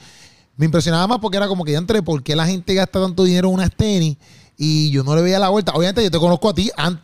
me 0.55 0.65
impresionaba 0.65 1.07
más 1.07 1.17
porque 1.17 1.37
era 1.37 1.47
como 1.47 1.65
que 1.65 1.71
ya 1.71 1.79
entre 1.79 2.03
por 2.03 2.21
qué 2.21 2.35
la 2.35 2.45
gente 2.45 2.75
gasta 2.75 3.01
tanto 3.01 3.23
dinero 3.23 3.47
en 3.47 3.55
unas 3.55 3.71
tenis 3.75 4.17
y 4.55 4.91
yo 4.91 5.03
no 5.03 5.15
le 5.15 5.23
veía 5.23 5.39
la 5.39 5.49
vuelta. 5.49 5.71
Obviamente 5.73 6.03
yo 6.03 6.11
te 6.11 6.19
conozco 6.19 6.47
a 6.47 6.53
ti 6.53 6.69
an- 6.77 7.01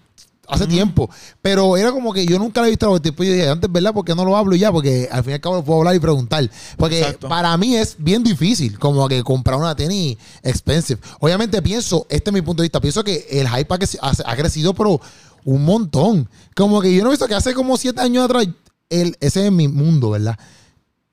hace 0.47 0.65
tiempo, 0.67 1.09
pero 1.41 1.75
era 1.77 1.91
como 1.91 2.13
que 2.13 2.25
yo 2.25 2.39
nunca 2.39 2.61
le 2.61 2.67
he 2.67 2.69
visto 2.71 2.89
vuelta. 2.89 3.07
Y 3.07 3.11
después 3.11 3.27
yo 3.29 3.35
dije, 3.35 3.49
antes, 3.49 3.71
¿verdad? 3.71 3.93
¿Por 3.93 4.05
qué 4.05 4.15
no 4.15 4.23
lo 4.25 4.35
hablo 4.37 4.55
ya? 4.55 4.71
Porque 4.71 5.07
al 5.11 5.23
fin 5.23 5.31
y 5.31 5.33
al 5.35 5.41
cabo 5.41 5.55
lo 5.57 5.63
puedo 5.63 5.79
hablar 5.79 5.95
y 5.95 5.99
preguntar. 5.99 6.49
Porque 6.77 6.99
Exacto. 6.99 7.27
para 7.27 7.55
mí 7.57 7.75
es 7.75 7.95
bien 7.99 8.23
difícil 8.23 8.79
como 8.79 9.07
que 9.07 9.23
comprar 9.23 9.57
una 9.59 9.75
tenis 9.75 10.17
expensive. 10.43 10.99
Obviamente 11.19 11.61
pienso, 11.61 12.05
este 12.09 12.29
es 12.29 12.33
mi 12.33 12.41
punto 12.41 12.61
de 12.61 12.65
vista, 12.67 12.79
pienso 12.79 13.03
que 13.03 13.27
el 13.29 13.47
hype 13.49 13.73
ha, 13.73 13.77
ha- 14.25 14.35
crecido 14.35 14.73
pero 14.73 14.99
un 15.43 15.63
montón. 15.65 16.29
Como 16.55 16.81
que 16.81 16.93
yo 16.95 17.03
no 17.03 17.09
he 17.09 17.11
visto 17.11 17.27
que 17.27 17.35
hace 17.35 17.53
como 17.53 17.77
siete 17.77 18.01
años 18.01 18.25
atrás, 18.25 18.47
el, 18.89 19.17
ese 19.19 19.45
es 19.47 19.51
mi 19.51 19.67
mundo, 19.67 20.11
¿verdad? 20.11 20.37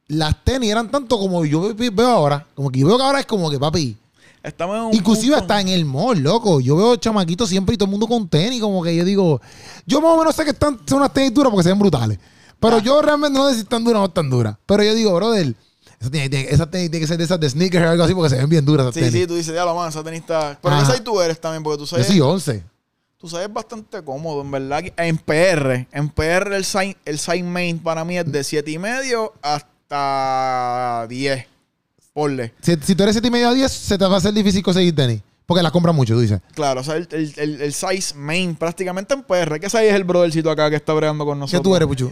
Las 0.06 0.44
tenis 0.44 0.70
eran 0.70 0.90
tanto 0.90 1.18
como 1.18 1.44
yo 1.44 1.74
ve- 1.74 1.90
veo 1.90 2.08
ahora. 2.08 2.46
Como 2.54 2.70
que 2.70 2.80
yo 2.80 2.86
veo 2.86 2.98
que 2.98 3.02
ahora 3.02 3.20
es 3.20 3.26
como 3.26 3.50
que, 3.50 3.58
papi, 3.58 3.96
Estamos 4.44 4.76
en 4.76 4.82
un 4.82 4.94
Inclusive 4.94 5.36
punto- 5.36 5.42
hasta 5.42 5.60
en 5.60 5.68
el 5.68 5.84
mall, 5.86 6.18
loco. 6.22 6.60
Yo 6.60 6.76
veo 6.76 6.96
chamaquitos 6.96 7.48
siempre 7.48 7.74
y 7.74 7.78
todo 7.78 7.86
el 7.86 7.90
mundo 7.92 8.06
con 8.06 8.28
tenis. 8.28 8.60
Como 8.60 8.82
que 8.82 8.94
yo 8.94 9.04
digo, 9.04 9.40
yo 9.86 10.00
más 10.02 10.12
o 10.12 10.18
menos 10.18 10.36
sé 10.36 10.44
que 10.44 10.50
están, 10.50 10.78
son 10.86 10.98
unas 10.98 11.12
tenis 11.14 11.32
duras 11.32 11.50
porque 11.50 11.62
se 11.64 11.70
ven 11.70 11.78
brutales. 11.78 12.18
Pero 12.60 12.76
Ah. 12.76 12.82
yo 12.82 13.00
realmente 13.02 13.38
no 13.38 13.48
sé 13.48 13.54
si 13.54 13.60
están 13.62 13.82
duras 13.82 13.96
o 13.96 14.00
no 14.02 14.06
están 14.08 14.28
duras. 14.30 14.56
Pero 14.66 14.82
yo 14.84 14.94
digo, 14.94 15.14
brother, 15.14 15.54
esa 15.98 16.10
tiene, 16.10 16.28
tiene- 16.28 16.48
esa 16.50 16.70
tenis 16.70 16.90
tiene 16.90 17.02
que 17.04 17.08
ser 17.08 17.16
de 17.18 17.24
esas 17.24 17.40
de 17.40 17.48
sneakers 17.48 17.86
o 17.86 17.90
algo 17.90 18.04
así 18.04 18.14
porque 18.14 18.28
se 18.30 18.36
ven 18.36 18.48
bien 18.50 18.64
duras 18.66 18.84
esas 18.84 18.94
Sí, 18.94 19.00
tenis. 19.00 19.14
sí, 19.14 19.26
tú 19.26 19.34
dices, 19.34 19.54
ya 19.54 19.64
lo 19.64 19.74
más, 19.74 19.94
esa 19.94 20.04
tenista... 20.04 20.58
Pero 20.62 20.74
Ajá. 20.74 20.84
¿qué 20.86 20.92
size 20.92 21.02
tú 21.04 21.20
eres 21.22 21.40
también? 21.40 21.62
Porque 21.62 21.78
tú 21.78 21.84
yo 21.84 21.88
sabes... 21.88 22.06
soy 22.06 22.20
11. 22.20 22.62
Tú 23.16 23.28
sabes 23.30 23.50
bastante 23.50 24.02
cómodo, 24.02 24.42
en 24.42 24.50
verdad. 24.50 24.82
En 24.98 25.16
PR, 25.16 25.86
en 25.90 26.10
PR 26.10 26.54
el 26.54 26.66
sign, 26.66 26.94
el 27.06 27.18
sign 27.18 27.50
main 27.50 27.78
para 27.78 28.04
mí 28.04 28.18
es 28.18 28.30
de 28.30 28.44
7 28.44 28.70
y 28.70 28.78
medio 28.78 29.32
hasta 29.40 31.06
10. 31.08 31.46
Porle. 32.14 32.54
Si, 32.62 32.74
si 32.80 32.94
tú 32.94 33.02
eres 33.02 33.14
7 33.14 33.28
y 33.28 33.30
medio 33.30 33.48
a 33.50 33.52
10, 33.52 33.70
se 33.70 33.98
te 33.98 34.06
va 34.06 34.14
a 34.14 34.18
hacer 34.18 34.32
difícil 34.32 34.62
conseguir 34.62 34.94
tenis. 34.94 35.20
Porque 35.44 35.62
las 35.62 35.72
compras 35.72 35.94
mucho, 35.94 36.14
tú 36.14 36.20
dices. 36.20 36.40
Claro, 36.54 36.80
o 36.80 36.84
sea, 36.84 36.96
el, 36.96 37.06
el, 37.12 37.34
el- 37.36 37.60
el 37.60 37.72
size 37.74 38.14
main 38.14 38.54
prácticamente 38.56 39.12
en 39.12 39.22
PR. 39.24 39.60
¿Qué 39.60 39.68
size 39.68 39.90
es 39.90 39.94
el 39.94 40.04
brothercito 40.04 40.50
acá 40.50 40.70
que 40.70 40.76
está 40.76 40.94
bregando 40.94 41.26
con 41.26 41.36
¿Qué 41.36 41.40
nosotros? 41.40 41.62
tú 41.64 41.76
eres, 41.76 41.86
Puchu? 41.86 42.10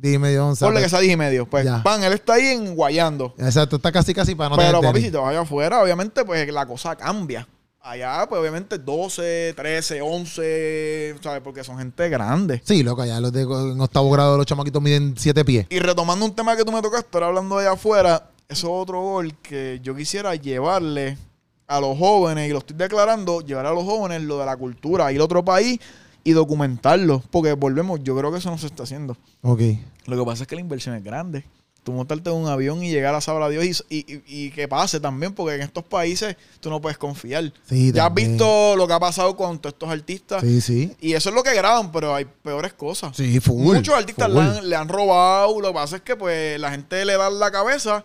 Dime 0.00 0.18
medio 0.20 0.46
11. 0.46 0.64
Ponle 0.64 0.80
que 0.80 0.88
sea 0.88 1.00
10 1.00 1.12
y 1.12 1.16
medio. 1.16 1.46
Pues, 1.50 1.64
Ya. 1.64 1.82
pan, 1.82 2.04
él 2.04 2.12
está 2.12 2.34
ahí 2.34 2.46
en 2.46 2.76
guayando. 2.76 3.34
Exacto, 3.36 3.76
está 3.76 3.90
casi 3.90 4.14
casi 4.14 4.36
para 4.36 4.50
no 4.50 4.56
Pero, 4.56 4.68
tener 4.68 4.82
papi, 4.82 4.92
tenis. 4.92 5.06
si 5.06 5.10
te 5.10 5.18
vas 5.18 5.30
allá 5.30 5.40
afuera, 5.40 5.82
obviamente, 5.82 6.24
pues 6.24 6.52
la 6.52 6.64
cosa 6.66 6.94
cambia. 6.94 7.48
Allá, 7.80 8.26
pues, 8.28 8.40
obviamente, 8.40 8.78
12, 8.78 9.54
13, 9.56 10.00
11, 10.00 11.16
¿sabes? 11.22 11.40
Porque 11.42 11.64
son 11.64 11.78
gente 11.78 12.08
grande. 12.08 12.60
Sí, 12.64 12.82
loco, 12.84 13.04
ya 13.04 13.18
los 13.18 13.32
de 13.32 13.42
en 13.42 13.80
octavo 13.80 14.10
grado 14.10 14.36
los 14.36 14.46
chamaquitos 14.46 14.80
miden 14.80 15.14
7 15.16 15.44
pies. 15.44 15.66
Y 15.70 15.78
retomando 15.80 16.24
un 16.24 16.34
tema 16.34 16.54
que 16.56 16.64
tú 16.64 16.70
me 16.70 16.82
tocaste, 16.82 17.08
ahora 17.14 17.28
hablando 17.28 17.56
de 17.58 17.66
allá 17.66 17.74
afuera, 17.74 18.30
eso 18.48 18.66
es 18.68 18.72
otro 18.82 19.00
gol 19.02 19.34
que 19.42 19.78
yo 19.82 19.94
quisiera 19.94 20.34
llevarle 20.34 21.18
a 21.66 21.80
los 21.80 21.98
jóvenes, 21.98 22.48
y 22.48 22.52
lo 22.52 22.58
estoy 22.60 22.76
declarando, 22.76 23.42
llevar 23.42 23.66
a 23.66 23.72
los 23.72 23.84
jóvenes 23.84 24.22
lo 24.22 24.38
de 24.38 24.46
la 24.46 24.56
cultura, 24.56 25.12
ir 25.12 25.20
a 25.20 25.24
otro 25.24 25.44
país 25.44 25.78
y 26.24 26.32
documentarlo. 26.32 27.22
Porque 27.30 27.52
volvemos, 27.52 28.00
yo 28.02 28.16
creo 28.16 28.32
que 28.32 28.38
eso 28.38 28.50
no 28.50 28.56
se 28.56 28.66
está 28.66 28.84
haciendo. 28.84 29.16
Ok. 29.42 29.60
Lo 30.06 30.18
que 30.18 30.24
pasa 30.24 30.44
es 30.44 30.46
que 30.48 30.54
la 30.54 30.62
inversión 30.62 30.94
es 30.94 31.04
grande. 31.04 31.44
Tú 31.84 31.92
montarte 31.92 32.30
en 32.30 32.36
un 32.36 32.48
avión 32.48 32.82
y 32.82 32.90
llegar 32.90 33.14
a 33.14 33.20
saber 33.20 33.42
a 33.42 33.48
Dios 33.50 33.84
y, 33.90 33.96
y- 33.98 34.22
y 34.26 34.50
que 34.50 34.66
pase 34.66 34.98
también, 34.98 35.34
porque 35.34 35.56
en 35.56 35.60
estos 35.62 35.84
países 35.84 36.36
tú 36.60 36.70
no 36.70 36.80
puedes 36.80 36.96
confiar. 36.98 37.52
Sí, 37.68 37.92
ya 37.92 38.06
has 38.06 38.14
visto 38.14 38.74
lo 38.76 38.86
que 38.86 38.94
ha 38.94 39.00
pasado 39.00 39.36
con 39.36 39.58
todos 39.58 39.74
estos 39.74 39.90
artistas. 39.90 40.40
Sí, 40.42 40.60
sí. 40.62 40.96
Y 41.00 41.12
eso 41.12 41.28
es 41.28 41.34
lo 41.34 41.42
que 41.42 41.54
graban, 41.54 41.92
pero 41.92 42.14
hay 42.14 42.24
peores 42.24 42.72
cosas. 42.72 43.14
Sí, 43.14 43.40
full. 43.40 43.62
Muchos 43.76 43.94
artistas 43.94 44.30
le 44.30 44.40
han, 44.40 44.68
le 44.70 44.74
han 44.76 44.88
robado. 44.88 45.60
Lo 45.60 45.68
que 45.68 45.74
pasa 45.74 45.96
es 45.96 46.02
que 46.02 46.16
pues 46.16 46.58
la 46.58 46.70
gente 46.70 47.04
le 47.04 47.16
da 47.16 47.28
la 47.30 47.50
cabeza 47.50 48.04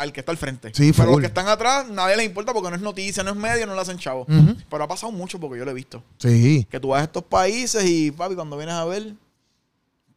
al 0.00 0.12
que 0.12 0.20
está 0.20 0.32
al 0.32 0.38
frente. 0.38 0.72
Sí, 0.74 0.92
Pero 0.96 1.10
los 1.10 1.20
que 1.20 1.26
están 1.26 1.46
atrás, 1.46 1.86
nadie 1.88 2.16
les 2.16 2.26
importa 2.26 2.54
porque 2.54 2.70
no 2.70 2.76
es 2.76 2.82
noticia, 2.82 3.22
no 3.22 3.30
es 3.30 3.36
medio, 3.36 3.66
no 3.66 3.74
le 3.74 3.80
hacen 3.80 3.98
chavo. 3.98 4.26
Pero 4.70 4.84
ha 4.84 4.88
pasado 4.88 5.12
mucho 5.12 5.38
porque 5.38 5.58
yo 5.58 5.64
lo 5.64 5.70
he 5.70 5.74
visto. 5.74 6.02
Sí. 6.18 6.66
Que 6.70 6.80
tú 6.80 6.88
vas 6.88 7.02
a 7.02 7.04
estos 7.04 7.22
países 7.22 7.84
y, 7.84 8.10
papi, 8.10 8.34
cuando 8.34 8.56
vienes 8.56 8.74
a 8.74 8.84
ver, 8.86 9.14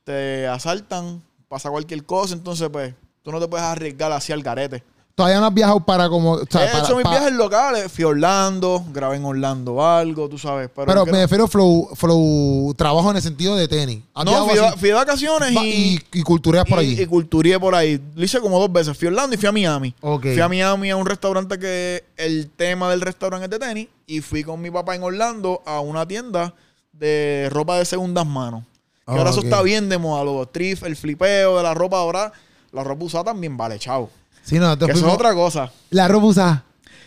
te 0.05 0.47
asaltan, 0.47 1.21
pasa 1.49 1.69
cualquier 1.69 2.05
cosa, 2.05 2.33
entonces 2.33 2.69
pues 2.69 2.93
tú 3.23 3.31
no 3.31 3.41
te 3.41 3.47
puedes 3.47 3.65
arriesgar 3.65 4.11
hacia 4.13 4.35
el 4.35 4.43
garete. 4.43 4.83
Todavía 5.15 5.39
no 5.39 5.45
has 5.45 5.53
viajado 5.53 5.79
para 5.79 6.09
como. 6.09 6.31
o 6.31 6.45
sea, 6.49 6.65
He 6.65 6.71
para- 6.71 6.83
hecho 6.83 6.95
mis 6.95 7.03
para- 7.03 7.19
viajes 7.19 7.37
locales, 7.37 7.91
fui 7.91 8.03
a 8.03 8.07
Orlando, 8.07 8.83
grabé 8.91 9.17
en 9.17 9.25
Orlando 9.25 9.85
algo, 9.85 10.27
tú 10.27 10.39
sabes. 10.39 10.71
Pero, 10.75 11.05
me 11.05 11.21
refiero 11.21 11.47
flow, 11.47 11.89
flow, 11.95 12.73
trabajo 12.75 13.11
en 13.11 13.17
el 13.17 13.21
sentido 13.21 13.55
de 13.55 13.67
tenis. 13.67 14.01
¿Has 14.15 14.25
no, 14.25 14.47
fui, 14.47 14.57
fui 14.79 14.89
de 14.89 14.95
vacaciones 14.95 15.55
Va- 15.55 15.63
y, 15.63 15.99
y, 16.11 16.19
y 16.19 16.23
cultureas 16.23 16.65
por 16.67 16.79
y- 16.79 16.81
allí. 16.93 17.01
Y 17.03 17.05
culturé 17.05 17.59
por 17.59 17.75
ahí. 17.75 18.01
Lo 18.15 18.23
hice 18.25 18.39
como 18.39 18.59
dos 18.59 18.71
veces. 18.73 18.97
Fui 18.97 19.07
a 19.07 19.11
Orlando 19.11 19.35
y 19.35 19.37
fui 19.37 19.47
a 19.47 19.51
Miami. 19.51 19.93
Fui 20.01 20.39
a 20.39 20.47
Miami 20.49 20.89
a 20.89 20.95
un 20.97 21.05
restaurante 21.05 21.59
que 21.59 22.03
el 22.17 22.49
tema 22.49 22.89
del 22.89 23.01
restaurante 23.01 23.45
es 23.45 23.51
de 23.51 23.59
tenis. 23.59 23.87
Y 24.07 24.21
fui 24.21 24.43
con 24.43 24.59
mi 24.61 24.71
papá 24.71 24.95
en 24.95 25.03
Orlando 25.03 25.61
a 25.67 25.79
una 25.79 26.07
tienda 26.07 26.55
de 26.91 27.49
ropa 27.51 27.77
de 27.77 27.85
segundas 27.85 28.25
manos. 28.25 28.63
Que 29.05 29.11
Ah, 29.11 29.17
ahora 29.17 29.29
eso 29.29 29.41
está 29.41 29.61
bien 29.61 29.89
de 29.89 29.99
moda. 29.99 30.23
Los 30.23 30.51
thrift, 30.51 30.81
el 30.83 30.95
flipeo 30.95 31.57
de 31.57 31.61
la 31.63 31.75
ropa 31.75 31.97
ahora. 31.99 32.31
La 32.71 32.83
ropa 32.83 33.05
usada 33.05 33.25
también 33.25 33.55
vale, 33.55 33.77
chao. 33.77 34.09
Sí, 34.43 34.59
no, 34.59 34.77
Que 34.77 34.91
eso 34.91 35.07
es 35.07 35.13
otra 35.13 35.33
cosa. 35.33 35.71
La 35.89 36.07
ropa 36.07 36.25
usada. 36.25 36.63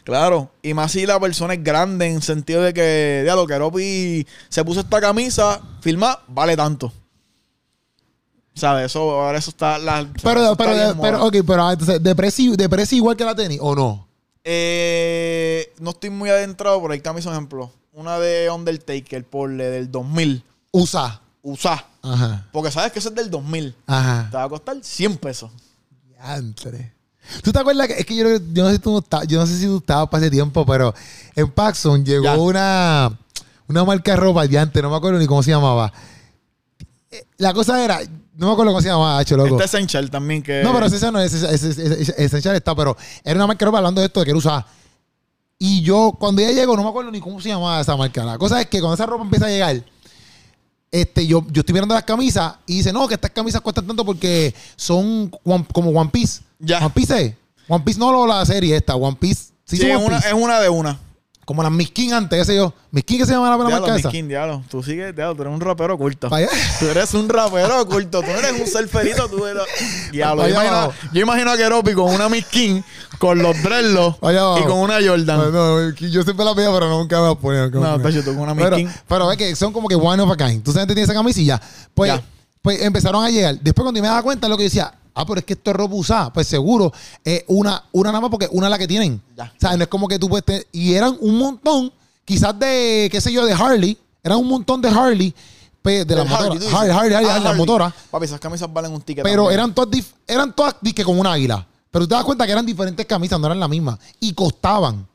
Claro, 0.07 0.53
y 0.63 0.73
más 0.73 0.93
si 0.93 1.05
la 1.05 1.19
persona 1.19 1.55
es 1.55 1.65
grande 1.65 2.07
en 2.07 2.23
sentido 2.23 2.63
de 2.63 2.73
que, 2.73 3.25
ya 3.27 3.35
lo 3.35 3.45
que 3.45 3.59
Ropi 3.59 4.25
se 4.49 4.65
puso 4.65 4.79
esta 4.79 5.01
camisa, 5.01 5.61
firma, 5.81 6.21
vale 6.29 6.57
tanto. 6.57 6.93
¿Sabes? 8.55 8.87
Eso, 8.87 9.01
ahora 9.21 9.37
eso 9.37 9.51
está. 9.51 9.79
La, 9.79 10.09
Pero, 10.23 10.53
está 10.53 10.57
pero, 10.57 11.01
pero, 11.03 11.27
ok, 11.27 11.37
pero 11.45 11.65
ah, 11.67 11.73
entonces, 11.73 12.01
¿de 12.01 12.15
precio, 12.15 12.57
¿de 12.57 12.69
precio 12.69 12.97
igual 12.97 13.17
que 13.17 13.25
la 13.25 13.35
tenis 13.35 13.59
o 13.61 13.75
no? 13.75 14.07
Eh, 14.45 15.75
no 15.81 15.91
estoy 15.91 16.11
muy 16.11 16.31
adentrado, 16.31 16.81
pero 16.81 16.93
ahí 16.93 16.99
está 16.99 17.13
mis 17.13 17.27
ejemplos. 17.27 17.71
Una 17.93 18.21
de 18.21 18.49
Undertaker, 18.49 19.25
por 19.25 19.51
le 19.51 19.65
del 19.71 19.91
2000, 19.91 20.45
Usa. 20.71 21.21
usá. 21.43 21.85
Ajá. 22.01 22.47
Porque 22.53 22.71
sabes 22.71 22.93
que 22.93 23.01
eso 23.01 23.09
es 23.09 23.15
del 23.17 23.29
2000. 23.29 23.75
Ajá. 23.89 24.29
Te 24.31 24.37
va 24.37 24.45
a 24.45 24.49
costar 24.49 24.77
100 24.81 25.17
pesos. 25.17 25.51
Diantre. 26.07 26.96
¿Tú 27.43 27.53
te 27.53 27.59
acuerdas 27.59 27.87
que 27.89 27.95
es 27.95 28.07
que 28.07 28.17
yo, 28.17 28.25
yo 28.53 28.63
no 28.65 28.69
sé 28.69 28.77
si 28.77 28.79
tú 28.81 29.05
yo 29.29 29.41
no 29.41 29.47
sé 29.47 29.59
si 29.59 29.67
tú 29.67 29.79
estabas 29.79 30.09
para 30.09 30.23
ese 30.25 30.31
tiempo, 30.31 30.65
pero 30.67 30.95
en 31.35 31.51
Paxson 31.51 32.05
llegó 32.05 32.25
Ya. 32.25 32.37
una 32.37 33.19
una 33.69 33.85
marca 33.85 34.13
de 34.13 34.17
ropa 34.17 34.47
diante, 34.47 34.81
no 34.81 34.91
me 34.91 34.97
acuerdo 34.97 35.19
ni 35.19 35.27
cómo 35.27 35.43
se 35.43 35.51
llamaba. 35.51 35.93
Eh, 37.11 37.25
La 37.39 37.53
cosa 37.53 37.83
era, 37.85 38.01
no 38.37 38.47
me 38.47 38.53
acuerdo 38.53 38.71
cómo 38.73 38.81
se 38.83 38.89
llamaba, 38.89 39.21
hecho 39.23 39.37
loco. 39.37 39.55
Este 39.61 39.65
Essential 39.65 40.09
también 40.11 40.43
que... 40.43 40.63
No, 40.63 40.73
pero 40.73 40.87
esa 40.87 41.11
no 41.11 41.21
es, 41.21 41.33
esa- 41.35 41.51
esa- 41.51 41.69
esa- 41.83 42.13
Essential 42.13 42.55
está, 42.55 42.75
pero 42.77 42.97
era 43.25 43.35
una 43.37 43.47
marca 43.49 43.65
de 43.65 43.67
ropa 43.67 43.79
hablando 43.79 44.01
de 44.01 44.07
esto 44.07 44.21
de 44.21 44.25
que 44.27 44.31
él 44.31 44.37
usaba. 44.37 44.67
Y 45.59 45.81
yo, 45.83 46.15
cuando 46.19 46.43
ella 46.43 46.53
llegó, 46.53 46.77
no 46.77 46.83
me 46.85 46.89
acuerdo 46.91 47.11
ni 47.11 47.19
cómo 47.19 47.41
se 47.41 47.49
llamaba 47.49 47.81
esa 47.81 47.97
marca. 47.97 48.25
La 48.25 48.37
cosa 48.39 48.61
es 48.61 48.67
que 48.69 48.79
cuando 48.79 48.95
esa 48.95 49.07
ropa 49.07 49.25
empieza 49.25 49.47
a 49.47 49.49
llegar, 49.49 49.83
este, 50.91 51.27
yo, 51.27 51.45
yo 51.51 51.61
estoy 51.61 51.73
mirando 51.73 51.95
las 51.95 52.05
camisas 52.05 52.55
y 52.67 52.77
dice, 52.77 52.93
no, 52.93 53.09
que 53.09 53.15
estas 53.15 53.31
camisas 53.33 53.61
cuestan 53.61 53.87
tanto 53.87 54.05
porque 54.05 54.55
son 54.77 55.31
one- 55.45 55.67
como 55.73 55.91
One 55.91 56.11
Piece. 56.11 56.43
Ya. 56.59 56.79
One 56.79 56.91
Piece 56.95 57.21
es. 57.27 57.35
One 57.69 57.85
Piece 57.85 57.99
no 57.99 58.13
lo- 58.13 58.27
la 58.27 58.45
serie 58.47 58.77
esta, 58.77 58.95
One 58.97 59.17
Piece. 59.19 59.53
Sí, 59.65 59.77
son 59.79 59.91
es, 59.91 59.97
One 59.97 60.07
una, 60.07 60.19
es 60.19 60.33
una 60.33 60.61
de 60.61 60.69
una. 60.69 60.99
Como 61.45 61.63
las 61.63 61.71
Miss 61.71 61.93
King 61.93 62.11
antes, 62.11 62.41
ese 62.41 62.57
yo. 62.57 62.75
Miss 62.91 63.05
King 63.05 63.19
que 63.19 63.25
se 63.27 63.31
llama 63.33 63.49
la 63.49 63.57
Diablo, 63.57 63.71
marca 63.87 63.97
esa. 63.97 64.09
Miskin, 64.09 64.27
diablo. 64.27 64.65
Tú 64.69 64.83
sigues, 64.83 65.15
diablo, 65.15 65.37
tú 65.37 65.43
eres 65.43 65.55
un 65.55 65.61
rapero 65.61 65.95
oculto. 65.95 66.29
Tú 66.29 66.87
eres 66.89 67.15
un 67.15 67.29
rapero 67.29 67.83
oculto. 67.83 68.21
Tú 68.21 68.31
eres 68.31 68.61
un 68.61 68.67
surferito. 68.67 69.29
Tú 69.29 69.47
eres... 69.47 69.63
Diablo, 70.11 70.43
yo 70.49 70.55
imagino, 70.55 70.93
yo 71.13 71.21
imagino 71.23 71.51
a 71.53 71.57
Keropi 71.57 71.93
con 71.93 72.13
una 72.13 72.29
Miskin, 72.29 72.85
con 73.21 73.39
los 73.41 73.63
dreadlocks 73.63 74.19
y 74.61 74.65
con 74.65 74.79
una 74.79 74.95
Jordan. 74.95 75.39
No, 75.39 75.51
no, 75.53 75.91
yo 75.95 76.23
siempre 76.25 76.45
la 76.45 76.53
veo, 76.53 76.75
pero 76.75 76.89
nunca 76.89 77.21
me 77.21 77.29
la 77.29 77.67
la 77.69 77.69
No, 77.69 78.01
tacho, 78.03 78.25
tú 78.25 78.31
con 78.35 78.41
una 78.41 78.55
pero, 78.57 78.77
Miskin. 78.79 78.93
pero 79.07 79.31
es 79.31 79.39
que 79.39 79.55
son 79.55 79.73
como 79.73 79.87
que 79.87 79.95
one 79.95 80.21
of 80.21 80.29
a 80.29 80.37
kind. 80.37 80.65
Tú 80.65 80.73
sabes, 80.73 80.89
tienes 80.89 81.05
esa 81.05 81.15
camisilla. 81.15 81.61
Pues, 81.95 82.11
Ya. 82.13 82.21
pues 82.61 82.83
empezaron 82.83 83.25
a 83.25 83.31
llegar. 83.31 83.55
Después, 83.61 83.85
cuando 83.85 83.99
yo 83.99 84.03
me 84.03 84.09
daba 84.09 84.23
cuenta, 84.25 84.49
lo 84.49 84.57
que 84.57 84.65
decía, 84.65 84.93
ah, 85.17 85.27
pero 85.27 85.41
es 85.41 85.45
que 85.45 85.55
esto 85.55 85.71
es 85.71 85.77
ropa 85.77 85.95
usada. 85.97 86.33
Pues 86.33 86.47
seguro, 86.47 86.93
eh, 87.25 87.45
una, 87.49 87.83
una 87.93 88.11
nada 88.11 88.21
más 88.21 88.31
porque 88.31 88.49
una 88.53 88.67
es 88.67 88.71
la 88.71 88.79
que 88.79 88.87
tienen. 88.87 89.21
Ya. 89.37 89.45
O 89.57 89.61
sea, 89.61 89.77
no 89.77 89.83
es 89.83 89.89
como 89.89 90.07
que 90.07 90.19
tú 90.19 90.29
puedes 90.29 90.45
tener- 90.45 90.67
Y 90.71 90.93
eran 90.95 91.17
un 91.21 91.37
montón, 91.39 91.93
quizás 92.25 92.57
de, 92.59 93.09
qué 93.11 93.21
sé 93.21 93.33
yo, 93.33 93.45
de 93.45 93.53
Harley. 93.55 93.99
Eran 94.23 94.39
un 94.39 94.47
montón 94.49 94.81
de 94.81 94.89
Harley. 94.89 95.35
pues, 95.83 96.05
de 96.07 96.17
las 96.17 96.29
motoras. 96.29 96.51
Harley, 96.75 96.91
Harley, 96.91 96.91
Harley, 97.15 97.15
Ah, 97.17 97.23
las 97.39 97.45
Harley. 97.47 97.57
motoras. 97.59 97.93
Papi, 98.11 98.25
esas 98.25 98.41
camisas 98.41 98.73
valen 98.73 98.93
un 98.93 99.01
ticket. 99.01 99.23
Pero 99.23 99.45
también. 99.45 99.61
eran 99.61 99.75
todas, 99.75 99.91
dif- 99.91 100.13
eran 100.27 100.53
todas 100.55 100.75
disque 100.81 101.05
con 101.05 101.17
una 101.19 101.33
águila. 101.35 101.65
Pero 101.93 102.05
tú 102.05 102.09
te 102.09 102.15
das 102.17 102.25
cuenta 102.25 102.45
que 102.45 102.51
eran 102.53 102.67
diferentes 102.67 103.07
camisas, 103.07 103.39
no 103.41 103.47
eran 103.47 103.61
las 103.61 103.69
mismas. 103.69 103.99
Y 104.21 104.33
costaban 104.35 105.07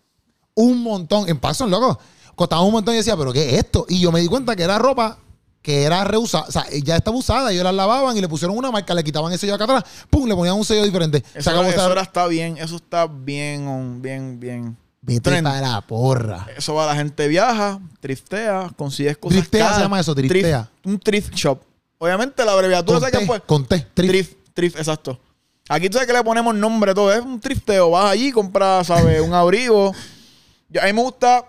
un 0.55 0.81
montón. 0.81 1.27
En 1.29 1.37
Paxson, 1.39 1.69
loco. 1.69 1.99
Costaban 2.35 2.65
un 2.65 2.71
montón 2.71 2.93
y 2.93 2.97
decía, 2.97 3.17
¿pero 3.17 3.33
qué 3.33 3.49
es 3.49 3.65
esto? 3.65 3.85
Y 3.89 3.99
yo 3.99 4.11
me 4.13 4.21
di 4.21 4.27
cuenta 4.27 4.55
que 4.55 4.63
era 4.63 4.79
ropa 4.79 5.17
que 5.61 5.83
era 5.83 6.03
reusada. 6.03 6.45
O 6.47 6.51
sea, 6.51 6.65
ya 6.83 6.95
estaba 6.95 7.15
usada. 7.17 7.51
Ellos 7.51 7.63
la 7.63 7.71
lavaban 7.71 8.15
y 8.17 8.21
le 8.21 8.27
pusieron 8.27 8.57
una 8.57 8.71
marca, 8.71 8.93
le 8.93 9.03
quitaban 9.03 9.31
el 9.31 9.39
sello 9.39 9.55
acá 9.55 9.65
atrás. 9.65 9.83
¡Pum! 10.09 10.27
Le 10.27 10.35
ponían 10.35 10.55
un 10.55 10.65
sello 10.65 10.83
diferente. 10.83 11.23
Eso, 11.33 11.51
ahora, 11.51 11.67
esa- 11.69 11.75
eso 11.77 11.87
ahora 11.87 12.01
está 12.01 12.27
bien. 12.27 12.57
Eso 12.57 12.75
está 12.77 13.07
bien, 13.07 14.01
bien, 14.01 14.39
bien. 14.39 14.77
Vete 15.03 15.21
trend. 15.21 15.47
para 15.47 15.61
la 15.61 15.81
porra. 15.81 16.47
Eso 16.55 16.75
va, 16.75 16.85
la 16.85 16.95
gente 16.95 17.27
viaja, 17.27 17.79
triftea, 17.99 18.71
consigues 18.75 19.17
cosas 19.17 19.37
Driftea 19.37 19.61
caras. 19.61 19.77
se 19.77 19.81
llama 19.83 19.99
eso. 19.99 20.13
Thrift- 20.15 20.67
un 20.85 20.99
thrift 20.99 21.33
shop. 21.33 21.59
Obviamente 21.97 22.43
la 22.45 22.51
abreviatura 22.53 22.99
Con 22.99 23.11
que 23.11 23.25
pues. 23.25 23.41
con 23.45 23.65
T, 23.65 23.79
thrift. 23.93 24.33
Exacto. 24.57 25.19
Aquí 25.69 25.89
tú 25.89 25.93
sabes 25.93 26.07
que 26.07 26.13
le 26.13 26.23
ponemos 26.23 26.53
nombre 26.53 26.93
todo. 26.93 27.11
Es 27.13 27.21
un 27.21 27.39
trifteo. 27.39 27.91
Vas 27.91 28.11
allí, 28.11 28.31
compras, 28.31 28.87
¿sabes? 28.87 29.21
Un 29.21 29.33
abrigo. 29.33 29.93
A 30.81 30.85
mí 30.85 30.93
me 30.93 31.01
gusta, 31.01 31.45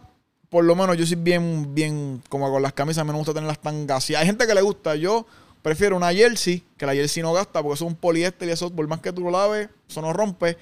por 0.52 0.64
lo 0.66 0.76
menos, 0.76 0.98
yo 0.98 1.06
soy 1.06 1.16
bien, 1.16 1.74
bien, 1.74 2.22
como 2.28 2.50
con 2.50 2.60
las 2.60 2.74
camisas, 2.74 3.00
a 3.00 3.04
mí 3.04 3.08
no 3.08 3.14
me 3.14 3.20
gusta 3.20 3.32
tenerlas 3.32 3.58
tan 3.58 3.86
gaseadas. 3.86 4.20
Hay 4.20 4.26
gente 4.26 4.46
que 4.46 4.54
le 4.54 4.60
gusta. 4.60 4.94
Yo 4.96 5.24
prefiero 5.62 5.96
una 5.96 6.12
jersey, 6.12 6.62
que 6.76 6.84
la 6.84 6.92
jersey 6.92 7.22
no 7.22 7.32
gasta, 7.32 7.62
porque 7.62 7.76
eso 7.76 7.86
es 7.86 7.90
un 7.90 7.96
poliéster 7.96 8.46
y 8.46 8.52
eso, 8.52 8.68
por 8.68 8.86
más 8.86 9.00
que 9.00 9.14
tú 9.14 9.22
lo 9.22 9.30
laves, 9.30 9.70
eso 9.88 10.02
no 10.02 10.12
rompe. 10.12 10.58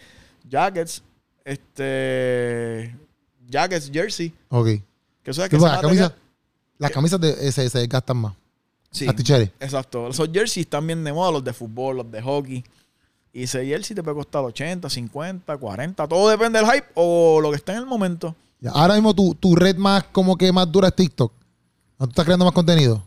Jackets, 0.49 1.03
este. 1.45 2.95
Jackets, 3.49 3.91
jersey. 3.93 4.33
Ok. 4.49 4.67
Que 5.25 5.33
eso 5.33 5.43
es 5.43 5.51
que 5.51 5.59
las, 5.59 5.81
camisas, 5.81 6.13
las 6.79 6.91
camisas 6.93 7.21
de, 7.21 7.49
eh, 7.49 7.51
se, 7.51 7.69
se 7.69 7.79
desgastan 7.81 8.19
más. 8.19 8.35
Sí. 8.93 9.07
Las 9.07 9.17
ticheres. 9.17 9.51
Exacto. 9.59 10.07
Esos 10.07 10.31
jerseys 10.33 10.67
están 10.67 10.87
bien 10.87 11.03
de 11.03 11.13
moda, 11.13 11.33
los 11.33 11.43
de 11.43 11.53
fútbol, 11.53 11.97
los 11.97 12.11
de 12.13 12.23
hockey. 12.23 12.65
Y 13.33 13.43
ese 13.43 13.67
jersey 13.67 13.97
te 13.97 14.05
puede 14.05 14.19
costar 14.19 14.45
80, 14.45 14.89
50, 14.89 15.57
40. 15.57 16.07
Todo 16.07 16.29
depende 16.29 16.61
del 16.61 16.71
hype 16.71 16.87
o 16.95 17.41
lo 17.41 17.51
que 17.51 17.57
esté 17.57 17.73
en 17.73 17.79
el 17.79 17.87
momento. 17.87 18.37
Ya, 18.61 18.71
Ahora 18.73 18.95
mismo 18.95 19.15
tu, 19.15 19.35
tu 19.35 19.55
red 19.57 19.77
más 19.77 20.05
como 20.13 20.37
que 20.37 20.53
más 20.53 20.71
dura 20.71 20.89
es 20.89 20.97
TikTok. 20.97 21.33
¿No 21.99 22.07
tú 22.07 22.11
estás 22.11 22.25
creando 22.25 22.45
más 22.45 22.55
contenido? 22.55 23.03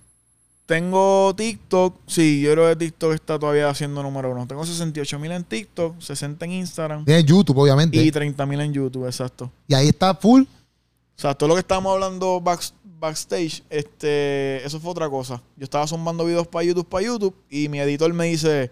Tengo 0.65 1.33
TikTok. 1.35 1.95
Sí, 2.07 2.41
yo 2.41 2.53
creo 2.53 2.69
que 2.69 2.75
TikTok 2.77 3.13
está 3.13 3.37
todavía 3.37 3.69
haciendo 3.69 4.01
número 4.01 4.31
uno. 4.31 4.47
Tengo 4.47 4.65
68 4.65 5.19
mil 5.19 5.31
en 5.31 5.43
TikTok, 5.43 5.99
60 5.99 6.45
en 6.45 6.51
Instagram 6.53 7.05
Tienes 7.05 7.25
YouTube, 7.25 7.57
obviamente. 7.57 7.97
y 7.97 8.07
Y, 8.07 8.11
30 8.11 8.45
mil 8.45 8.61
en 8.61 8.73
YouTube, 8.73 9.05
exacto. 9.05 9.51
ahí 9.73 9.89
está 9.89 10.15
full. 10.15 10.43
O 10.43 11.19
sea, 11.21 11.33
todo 11.35 11.49
lo 11.49 11.55
que 11.55 11.59
estábamos 11.59 11.93
hablando 11.93 12.39
back- 12.41 12.73
backstage, 12.99 13.61
este, 13.69 14.65
eso 14.65 14.79
fue 14.79 14.91
otra 14.91 15.09
cosa. 15.09 15.41
Yo 15.57 15.65
estaba 15.65 15.85
zumbando 15.85 16.23
videos 16.25 16.47
para 16.47 16.63
YouTube, 16.65 16.87
para 16.87 17.05
YouTube, 17.05 17.35
y 17.49 17.67
mi 17.67 17.79
editor 17.79 18.11
me 18.13 18.25
dice, 18.25 18.71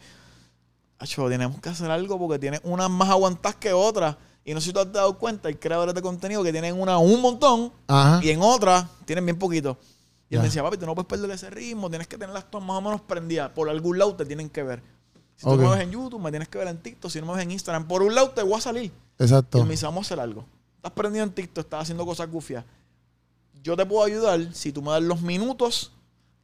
Acho, 0.98 1.28
tenemos 1.30 1.60
que 1.60 1.70
hacer 1.70 1.90
algo 1.92 2.18
porque 2.20 2.40
tienes 2.40 2.62
unas 2.64 2.90
más 2.90 3.10
aguantadas 3.10 3.56
que 3.58 3.74
otras. 3.74 4.16
Y 4.44 4.54
no 4.54 4.60
sé 4.60 4.68
si 4.68 4.74
tú 4.74 4.80
has 4.80 4.92
dado 4.92 5.18
cuenta, 5.18 5.48
hay 5.50 5.56
creadores 5.56 5.94
de 5.94 6.02
contenido 6.02 6.44
que 6.44 6.52
tienen 6.52 6.80
una 6.80 6.98
un 6.98 7.22
montón 7.22 7.72
Ajá. 7.88 8.20
y 8.24 8.30
en 8.32 8.42
otras 8.42 8.86
tienen 9.06 9.26
bien 9.26 9.38
poquito. 9.38 9.78
Y 10.30 10.36
él 10.36 10.40
me 10.42 10.48
decía, 10.48 10.64
papi, 10.64 10.78
tú 10.78 10.86
no 10.86 10.96
puedes 10.96 11.08
perder 11.08 11.30
ese 11.32 11.50
ritmo, 11.50 11.90
tienes 11.90 12.08
que 12.08 12.18
tenerlas 12.18 12.50
todas 12.50 12.66
más 12.66 12.78
o 12.78 12.82
menos 12.82 13.02
prendidas. 13.02 13.52
Por 13.52 13.70
algún 13.70 14.00
lado 14.00 14.16
te 14.16 14.26
tienen 14.26 14.50
que 14.50 14.64
ver. 14.64 14.82
Si 15.36 15.46
Ok. 15.46 15.56
tú 15.56 15.62
me 15.62 15.70
ves 15.70 15.82
en 15.82 15.92
YouTube, 15.92 16.22
me 16.22 16.30
tienes 16.32 16.48
que 16.48 16.58
ver 16.58 16.68
en 16.70 16.78
TikTok. 16.82 17.12
Si 17.12 17.20
no 17.20 17.28
me 17.28 17.34
ves 17.34 17.44
en 17.44 17.52
Instagram, 17.52 17.88
por 17.88 18.02
un 18.02 18.16
lado 18.16 18.30
te 18.32 18.42
voy 18.42 18.54
a 18.56 18.62
salir. 18.62 18.92
Y 19.20 19.24
Exacto. 19.24 19.58
él 19.60 19.66
me 19.66 19.72
dice, 19.72 19.86
vamos 19.86 20.06
a 20.06 20.08
hacer 20.08 20.20
algo. 20.20 20.46
Estás 20.78 20.92
prendido 20.94 21.24
en 21.26 21.32
TikTok, 21.32 21.66
estás 21.66 21.82
haciendo 21.84 22.06
cosas 22.06 22.32
gufias. 22.32 22.64
Yo 23.62 23.76
te 23.78 23.86
puedo 23.86 24.04
ayudar 24.04 24.54
si 24.54 24.72
tú 24.72 24.82
me 24.82 24.92
das 24.92 25.04
los 25.04 25.22
minutos 25.22 25.92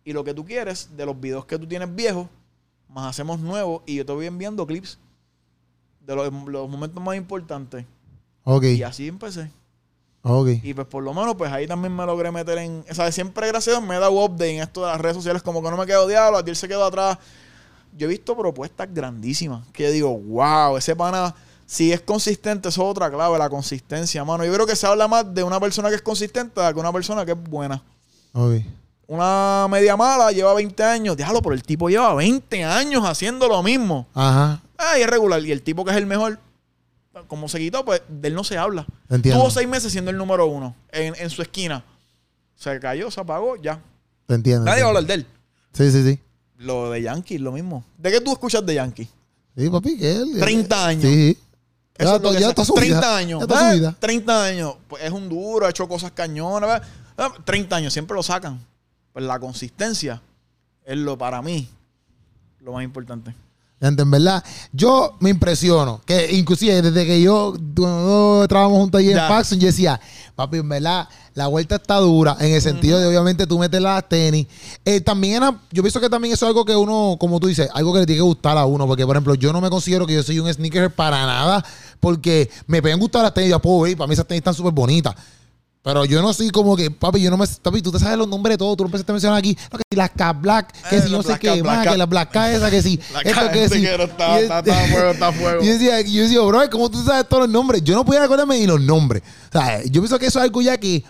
y 0.04 0.14
lo 0.14 0.24
que 0.24 0.34
tú 0.34 0.46
quieres 0.46 0.90
de 0.96 1.06
los 1.06 1.20
videos 1.20 1.46
que 1.46 1.58
tú 1.58 1.66
tienes 1.66 1.94
viejos, 1.96 2.28
más 2.90 3.10
hacemos 3.10 3.40
nuevos 3.40 3.82
y 3.86 3.96
yo 3.96 4.06
te 4.06 4.12
voy 4.14 4.26
enviando 4.28 4.68
clips 4.68 5.00
de 6.08 6.16
los, 6.16 6.34
los 6.48 6.70
momentos 6.70 7.04
más 7.04 7.16
importantes. 7.16 7.86
Ok. 8.44 8.64
Y 8.64 8.84
así 8.84 9.08
empecé. 9.08 9.52
Ok. 10.24 10.48
Y 10.64 10.74
pues 10.74 10.88
por 10.88 11.04
lo 11.04 11.14
menos, 11.14 11.36
pues 11.36 11.52
ahí 11.52 11.68
también 11.68 11.96
me 11.96 12.06
logré 12.06 12.32
meter 12.32 12.58
en. 12.58 12.84
O 12.90 12.96
sea, 12.96 13.12
siempre 13.12 13.48
gracias 13.48 13.78
a 13.78 13.82
me 13.82 13.96
he 13.96 14.00
dado 14.00 14.14
update 14.14 14.56
en 14.56 14.64
esto 14.64 14.82
de 14.82 14.88
las 14.88 15.00
redes 15.00 15.18
sociales, 15.18 15.44
como 15.44 15.62
que 15.62 15.70
no 15.70 15.78
me 15.78 15.86
quedo 15.86 16.08
diablo, 16.08 16.40
él 16.40 16.56
se 16.56 16.68
quedó 16.68 16.86
atrás. 16.86 17.18
Yo 17.96 18.08
he 18.08 18.10
visto 18.10 18.38
propuestas 18.38 18.88
grandísimas 18.94 19.68
que 19.74 19.90
digo, 19.92 20.18
wow, 20.18 20.78
ese 20.78 20.96
pana, 20.96 21.34
si 21.66 21.92
es 21.92 22.02
consistente, 22.02 22.70
eso 22.70 22.84
es 22.84 22.90
otra 22.90 23.10
clave, 23.10 23.38
la 23.38 23.50
consistencia, 23.50 24.24
mano. 24.24 24.46
Yo 24.46 24.54
creo 24.54 24.66
que 24.66 24.76
se 24.76 24.88
habla 24.88 25.08
más 25.08 25.34
de 25.34 25.44
una 25.44 25.60
persona 25.60 25.90
que 25.90 25.96
es 25.96 26.02
consistente 26.02 26.62
que 26.74 26.80
una 26.80 26.94
persona 26.94 27.26
que 27.26 27.32
es 27.32 27.44
buena. 27.44 27.84
Ok. 28.34 28.62
Una 29.08 29.68
media 29.70 29.96
mala 29.96 30.32
lleva 30.32 30.54
20 30.54 30.84
años, 30.84 31.16
diablo, 31.16 31.42
pero 31.42 31.56
el 31.56 31.64
tipo 31.64 31.90
lleva 31.90 32.14
20 32.14 32.64
años 32.66 33.04
haciendo 33.06 33.48
lo 33.48 33.64
mismo. 33.64 34.06
Ajá. 34.14 34.62
Ah, 34.78 35.00
y 35.00 35.02
es 35.02 35.10
regular. 35.10 35.42
Y 35.44 35.52
el 35.52 35.62
tipo 35.62 35.86
que 35.86 35.92
es 35.92 35.98
el 35.98 36.06
mejor, 36.06 36.40
como 37.28 37.48
se 37.48 37.58
quitó, 37.58 37.86
pues 37.86 38.02
de 38.10 38.28
él 38.28 38.34
no 38.36 38.44
se 38.44 38.58
habla. 38.58 38.86
Entiendo. 39.10 39.40
Tuvo 39.42 39.50
seis 39.50 39.68
meses 39.68 39.92
siendo 39.94 40.12
el 40.12 40.18
número 40.18 40.46
uno 40.48 40.76
en, 40.92 41.16
en 41.18 41.30
su 41.30 41.42
esquina. 41.42 41.84
Se 42.56 42.80
cayó, 42.80 43.10
se 43.10 43.22
apagó, 43.22 43.56
ya. 43.56 43.80
Te 44.26 44.36
entiendo. 44.36 44.66
Nadie 44.66 44.84
va 44.84 44.90
a 44.90 44.92
entiendo. 44.92 44.98
hablar 45.00 45.06
de 45.06 45.14
él. 45.14 45.28
Sí, 45.72 45.92
sí, 45.92 46.04
sí. 46.04 46.20
Lo 46.58 46.90
de 46.92 47.02
Yankee, 47.04 47.38
lo 47.38 47.52
mismo. 47.54 47.86
¿De 47.98 48.12
qué 48.12 48.20
tú 48.20 48.32
escuchas 48.34 48.66
de 48.66 48.74
Yankee? 48.76 49.08
Sí, 49.56 49.70
papi, 49.70 49.98
que 49.98 50.12
él. 50.12 50.38
30 50.40 50.86
años. 50.88 51.04
Sí. 51.04 51.38
Eso 51.98 52.10
Ya, 52.10 52.16
es 52.18 52.22
lo 52.22 52.30
to- 52.30 52.36
que 52.36 52.42
ya 52.42 52.50
está 52.50 52.66
su 52.66 52.74
30 52.74 52.98
vida. 53.00 53.18
años. 53.18 53.40
Ya 53.40 53.46
está 53.46 53.60
su 53.60 53.66
¿eh? 53.76 53.80
vida. 53.80 53.96
30 54.00 54.44
años. 54.44 54.76
Pues 54.90 55.04
es 55.04 55.12
un 55.12 55.30
duro, 55.30 55.66
ha 55.66 55.70
hecho 55.70 55.88
cosas 55.88 56.12
cañonas. 56.12 56.70
¿verdad? 56.70 56.88
Ah, 57.18 57.32
30 57.46 57.76
años, 57.76 57.94
siempre 57.94 58.14
lo 58.16 58.22
sacan. 58.22 58.60
Pues 59.18 59.26
la 59.26 59.40
consistencia 59.40 60.22
es 60.86 60.96
lo 60.96 61.18
para 61.18 61.42
mí 61.42 61.68
lo 62.60 62.74
más 62.74 62.84
importante. 62.84 63.34
Gente, 63.82 64.04
En 64.04 64.12
verdad, 64.12 64.44
yo 64.72 65.18
me 65.20 65.32
impresiono. 65.32 66.04
Que 66.06 66.34
inclusive 66.34 66.84
desde 66.84 67.04
que 67.04 67.20
yo 67.20 67.56
trabajamos 68.48 68.78
juntos 68.78 69.00
allí 69.00 69.10
en 69.10 69.16
Ya. 69.16 69.28
Paxson, 69.28 69.60
yo 69.60 69.66
decía, 69.66 70.00
papi, 70.36 70.58
en 70.58 70.70
verdad, 70.70 71.10
la 71.34 71.48
vuelta 71.48 71.78
está 71.78 71.96
dura. 71.96 72.38
En 72.40 72.54
el 72.54 72.62
sentido 72.62 73.00
de, 73.00 73.08
obviamente, 73.08 73.48
tú 73.48 73.58
metes 73.58 73.82
las 73.82 74.08
tenis. 74.08 74.46
Eh, 74.86 75.02
también 75.02 75.38
era, 75.38 75.62
yo 75.72 75.82
pienso 75.82 76.00
que 76.00 76.12
también 76.12 76.36
eso 76.36 76.46
es 76.46 76.50
algo 76.50 76.64
que 76.64 76.76
uno, 76.76 77.18
como 77.20 77.40
tú 77.40 77.48
dices, 77.48 77.72
algo 77.74 77.94
que 77.94 78.02
le 78.02 78.06
tiene 78.06 78.20
que 78.20 78.22
gustar 78.22 78.56
a 78.56 78.68
uno. 78.68 78.86
Porque, 78.86 79.04
por 79.04 79.16
ejemplo, 79.16 79.34
yo 79.34 79.52
no 79.52 79.62
me 79.62 79.72
considero 79.72 80.06
que 80.06 80.14
yo 80.14 80.22
soy 80.22 80.38
un 80.38 80.54
sneaker 80.54 80.94
para 80.94 81.26
nada. 81.26 81.66
Porque 82.00 82.52
me 82.68 82.84
pueden 82.84 83.00
gustar 83.00 83.24
las 83.24 83.34
tenis, 83.34 83.50
ya 83.50 83.58
puedo 83.58 83.82
ver, 83.82 83.98
para 83.98 84.08
mí 84.08 84.14
esas 84.14 84.28
tenis 84.28 84.42
están 84.42 84.54
súper 84.54 84.74
bonitas. 84.74 85.16
Pero 85.88 86.04
yo 86.04 86.22
no 86.22 86.34
soy 86.34 86.50
como 86.50 86.76
que, 86.76 86.92
papi, 86.92 87.22
yo 87.22 87.30
no 87.32 87.38
me. 87.38 87.48
Papi, 87.48 87.82
tú 87.82 87.94
te 87.94 88.00
sabes 88.00 88.18
los 88.18 88.28
nombres 88.28 88.56
de 88.56 88.58
todo. 88.58 88.76
Tú 88.76 88.84
lo 88.84 88.90
empezaste 88.90 89.10
a 89.10 89.14
mencionar 89.14 89.40
aquí. 89.40 89.58
No, 89.72 89.78
que 89.78 89.84
si 89.90 89.96
las 89.96 90.10
Cap 90.10 90.42
Black, 90.42 90.74
que 90.90 90.98
Eh, 90.98 91.02
si 91.02 91.10
no 91.10 91.24
sé 91.24 91.40
qué 91.40 91.64
más, 91.64 91.88
que 91.88 91.98
las 91.98 92.10
Black 92.10 92.30
K 92.30 92.52
esa, 92.52 92.70
que 92.70 92.82
si. 92.82 93.00
La 93.14 93.22
esto, 93.22 93.52
que 93.54 93.70
si. 93.70 93.82
que 93.82 93.98
no 93.98 94.04
está, 94.04 94.38
Y- 94.38 94.44
está, 94.44 94.60
está 94.60 94.84
a 94.84 94.88
fuego, 94.88 95.12
está 95.12 95.28
a 95.30 95.32
fuego. 95.32 95.62
Y 95.64 95.66
yo 95.68 95.72
decía, 95.72 96.02
yo 96.02 96.24
decía, 96.24 96.42
bro, 96.42 96.70
¿cómo 96.70 96.92
tú 96.92 97.02
sabes 97.06 97.26
todos 97.30 97.44
los 97.44 97.50
nombres? 97.50 97.82
Yo 97.86 97.96
no 97.96 98.04
podía 98.04 98.22
acordarme 98.22 98.60
ni 98.60 98.68
los 98.68 98.82
nombres. 98.82 99.24
O 99.48 99.52
sea, 99.54 99.82
yo 99.86 100.02
pienso 100.02 100.20
que 100.20 100.26
eso 100.26 100.40
es 100.40 100.44
algo 100.44 100.62
ya 100.62 100.78
que. 100.78 101.06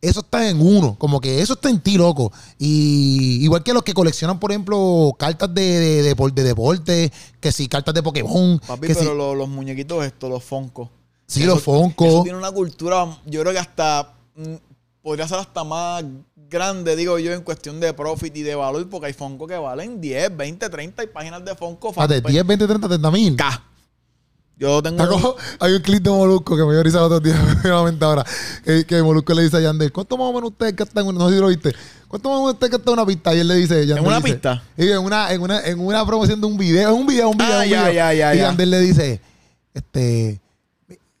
Eso 0.00 0.20
está 0.20 0.48
en 0.48 0.58
uno, 0.58 0.96
como 0.98 1.20
que 1.20 1.42
eso 1.42 1.52
está 1.52 1.68
en 1.68 1.80
ti, 1.80 1.98
loco. 1.98 2.32
Y 2.58 3.44
igual 3.44 3.62
que 3.62 3.74
los 3.74 3.82
que 3.82 3.92
coleccionan, 3.92 4.38
por 4.38 4.52
ejemplo, 4.52 5.14
cartas 5.18 5.52
de, 5.52 5.62
de, 5.62 6.02
de, 6.02 6.14
de 6.32 6.42
deporte, 6.44 7.12
que 7.40 7.52
si 7.52 7.68
cartas 7.68 7.92
de 7.92 8.02
Pokémon, 8.02 8.58
Papi, 8.66 8.86
que 8.86 8.94
pero 8.94 9.10
si, 9.12 9.36
los 9.36 9.48
muñequitos 9.50 10.02
estos, 10.04 10.30
los 10.30 10.42
Fonco. 10.42 10.90
Sí, 11.26 11.42
Eso- 11.42 11.54
los 11.54 11.62
Funko. 11.62 12.06
Eso 12.06 12.22
tiene 12.22 12.38
una 12.38 12.50
cultura, 12.52 13.06
yo 13.26 13.40
creo 13.42 13.52
que 13.52 13.58
hasta 13.58 14.12
mm, 14.36 14.54
podría 15.02 15.26
ser 15.28 15.38
hasta 15.38 15.64
más 15.64 16.04
grande, 16.48 16.94
digo 16.96 17.18
yo, 17.18 17.32
en 17.32 17.42
cuestión 17.42 17.80
de 17.80 17.92
profit 17.92 18.36
y 18.36 18.42
de 18.42 18.54
valor, 18.54 18.88
porque 18.88 19.06
hay 19.08 19.12
Fonco 19.12 19.46
que 19.46 19.56
valen 19.56 20.00
10, 20.00 20.36
20, 20.36 20.68
30 20.68 21.02
y 21.04 21.06
páginas 21.08 21.44
de 21.44 21.54
Fonco. 21.54 21.92
Fíjate, 21.92 22.14
fanpage. 22.16 22.32
10, 22.32 22.46
20, 22.46 22.66
30, 22.66 22.88
30 22.88 23.10
mil. 23.10 23.36
K. 23.36 23.62
Yo 24.58 24.82
tengo. 24.82 25.06
Como- 25.06 25.34
hay 25.60 25.72
un 25.74 25.82
clip 25.82 26.02
de 26.02 26.08
Molusco 26.10 26.56
que 26.56 26.64
me 26.64 26.72
dio 26.72 26.82
risa 26.82 26.98
el 26.98 27.04
otro 27.04 27.20
día, 27.20 27.34
nuevamente 27.62 28.04
ahora. 28.04 28.24
Que, 28.64 28.86
que 28.86 29.02
Molusco 29.02 29.34
le 29.34 29.42
dice 29.42 29.58
a 29.58 29.60
Yandel, 29.60 29.92
¿cuánto 29.92 30.16
más 30.16 30.28
o 30.28 30.32
menos 30.32 30.50
usted 30.50 30.74
gasta 30.74 31.00
en 31.00 31.06
una, 31.08 31.18
no 31.18 31.28
sé 31.28 31.34
si 31.34 31.40
lo 31.40 31.48
viste? 31.48 31.74
¿Cuánto 32.08 32.28
más 32.30 32.38
o 32.38 32.40
menos 32.42 32.54
usted 32.54 32.70
gasta 32.70 32.90
en 32.90 32.92
una 32.94 33.04
pista? 33.06 33.34
Y 33.34 33.40
él 33.40 33.48
le 33.48 33.54
dice, 33.56 33.86
Yandel 33.86 34.06
una 34.06 34.16
dice- 34.20 34.32
pista? 34.32 34.62
Y 34.78 34.88
en 34.90 34.98
una, 35.00 35.30
en 35.32 35.42
una, 35.42 35.60
en 35.66 35.78
una 35.78 36.06
promoción 36.06 36.40
de 36.40 36.46
un 36.46 36.56
video, 36.56 36.88
en 36.90 36.94
un 36.94 37.06
video, 37.06 37.28
un 37.28 37.36
video, 37.36 37.52
Ah, 37.58 37.64
un 37.64 37.68
ya, 37.68 37.80
video. 37.82 37.92
ya, 37.92 38.12
ya, 38.14 38.34
y 38.34 38.38
ya. 38.38 38.42
Yandel 38.44 38.70
le 38.70 38.80
dice, 38.80 39.20
este, 39.74 40.40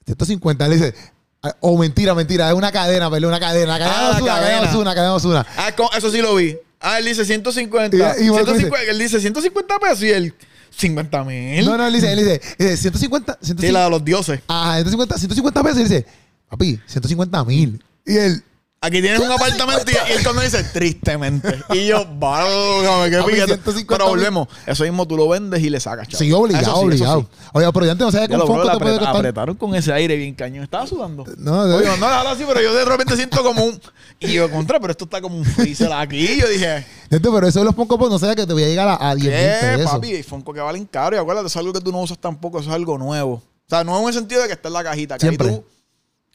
150, 0.06 0.66
él 0.66 0.72
dice, 0.72 0.94
ah, 1.42 1.54
oh, 1.60 1.76
mentira, 1.78 2.14
mentira, 2.14 2.48
es 2.48 2.54
una 2.54 2.70
cadena, 2.72 3.10
perdón, 3.10 3.30
una 3.30 3.40
cadena, 3.40 3.74
una 3.76 3.78
cadena 3.78 3.98
Ah, 4.08 4.10
Ozuna, 4.16 4.26
cadena. 4.32 4.40
cadena 4.60 4.70
Ozuna, 4.70 4.94
cadena 4.94 5.14
Ozuna. 5.14 5.46
Ah, 5.56 5.72
co- 5.76 5.90
eso 5.96 6.10
sí 6.10 6.20
lo 6.22 6.34
vi. 6.36 6.56
Ah, 6.80 6.98
él 6.98 7.04
dice 7.06 7.24
150. 7.24 7.96
Y- 7.96 8.26
y 8.26 8.30
Molusco 8.30 8.54
150 8.54 8.90
él 8.90 8.98
dice 8.98 9.20
150 9.20 9.78
pesos 9.78 10.02
y 10.02 10.10
él 10.10 10.34
50 10.70 11.24
mil. 11.24 11.64
No, 11.64 11.76
no, 11.76 11.86
él 11.86 11.94
dice, 11.94 12.12
él 12.12 12.18
dice, 12.18 12.34
él 12.58 12.68
dice 12.70 12.76
150, 12.76 13.38
150, 13.40 13.66
Sí, 13.66 13.72
la 13.72 13.84
de 13.84 13.90
los 13.90 14.04
dioses. 14.04 14.40
ah, 14.48 14.72
150, 14.74 15.18
150 15.18 15.62
pesos, 15.62 15.78
y 15.78 15.82
él 15.82 15.88
dice, 15.88 16.06
papi, 16.48 16.80
150 16.86 17.44
mil. 17.44 17.82
Y 18.04 18.16
él, 18.16 18.44
Aquí 18.86 19.02
tienes 19.02 19.18
un 19.18 19.32
apartamento 19.32 19.90
y, 19.90 20.12
él 20.12 20.22
cuando 20.22 20.42
dice 20.42 20.62
tristemente. 20.62 21.60
Y 21.74 21.86
yo, 21.86 22.06
válgame, 22.18 23.10
qué 23.10 23.18
piquete. 23.24 23.46
150 23.46 23.86
Pero 23.96 24.08
volvemos. 24.08 24.48
Eso 24.64 24.84
mismo 24.84 25.06
tú 25.08 25.16
lo 25.16 25.28
vendes 25.28 25.60
y 25.62 25.70
le 25.70 25.80
sacas, 25.80 26.06
chaval. 26.06 26.26
sí, 26.26 26.32
obligado, 26.32 26.62
Eso 26.62 26.70
sí, 26.70 26.76
eso 26.76 26.86
obligado. 26.86 27.20
sí. 27.22 27.48
Oye, 27.52 27.72
pero 27.72 27.86
ya 27.86 27.92
antes 27.92 28.04
no 28.04 28.12
sabía 28.12 28.28
que 28.28 28.34
un 28.34 28.40
le 28.40 28.46
te 28.46 28.52
puede 28.52 28.70
apreta- 28.70 28.98
costar. 28.98 29.16
apretaron 29.16 29.56
con 29.56 29.74
ese 29.74 29.92
aire 29.92 30.16
bien 30.16 30.34
cañón. 30.34 30.62
Estaba 30.62 30.86
sudando. 30.86 31.24
No, 31.36 31.62
Oye, 31.62 31.88
no, 31.98 32.06
ahora 32.06 32.36
sí, 32.36 32.44
pero 32.46 32.60
yo 32.62 32.72
de 32.74 32.84
repente 32.84 33.16
siento 33.16 33.42
como 33.42 33.64
un. 33.64 33.80
Y 34.20 34.32
yo, 34.34 34.48
contra, 34.50 34.78
pero 34.78 34.92
esto 34.92 35.04
está 35.04 35.20
como 35.20 35.36
un 35.36 35.44
freezer 35.44 35.92
aquí. 35.92 36.18
Y 36.18 36.40
yo 36.40 36.48
dije, 36.48 36.86
Gente, 37.10 37.28
pero 37.30 37.46
eso 37.46 37.58
de 37.58 37.64
los 37.64 37.74
Funko 37.74 37.98
Pop 37.98 38.08
no 38.10 38.18
sabía 38.18 38.36
que 38.36 38.46
te 38.46 38.52
voy 38.52 38.62
a 38.62 38.68
llegar 38.68 38.88
a, 38.88 39.10
a 39.10 39.14
10 39.14 39.24
mil 39.24 39.78
¿qué, 39.78 39.84
papi? 39.84 40.12
Hay 40.14 40.22
Funko 40.22 40.52
que 40.52 40.60
valen 40.60 40.86
caro. 40.86 41.16
Y 41.16 41.18
acuérdate, 41.18 41.48
es 41.48 41.56
algo 41.56 41.72
que 41.72 41.80
tú 41.80 41.90
no 41.92 42.00
usas 42.00 42.18
tampoco. 42.18 42.60
Eso 42.60 42.70
es 42.70 42.74
algo 42.74 42.96
nuevo. 42.98 43.34
O 43.34 43.68
sea, 43.68 43.82
nuevo 43.82 44.00
en 44.02 44.08
el 44.08 44.14
sentido 44.14 44.42
de 44.42 44.46
que 44.46 44.52
está 44.54 44.68
en 44.68 44.74
la 44.74 44.84
cajita. 44.84 45.16
Que 45.16 45.20
Siempre. 45.26 45.48
Ahí 45.48 45.54
tú, 45.56 45.64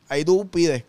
ahí 0.10 0.26
tú 0.26 0.50
pides 0.50 0.84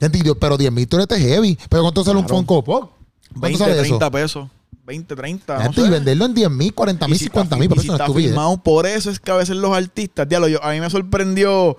Gente, 0.00 0.18
y 0.18 0.22
Dios, 0.22 0.36
pero 0.40 0.56
10 0.56 0.72
mil 0.72 0.86
tú 0.88 0.96
eres 0.98 1.08
heavy. 1.20 1.58
Pero 1.68 1.82
¿cuánto 1.82 2.04
sale 2.04 2.18
un 2.18 2.24
Claro. 2.24 2.36
Funko 2.38 2.64
Pop? 2.64 2.92
¿Cuánto 3.38 3.40
20, 3.40 3.58
sale 3.58 3.74
30 3.80 4.06
eso? 4.06 4.10
pesos. 4.10 4.48
20, 4.86 5.16
30. 5.16 5.64
no 5.64 5.72
sé. 5.72 5.80
y 5.82 5.88
venderlo 5.90 6.24
en 6.24 6.34
10 6.34 6.50
mil, 6.50 6.72
40 6.72 7.04
Y 7.06 7.08
mil, 7.10 7.18
si 7.18 7.24
50 7.26 7.44
está 7.44 7.56
mil, 7.56 7.68
si 7.80 7.88
no 7.88 7.94
es 7.94 8.00
está 8.00 8.12
firmado, 8.12 8.56
por 8.62 8.86
eso 8.86 9.10
es 9.10 9.20
que 9.20 9.30
a 9.30 9.34
veces 9.36 9.56
los 9.56 9.76
artistas, 9.76 10.26
diablo, 10.28 10.48
yo, 10.48 10.64
a 10.64 10.70
mí 10.72 10.80
me 10.80 10.88
sorprendió 10.88 11.76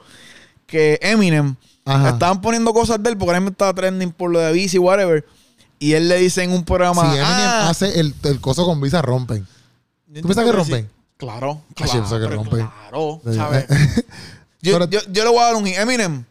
que 0.67 0.99
Eminem 1.01 1.55
Ajá. 1.86 2.09
estaban 2.09 2.39
poniendo 2.41 2.72
cosas 2.72 3.01
de 3.01 3.09
él 3.09 3.17
porque 3.17 3.32
Eminem 3.36 3.51
estaba 3.53 3.74
trending 3.74 4.11
por 4.11 4.30
lo 4.30 4.39
de 4.39 4.51
Visa 4.51 4.76
y 4.76 4.80
whatever. 4.80 5.26
Y 5.80 5.93
él 5.93 6.07
le 6.07 6.17
dice 6.17 6.43
en 6.43 6.51
un 6.51 6.59
Si 6.59 6.63
programa. 6.65 7.01
Eminem 7.07 7.26
ah, 7.26 7.70
hace 7.70 7.99
el, 7.99 8.13
el 8.24 8.39
coso 8.41 8.65
con 8.65 8.80
Visa, 8.80 9.01
rompen. 9.01 9.47
yo 10.07 10.22
¿Tú 10.22 10.28
piensas 10.28 10.45
que 10.45 10.51
rompen? 10.51 10.84
sí. 10.86 10.89
Claro, 11.17 11.61
claro. 11.76 12.09
yo 12.09 12.20
que 12.20 12.28
rompen. 12.36 12.70
Claro, 12.89 13.22
¿sabes? 13.34 13.65
Yo, 14.61 14.78
yo, 14.89 14.99
yo 15.09 15.24
le 15.24 15.30
voy 15.30 15.39
a 15.39 15.43
dar 15.45 15.55
un. 15.55 15.65
Eminem. 15.67 16.26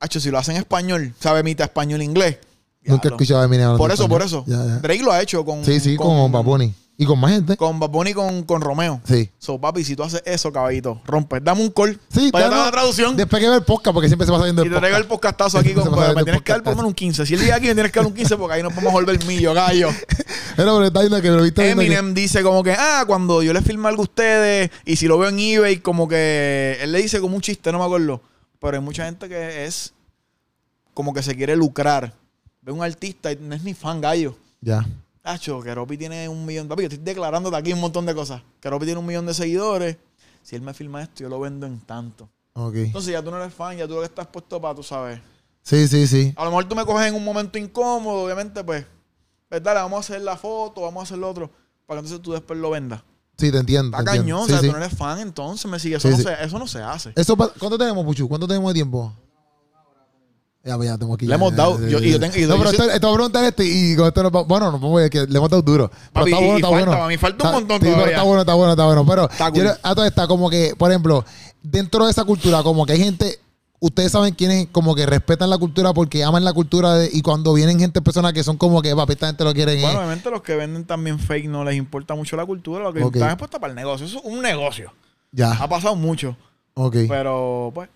Hacho, 0.00 0.20
si 0.20 0.30
lo 0.30 0.38
hace 0.38 0.52
en 0.52 0.58
español, 0.58 1.12
sabe 1.18 1.42
mitad 1.42 1.66
español 1.66 2.00
e 2.00 2.04
inglés. 2.04 2.38
Nunca 2.84 3.08
he 3.08 3.10
escuchado 3.10 3.40
a 3.40 3.44
Eminem. 3.44 3.76
Por 3.76 3.90
eso, 3.90 4.08
por 4.08 4.22
eso. 4.22 4.44
Ya, 4.46 4.56
ya. 4.56 4.78
Drake 4.78 5.02
lo 5.02 5.12
ha 5.12 5.20
hecho 5.20 5.44
con. 5.44 5.64
Sí, 5.64 5.80
sí, 5.80 5.96
con, 5.96 6.30
Bad 6.30 6.44
Bunny. 6.44 6.74
Y 7.00 7.04
con 7.04 7.18
más 7.20 7.32
gente. 7.32 7.56
Con 7.56 7.78
Bad 7.78 7.90
Bunny 7.90 8.10
y 8.10 8.14
con, 8.14 8.42
con 8.44 8.60
Romeo. 8.60 9.00
Sí. 9.04 9.30
So, 9.38 9.60
papi, 9.60 9.84
si 9.84 9.94
tú 9.94 10.02
haces 10.02 10.22
eso, 10.24 10.52
caballito, 10.52 11.00
rompes. 11.04 11.42
Dame 11.44 11.62
un 11.62 11.70
call. 11.70 11.98
Sí, 12.12 12.30
para 12.32 12.48
claro. 12.48 12.64
la 12.64 12.70
traducción. 12.70 13.16
Después 13.16 13.40
que 13.40 13.48
ver 13.48 13.58
el 13.58 13.64
podcast, 13.64 13.94
porque 13.94 14.08
siempre 14.08 14.26
se 14.26 14.32
va 14.32 14.38
saliendo 14.38 14.62
Y 14.62 14.66
el 14.66 14.72
te 14.72 14.78
traigo 14.78 14.96
el 14.96 15.04
podcast. 15.04 15.36
podcastazo 15.38 15.58
aquí. 15.58 15.74
Con, 15.74 15.90
pasa 15.94 16.14
me 16.14 16.24
tienes 16.24 16.42
que 16.42 16.52
dar 16.52 16.62
por 16.62 16.74
menos 16.74 16.88
un 16.88 16.94
15. 16.94 17.26
Si 17.26 17.34
él 17.34 17.40
llega 17.40 17.56
aquí, 17.56 17.66
me 17.66 17.74
tienes 17.74 17.92
que 17.92 17.98
dar 17.98 18.06
un 18.06 18.14
15 18.14 18.36
porque 18.36 18.54
ahí 18.54 18.62
nos 18.62 18.76
a 18.76 18.80
volver 18.90 19.24
millo, 19.26 19.52
gallo. 19.52 19.90
Pero 20.56 20.84
está 20.84 21.00
viendo 21.00 21.20
que 21.22 21.30
lo 21.30 21.42
viste 21.42 21.62
viendo 21.62 21.82
que- 21.82 21.86
Eminem 21.86 22.14
dice 22.14 22.42
como 22.42 22.64
que, 22.64 22.72
ah, 22.72 23.04
cuando 23.06 23.42
yo 23.42 23.52
le 23.52 23.62
filmo 23.62 23.86
algo 23.86 24.02
a 24.02 24.04
ustedes 24.04 24.70
y 24.84 24.96
si 24.96 25.06
lo 25.06 25.18
veo 25.18 25.28
en 25.28 25.38
eBay, 25.38 25.78
como 25.78 26.08
que 26.08 26.78
él 26.80 26.90
le 26.92 27.02
dice 27.02 27.20
como 27.20 27.36
un 27.36 27.42
chiste, 27.42 27.70
no 27.70 27.78
me 27.78 27.84
acuerdo. 27.84 28.22
Pero 28.58 28.76
hay 28.76 28.82
mucha 28.82 29.04
gente 29.04 29.28
que 29.28 29.64
es 29.64 29.92
como 30.94 31.14
que 31.14 31.22
se 31.22 31.36
quiere 31.36 31.56
lucrar. 31.56 32.12
Ve 32.62 32.72
un 32.72 32.82
artista 32.82 33.30
y 33.32 33.36
no 33.36 33.54
es 33.54 33.62
ni 33.62 33.74
fan 33.74 34.00
gallo. 34.00 34.36
Ya. 34.60 34.84
Hacho, 35.22 35.60
Keropi 35.60 35.96
tiene 35.96 36.28
un 36.28 36.44
millón. 36.44 36.68
Papi, 36.68 36.82
yo 36.82 36.88
estoy 36.88 37.04
declarándote 37.04 37.56
aquí 37.56 37.72
un 37.72 37.80
montón 37.80 38.06
de 38.06 38.14
cosas. 38.14 38.42
Keropi 38.60 38.86
tiene 38.86 39.00
un 39.00 39.06
millón 39.06 39.26
de 39.26 39.34
seguidores. 39.34 39.96
Si 40.42 40.56
él 40.56 40.62
me 40.62 40.74
filma 40.74 41.02
esto, 41.02 41.22
yo 41.24 41.28
lo 41.28 41.38
vendo 41.38 41.66
en 41.66 41.80
tanto. 41.80 42.28
Ok. 42.54 42.74
Entonces 42.76 43.12
ya 43.12 43.22
tú 43.22 43.30
no 43.30 43.36
eres 43.36 43.54
fan, 43.54 43.76
ya 43.76 43.86
tú 43.86 43.94
lo 43.94 44.00
que 44.00 44.06
estás 44.06 44.26
puesto 44.26 44.60
para, 44.60 44.74
tú 44.74 44.82
sabes. 44.82 45.20
Sí, 45.62 45.86
sí, 45.86 46.06
sí. 46.06 46.32
A 46.36 46.44
lo 46.44 46.50
mejor 46.50 46.64
tú 46.66 46.74
me 46.74 46.84
coges 46.84 47.06
en 47.06 47.14
un 47.14 47.24
momento 47.24 47.58
incómodo, 47.58 48.24
obviamente, 48.24 48.64
pues, 48.64 48.86
pues 49.48 49.62
dale, 49.62 49.80
vamos 49.80 49.98
a 49.98 50.00
hacer 50.00 50.22
la 50.22 50.36
foto, 50.36 50.80
vamos 50.80 51.02
a 51.02 51.04
hacer 51.04 51.18
lo 51.18 51.28
otro, 51.28 51.50
para 51.86 52.00
que 52.00 52.06
entonces 52.06 52.22
tú 52.22 52.32
después 52.32 52.58
lo 52.58 52.70
vendas. 52.70 53.02
Sí, 53.38 53.52
te 53.52 53.58
entiendo. 53.58 53.96
Está 53.96 54.10
te 54.10 54.18
entiendo. 54.18 54.40
cañón, 54.42 54.48
Sí, 54.48 54.52
o 54.52 54.54
sea, 54.56 54.60
sí. 54.60 54.66
tú 54.66 54.72
no 54.72 54.84
eres 54.84 54.98
fan, 54.98 55.18
entonces 55.20 55.70
me 55.70 55.78
sigue. 55.78 55.96
Eso, 55.96 56.08
Sí, 56.08 56.12
no, 56.12 56.16
sí. 56.18 56.22
Se, 56.24 56.44
eso 56.44 56.58
no 56.58 56.66
se 56.66 56.82
hace. 56.82 57.12
Eso 57.14 57.36
pa- 57.36 57.50
¿Cuánto 57.58 57.78
tenemos, 57.78 58.04
Puchu? 58.04 58.28
¿Cuánto 58.28 58.46
tenemos 58.48 58.70
de 58.70 58.74
tiempo? 58.74 59.12
Ya, 60.64 60.76
pues 60.76 60.88
ya 60.88 60.98
tengo 60.98 61.14
aquí. 61.14 61.24
Le 61.24 61.30
ya, 61.30 61.34
hemos 61.36 61.54
dado- 61.56 61.78
ya, 61.80 61.88
yo- 61.88 61.98
y 62.00 62.10
yo 62.10 62.20
tengo- 62.20 62.36
y 62.36 62.40
no, 62.42 62.48
yo 62.48 62.58
pero 62.58 62.70
esto, 62.70 62.90
esto 62.90 63.06
voy 63.06 63.14
a 63.14 63.16
preguntar 63.16 63.44
este 63.44 63.64
y 63.64 63.96
con 63.96 64.06
esto 64.08 64.22
no, 64.24 64.30
bueno, 64.44 64.72
no 64.72 64.80
podemos 64.80 65.08
que 65.08 65.24
le 65.26 65.38
hemos 65.38 65.48
dado 65.48 65.62
duro. 65.62 65.88
Pero 65.88 66.10
Papi, 66.12 66.30
está 66.32 66.38
bueno, 66.40 66.52
y 66.52 66.56
está 66.56 66.68
falta, 66.68 66.86
bueno. 66.90 67.04
a 67.04 67.08
mí 67.08 67.16
falta 67.16 67.44
un 67.44 67.48
Está- 67.48 67.58
montón 67.60 67.76
sí, 67.76 67.80
pero 67.84 67.92
todavía. 67.94 68.14
Está 68.16 68.22
bueno, 68.24 68.40
está 68.42 68.54
bueno, 68.54 68.72
está 68.72 68.84
bueno. 68.84 69.06
Pero 69.06 69.30
Está 69.30 69.50
cool. 69.52 69.68
a 69.82 69.94
todo 69.94 70.04
está 70.04 70.26
como 70.26 70.50
que, 70.50 70.74
por 70.76 70.90
ejemplo, 70.90 71.24
dentro 71.62 72.04
de 72.04 72.10
esa 72.10 72.24
cultura, 72.24 72.62
como 72.64 72.84
que 72.84 72.92
hay 72.92 72.98
gente, 72.98 73.38
ustedes 73.80 74.12
saben 74.12 74.34
quiénes 74.34 74.68
como 74.72 74.94
que 74.94 75.06
respetan 75.06 75.50
la 75.50 75.58
cultura 75.58 75.92
porque 75.92 76.24
aman 76.24 76.44
la 76.44 76.52
cultura 76.52 76.94
de- 76.94 77.10
y 77.12 77.22
cuando 77.22 77.52
vienen 77.54 77.78
gente, 77.78 78.02
personas 78.02 78.32
que 78.32 78.42
son 78.42 78.56
como 78.56 78.82
que, 78.82 78.94
papi, 78.94 79.12
esta 79.12 79.26
gente 79.28 79.44
lo 79.44 79.54
quieren. 79.54 79.80
Bueno, 79.80 79.98
obviamente 79.98 80.30
los 80.30 80.42
que 80.42 80.56
venden 80.56 80.84
también 80.84 81.18
fake 81.18 81.48
no 81.48 81.64
les 81.64 81.76
importa 81.76 82.14
mucho 82.14 82.36
la 82.36 82.44
cultura, 82.46 82.82
lo 82.84 82.92
que 82.92 83.02
Ok. 83.02 83.16
están 83.16 83.30
expuestos 83.30 83.60
para 83.60 83.70
el 83.70 83.76
negocio. 83.76 84.06
Eso 84.06 84.18
es 84.18 84.24
un 84.24 84.42
negocio. 84.42 84.92
Ya, 85.32 85.52
Ha 85.52 85.68
pasado 85.68 85.94
mucho. 85.96 86.36
ok. 86.74 86.96
Pero, 87.08 87.70
pues. 87.74 87.88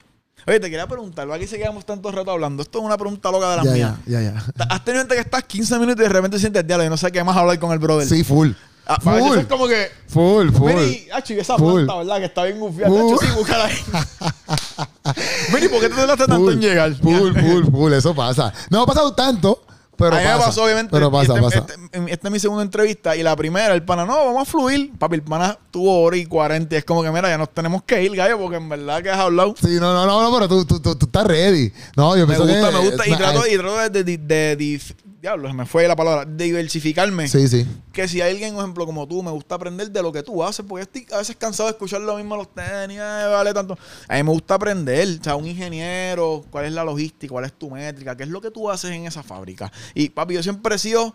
Oye, 0.45 0.59
te 0.59 0.68
quería 0.70 0.89
preguntar, 0.89 1.30
aquí 1.30 1.47
se 1.47 1.57
quedamos 1.57 1.87
tanto 1.87 2.11
rato 2.11 2.30
hablando. 2.33 2.62
Esto 2.64 2.80
es 2.80 2.85
una 2.85 2.99
pregunta 2.99 3.30
loca 3.30 3.51
de 3.51 3.64
Ya, 3.64 3.72
mías. 3.72 3.95
ya, 4.07 4.20
ya, 4.20 4.33
ya. 4.57 4.64
¿Has 4.70 4.85
tenido 4.85 5.03
gente 5.03 5.14
que 5.14 5.20
estás 5.20 5.45
15 5.45 5.78
minutos 5.78 6.01
y 6.01 6.03
de 6.03 6.09
repente 6.09 6.37
sientes 6.41 6.66
diálogo 6.66 6.87
y 6.89 6.91
no 6.91 6.97
sé 6.97 7.12
qué 7.12 7.22
más 7.22 7.37
hablar 7.37 7.61
con 7.61 7.70
el 7.70 7.78
brother? 7.78 8.09
Sí, 8.09 8.24
full. 8.24 8.51
Ah, 8.87 8.99
Full. 9.01 9.39
es 9.39 9.47
como 9.47 9.68
que. 9.68 9.89
Full, 10.09 10.51
full. 10.51 10.72
Miri, 10.72 11.09
acho, 11.12 11.33
y 11.35 11.39
esa 11.39 11.57
Full. 11.57 11.85
planta, 11.85 11.97
¿verdad? 11.99 12.18
Que 12.18 12.24
está 12.24 12.45
bien 12.45 12.59
gufiada. 12.59 12.93
Acho, 12.95 13.16
sí, 13.20 13.26
búscala 13.37 13.64
ahí. 13.66 13.76
Miri, 15.55 15.68
¿por 15.68 15.80
qué 15.80 15.89
te 15.89 15.95
tardaste 15.95 16.26
tanto 16.26 16.51
en 16.51 16.61
llegar? 16.61 16.95
Full, 16.97 17.33
full, 17.41 17.64
full, 17.70 17.93
eso 17.93 18.14
pasa. 18.14 18.53
No 18.70 18.83
ha 18.83 18.87
pasado 18.87 19.14
tanto, 19.14 19.62
pero 19.97 20.16
a 20.16 20.18
mí 20.18 20.24
pasa. 20.24 20.39
me 20.39 20.45
pasó, 20.45 20.64
obviamente. 20.64 20.91
Pero 20.91 21.11
pasa, 21.12 21.35
este, 21.35 21.43
pasa. 21.43 21.59
Este, 21.93 22.12
esta 22.12 22.28
es 22.28 22.33
mi 22.33 22.41
segunda 22.41 22.62
entrevista 22.64 23.14
y 23.16 23.22
la 23.22 23.37
primera, 23.37 23.72
el 23.74 23.85
pana, 23.85 24.05
no, 24.05 24.16
vamos 24.26 24.43
a 24.43 24.51
fluir. 24.51 24.93
Papi, 24.99 25.14
el 25.16 25.22
pana 25.22 25.57
tuvo 25.70 26.03
hora 26.03 26.16
y 26.16 26.26
40 26.26 26.74
y 26.74 26.78
es 26.78 26.85
como 26.85 27.03
que, 27.03 27.11
mira, 27.11 27.28
ya 27.28 27.39
nos 27.39 27.51
tenemos 27.51 27.83
que 27.85 28.03
ir, 28.03 28.14
gallo, 28.16 28.39
porque 28.39 28.57
en 28.57 28.68
verdad 28.68 29.03
que 29.03 29.11
has 29.11 29.18
hablado. 29.18 29.55
Sí, 29.61 29.76
no, 29.80 29.93
no, 29.95 30.07
no, 30.07 30.22
no, 30.22 30.33
pero 30.37 30.49
tú, 30.49 30.64
tú, 30.64 30.80
tú, 30.80 30.97
tú 30.97 31.07
estás 31.07 31.24
ready. 31.26 31.72
No, 31.97 32.16
yo 32.16 32.26
Me 32.26 32.35
pienso 32.35 32.47
gusta, 32.53 32.70
que... 32.70 32.76
me 32.78 32.85
gusta. 32.91 33.07
Y 33.07 33.11
na- 33.12 33.16
trato, 33.18 33.43
ay, 33.45 33.55
y 33.55 33.59
trato 33.59 33.76
de, 33.78 33.91
de, 33.91 34.05
de- 34.18 34.57
de- 34.57 34.80
diablo, 35.23 35.47
se 35.47 35.55
me 35.55 35.66
fue 35.66 35.87
la 35.87 35.95
palabra, 35.95 36.25
diversificarme. 36.25 37.29
Sí, 37.29 37.47
sí. 37.47 37.64
Que 37.93 38.09
si 38.09 38.20
hay 38.20 38.33
alguien, 38.33 38.55
por 38.55 38.64
ejemplo, 38.64 38.87
como 38.87 39.07
tú, 39.07 39.23
me 39.23 39.31
gusta 39.31 39.55
aprender 39.55 39.89
de 39.89 40.03
lo 40.03 40.11
que 40.11 40.25
tú 40.25 40.43
haces, 40.43 40.66
porque 40.68 40.83
estoy 40.83 41.07
a 41.14 41.18
veces 41.18 41.37
cansado 41.37 41.68
de 41.68 41.75
escuchar 41.75 42.01
lo 42.01 42.16
mismo 42.16 42.35
a 42.35 42.39
los 42.39 42.53
tenis, 42.53 42.99
ay, 42.99 43.31
vale 43.31 43.55
tanto. 43.55 43.79
A 44.09 44.16
mí 44.16 44.23
me 44.25 44.31
gusta 44.31 44.55
aprender, 44.55 45.20
o 45.20 45.23
sea, 45.23 45.37
un 45.37 45.47
ingeniero, 45.47 46.45
cuál 46.51 46.64
es 46.64 46.73
la 46.73 46.83
logística, 46.83 47.31
cuál 47.31 47.45
es 47.45 47.53
tu 47.53 47.70
métrica, 47.70 48.16
qué 48.16 48.25
es 48.25 48.31
lo 48.31 48.41
que 48.41 48.51
tú 48.51 48.68
haces 48.68 48.91
en 48.91 49.07
esa 49.07 49.23
fábrica. 49.23 49.70
Y 49.95 50.09
papi, 50.09 50.35
yo 50.35 50.43
siempre 50.43 50.75
he 50.75 50.79
sido, 50.79 51.14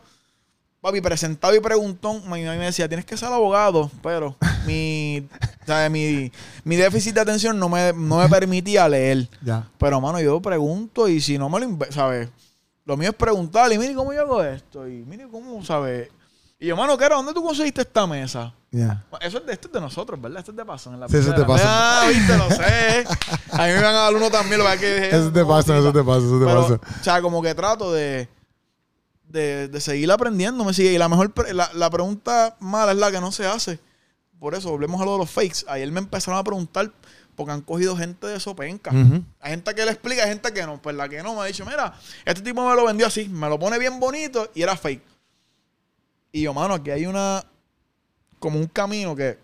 papi, 0.80 1.02
presentado 1.02 1.54
y 1.54 1.60
preguntón. 1.60 2.22
Mi 2.32 2.46
mamá 2.46 2.56
me 2.56 2.66
decía, 2.66 2.88
tienes 2.88 3.06
que 3.06 3.18
ser 3.18 3.28
abogado, 3.28 3.92
pero 4.02 4.38
mi, 4.66 5.28
o 5.64 5.66
sea, 5.66 5.90
mi, 5.90 6.32
mi 6.64 6.78
déficit 6.78 7.14
de 7.14 7.20
atención 7.20 7.60
no 7.60 7.68
me, 7.68 7.92
no 7.92 8.20
me 8.20 8.30
permitía 8.30 8.88
leer. 8.88 9.28
Ya. 9.42 9.70
Pero, 9.78 10.00
mano, 10.00 10.22
yo 10.22 10.42
pregunto 10.42 11.10
y 11.10 11.20
si 11.20 11.38
no 11.38 11.50
me 11.50 11.60
lo 11.60 11.78
¿sabes? 11.90 12.30
Lo 12.88 12.96
mío 12.96 13.10
es 13.10 13.16
preguntarle, 13.16 13.76
y 13.76 13.78
mire 13.78 13.94
cómo 13.94 14.14
yo 14.14 14.22
hago 14.22 14.42
esto, 14.42 14.88
y 14.88 15.04
mire 15.04 15.28
cómo, 15.30 15.62
¿sabes? 15.62 16.10
Y 16.58 16.68
yo, 16.68 16.78
mano, 16.78 16.98
¿qué 16.98 17.04
era? 17.04 17.18
¿Dónde 17.18 17.34
tú 17.34 17.44
conseguiste 17.44 17.82
esta 17.82 18.08
mesa? 18.08 18.54
Ya. 18.72 19.06
Eso 19.20 19.40
es 19.40 19.46
de, 19.46 19.52
esto 19.52 19.68
es 19.68 19.74
de 19.74 19.82
nosotros, 19.82 20.20
¿verdad? 20.22 20.40
Esto 20.40 20.52
es 20.52 20.58
de 20.58 20.66
paso. 20.66 20.94
En 20.94 21.02
la 21.02 21.10
Sí, 21.10 21.18
eso 21.18 21.36
te 21.36 21.44
pasa. 21.44 21.66
Ah, 21.68 22.08
viste, 22.08 22.38
lo 22.38 22.50
sé. 22.50 23.06
A 23.52 23.68
mí 23.68 23.74
me 23.74 23.82
van 23.82 23.94
a 23.94 24.00
dar 24.04 24.16
uno 24.16 24.32
también, 24.32 24.64
lo 24.64 24.70
que 24.72 24.78
que 24.80 25.10
Eso 25.10 25.32
te 25.34 25.44
pasa, 25.44 25.78
eso 25.78 25.92
te 25.92 26.02
pasa, 26.02 26.26
eso 26.26 26.40
te 26.40 26.46
pasa. 26.46 26.74
O 27.02 27.04
sea, 27.04 27.22
como 27.22 27.42
que 27.42 27.54
trato 27.54 27.92
de, 27.92 28.30
de, 29.28 29.68
de 29.68 29.82
seguir 29.82 30.10
aprendiendo, 30.10 30.64
me 30.64 30.74
sigue. 30.74 30.94
Y 30.94 30.98
la 30.98 31.10
mejor, 31.10 31.34
la, 31.54 31.70
la 31.74 31.90
pregunta 31.90 32.56
mala 32.62 32.94
es 32.94 32.98
la 32.98 33.12
que 33.12 33.20
no 33.20 33.34
se 33.34 33.46
hace. 33.46 33.80
Por 34.40 34.56
eso, 34.56 34.70
volvemos 34.72 35.02
a 35.02 35.06
lo 35.06 35.12
de 35.14 35.18
los 35.20 35.30
fakes. 35.30 35.66
Ayer 35.68 35.92
me 35.92 36.00
empezaron 36.00 36.40
a 36.40 36.44
preguntar 36.44 36.90
porque 37.38 37.52
han 37.52 37.62
cogido 37.62 37.96
gente 37.96 38.26
de 38.26 38.40
sopenca. 38.40 38.90
Ujú. 38.90 39.24
Hay 39.40 39.52
gente 39.52 39.76
que 39.76 39.86
le 39.86 39.92
explica, 39.92 40.24
hay 40.24 40.30
gente 40.30 40.52
que 40.52 40.66
no. 40.66 40.82
Pues 40.82 40.96
la 40.96 41.08
que 41.08 41.22
no 41.22 41.36
me 41.36 41.42
ha 41.42 41.46
dicho, 41.46 41.64
mira, 41.68 41.94
este 42.26 42.42
tipo 42.42 42.68
me 42.68 42.76
lo 42.76 42.84
vendió 42.84 43.06
así, 43.06 43.30
me 43.30 43.48
lo 43.48 43.60
pone 43.60 43.78
bien 43.78 44.00
bonito 44.00 44.50
y 44.56 44.64
era 44.64 44.76
fake. 44.76 45.04
Y 46.32 46.42
yo, 46.42 46.54
mano, 46.56 46.74
aquí 46.74 46.90
hay 46.90 47.06
una, 47.06 47.46
como 48.40 48.58
un 48.58 48.66
camino 48.66 49.16
que 49.16 49.38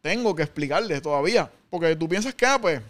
tengo 0.00 0.34
que 0.34 0.42
explicarle 0.42 1.02
todavía. 1.02 1.52
Porque 1.68 1.94
tú 1.96 2.08
piensas 2.08 2.34
que, 2.34 2.46
ah, 2.46 2.58
pues, 2.58 2.80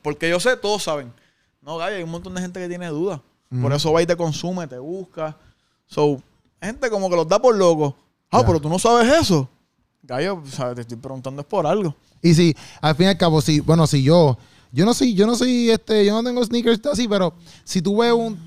porque 0.00 0.30
yo 0.30 0.40
sé, 0.40 0.56
todos 0.56 0.82
saben. 0.82 1.12
No, 1.60 1.76
Gaya, 1.76 1.96
hay 1.96 2.02
un 2.02 2.10
montón 2.10 2.34
de 2.34 2.40
gente 2.40 2.58
que 2.58 2.68
tiene 2.68 2.88
dudas. 2.88 3.20
Por 3.60 3.74
eso 3.74 3.92
va 3.92 4.02
y 4.02 4.06
te 4.06 4.16
consume, 4.16 4.66
te 4.66 4.78
busca. 4.78 5.36
So, 5.86 6.20
gente 6.62 6.88
como 6.88 7.10
que 7.10 7.16
los 7.16 7.28
da 7.28 7.38
por 7.40 7.54
locos. 7.54 7.94
Ah, 8.30 8.42
pero 8.44 8.58
tú 8.58 8.70
no 8.70 8.78
sabes 8.78 9.06
eso. 9.20 9.48
gallo, 10.02 10.42
te 10.74 10.80
estoy 10.80 10.96
preguntando 10.96 11.42
es 11.42 11.46
por 11.46 11.66
algo. 11.66 11.94
Y 12.24 12.34
si, 12.34 12.56
al 12.80 12.94
fin 12.96 13.06
y 13.06 13.08
al 13.10 13.18
cabo, 13.18 13.40
si, 13.42 13.60
bueno, 13.60 13.86
si 13.86 14.02
yo, 14.02 14.38
yo 14.72 14.84
no 14.86 14.94
soy, 14.94 15.14
yo 15.14 15.26
no 15.26 15.36
soy, 15.36 15.70
este, 15.70 16.04
yo 16.06 16.14
no 16.14 16.24
tengo 16.28 16.42
sneakers 16.44 16.84
así, 16.86 17.06
pero 17.06 17.34
si 17.64 17.82
tú 17.82 17.98
ves 17.98 18.12
un, 18.14 18.38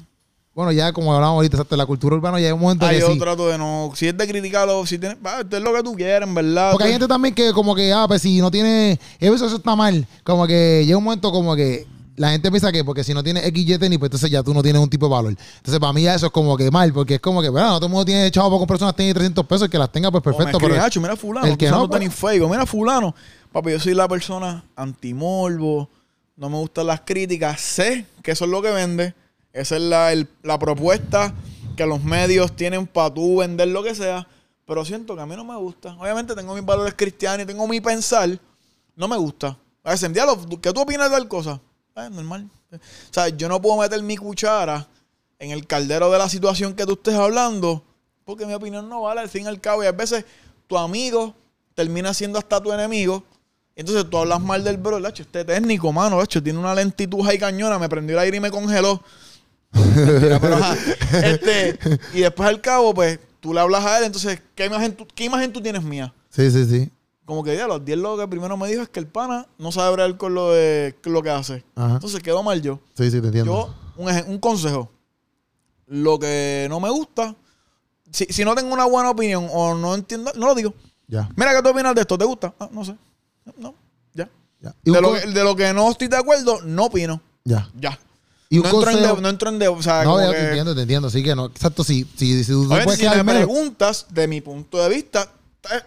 bueno, 0.55 0.71
ya 0.71 0.91
como 0.91 1.13
hablábamos 1.13 1.38
ahorita, 1.38 1.57
exacto, 1.57 1.78
la 1.78 1.86
cultura 1.86 2.15
urbana 2.15 2.39
ya 2.39 2.47
hay 2.47 2.51
un 2.53 2.59
momento 2.59 2.84
Ah, 2.88 2.89
que 2.89 2.99
yo 2.99 3.13
sí. 3.13 3.19
trato 3.19 3.47
de 3.47 3.59
no. 3.59 3.91
Si 3.95 4.07
es 4.07 4.17
de 4.17 4.28
criticarlo, 4.28 4.84
si 4.88 4.97
tienes. 4.97 5.19
Va, 5.23 5.41
esto 5.41 5.55
es 5.57 5.61
lo 5.63 5.71
que 5.71 5.84
tú 5.84 5.93
quieres, 5.93 6.28
en 6.28 6.34
verdad. 6.34 6.71
Porque 6.71 6.86
hay 6.86 6.91
gente 6.93 7.07
también 7.07 7.36
que 7.36 7.53
como 7.53 7.75
que, 7.75 7.93
ah, 7.93 8.05
pues 8.07 8.23
si 8.23 8.39
no 8.41 8.49
tiene, 8.49 8.99
eso, 9.19 9.45
eso 9.45 9.55
está 9.57 9.75
mal. 9.75 10.07
Como 10.23 10.47
que 10.47 10.84
llega 10.84 10.97
un 10.97 11.03
momento 11.03 11.32
como 11.32 11.55
que 11.55 11.86
la 12.15 12.32
gente 12.32 12.49
piensa 12.49 12.71
que 12.71 12.84
porque 12.84 13.03
si 13.03 13.13
no 13.13 13.21
tienes 13.23 13.43
XY 13.43 13.78
tenis, 13.78 13.99
pues 13.99 14.07
entonces 14.09 14.32
ya 14.32 14.41
tú 14.41 14.51
no 14.51 14.63
tienes 14.63 14.82
un 14.82 14.89
tipo 14.89 15.05
de 15.05 15.11
valor. 15.11 15.36
Entonces 15.57 15.80
para 15.80 15.93
mí 15.93 16.01
ya 16.01 16.15
eso 16.15 16.25
es 16.25 16.32
como 16.32 16.57
que 16.57 16.71
mal, 16.71 16.91
porque 16.91 17.13
es 17.13 17.21
como 17.21 17.43
que, 17.43 17.49
bueno, 17.49 17.67
no 17.67 17.75
todo 17.75 17.86
el 17.86 17.91
mundo 17.91 18.05
tiene 18.05 18.32
chavo 18.32 18.49
para 18.49 18.57
comprar 18.57 18.82
unas 18.82 18.95
tenis 18.95 19.09
de 19.13 19.19
300 19.19 19.45
pesos, 19.45 19.61
el 19.65 19.69
que 19.69 19.78
las 19.78 19.91
tenga 19.91 20.09
pues 20.09 20.23
O 20.25 20.30
me 20.30 20.36
perfecto. 20.38 20.57
escriben, 20.57 20.75
Pero, 20.78 20.86
"Acho, 20.88 20.99
mira 21.01 21.15
fulano, 21.15 21.45
el 21.45 21.55
que 21.55 21.69
no, 21.69 21.88
pues- 21.88 21.99
tenis 22.01 22.15
feo. 22.15 22.49
Mira 22.49 22.65
fulano. 22.65 23.13
Papi, 23.58 23.72
yo 23.72 23.80
soy 23.80 23.95
la 23.95 24.08
persona 24.08 24.64
antimorbo. 24.76 25.89
No 26.36 26.47
me 26.47 26.58
gustan 26.58 26.86
las 26.86 27.01
críticas. 27.01 27.60
Sé 27.60 28.05
que 28.22 28.30
eso 28.30 28.45
es 28.45 28.51
lo 28.51 28.62
que 28.62 28.70
vende. 28.70 29.16
Esa 29.51 29.78
es 29.78 29.82
la, 29.82 30.14
la 30.43 30.60
propuesta 30.60 31.34
que 31.76 31.84
los 31.88 32.03
medios 32.03 32.55
tienen 32.55 32.86
para 32.86 33.12
tú 33.12 33.38
vender 33.38 33.70
lo 33.70 33.82
que 33.82 33.95
sea. 33.95 34.28
Pero 34.68 34.86
siento 34.86 35.16
que 35.16 35.24
a 35.24 35.26
mí 35.26 35.36
no 35.36 35.43
me 35.43 35.55
gusta. 35.55 35.97
Obviamente 35.99 36.36
tengo 36.36 36.53
mis 36.53 36.64
valores 36.64 36.93
cristianos 36.95 37.45
y 37.45 37.47
tengo 37.47 37.68
mi 37.68 37.82
pensar. 37.82 38.30
No 38.95 39.08
me 39.08 39.18
gusta. 39.18 39.58
A 39.84 39.89
veces, 39.89 40.12
¿qué 40.62 40.72
tú 40.72 40.82
opinas 40.82 41.10
de 41.10 41.16
tal 41.18 41.28
cosa? 41.28 41.60
Eh, 41.95 42.10
normal. 42.12 42.47
O 42.72 42.78
sea, 43.10 43.30
yo 43.30 43.49
no 43.49 43.60
puedo 43.60 43.78
meter 43.78 44.03
mi 44.03 44.18
cuchara 44.18 44.86
en 45.39 45.49
el 45.49 45.66
caldero 45.66 46.12
de 46.12 46.20
la 46.20 46.30
situación 46.30 46.76
que 46.76 46.86
tú 46.86 46.93
estés 46.93 47.16
hablando, 47.16 47.84
porque 48.24 48.45
mi 48.45 48.53
opinión 48.53 48.88
no 48.88 49.01
vale 49.01 49.22
al 49.22 49.30
fin 49.30 49.45
y 49.45 49.47
al 49.47 49.60
cabo. 49.60 49.84
Y 49.84 49.88
a 49.88 49.93
veces 49.93 50.26
tu 50.68 50.78
amigo 50.78 51.34
termina 51.74 52.14
siendo 52.14 52.38
hasta 52.38 52.62
tu 52.62 52.72
enemigo. 52.72 53.24
Entonces 53.78 54.09
tú 54.09 54.17
hablas 54.17 54.41
mal 54.41 54.63
del 54.63 54.78
bro, 54.78 54.99
lacho, 54.99 55.21
este 55.21 55.45
técnico, 55.45 55.93
mano, 55.93 56.17
lacho, 56.17 56.41
tiene 56.41 56.57
una 56.57 56.73
lentitud 56.73 57.25
ahí 57.28 57.38
cañona, 57.38 57.78
me 57.78 57.88
prendió 57.88 58.15
el 58.15 58.23
aire 58.23 58.38
y 58.38 58.39
me 58.39 58.49
congeló. 58.49 59.03
Mentira, 59.71 60.39
pero 60.39 60.55
ajá. 60.55 60.75
Este, 61.23 61.78
y 62.13 62.21
después 62.21 62.49
al 62.49 62.59
cabo, 62.59 62.91
pues, 62.95 63.19
tú 63.39 63.53
le 63.53 63.59
hablas 63.59 63.86
a 63.86 63.99
él, 63.99 64.05
entonces, 64.05 64.41
¿qué 64.55 64.65
imagen 64.65 64.95
tú, 64.95 65.05
qué 65.13 65.25
imagen 65.25 65.53
tú 65.53 65.61
tienes 65.61 65.84
mía? 65.84 66.11
sí, 66.30 66.49
sí, 66.51 66.65
sí. 66.65 66.91
Como 67.23 67.43
que 67.43 67.57
ya 67.57 67.67
los 67.67 67.84
10 67.84 67.97
lo 67.99 68.17
que 68.17 68.25
primero 68.25 68.55
me 68.55 68.69
dijo 68.69 68.82
es 68.82 68.88
que 68.89 69.01
el 69.01 69.07
pana 69.07 69.45
no 69.57 69.69
sabe 69.73 69.91
bregar 69.91 70.15
con 70.17 70.34
lo 70.34 70.53
de 70.53 70.95
lo 71.03 71.21
que 71.21 71.30
hace. 71.30 71.63
Ajá. 71.75 71.95
Entonces 71.95 72.23
quedó 72.23 72.41
mal 72.41 72.61
yo. 72.61 72.80
Sí, 72.95 73.11
sí, 73.11 73.19
te 73.19 73.28
entiendo. 73.28 73.67
Yo, 73.97 74.01
un, 74.01 74.09
un 74.28 74.39
consejo. 74.39 74.89
Lo 75.88 76.17
que 76.19 76.67
no 76.69 76.80
me 76.80 76.89
gusta, 76.89 77.36
si, 78.11 78.25
si 78.30 78.45
no 78.45 78.55
tengo 78.55 78.73
una 78.73 78.86
buena 78.86 79.09
opinión 79.09 79.45
o 79.51 79.75
no 79.75 79.93
entiendo, 79.93 80.32
no 80.36 80.47
lo 80.47 80.55
digo. 80.55 80.73
ya, 81.05 81.30
Mira, 81.36 81.53
¿qué 81.53 81.61
tú 81.61 81.69
opinas 81.69 81.93
de 81.93 82.01
esto? 82.01 82.17
¿Te 82.17 82.23
gusta? 82.23 82.53
Ah, 82.57 82.69
no 82.71 82.86
sé. 82.86 82.95
No, 83.58 83.76
ya. 84.14 84.30
ya. 84.62 84.76
Y 84.84 84.91
De 84.91 85.02
lo, 85.02 85.14
que, 85.14 85.20
de 85.28 85.43
lo 85.43 85.56
que 85.56 85.74
no 85.74 85.89
estoy 85.91 86.08
de 86.08 86.18
acuerdo, 86.18 86.62
no 86.64 86.86
opino. 86.86 87.22
ya. 87.43 87.70
Ya. 87.80 87.98
Y 88.50 88.60
no, 88.60 88.70
entro 88.70 88.89
en 88.91 89.02
de- 89.02 89.22
no 89.22 89.30
entro 89.30 89.50
en 89.50 89.60
de- 89.60 89.68
o 89.68 89.82
sea, 89.82 90.04
No, 90.06 90.20
ya 90.22 90.30
que- 90.32 90.38
te 90.38 90.45
entiendo, 90.48 90.74
te 90.76 90.82
entiendo. 90.84 91.10
Sí 91.10 91.22
que 91.22 91.36
no. 91.36 91.48
Exacto, 91.48 91.84
sí. 91.84 92.08
Sí, 92.16 92.43
si 92.45 92.52
tú 92.54 92.66
puedes 92.68 92.95
si 92.98 93.04
me 93.04 93.24
menos- 93.24 93.34
preguntas 93.43 94.06
de 94.10 94.28
mi 94.28 94.39
punto 94.39 94.78
de 94.82 94.88
vista, 94.89 95.30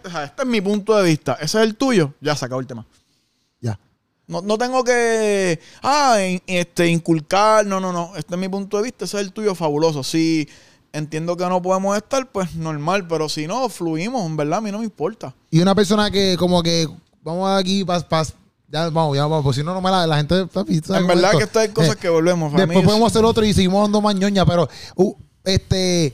o 0.05 0.09
sea, 0.09 0.25
este 0.25 0.43
es 0.43 0.47
mi 0.47 0.61
punto 0.61 0.95
de 0.95 1.03
vista, 1.03 1.33
ese 1.41 1.57
es 1.57 1.63
el 1.63 1.75
tuyo, 1.75 2.13
ya 2.21 2.35
se 2.35 2.45
acabó 2.45 2.61
el 2.61 2.67
tema. 2.67 2.85
Ya. 3.61 3.79
No, 4.27 4.41
no 4.43 4.59
tengo 4.59 4.83
que 4.83 5.59
ah, 5.81 6.17
este, 6.45 6.87
inculcar, 6.87 7.65
no, 7.65 7.79
no, 7.79 7.91
no. 7.91 8.15
Este 8.15 8.35
es 8.35 8.39
mi 8.39 8.47
punto 8.47 8.77
de 8.77 8.83
vista, 8.83 9.05
ese 9.05 9.17
es 9.19 9.23
el 9.23 9.33
tuyo 9.33 9.55
fabuloso. 9.55 10.03
Si 10.03 10.47
entiendo 10.93 11.35
que 11.35 11.45
no 11.47 11.63
podemos 11.63 11.97
estar, 11.97 12.31
pues 12.31 12.53
normal, 12.55 13.07
pero 13.07 13.27
si 13.27 13.47
no, 13.47 13.67
fluimos, 13.69 14.23
en 14.27 14.37
verdad, 14.37 14.59
a 14.59 14.61
mí 14.61 14.71
no 14.71 14.77
me 14.79 14.83
importa. 14.85 15.33
Y 15.49 15.61
una 15.61 15.73
persona 15.73 16.11
que 16.11 16.35
como 16.37 16.61
que 16.61 16.87
vamos 17.23 17.59
aquí 17.59 17.83
pas, 17.83 18.03
pas, 18.03 18.33
ya 18.67 18.89
vamos, 18.89 19.15
ya 19.15 19.23
vamos, 19.25 19.43
pues 19.43 19.55
si 19.57 19.63
no 19.63 19.73
no 19.73 19.81
me 19.81 19.89
la, 19.91 20.07
la 20.07 20.17
gente 20.17 20.45
¿sabes 20.53 20.89
En 20.89 21.07
verdad 21.07 21.31
que 21.37 21.43
estas 21.43 21.63
hay 21.63 21.69
cosas 21.69 21.95
Eh, 21.95 21.99
que 21.99 22.09
volvemos. 22.09 22.53
Después 22.53 22.79
es- 22.79 22.85
podemos 22.85 23.11
hacer 23.11 23.25
otro 23.25 23.43
y 23.45 23.53
seguimos 23.53 23.81
dando 23.83 24.01
más 24.01 24.15
ñoña, 24.15 24.45
pero 24.45 24.67
uh, 24.95 25.13
este 25.43 26.13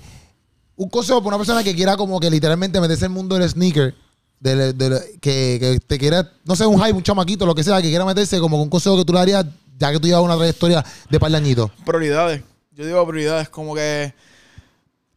un 0.76 0.90
consejo 0.90 1.20
para 1.24 1.30
una 1.36 1.38
persona 1.38 1.64
que 1.64 1.76
quiera 1.76 1.98
como 1.98 2.20
que 2.20 2.30
literalmente 2.30 2.80
meterse 2.80 3.06
en 3.06 3.12
el 3.12 3.16
mundo 3.18 3.36
del 3.38 3.50
sneaker, 3.50 3.96
del, 4.40 4.78
del- 4.78 5.00
que, 5.20 5.58
que 5.60 5.80
te 5.86 5.98
quiera, 5.98 6.32
no 6.46 6.56
sé, 6.56 6.66
un 6.68 6.78
hype, 6.80 6.94
un 6.94 7.02
chamaquito, 7.04 7.46
lo 7.48 7.56
que 7.56 7.64
sea, 7.64 7.82
que 7.82 7.90
quiera 7.90 8.06
meterse 8.06 8.40
como 8.40 8.58
que 8.58 8.64
un 8.64 8.70
consejo 8.70 8.96
que 8.98 9.04
tú 9.06 9.14
le 9.14 9.20
darías, 9.20 9.46
ya 9.80 9.92
que 9.92 10.00
tú 10.00 10.08
llevas 10.08 10.24
una 10.24 10.36
trayectoria 10.38 10.86
de 11.10 11.20
par 11.20 11.32
de 11.32 11.38
añitos. 11.38 11.72
prioridades. 11.86 12.44
Yo 12.76 12.86
digo 12.86 13.08
prioridades, 13.08 13.50
como 13.50 13.74
que 13.74 14.14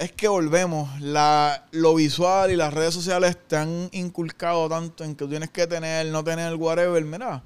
es 0.00 0.12
que 0.12 0.28
volvemos. 0.28 0.98
La, 1.00 1.66
lo 1.72 1.94
visual 1.94 2.50
y 2.50 2.56
las 2.56 2.72
redes 2.72 2.94
sociales 2.94 3.36
te 3.46 3.56
han 3.56 3.90
inculcado 3.92 4.66
tanto 4.66 5.04
en 5.04 5.14
que 5.14 5.26
tienes 5.26 5.50
que 5.50 5.66
tener, 5.66 6.06
no 6.06 6.24
tener, 6.24 6.54
whatever. 6.54 7.04
Mira, 7.04 7.42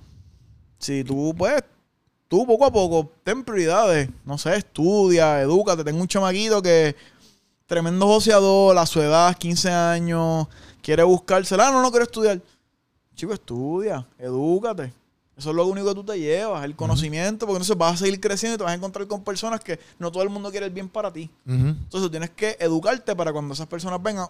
si 0.79 1.03
tú 1.03 1.35
puedes, 1.37 1.65
tú 2.29 2.47
poco 2.47 2.65
a 2.65 2.73
poco 2.73 3.11
ten 3.25 3.43
prioridades. 3.43 4.09
No 4.25 4.39
sé, 4.39 4.55
estudia, 4.55 5.41
edúcate. 5.41 5.83
Tengo 5.83 6.01
un 6.01 6.07
chamaquito 6.07 6.63
que 6.63 6.95
tremendo 7.67 8.07
joseador, 8.07 8.79
a 8.79 8.87
su 8.87 9.03
edad, 9.03 9.37
15 9.37 9.71
años, 9.71 10.47
quiere 10.81 11.03
buscársela. 11.03 11.67
Ah, 11.67 11.73
no, 11.73 11.83
no 11.83 11.91
quiero 11.91 12.05
estudiar. 12.05 12.41
Chico, 13.17 13.33
estudia, 13.33 14.07
edúcate. 14.17 14.93
Eso 15.37 15.51
es 15.51 15.57
lo 15.57 15.67
único 15.67 15.89
que 15.89 15.95
tú 15.95 16.05
te 16.05 16.19
llevas, 16.19 16.65
el 16.65 16.77
conocimiento, 16.77 17.45
porque 17.47 17.57
entonces 17.57 17.77
vas 17.77 17.95
a 17.95 17.97
seguir 18.05 18.21
creciendo 18.21 18.55
y 18.55 18.59
te 18.59 18.65
vas 18.65 18.73
a 18.73 18.77
encontrar 18.77 19.07
con 19.09 19.25
personas 19.25 19.61
que 19.61 19.81
no 19.99 20.13
todo 20.13 20.23
el 20.23 20.29
mundo 20.31 20.51
quiere 20.51 20.67
el 20.67 20.73
bien 20.73 20.89
para 20.89 21.13
ti. 21.13 21.29
Ujú. 21.47 21.55
Entonces 21.57 22.03
tú 22.03 22.11
tienes 22.11 22.31
que 22.31 22.57
educarte 22.61 23.17
para 23.17 23.33
cuando 23.33 23.53
esas 23.55 23.67
personas 23.67 24.01
vengan, 24.01 24.29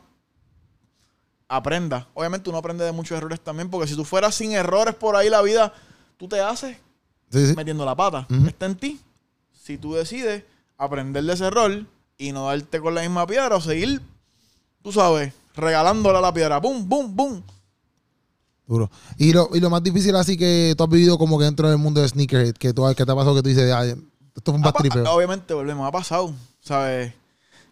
aprenda. 1.48 2.08
Obviamente 2.14 2.48
uno 2.48 2.58
aprende 2.58 2.84
de 2.84 2.92
muchos 2.92 3.16
errores 3.18 3.40
también, 3.40 3.68
porque 3.70 3.86
si 3.86 3.94
tú 3.96 4.04
fueras 4.04 4.34
sin 4.34 4.52
errores 4.52 4.94
por 4.94 5.14
ahí 5.16 5.28
la 5.28 5.42
vida, 5.42 5.72
tú 6.16 6.28
te 6.28 6.40
haces 6.40 6.76
Sí, 7.30 7.48
sí. 7.48 7.54
metiendo 7.54 7.84
la 7.84 7.94
pata. 7.94 8.26
Está 8.46 8.66
en 8.66 8.76
ti. 8.76 9.00
Si 9.52 9.76
tú 9.78 9.94
decides 9.94 10.44
aprender 10.78 11.24
de 11.24 11.32
ese 11.32 11.46
error 11.46 11.84
y 12.16 12.32
no 12.32 12.46
darte 12.46 12.80
con 12.80 12.94
la 12.94 13.02
misma 13.02 13.26
piedra 13.26 13.56
o 13.56 13.60
seguir, 13.60 14.00
tú 14.82 14.92
sabes, 14.92 15.32
regalándola 15.54 16.20
la 16.20 16.32
piedra. 16.32 16.58
¡Bum, 16.60 16.88
bum, 16.88 17.14
bum! 17.14 17.42
Duro. 18.66 18.90
Y 19.18 19.32
lo, 19.32 19.50
y 19.52 19.60
lo 19.60 19.68
más 19.70 19.82
difícil 19.82 20.16
así 20.16 20.36
que 20.36 20.74
tú 20.76 20.84
has 20.84 20.90
vivido 20.90 21.18
como 21.18 21.38
que 21.38 21.44
dentro 21.44 21.68
del 21.68 21.78
mundo 21.78 22.00
de 22.00 22.08
sneakerhead, 22.08 22.54
que, 22.54 22.72
tú, 22.72 22.82
que 22.96 23.04
te 23.04 23.12
ha 23.12 23.14
pasado 23.14 23.34
que 23.34 23.42
tú 23.42 23.48
dices, 23.50 23.70
"Ay, 23.72 23.90
esto 24.34 24.52
fue 24.52 24.54
un 24.54 24.62
bad. 24.62 24.72
Obviamente, 25.14 25.52
volvemos, 25.54 25.86
ha 25.86 25.92
pasado, 25.92 26.32
¿sabes? 26.60 27.12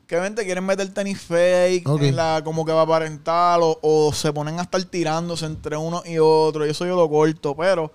Que 0.06 0.16
obviamente 0.16 0.44
quieren 0.44 0.66
meter 0.66 0.92
tenis 0.92 1.18
fake, 1.20 1.86
en 2.08 2.16
la, 2.16 2.42
como 2.44 2.66
que 2.66 2.72
va 2.72 2.80
a 2.80 2.84
aparentar, 2.84 3.60
o, 3.62 3.78
o 3.80 4.12
se 4.12 4.30
ponen 4.34 4.58
a 4.58 4.62
estar 4.62 4.82
tirándose 4.84 5.46
entre 5.46 5.76
uno 5.78 6.02
y 6.04 6.18
otro. 6.18 6.66
Yo 6.66 6.74
soy 6.74 6.88
yo 6.88 6.96
lo 6.96 7.08
corto, 7.08 7.56
pero 7.56 7.90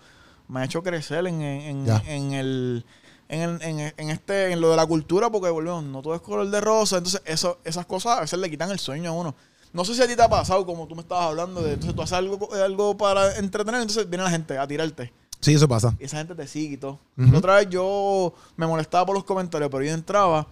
me 0.47 0.61
ha 0.61 0.65
hecho 0.65 0.81
crecer 0.81 1.27
en, 1.27 1.41
en, 1.41 1.87
en- 1.87 2.07
en 2.07 2.31
el. 2.33 2.85
En, 3.29 3.61
en- 3.61 3.93
en 3.97 4.09
este 4.09 4.53
en 4.53 4.61
lo 4.61 4.69
de 4.71 4.77
la 4.77 4.85
cultura 4.85 5.29
porque 5.29 5.49
volvemos 5.49 5.83
no 5.83 6.01
todo 6.01 6.15
es 6.15 6.21
color 6.21 6.49
de 6.49 6.61
rosa 6.61 6.95
entonces 6.99 7.21
eso 7.25 7.59
esas 7.65 7.85
cosas 7.85 8.17
a 8.19 8.21
veces 8.21 8.39
le 8.39 8.49
quitan 8.49 8.71
el 8.71 8.79
sueño 8.79 9.09
a 9.09 9.13
uno 9.13 9.35
no 9.73 9.85
sé 9.85 9.95
si 9.95 10.01
a 10.01 10.07
ti 10.07 10.15
te 10.15 10.21
ha 10.21 10.29
pasado 10.29 10.65
como 10.65 10.87
tú 10.87 10.95
me 10.95 11.01
estabas 11.01 11.25
hablando 11.25 11.61
de 11.61 11.73
entonces 11.73 11.95
tú 11.95 12.01
haces 12.01 12.13
algo 12.13 12.53
algo 12.53 12.97
para 12.97 13.37
entretener 13.37 13.81
entonces 13.81 14.09
viene 14.09 14.23
la 14.23 14.29
gente 14.31 14.57
a 14.57 14.67
tirarte 14.67 15.13
Sí, 15.39 15.53
eso 15.53 15.67
pasa. 15.67 15.95
y 15.99 16.05
esa 16.05 16.17
gente 16.17 16.33
te 16.33 16.47
sigue 16.47 16.73
y 16.73 16.77
todo. 16.77 16.99
La 17.15 17.37
otra 17.37 17.55
vez 17.57 17.69
yo 17.69 18.33
me 18.55 18.65
molestaba 18.65 19.05
por 19.05 19.15
los 19.15 19.23
comentarios, 19.23 19.69
pero 19.69 19.83
yo 19.83 19.93
entraba 19.93 20.47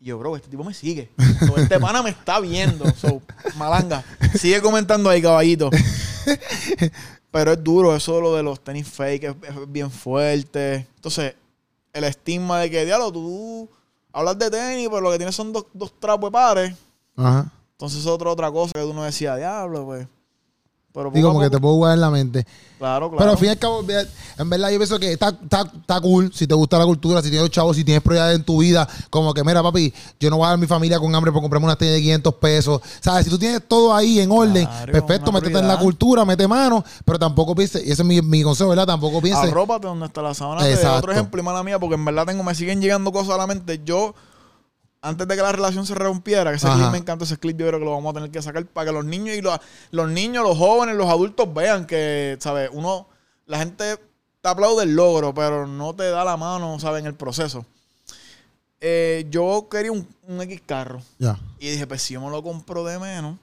y 0.00 0.06
yo, 0.06 0.18
bro, 0.18 0.34
este 0.34 0.48
tipo 0.48 0.64
me 0.64 0.72
sigue. 0.72 1.10
So, 1.46 1.56
este 1.58 1.78
pana 1.78 2.02
me 2.02 2.08
está 2.10 2.40
viendo. 2.40 2.86
So, 2.94 3.20
malanga. 3.58 4.02
Sigue 4.38 4.62
comentando 4.62 5.10
ahí, 5.10 5.20
caballito. 5.20 5.68
pero 7.30 7.52
es 7.52 7.62
duro 7.62 7.94
eso 7.94 8.20
lo 8.20 8.34
de 8.34 8.42
los 8.42 8.60
tenis 8.64 8.88
fake, 8.88 9.24
es, 9.24 9.34
es 9.42 9.70
bien 9.72 9.90
fuerte. 9.90 10.86
Entonces, 10.96 11.34
el 11.92 12.04
estigma 12.04 12.60
de 12.60 12.70
que, 12.70 12.84
diablo, 12.86 13.12
tú 13.12 13.68
hablas 14.12 14.38
de 14.38 14.50
tenis, 14.50 14.88
pero 14.88 15.02
lo 15.02 15.10
que 15.10 15.18
tienes 15.18 15.34
son 15.34 15.52
dos, 15.52 15.66
dos 15.74 15.92
trapos 16.00 16.28
de 16.28 16.32
pares. 16.32 16.74
Ajá. 17.16 17.52
Entonces, 17.84 18.00
es 18.00 18.06
otra, 18.06 18.30
otra 18.30 18.50
cosa 18.50 18.72
que 18.72 18.82
uno 18.82 19.02
decía, 19.02 19.36
diablo, 19.36 19.84
pues. 19.84 20.06
Pero 20.94 21.10
como 21.10 21.40
que 21.40 21.50
te 21.50 21.58
puedo 21.58 21.74
jugar 21.74 21.94
en 21.94 22.00
la 22.00 22.08
mente. 22.08 22.46
Claro, 22.78 23.10
claro. 23.10 23.18
Pero 23.18 23.30
al 23.32 23.36
fin 23.36 23.48
y 23.48 23.50
al 23.50 23.58
cabo, 23.58 23.80
en 24.38 24.48
verdad 24.50 24.70
yo 24.70 24.78
pienso 24.78 24.98
que 24.98 25.12
está, 25.12 25.30
está, 25.30 25.62
está 25.62 26.00
cool 26.00 26.32
si 26.32 26.46
te 26.46 26.54
gusta 26.54 26.78
la 26.78 26.84
cultura, 26.84 27.20
si 27.20 27.30
tienes 27.30 27.50
chavos, 27.50 27.76
si 27.76 27.84
tienes 27.84 28.00
prioridades 28.00 28.36
en 28.36 28.44
tu 28.44 28.58
vida. 28.58 28.88
Como 29.10 29.34
que, 29.34 29.42
mira, 29.42 29.60
papi, 29.60 29.92
yo 30.20 30.30
no 30.30 30.36
voy 30.36 30.44
a 30.44 30.48
dar 30.50 30.54
a 30.54 30.56
mi 30.56 30.68
familia 30.68 31.00
con 31.00 31.12
hambre 31.12 31.32
por 31.32 31.42
comprarme 31.42 31.66
una 31.66 31.76
tenis 31.76 31.94
de 31.94 32.00
500 32.00 32.34
pesos. 32.36 32.80
¿Sabes? 33.00 33.24
Si 33.24 33.30
tú 33.30 33.38
tienes 33.38 33.66
todo 33.66 33.92
ahí 33.92 34.20
en 34.20 34.30
orden, 34.30 34.64
Claro, 34.64 34.92
perfecto, 34.92 35.32
métete 35.32 35.58
en 35.58 35.66
la 35.66 35.78
cultura, 35.78 36.24
mete 36.24 36.46
mano, 36.46 36.84
pero 37.04 37.18
tampoco 37.18 37.56
pienses, 37.56 37.84
y 37.84 37.90
ese 37.90 38.02
es 38.02 38.06
mi, 38.06 38.22
mi 38.22 38.44
consejo, 38.44 38.70
¿verdad? 38.70 38.86
Tampoco 38.86 39.20
pienses. 39.20 39.50
Arrópate 39.50 39.88
donde 39.88 40.06
está 40.06 40.22
la 40.22 40.32
sábana. 40.32 40.64
Otro 40.96 41.10
ejemplo 41.10 41.40
y 41.40 41.44
mala 41.44 41.64
mía, 41.64 41.80
porque 41.80 41.96
en 41.96 42.04
verdad 42.04 42.24
tengo, 42.24 42.44
me 42.44 42.54
siguen 42.54 42.80
llegando 42.80 43.10
cosas 43.10 43.34
a 43.34 43.38
la 43.38 43.48
mente. 43.48 43.80
Yo, 43.84 44.14
antes 45.04 45.28
de 45.28 45.36
que 45.36 45.42
la 45.42 45.52
relación 45.52 45.86
se 45.86 45.94
rompiera, 45.94 46.50
que 46.50 46.56
ese 46.56 46.66
Ajá. 46.66 46.76
clip 46.76 46.90
me 46.90 46.98
encanta, 46.98 47.24
ese 47.24 47.36
clip 47.38 47.56
yo 47.58 47.66
creo 47.68 47.78
que 47.78 47.84
lo 47.84 47.92
vamos 47.92 48.10
a 48.10 48.14
tener 48.14 48.30
que 48.30 48.42
sacar 48.42 48.64
para 48.66 48.86
que 48.86 48.92
los 48.92 49.04
niños 49.04 49.36
y 49.36 49.42
los, 49.42 49.58
los 49.90 50.10
niños, 50.10 50.42
los 50.42 50.56
jóvenes, 50.56 50.96
los 50.96 51.08
adultos 51.08 51.52
vean 51.52 51.86
que, 51.86 52.36
¿sabes? 52.40 52.70
Uno, 52.72 53.06
la 53.46 53.58
gente 53.58 53.98
te 54.40 54.48
aplaude 54.48 54.84
el 54.84 54.94
logro, 54.96 55.34
pero 55.34 55.66
no 55.66 55.94
te 55.94 56.08
da 56.10 56.24
la 56.24 56.36
mano, 56.36 56.78
¿sabes? 56.80 57.00
En 57.00 57.06
el 57.06 57.14
proceso. 57.14 57.64
Eh, 58.80 59.26
yo 59.30 59.68
quería 59.70 59.92
un, 59.92 60.06
un 60.28 60.42
X 60.42 60.62
carro. 60.66 61.00
Ya. 61.18 61.38
Y 61.58 61.70
dije, 61.70 61.86
pues 61.86 62.02
si 62.02 62.14
yo 62.14 62.20
me 62.20 62.30
lo 62.30 62.42
compro 62.42 62.84
de 62.84 62.98
menos, 62.98 63.38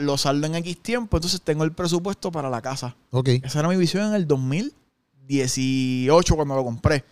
lo 0.00 0.16
saldo 0.16 0.46
en 0.46 0.54
X 0.56 0.82
tiempo, 0.82 1.16
entonces 1.16 1.40
tengo 1.42 1.64
el 1.64 1.72
presupuesto 1.72 2.32
para 2.32 2.50
la 2.50 2.60
casa. 2.62 2.96
Ok, 3.10 3.28
Esa 3.42 3.60
era 3.60 3.68
mi 3.68 3.76
visión 3.76 4.06
en 4.06 4.14
el 4.14 4.26
2018 5.28 6.34
cuando 6.36 6.56
lo 6.56 6.64
compré. 6.64 7.04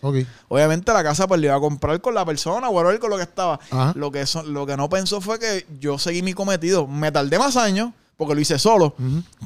Obviamente 0.48 0.92
la 0.92 1.02
casa 1.02 1.26
pues 1.26 1.40
la 1.40 1.46
iba 1.48 1.56
a 1.56 1.60
comprar 1.60 2.00
con 2.00 2.14
la 2.14 2.24
persona, 2.24 2.68
whatever, 2.68 2.98
con 2.98 3.10
lo 3.10 3.16
que 3.16 3.22
estaba. 3.22 3.60
Ajá. 3.70 3.92
Lo 3.94 4.10
que, 4.10 4.22
eso- 4.22 4.42
lo 4.42 4.66
que 4.66 4.76
no 4.76 4.88
pensó 4.88 5.20
fue 5.20 5.38
que 5.38 5.66
yo 5.80 5.98
seguí 5.98 6.22
mi 6.22 6.32
cometido. 6.32 6.86
Me 6.86 7.12
tardé 7.12 7.38
más 7.38 7.56
años 7.56 7.92
porque 8.16 8.34
lo 8.34 8.40
hice 8.40 8.58
solo, 8.58 8.94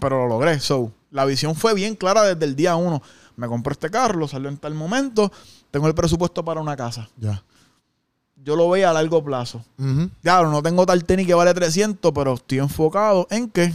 pero 0.00 0.22
lo 0.22 0.28
logré. 0.28 0.60
So, 0.60 0.92
la 1.10 1.24
visión 1.24 1.54
fue 1.54 1.74
bien 1.74 1.96
clara 1.96 2.22
desde 2.22 2.44
el 2.44 2.54
día 2.54 2.76
uno. 2.76 3.02
Me 3.36 3.48
compré 3.48 3.72
este 3.72 3.90
carro, 3.90 4.18
lo 4.18 4.28
salió 4.28 4.48
en 4.48 4.58
tal 4.58 4.74
momento, 4.74 5.32
tengo 5.70 5.86
el 5.88 5.94
presupuesto 5.94 6.44
para 6.44 6.60
una 6.60 6.76
casa. 6.76 7.08
Ya. 7.18 7.42
Yo 8.42 8.56
lo 8.56 8.70
veía 8.70 8.90
a 8.90 8.92
largo 8.92 9.22
plazo. 9.22 9.62
Claro, 10.22 10.50
no 10.50 10.62
tengo 10.62 10.86
tal 10.86 11.04
tenis 11.04 11.26
que 11.26 11.34
vale 11.34 11.52
300, 11.52 12.12
pero 12.14 12.34
estoy 12.34 12.58
enfocado 12.58 13.26
en 13.30 13.50
que 13.50 13.72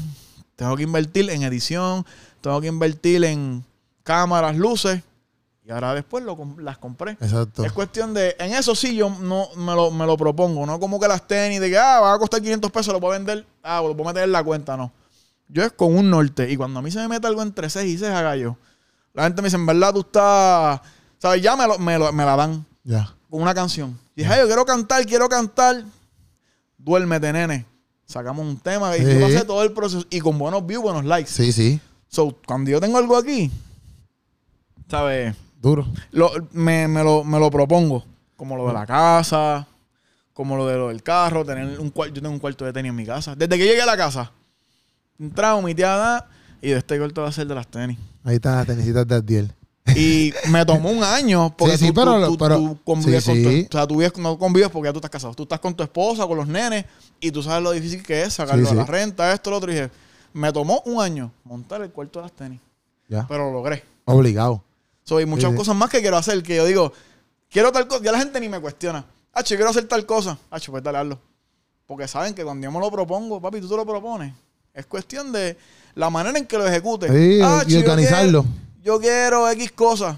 tengo 0.56 0.76
que 0.76 0.84
invertir 0.84 1.30
en 1.30 1.44
edición, 1.44 2.06
tengo 2.42 2.62
que 2.62 2.68
invertir 2.68 3.24
en 3.26 3.64
cámaras, 4.06 4.56
luces, 4.56 5.02
y 5.65 5.72
ahora 5.72 5.94
después 5.95 6.23
lo 6.23 6.38
las 6.60 6.77
compré. 6.77 7.14
Exacto. 7.14 7.65
Es 7.65 7.72
cuestión 7.73 8.14
de, 8.14 8.36
en 8.40 8.53
eso 8.53 8.76
sí 8.76 8.95
yo 8.95 9.10
no 9.10 9.48
me 9.57 9.73
lo, 9.73 9.90
me 9.91 10.06
lo 10.06 10.15
propongo, 10.15 10.65
no 10.65 10.80
como 10.80 10.99
que 10.99 11.07
las 11.07 11.27
tenis 11.27 11.60
de 11.60 11.69
que, 11.72 11.77
ah, 11.77 11.99
va 11.99 12.14
a 12.14 12.19
costar 12.19 12.40
500 12.41 12.72
pesos, 12.72 12.94
lo 12.94 12.99
puedo 13.02 13.14
vender, 13.14 13.45
ah, 13.64 13.82
lo 13.84 13.95
puedo 13.98 14.07
meter 14.10 14.23
en 14.23 14.32
la 14.32 14.44
cuenta, 14.44 14.77
no. 14.77 14.91
Yo 15.48 15.64
es 15.64 15.72
con 15.73 15.95
un 15.98 16.10
norte, 16.10 16.49
y 16.52 16.56
cuando 16.56 16.80
a 16.80 16.82
mí 16.84 16.91
se 16.91 16.99
me 16.99 17.07
mete 17.07 17.26
algo 17.27 17.41
entre 17.41 17.69
6 17.69 17.94
y 17.94 17.98
6, 17.98 18.11
haga 18.11 18.36
yo. 18.36 18.56
La 19.14 19.23
gente 19.23 19.41
me 19.41 19.48
dice, 19.48 19.57
en 19.57 19.65
verdad 19.65 19.91
tú 19.94 20.02
estás, 20.02 20.82
¿sabes? 21.18 21.41
Ya 21.41 21.56
me, 21.56 21.68
lo- 21.68 21.80
me, 21.80 21.98
lo- 21.98 22.14
me 22.14 22.26
la 22.26 22.36
dan 22.36 22.65
Ya. 22.84 23.14
con 23.30 23.41
una 23.41 23.53
canción. 23.56 23.98
Y 24.15 24.22
dije, 24.22 24.34
"Ay, 24.34 24.41
yo 24.41 24.48
quiero 24.48 24.65
cantar, 24.65 25.06
quiero 25.06 25.27
cantar. 25.27 25.84
Duérmete, 26.77 27.32
nene. 27.34 27.65
Sacamos 28.06 28.45
un 28.45 28.57
tema 28.57 28.95
y 28.95 29.03
Sí. 29.06 29.14
yo 29.14 29.19
pasé 29.22 29.45
todo 29.45 29.64
el 29.64 29.72
proceso. 29.72 30.06
Y 30.10 30.19
con 30.19 30.38
buenos 30.38 30.65
views, 30.65 30.84
buenos 30.84 31.06
likes. 31.06 31.32
Sí, 31.32 31.52
sí. 31.52 31.80
So, 32.07 32.36
cuando 32.45 32.69
yo 32.69 32.80
tengo 32.80 32.98
algo 32.98 33.18
aquí, 33.18 33.52
¿sabes? 34.90 35.36
Duro. 35.62 35.86
Lo- 36.12 36.32
me, 36.52 36.88
me 36.88 37.03
lo, 37.03 37.24
me 37.24 37.40
lo 37.40 37.49
propongo. 37.49 38.03
Como 38.36 38.56
lo 38.57 38.68
de 38.68 38.74
la 38.74 38.86
casa, 38.86 39.66
como 40.34 40.57
lo 40.57 40.68
de 40.68 40.78
lo 40.78 40.90
del 40.90 41.02
carro, 41.02 41.45
tener 41.45 41.80
un 41.80 41.90
cuarto. 41.90 42.16
Yo 42.16 42.22
tengo 42.22 42.34
un 42.34 42.40
cuarto 42.40 42.66
de 42.66 42.74
tenis 42.74 42.90
en 42.90 42.95
mi 42.95 43.06
casa. 43.06 43.36
Desde 43.36 43.57
que 43.57 43.66
llegué 43.66 43.82
a 43.82 43.86
la 43.86 43.95
casa, 43.98 44.32
entraba 45.20 45.62
mi 45.62 45.74
tía 45.74 45.95
da, 45.95 46.30
y 46.62 46.70
de 46.72 46.78
este 46.78 46.98
cuarto 46.98 47.22
va 47.22 47.30
a 47.30 47.32
ser 47.32 47.48
de 47.48 47.56
las 47.56 47.68
tenis. 47.68 47.98
Ahí 48.24 48.36
están 48.36 48.56
las 48.56 48.68
tenisitas 48.68 49.07
de 49.07 49.16
Adiel. 49.16 49.53
Y 49.95 50.34
me 50.49 50.66
tomó 50.66 50.90
un 50.90 51.03
año 51.03 51.53
porque 51.57 51.78
Sí, 51.78 51.86
sí, 51.86 51.91
tú, 51.94 52.02
pero 52.02 52.28
tú- 52.28 52.38
pero- 52.38 52.57
tú 52.57 52.80
convives 52.84 53.24
sí, 53.24 53.32
con 53.32 53.44
tu, 53.44 53.49
sí. 53.49 53.68
o 53.70 53.72
sea, 53.72 53.88
tú 53.88 53.95
vives- 53.98 54.18
no 54.18 54.38
convives 54.38 54.70
porque 54.70 54.88
ya 54.90 54.94
tú 54.94 54.98
estás 54.98 55.12
casado. 55.12 55.34
Tú 55.34 55.44
estás 55.44 55.60
con 55.60 55.74
tu 55.76 55.84
esposa, 55.84 56.26
con 56.28 56.38
los 56.38 56.48
nenes 56.48 56.86
y 57.22 57.32
tú 57.32 57.41
sabes 57.44 57.64
lo 57.64 57.72
difícil 57.72 58.03
que 58.03 58.24
es 58.24 58.34
sacarlo 58.34 58.66
Sí, 58.66 58.72
de 58.72 58.78
la 58.78 58.86
sí. 58.86 58.91
renta, 58.91 59.32
esto, 59.32 59.49
lo 59.52 59.57
otro. 59.57 59.72
Y 59.72 59.76
dije, 59.76 59.91
me 60.34 60.52
tomó 60.52 60.82
un 60.86 61.02
año 61.02 61.32
montar 61.44 61.82
el 61.82 61.91
cuarto 61.91 62.20
de 62.20 62.24
las 62.24 62.32
tenis, 62.34 62.60
Ya. 63.07 63.26
pero 63.30 63.45
lo 63.45 63.53
logré. 63.53 63.84
Obligado. 64.06 64.64
So, 65.06 65.18
hay 65.18 65.26
muchas 65.26 65.52
Sí, 65.52 65.57
cosas 65.57 65.76
más 65.76 65.90
que 65.90 66.02
quiero 66.02 66.18
hacer 66.18 66.41
que 66.44 66.56
yo 66.57 66.65
digo, 66.65 66.91
quiero 67.49 67.72
tal 67.72 67.88
cosa. 67.88 68.03
Ya 68.03 68.11
la 68.11 68.18
gente 68.19 68.40
ni 68.40 68.49
me 68.49 68.60
cuestiona. 68.60 69.06
Ah, 69.32 69.41
yo 69.44 69.56
quiero 69.56 69.69
hacer 69.69 69.88
tal 69.88 70.06
cosa. 70.06 70.38
Ah, 70.52 70.57
pues 70.65 70.84
dale, 70.84 70.98
hazlo. 70.98 71.19
Porque 71.86 72.07
saben 72.07 72.34
que 72.34 72.44
cuando 72.44 72.65
yo 72.65 72.72
me 72.72 72.80
lo 72.80 72.90
propongo, 72.91 73.40
papi, 73.40 73.61
tú 73.61 73.69
te 73.69 73.76
lo 73.76 73.86
propones. 73.86 74.34
Es 74.73 74.86
cuestión 74.88 75.32
de 75.32 75.57
la 75.94 76.10
manera 76.10 76.38
en 76.38 76.45
que 76.48 76.57
lo 76.57 76.68
ejecutes. 76.68 77.11
Sí, 77.11 77.40
Ah, 77.44 77.64
y 77.68 77.76
organizarlo. 77.77 78.44
quiero- 78.44 78.65
Yo 78.84 78.99
quiero 78.99 79.49
X 79.52 79.72
cosas. 79.72 80.18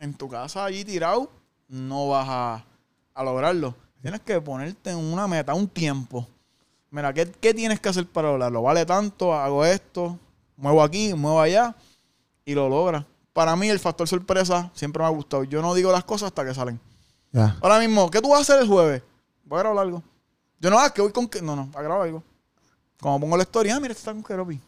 En 0.00 0.14
tu 0.14 0.28
casa 0.28 0.64
allí 0.64 0.84
tirado, 0.84 1.30
no 1.68 2.08
vas 2.08 2.26
a, 2.28 2.64
a 3.14 3.22
lograrlo. 3.24 3.74
Tienes 4.00 4.20
que 4.20 4.40
ponerte 4.40 4.90
en 4.90 4.96
una 4.98 5.26
meta, 5.28 5.52
un 5.54 5.68
tiempo. 5.68 6.26
Mira, 6.90 7.12
¿qué, 7.12 7.30
qué 7.40 7.52
tienes 7.52 7.80
que 7.80 7.88
hacer 7.90 8.06
para 8.06 8.28
lograrlo? 8.28 8.62
Vale 8.62 8.86
tanto, 8.86 9.34
hago 9.34 9.64
esto, 9.64 10.18
muevo 10.56 10.82
aquí, 10.82 11.12
muevo 11.14 11.40
allá 11.40 11.74
y 12.46 12.54
lo 12.54 12.68
logras. 12.68 13.04
Para 13.38 13.54
mí 13.54 13.68
el 13.68 13.78
factor 13.78 14.08
sorpresa 14.08 14.68
siempre 14.74 15.00
me 15.00 15.06
ha 15.06 15.10
gustado. 15.10 15.44
Yo 15.44 15.62
no 15.62 15.72
digo 15.72 15.92
las 15.92 16.02
cosas 16.02 16.26
hasta 16.26 16.44
que 16.44 16.52
salen. 16.52 16.80
Ahora 17.60 17.78
mismo, 17.78 18.10
¿qué 18.10 18.20
tú 18.20 18.30
vas 18.30 18.38
a 18.38 18.42
hacer 18.42 18.60
el 18.62 18.66
jueves? 18.66 19.00
Voy 19.44 19.60
a 19.60 19.62
grabar 19.62 19.78
algo. 19.86 20.02
Yo 20.58 20.70
no, 20.70 20.78
ah, 20.80 20.92
que 20.92 21.00
voy 21.00 21.12
con... 21.12 21.28
que- 21.28 21.40
No, 21.40 21.54
no, 21.54 21.70
a 21.72 21.80
grabar 21.82 22.08
algo. 22.08 22.20
Como 23.00 23.20
pongo 23.20 23.36
la 23.36 23.44
historia, 23.44 23.76
ah, 23.76 23.78
mira, 23.78 23.92
este 23.92 24.00
está 24.00 24.10
con 24.12 24.24
Keropi. 24.24 24.60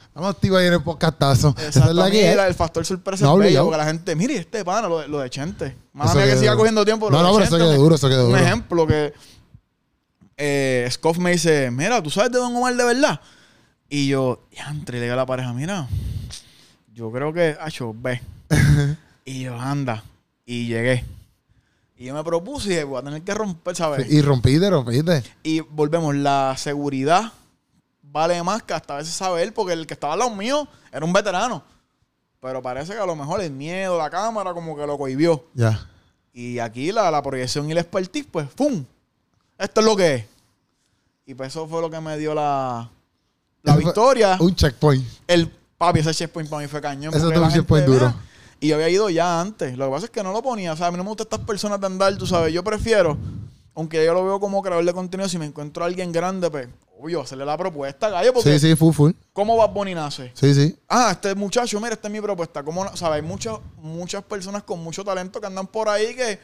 Estamos 0.00 0.30
activos 0.34 0.58
ahí 0.60 0.66
en 0.68 0.72
el 0.72 0.82
podcastazo. 0.82 1.54
Esa 1.58 1.88
es 1.90 1.94
la 1.94 2.10
que 2.10 2.32
el, 2.32 2.38
es. 2.38 2.46
el 2.46 2.54
factor 2.54 2.86
sorpresa 2.86 3.26
No, 3.26 3.34
es 3.34 3.40
bello, 3.40 3.64
porque 3.64 3.76
la 3.76 3.84
gente, 3.84 4.16
mire, 4.16 4.36
este 4.38 4.64
pana, 4.64 4.88
lo 4.88 5.00
de, 5.00 5.08
lo 5.08 5.18
de 5.18 5.28
Chente. 5.28 5.66
Eso 5.66 6.14
mía 6.14 6.24
que 6.24 6.36
siga 6.38 6.52
duro. 6.52 6.56
cogiendo 6.60 6.84
tiempo. 6.86 7.10
No, 7.10 7.22
no, 7.22 7.32
pero 7.34 7.44
eso 7.44 7.58
me- 7.58 7.76
duro, 7.76 7.96
eso 7.96 8.08
quedó 8.08 8.24
Un 8.24 8.30
duro. 8.32 8.42
ejemplo 8.42 8.86
que 8.86 9.12
eh, 10.38 10.88
Scoff 10.90 11.18
me 11.18 11.32
dice, 11.32 11.70
mira, 11.70 12.02
¿tú 12.02 12.08
sabes 12.08 12.32
de 12.32 12.38
Don 12.38 12.56
Omar 12.56 12.74
de 12.76 12.84
verdad? 12.84 13.20
Y 13.90 14.08
yo, 14.08 14.46
ya, 14.56 14.68
entre 14.70 14.96
le 15.00 15.02
digo 15.04 15.12
a 15.12 15.16
la 15.16 15.26
pareja, 15.26 15.52
mira, 15.52 15.86
yo 16.96 17.12
creo 17.12 17.30
que, 17.30 17.58
hacho, 17.60 17.94
ve. 17.94 18.22
y 19.26 19.42
yo, 19.42 19.54
anda. 19.60 20.02
Y 20.46 20.66
llegué. 20.66 21.04
Y 21.94 22.06
yo 22.06 22.14
me 22.14 22.24
propuse 22.24 22.68
y 22.68 22.70
dije, 22.70 22.84
voy 22.84 22.98
a 22.98 23.02
tener 23.02 23.20
que 23.20 23.34
romper, 23.34 23.76
¿sabes? 23.76 24.10
Y 24.10 24.22
rompiste, 24.22 24.70
rompiste. 24.70 25.22
Y 25.42 25.60
volvemos, 25.60 26.14
la 26.14 26.54
seguridad 26.56 27.32
vale 28.00 28.42
más 28.42 28.62
que 28.62 28.72
hasta 28.72 28.94
a 28.94 28.96
veces 28.96 29.12
saber, 29.12 29.52
porque 29.52 29.74
el 29.74 29.86
que 29.86 29.92
estaba 29.92 30.14
al 30.14 30.20
lado 30.20 30.34
mío 30.34 30.66
era 30.90 31.04
un 31.04 31.12
veterano. 31.12 31.62
Pero 32.40 32.62
parece 32.62 32.94
que 32.94 32.98
a 32.98 33.06
lo 33.06 33.14
mejor 33.14 33.42
el 33.42 33.50
miedo, 33.50 33.98
la 33.98 34.08
cámara, 34.08 34.54
como 34.54 34.74
que 34.74 34.86
lo 34.86 34.96
cohibió. 34.96 35.44
Ya. 35.52 35.86
Y 36.32 36.60
aquí 36.60 36.92
la, 36.92 37.10
la 37.10 37.22
proyección 37.22 37.70
y 37.70 37.74
la 37.74 37.80
expertise, 37.82 38.26
pues, 38.30 38.48
¡pum! 38.48 38.86
Esto 39.58 39.80
es 39.80 39.86
lo 39.86 39.96
que 39.96 40.14
es. 40.14 40.24
Y 41.26 41.34
pues 41.34 41.48
eso 41.48 41.68
fue 41.68 41.82
lo 41.82 41.90
que 41.90 42.00
me 42.00 42.16
dio 42.16 42.34
la, 42.34 42.88
la 43.62 43.76
victoria. 43.76 44.38
Un 44.40 44.54
checkpoint. 44.54 45.04
El 45.26 45.50
papi, 45.78 46.00
ese 46.00 46.14
checkpoint 46.14 46.48
para 46.48 46.62
mí 46.62 46.68
fue 46.68 46.80
cañón. 46.80 47.14
Eso 47.14 47.30
fue 47.30 47.40
un 47.40 47.50
checkpoint 47.50 47.86
duro. 47.86 48.14
Y 48.60 48.68
yo 48.68 48.76
había 48.76 48.88
ido 48.88 49.10
ya 49.10 49.40
antes. 49.40 49.76
Lo 49.76 49.86
que 49.86 49.90
pasa 49.90 50.04
es 50.06 50.10
que 50.10 50.22
no 50.22 50.32
lo 50.32 50.42
ponía. 50.42 50.72
O 50.72 50.76
sea, 50.76 50.86
a 50.86 50.90
mí 50.90 50.96
no 50.96 51.04
me 51.04 51.10
gustan 51.10 51.26
estas 51.30 51.46
personas 51.46 51.80
de 51.80 51.86
andar, 51.86 52.16
tú 52.16 52.26
sabes. 52.26 52.52
Yo 52.52 52.64
prefiero, 52.64 53.18
aunque 53.74 54.04
yo 54.04 54.14
lo 54.14 54.24
veo 54.24 54.40
como 54.40 54.62
creador 54.62 54.84
de 54.84 54.92
contenido, 54.92 55.28
si 55.28 55.38
me 55.38 55.44
encuentro 55.44 55.84
a 55.84 55.86
alguien 55.86 56.10
grande, 56.10 56.50
pues, 56.50 56.68
obvio, 56.98 57.20
hacerle 57.20 57.44
la 57.44 57.58
propuesta, 57.58 58.08
gallo, 58.08 58.32
porque 58.32 58.58
Sí, 58.58 58.70
sí, 58.70 58.74
full, 58.74 58.94
full. 58.94 59.12
¿cómo 59.34 59.56
Bad 59.58 59.70
Bunny 59.70 59.94
nace? 59.94 60.32
Sí, 60.34 60.54
sí. 60.54 60.74
Ah, 60.88 61.10
este 61.12 61.34
muchacho, 61.34 61.78
mira, 61.78 61.92
esta 61.92 62.08
es 62.08 62.12
mi 62.12 62.20
propuesta. 62.22 62.62
¿Cómo? 62.62 62.84
¿Sabes? 62.96 63.16
Hay 63.16 63.22
muchas, 63.22 63.58
muchas 63.76 64.22
personas 64.24 64.62
con 64.62 64.82
mucho 64.82 65.04
talento 65.04 65.38
que 65.38 65.46
andan 65.46 65.66
por 65.66 65.90
ahí 65.90 66.14
que 66.14 66.40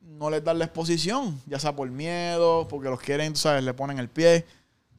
no 0.00 0.30
les 0.30 0.42
dan 0.42 0.58
la 0.58 0.64
exposición, 0.64 1.38
ya 1.46 1.58
sea 1.58 1.76
por 1.76 1.90
miedo, 1.90 2.66
porque 2.68 2.88
los 2.88 3.00
quieren, 3.00 3.34
tú 3.34 3.40
sabes, 3.40 3.62
le 3.62 3.74
ponen 3.74 3.98
el 3.98 4.08
pie. 4.08 4.46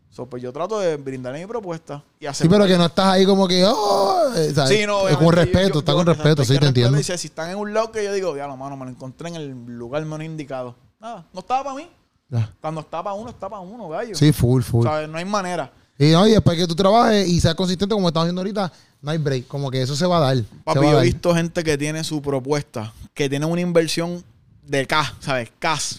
So, 0.09 0.25
pues 0.25 0.41
yo 0.41 0.51
trato 0.51 0.79
de 0.79 0.97
brindarle 0.97 1.39
mi 1.41 1.45
propuesta 1.45 2.03
y 2.19 2.25
hacer. 2.25 2.45
Sí, 2.45 2.49
pero 2.49 2.65
que 2.65 2.77
no 2.77 2.85
estás 2.85 3.05
ahí 3.07 3.25
como 3.25 3.47
que, 3.47 3.63
oh, 3.65 4.31
¿sabes? 4.55 4.69
Sí, 4.79 4.85
no, 4.87 5.07
Es 5.07 5.15
con 5.17 5.31
respeto, 5.31 5.67
yo- 5.67 5.73
yo- 5.75 5.79
está 5.79 5.91
yo- 5.91 5.97
con 5.97 6.05
respeto, 6.07 6.43
sí, 6.43 6.57
te 6.57 6.65
entiendo. 6.65 6.97
Dice, 6.97 7.17
si 7.17 7.27
están 7.27 7.51
en 7.51 7.57
un 7.57 7.73
lado 7.73 7.91
que 7.91 8.03
yo 8.03 8.11
digo, 8.13 8.35
ya, 8.35 8.47
mano, 8.47 8.75
me 8.75 8.85
lo 8.85 8.91
encontré 8.91 9.29
en 9.29 9.35
el 9.35 9.49
lugar 9.77 10.03
menos 10.05 10.25
indicado. 10.25 10.75
Nada, 10.99 11.23
no 11.31 11.39
estaba 11.41 11.63
para 11.65 11.75
mí. 11.75 11.87
Ya. 12.29 12.51
Cuando 12.59 12.81
está 12.81 13.03
para 13.03 13.13
uno, 13.15 13.29
está 13.29 13.47
para 13.47 13.61
uno, 13.61 13.87
gallo. 13.89 14.15
Sí, 14.15 14.31
full, 14.33 14.61
full. 14.63 14.83
¿Sabes? 14.85 15.07
No 15.07 15.17
hay 15.19 15.25
manera. 15.25 15.71
Y, 15.99 16.07
no, 16.11 16.27
y 16.27 16.31
después 16.31 16.57
que 16.57 16.65
tú 16.67 16.75
trabajes 16.75 17.27
y 17.27 17.39
seas 17.39 17.55
consistente 17.55 17.93
como 17.93 18.07
estamos 18.07 18.25
haciendo 18.25 18.41
ahorita, 18.41 18.71
no 19.01 19.11
hay 19.11 19.17
break. 19.19 19.47
Como 19.47 19.69
que 19.69 19.81
eso 19.81 19.95
se 19.95 20.05
va 20.07 20.17
a 20.17 20.33
dar. 20.33 20.43
Papi, 20.63 20.79
yo 20.81 20.99
he 20.99 21.03
visto 21.05 21.33
gente 21.35 21.63
que 21.63 21.77
tiene 21.77 22.03
su 22.03 22.21
propuesta, 22.21 22.91
que 23.13 23.29
tiene 23.29 23.45
una 23.45 23.61
inversión 23.61 24.23
de 24.63 24.85
cash, 24.87 25.11
¿sabes? 25.19 25.51
Cash. 25.59 25.97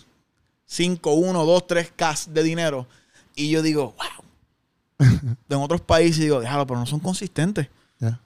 5, 0.66 1.12
1, 1.14 1.44
2, 1.46 1.66
3 1.66 1.92
cash 1.96 2.26
de 2.26 2.42
dinero. 2.42 2.86
Y 3.38 3.50
yo 3.50 3.62
digo, 3.62 3.94
wow. 3.96 5.08
en 5.48 5.58
otros 5.58 5.80
países 5.80 6.18
digo, 6.18 6.40
déjalo, 6.40 6.66
pero 6.66 6.80
no 6.80 6.86
son 6.86 6.98
consistentes. 6.98 7.68
Ya. 8.00 8.20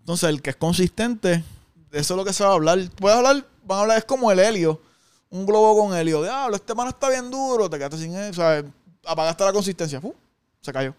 Entonces, 0.00 0.30
el 0.30 0.40
que 0.40 0.48
es 0.50 0.56
consistente, 0.56 1.44
de 1.90 1.98
eso 1.98 2.14
es 2.14 2.16
lo 2.16 2.24
que 2.24 2.32
se 2.32 2.44
va 2.44 2.50
a 2.50 2.54
hablar. 2.54 2.78
Puedes 2.96 3.18
hablar, 3.18 3.46
van 3.66 3.78
a 3.78 3.82
hablar, 3.82 3.98
es 3.98 4.06
como 4.06 4.32
el 4.32 4.38
helio. 4.38 4.80
Un 5.28 5.44
globo 5.44 5.78
con 5.78 5.94
helio. 5.94 6.22
Diablo, 6.22 6.56
este 6.56 6.74
mano 6.74 6.88
está 6.88 7.10
bien 7.10 7.30
duro, 7.30 7.68
te 7.68 7.76
quedaste 7.76 7.98
sin 7.98 8.14
él, 8.14 8.34
¿sabes? 8.34 8.64
Apagaste 9.04 9.44
la 9.44 9.52
consistencia. 9.52 10.00
¡Fu! 10.00 10.14
se 10.62 10.72
cayó. 10.72 10.94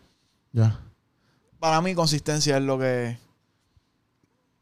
Ya. 0.52 0.80
Para 1.60 1.82
mí, 1.82 1.96
consistencia 1.96 2.58
es 2.58 2.64
lo 2.64 2.78
que. 2.78 3.18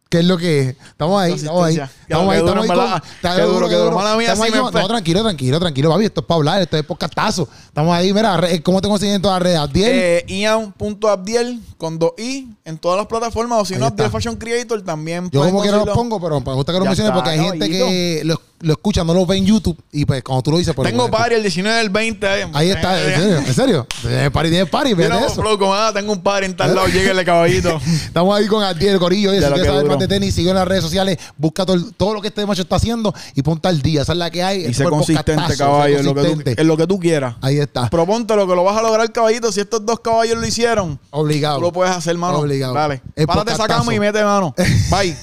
¿Qué 0.10 0.20
es 0.20 0.26
lo 0.26 0.38
que 0.38 0.60
es? 0.62 0.68
Estamos 0.88 1.22
ahí, 1.22 1.34
estamos 1.34 1.66
ahí. 1.66 1.76
Estamos 1.76 2.34
ahí, 2.34 2.40
estamos 2.40 2.70
ahí. 2.70 2.78
con- 2.78 3.02
está 3.16 3.36
Qué 3.36 3.42
duro, 3.42 3.68
qué 3.68 3.76
duro. 3.76 3.96
Mala 3.96 4.16
mía, 4.16 4.36
sí 4.36 4.42
me. 4.42 4.58
No, 4.58 4.72
tranquilo, 4.88 5.22
tranquilo, 5.22 5.60
tranquilo, 5.60 5.90
papi. 5.90 6.06
Esto 6.06 6.22
es 6.22 6.28
para 6.28 6.38
hablar, 6.38 6.62
esto 6.62 6.78
es 6.78 6.84
podcastazo. 6.84 7.48
Estamos 7.66 7.94
ahí, 7.96 8.14
mira, 8.14 8.40
¿cómo 8.64 8.82
te 8.82 8.88
consiguen 8.88 9.16
en 9.16 9.22
todas 9.22 9.36
las 9.36 9.44
redes? 9.44 9.60
Abdiel. 9.60 9.92
Eh, 9.94 10.26
Ian.abdiel 10.28 11.60
con 11.78 12.00
dos 12.00 12.14
i 12.18 12.48
en 12.64 12.78
todas 12.78 12.98
las 12.98 13.08
plataformas. 13.08 13.62
O 13.62 13.66
si 13.66 13.76
no. 13.76 13.88
Abdiel 13.88 14.10
Fashion 14.10 14.36
Creator 14.38 14.82
también. 14.82 15.30
Yo 15.30 15.42
como 15.42 15.62
quiera 15.62 15.78
los 15.78 15.90
pongo, 15.90 16.22
pero 16.22 16.40
me 16.40 16.54
gusta 16.54 16.72
que 16.72 16.80
lo 16.80 16.86
menciones 16.86 17.12
porque 17.14 17.30
hay 17.32 17.40
gente 17.40 17.70
que 17.70 18.22
los 18.24 18.40
lo 18.60 18.74
escuchan, 18.74 19.06
no 19.06 19.14
lo 19.14 19.26
ven 19.26 19.40
en 19.40 19.46
YouTube. 19.46 19.78
Y 19.92 20.06
pues 20.06 20.24
cuando 20.24 20.42
tú 20.42 20.52
lo 20.52 20.58
dices, 20.58 20.74
pues, 20.74 20.90
Tengo 20.90 21.10
pues, 21.10 21.22
party 21.22 21.36
el 21.36 21.42
19 21.42 21.78
del 21.78 21.90
20. 21.90 22.28
ahí. 22.28 22.44
Ahí 22.54 22.70
está, 22.72 23.00
en 23.02 23.16
serio, 23.16 23.38
en 23.38 23.54
serio. 23.54 23.88
Tienes 24.02 24.32
party, 24.32 24.50
tienes 24.50 24.70
party, 24.70 24.94
vete 24.94 25.18
eso. 25.18 25.42
flow, 25.42 25.58
como, 25.58 25.74
ah, 25.74 25.92
tengo 25.94 26.14
un 26.14 26.22
party 26.22 26.46
en 26.46 26.56
tal 26.56 26.74
lado, 26.74 26.88
lléguele 26.88 27.24
caballito. 27.24 27.80
Estamos 28.06 28.38
ahí 28.38 28.48
con 28.48 28.64
Adiel 28.64 29.00
Corillo. 29.00 29.32
Si 29.34 29.40
Ya 29.40 29.50
lo 29.50 29.56
quieres 29.56 29.72
que 29.72 29.78
saber 29.78 29.90
más 29.90 30.00
de 30.00 30.08
tenis, 30.08 30.34
sigue 30.34 30.50
en 30.50 30.56
las 30.56 30.68
redes 30.68 30.84
sociales. 30.84 31.18
Busca 31.38 31.66
todo, 31.66 31.78
todo 31.96 32.14
lo 32.14 32.22
que 32.22 32.30
este 32.30 32.46
macho 32.46 32.64
está 32.64 32.78
haciendo 32.78 33.14
y 33.36 33.42
ponte 33.42 33.68
al 33.68 33.82
día. 33.82 34.02
Esa 34.02 34.14
es 34.14 34.18
la 34.18 34.32
que 34.32 34.44
hay. 34.44 34.62
Y 34.62 34.66
El 34.66 34.76
sé 34.76 34.84
cuerpo 34.84 34.98
consistente, 34.98 35.58
caballo, 35.58 36.00
en 36.00 36.06
lo, 36.06 36.14
que 36.16 36.22
tú, 36.22 36.28
consistente. 36.28 36.62
en 36.62 36.68
lo 36.68 36.78
que 36.78 36.88
tú 36.88 37.00
quieras. 37.00 37.36
Ahí 37.42 37.60
está. 37.60 37.90
Proponte 37.90 38.36
lo 38.36 38.48
que 38.48 38.56
lo 38.56 38.64
vas 38.64 38.78
a 38.78 38.82
lograr, 38.82 39.12
caballito. 39.12 39.52
Si 39.52 39.60
estos 39.60 39.86
dos 39.86 40.00
caballos 40.00 40.38
lo 40.38 40.46
hicieron, 40.46 41.00
Obligado. 41.12 41.58
tú 41.58 41.62
lo 41.62 41.72
puedes 41.72 41.96
hacer, 41.96 42.18
mano. 42.18 42.40
Obligado. 42.40 42.74
Dale. 42.74 43.02
Párate 43.26 43.54
cama 43.68 43.94
y 43.94 44.00
mete 44.00 44.24
mano. 44.24 44.56
Bye. 44.90 45.16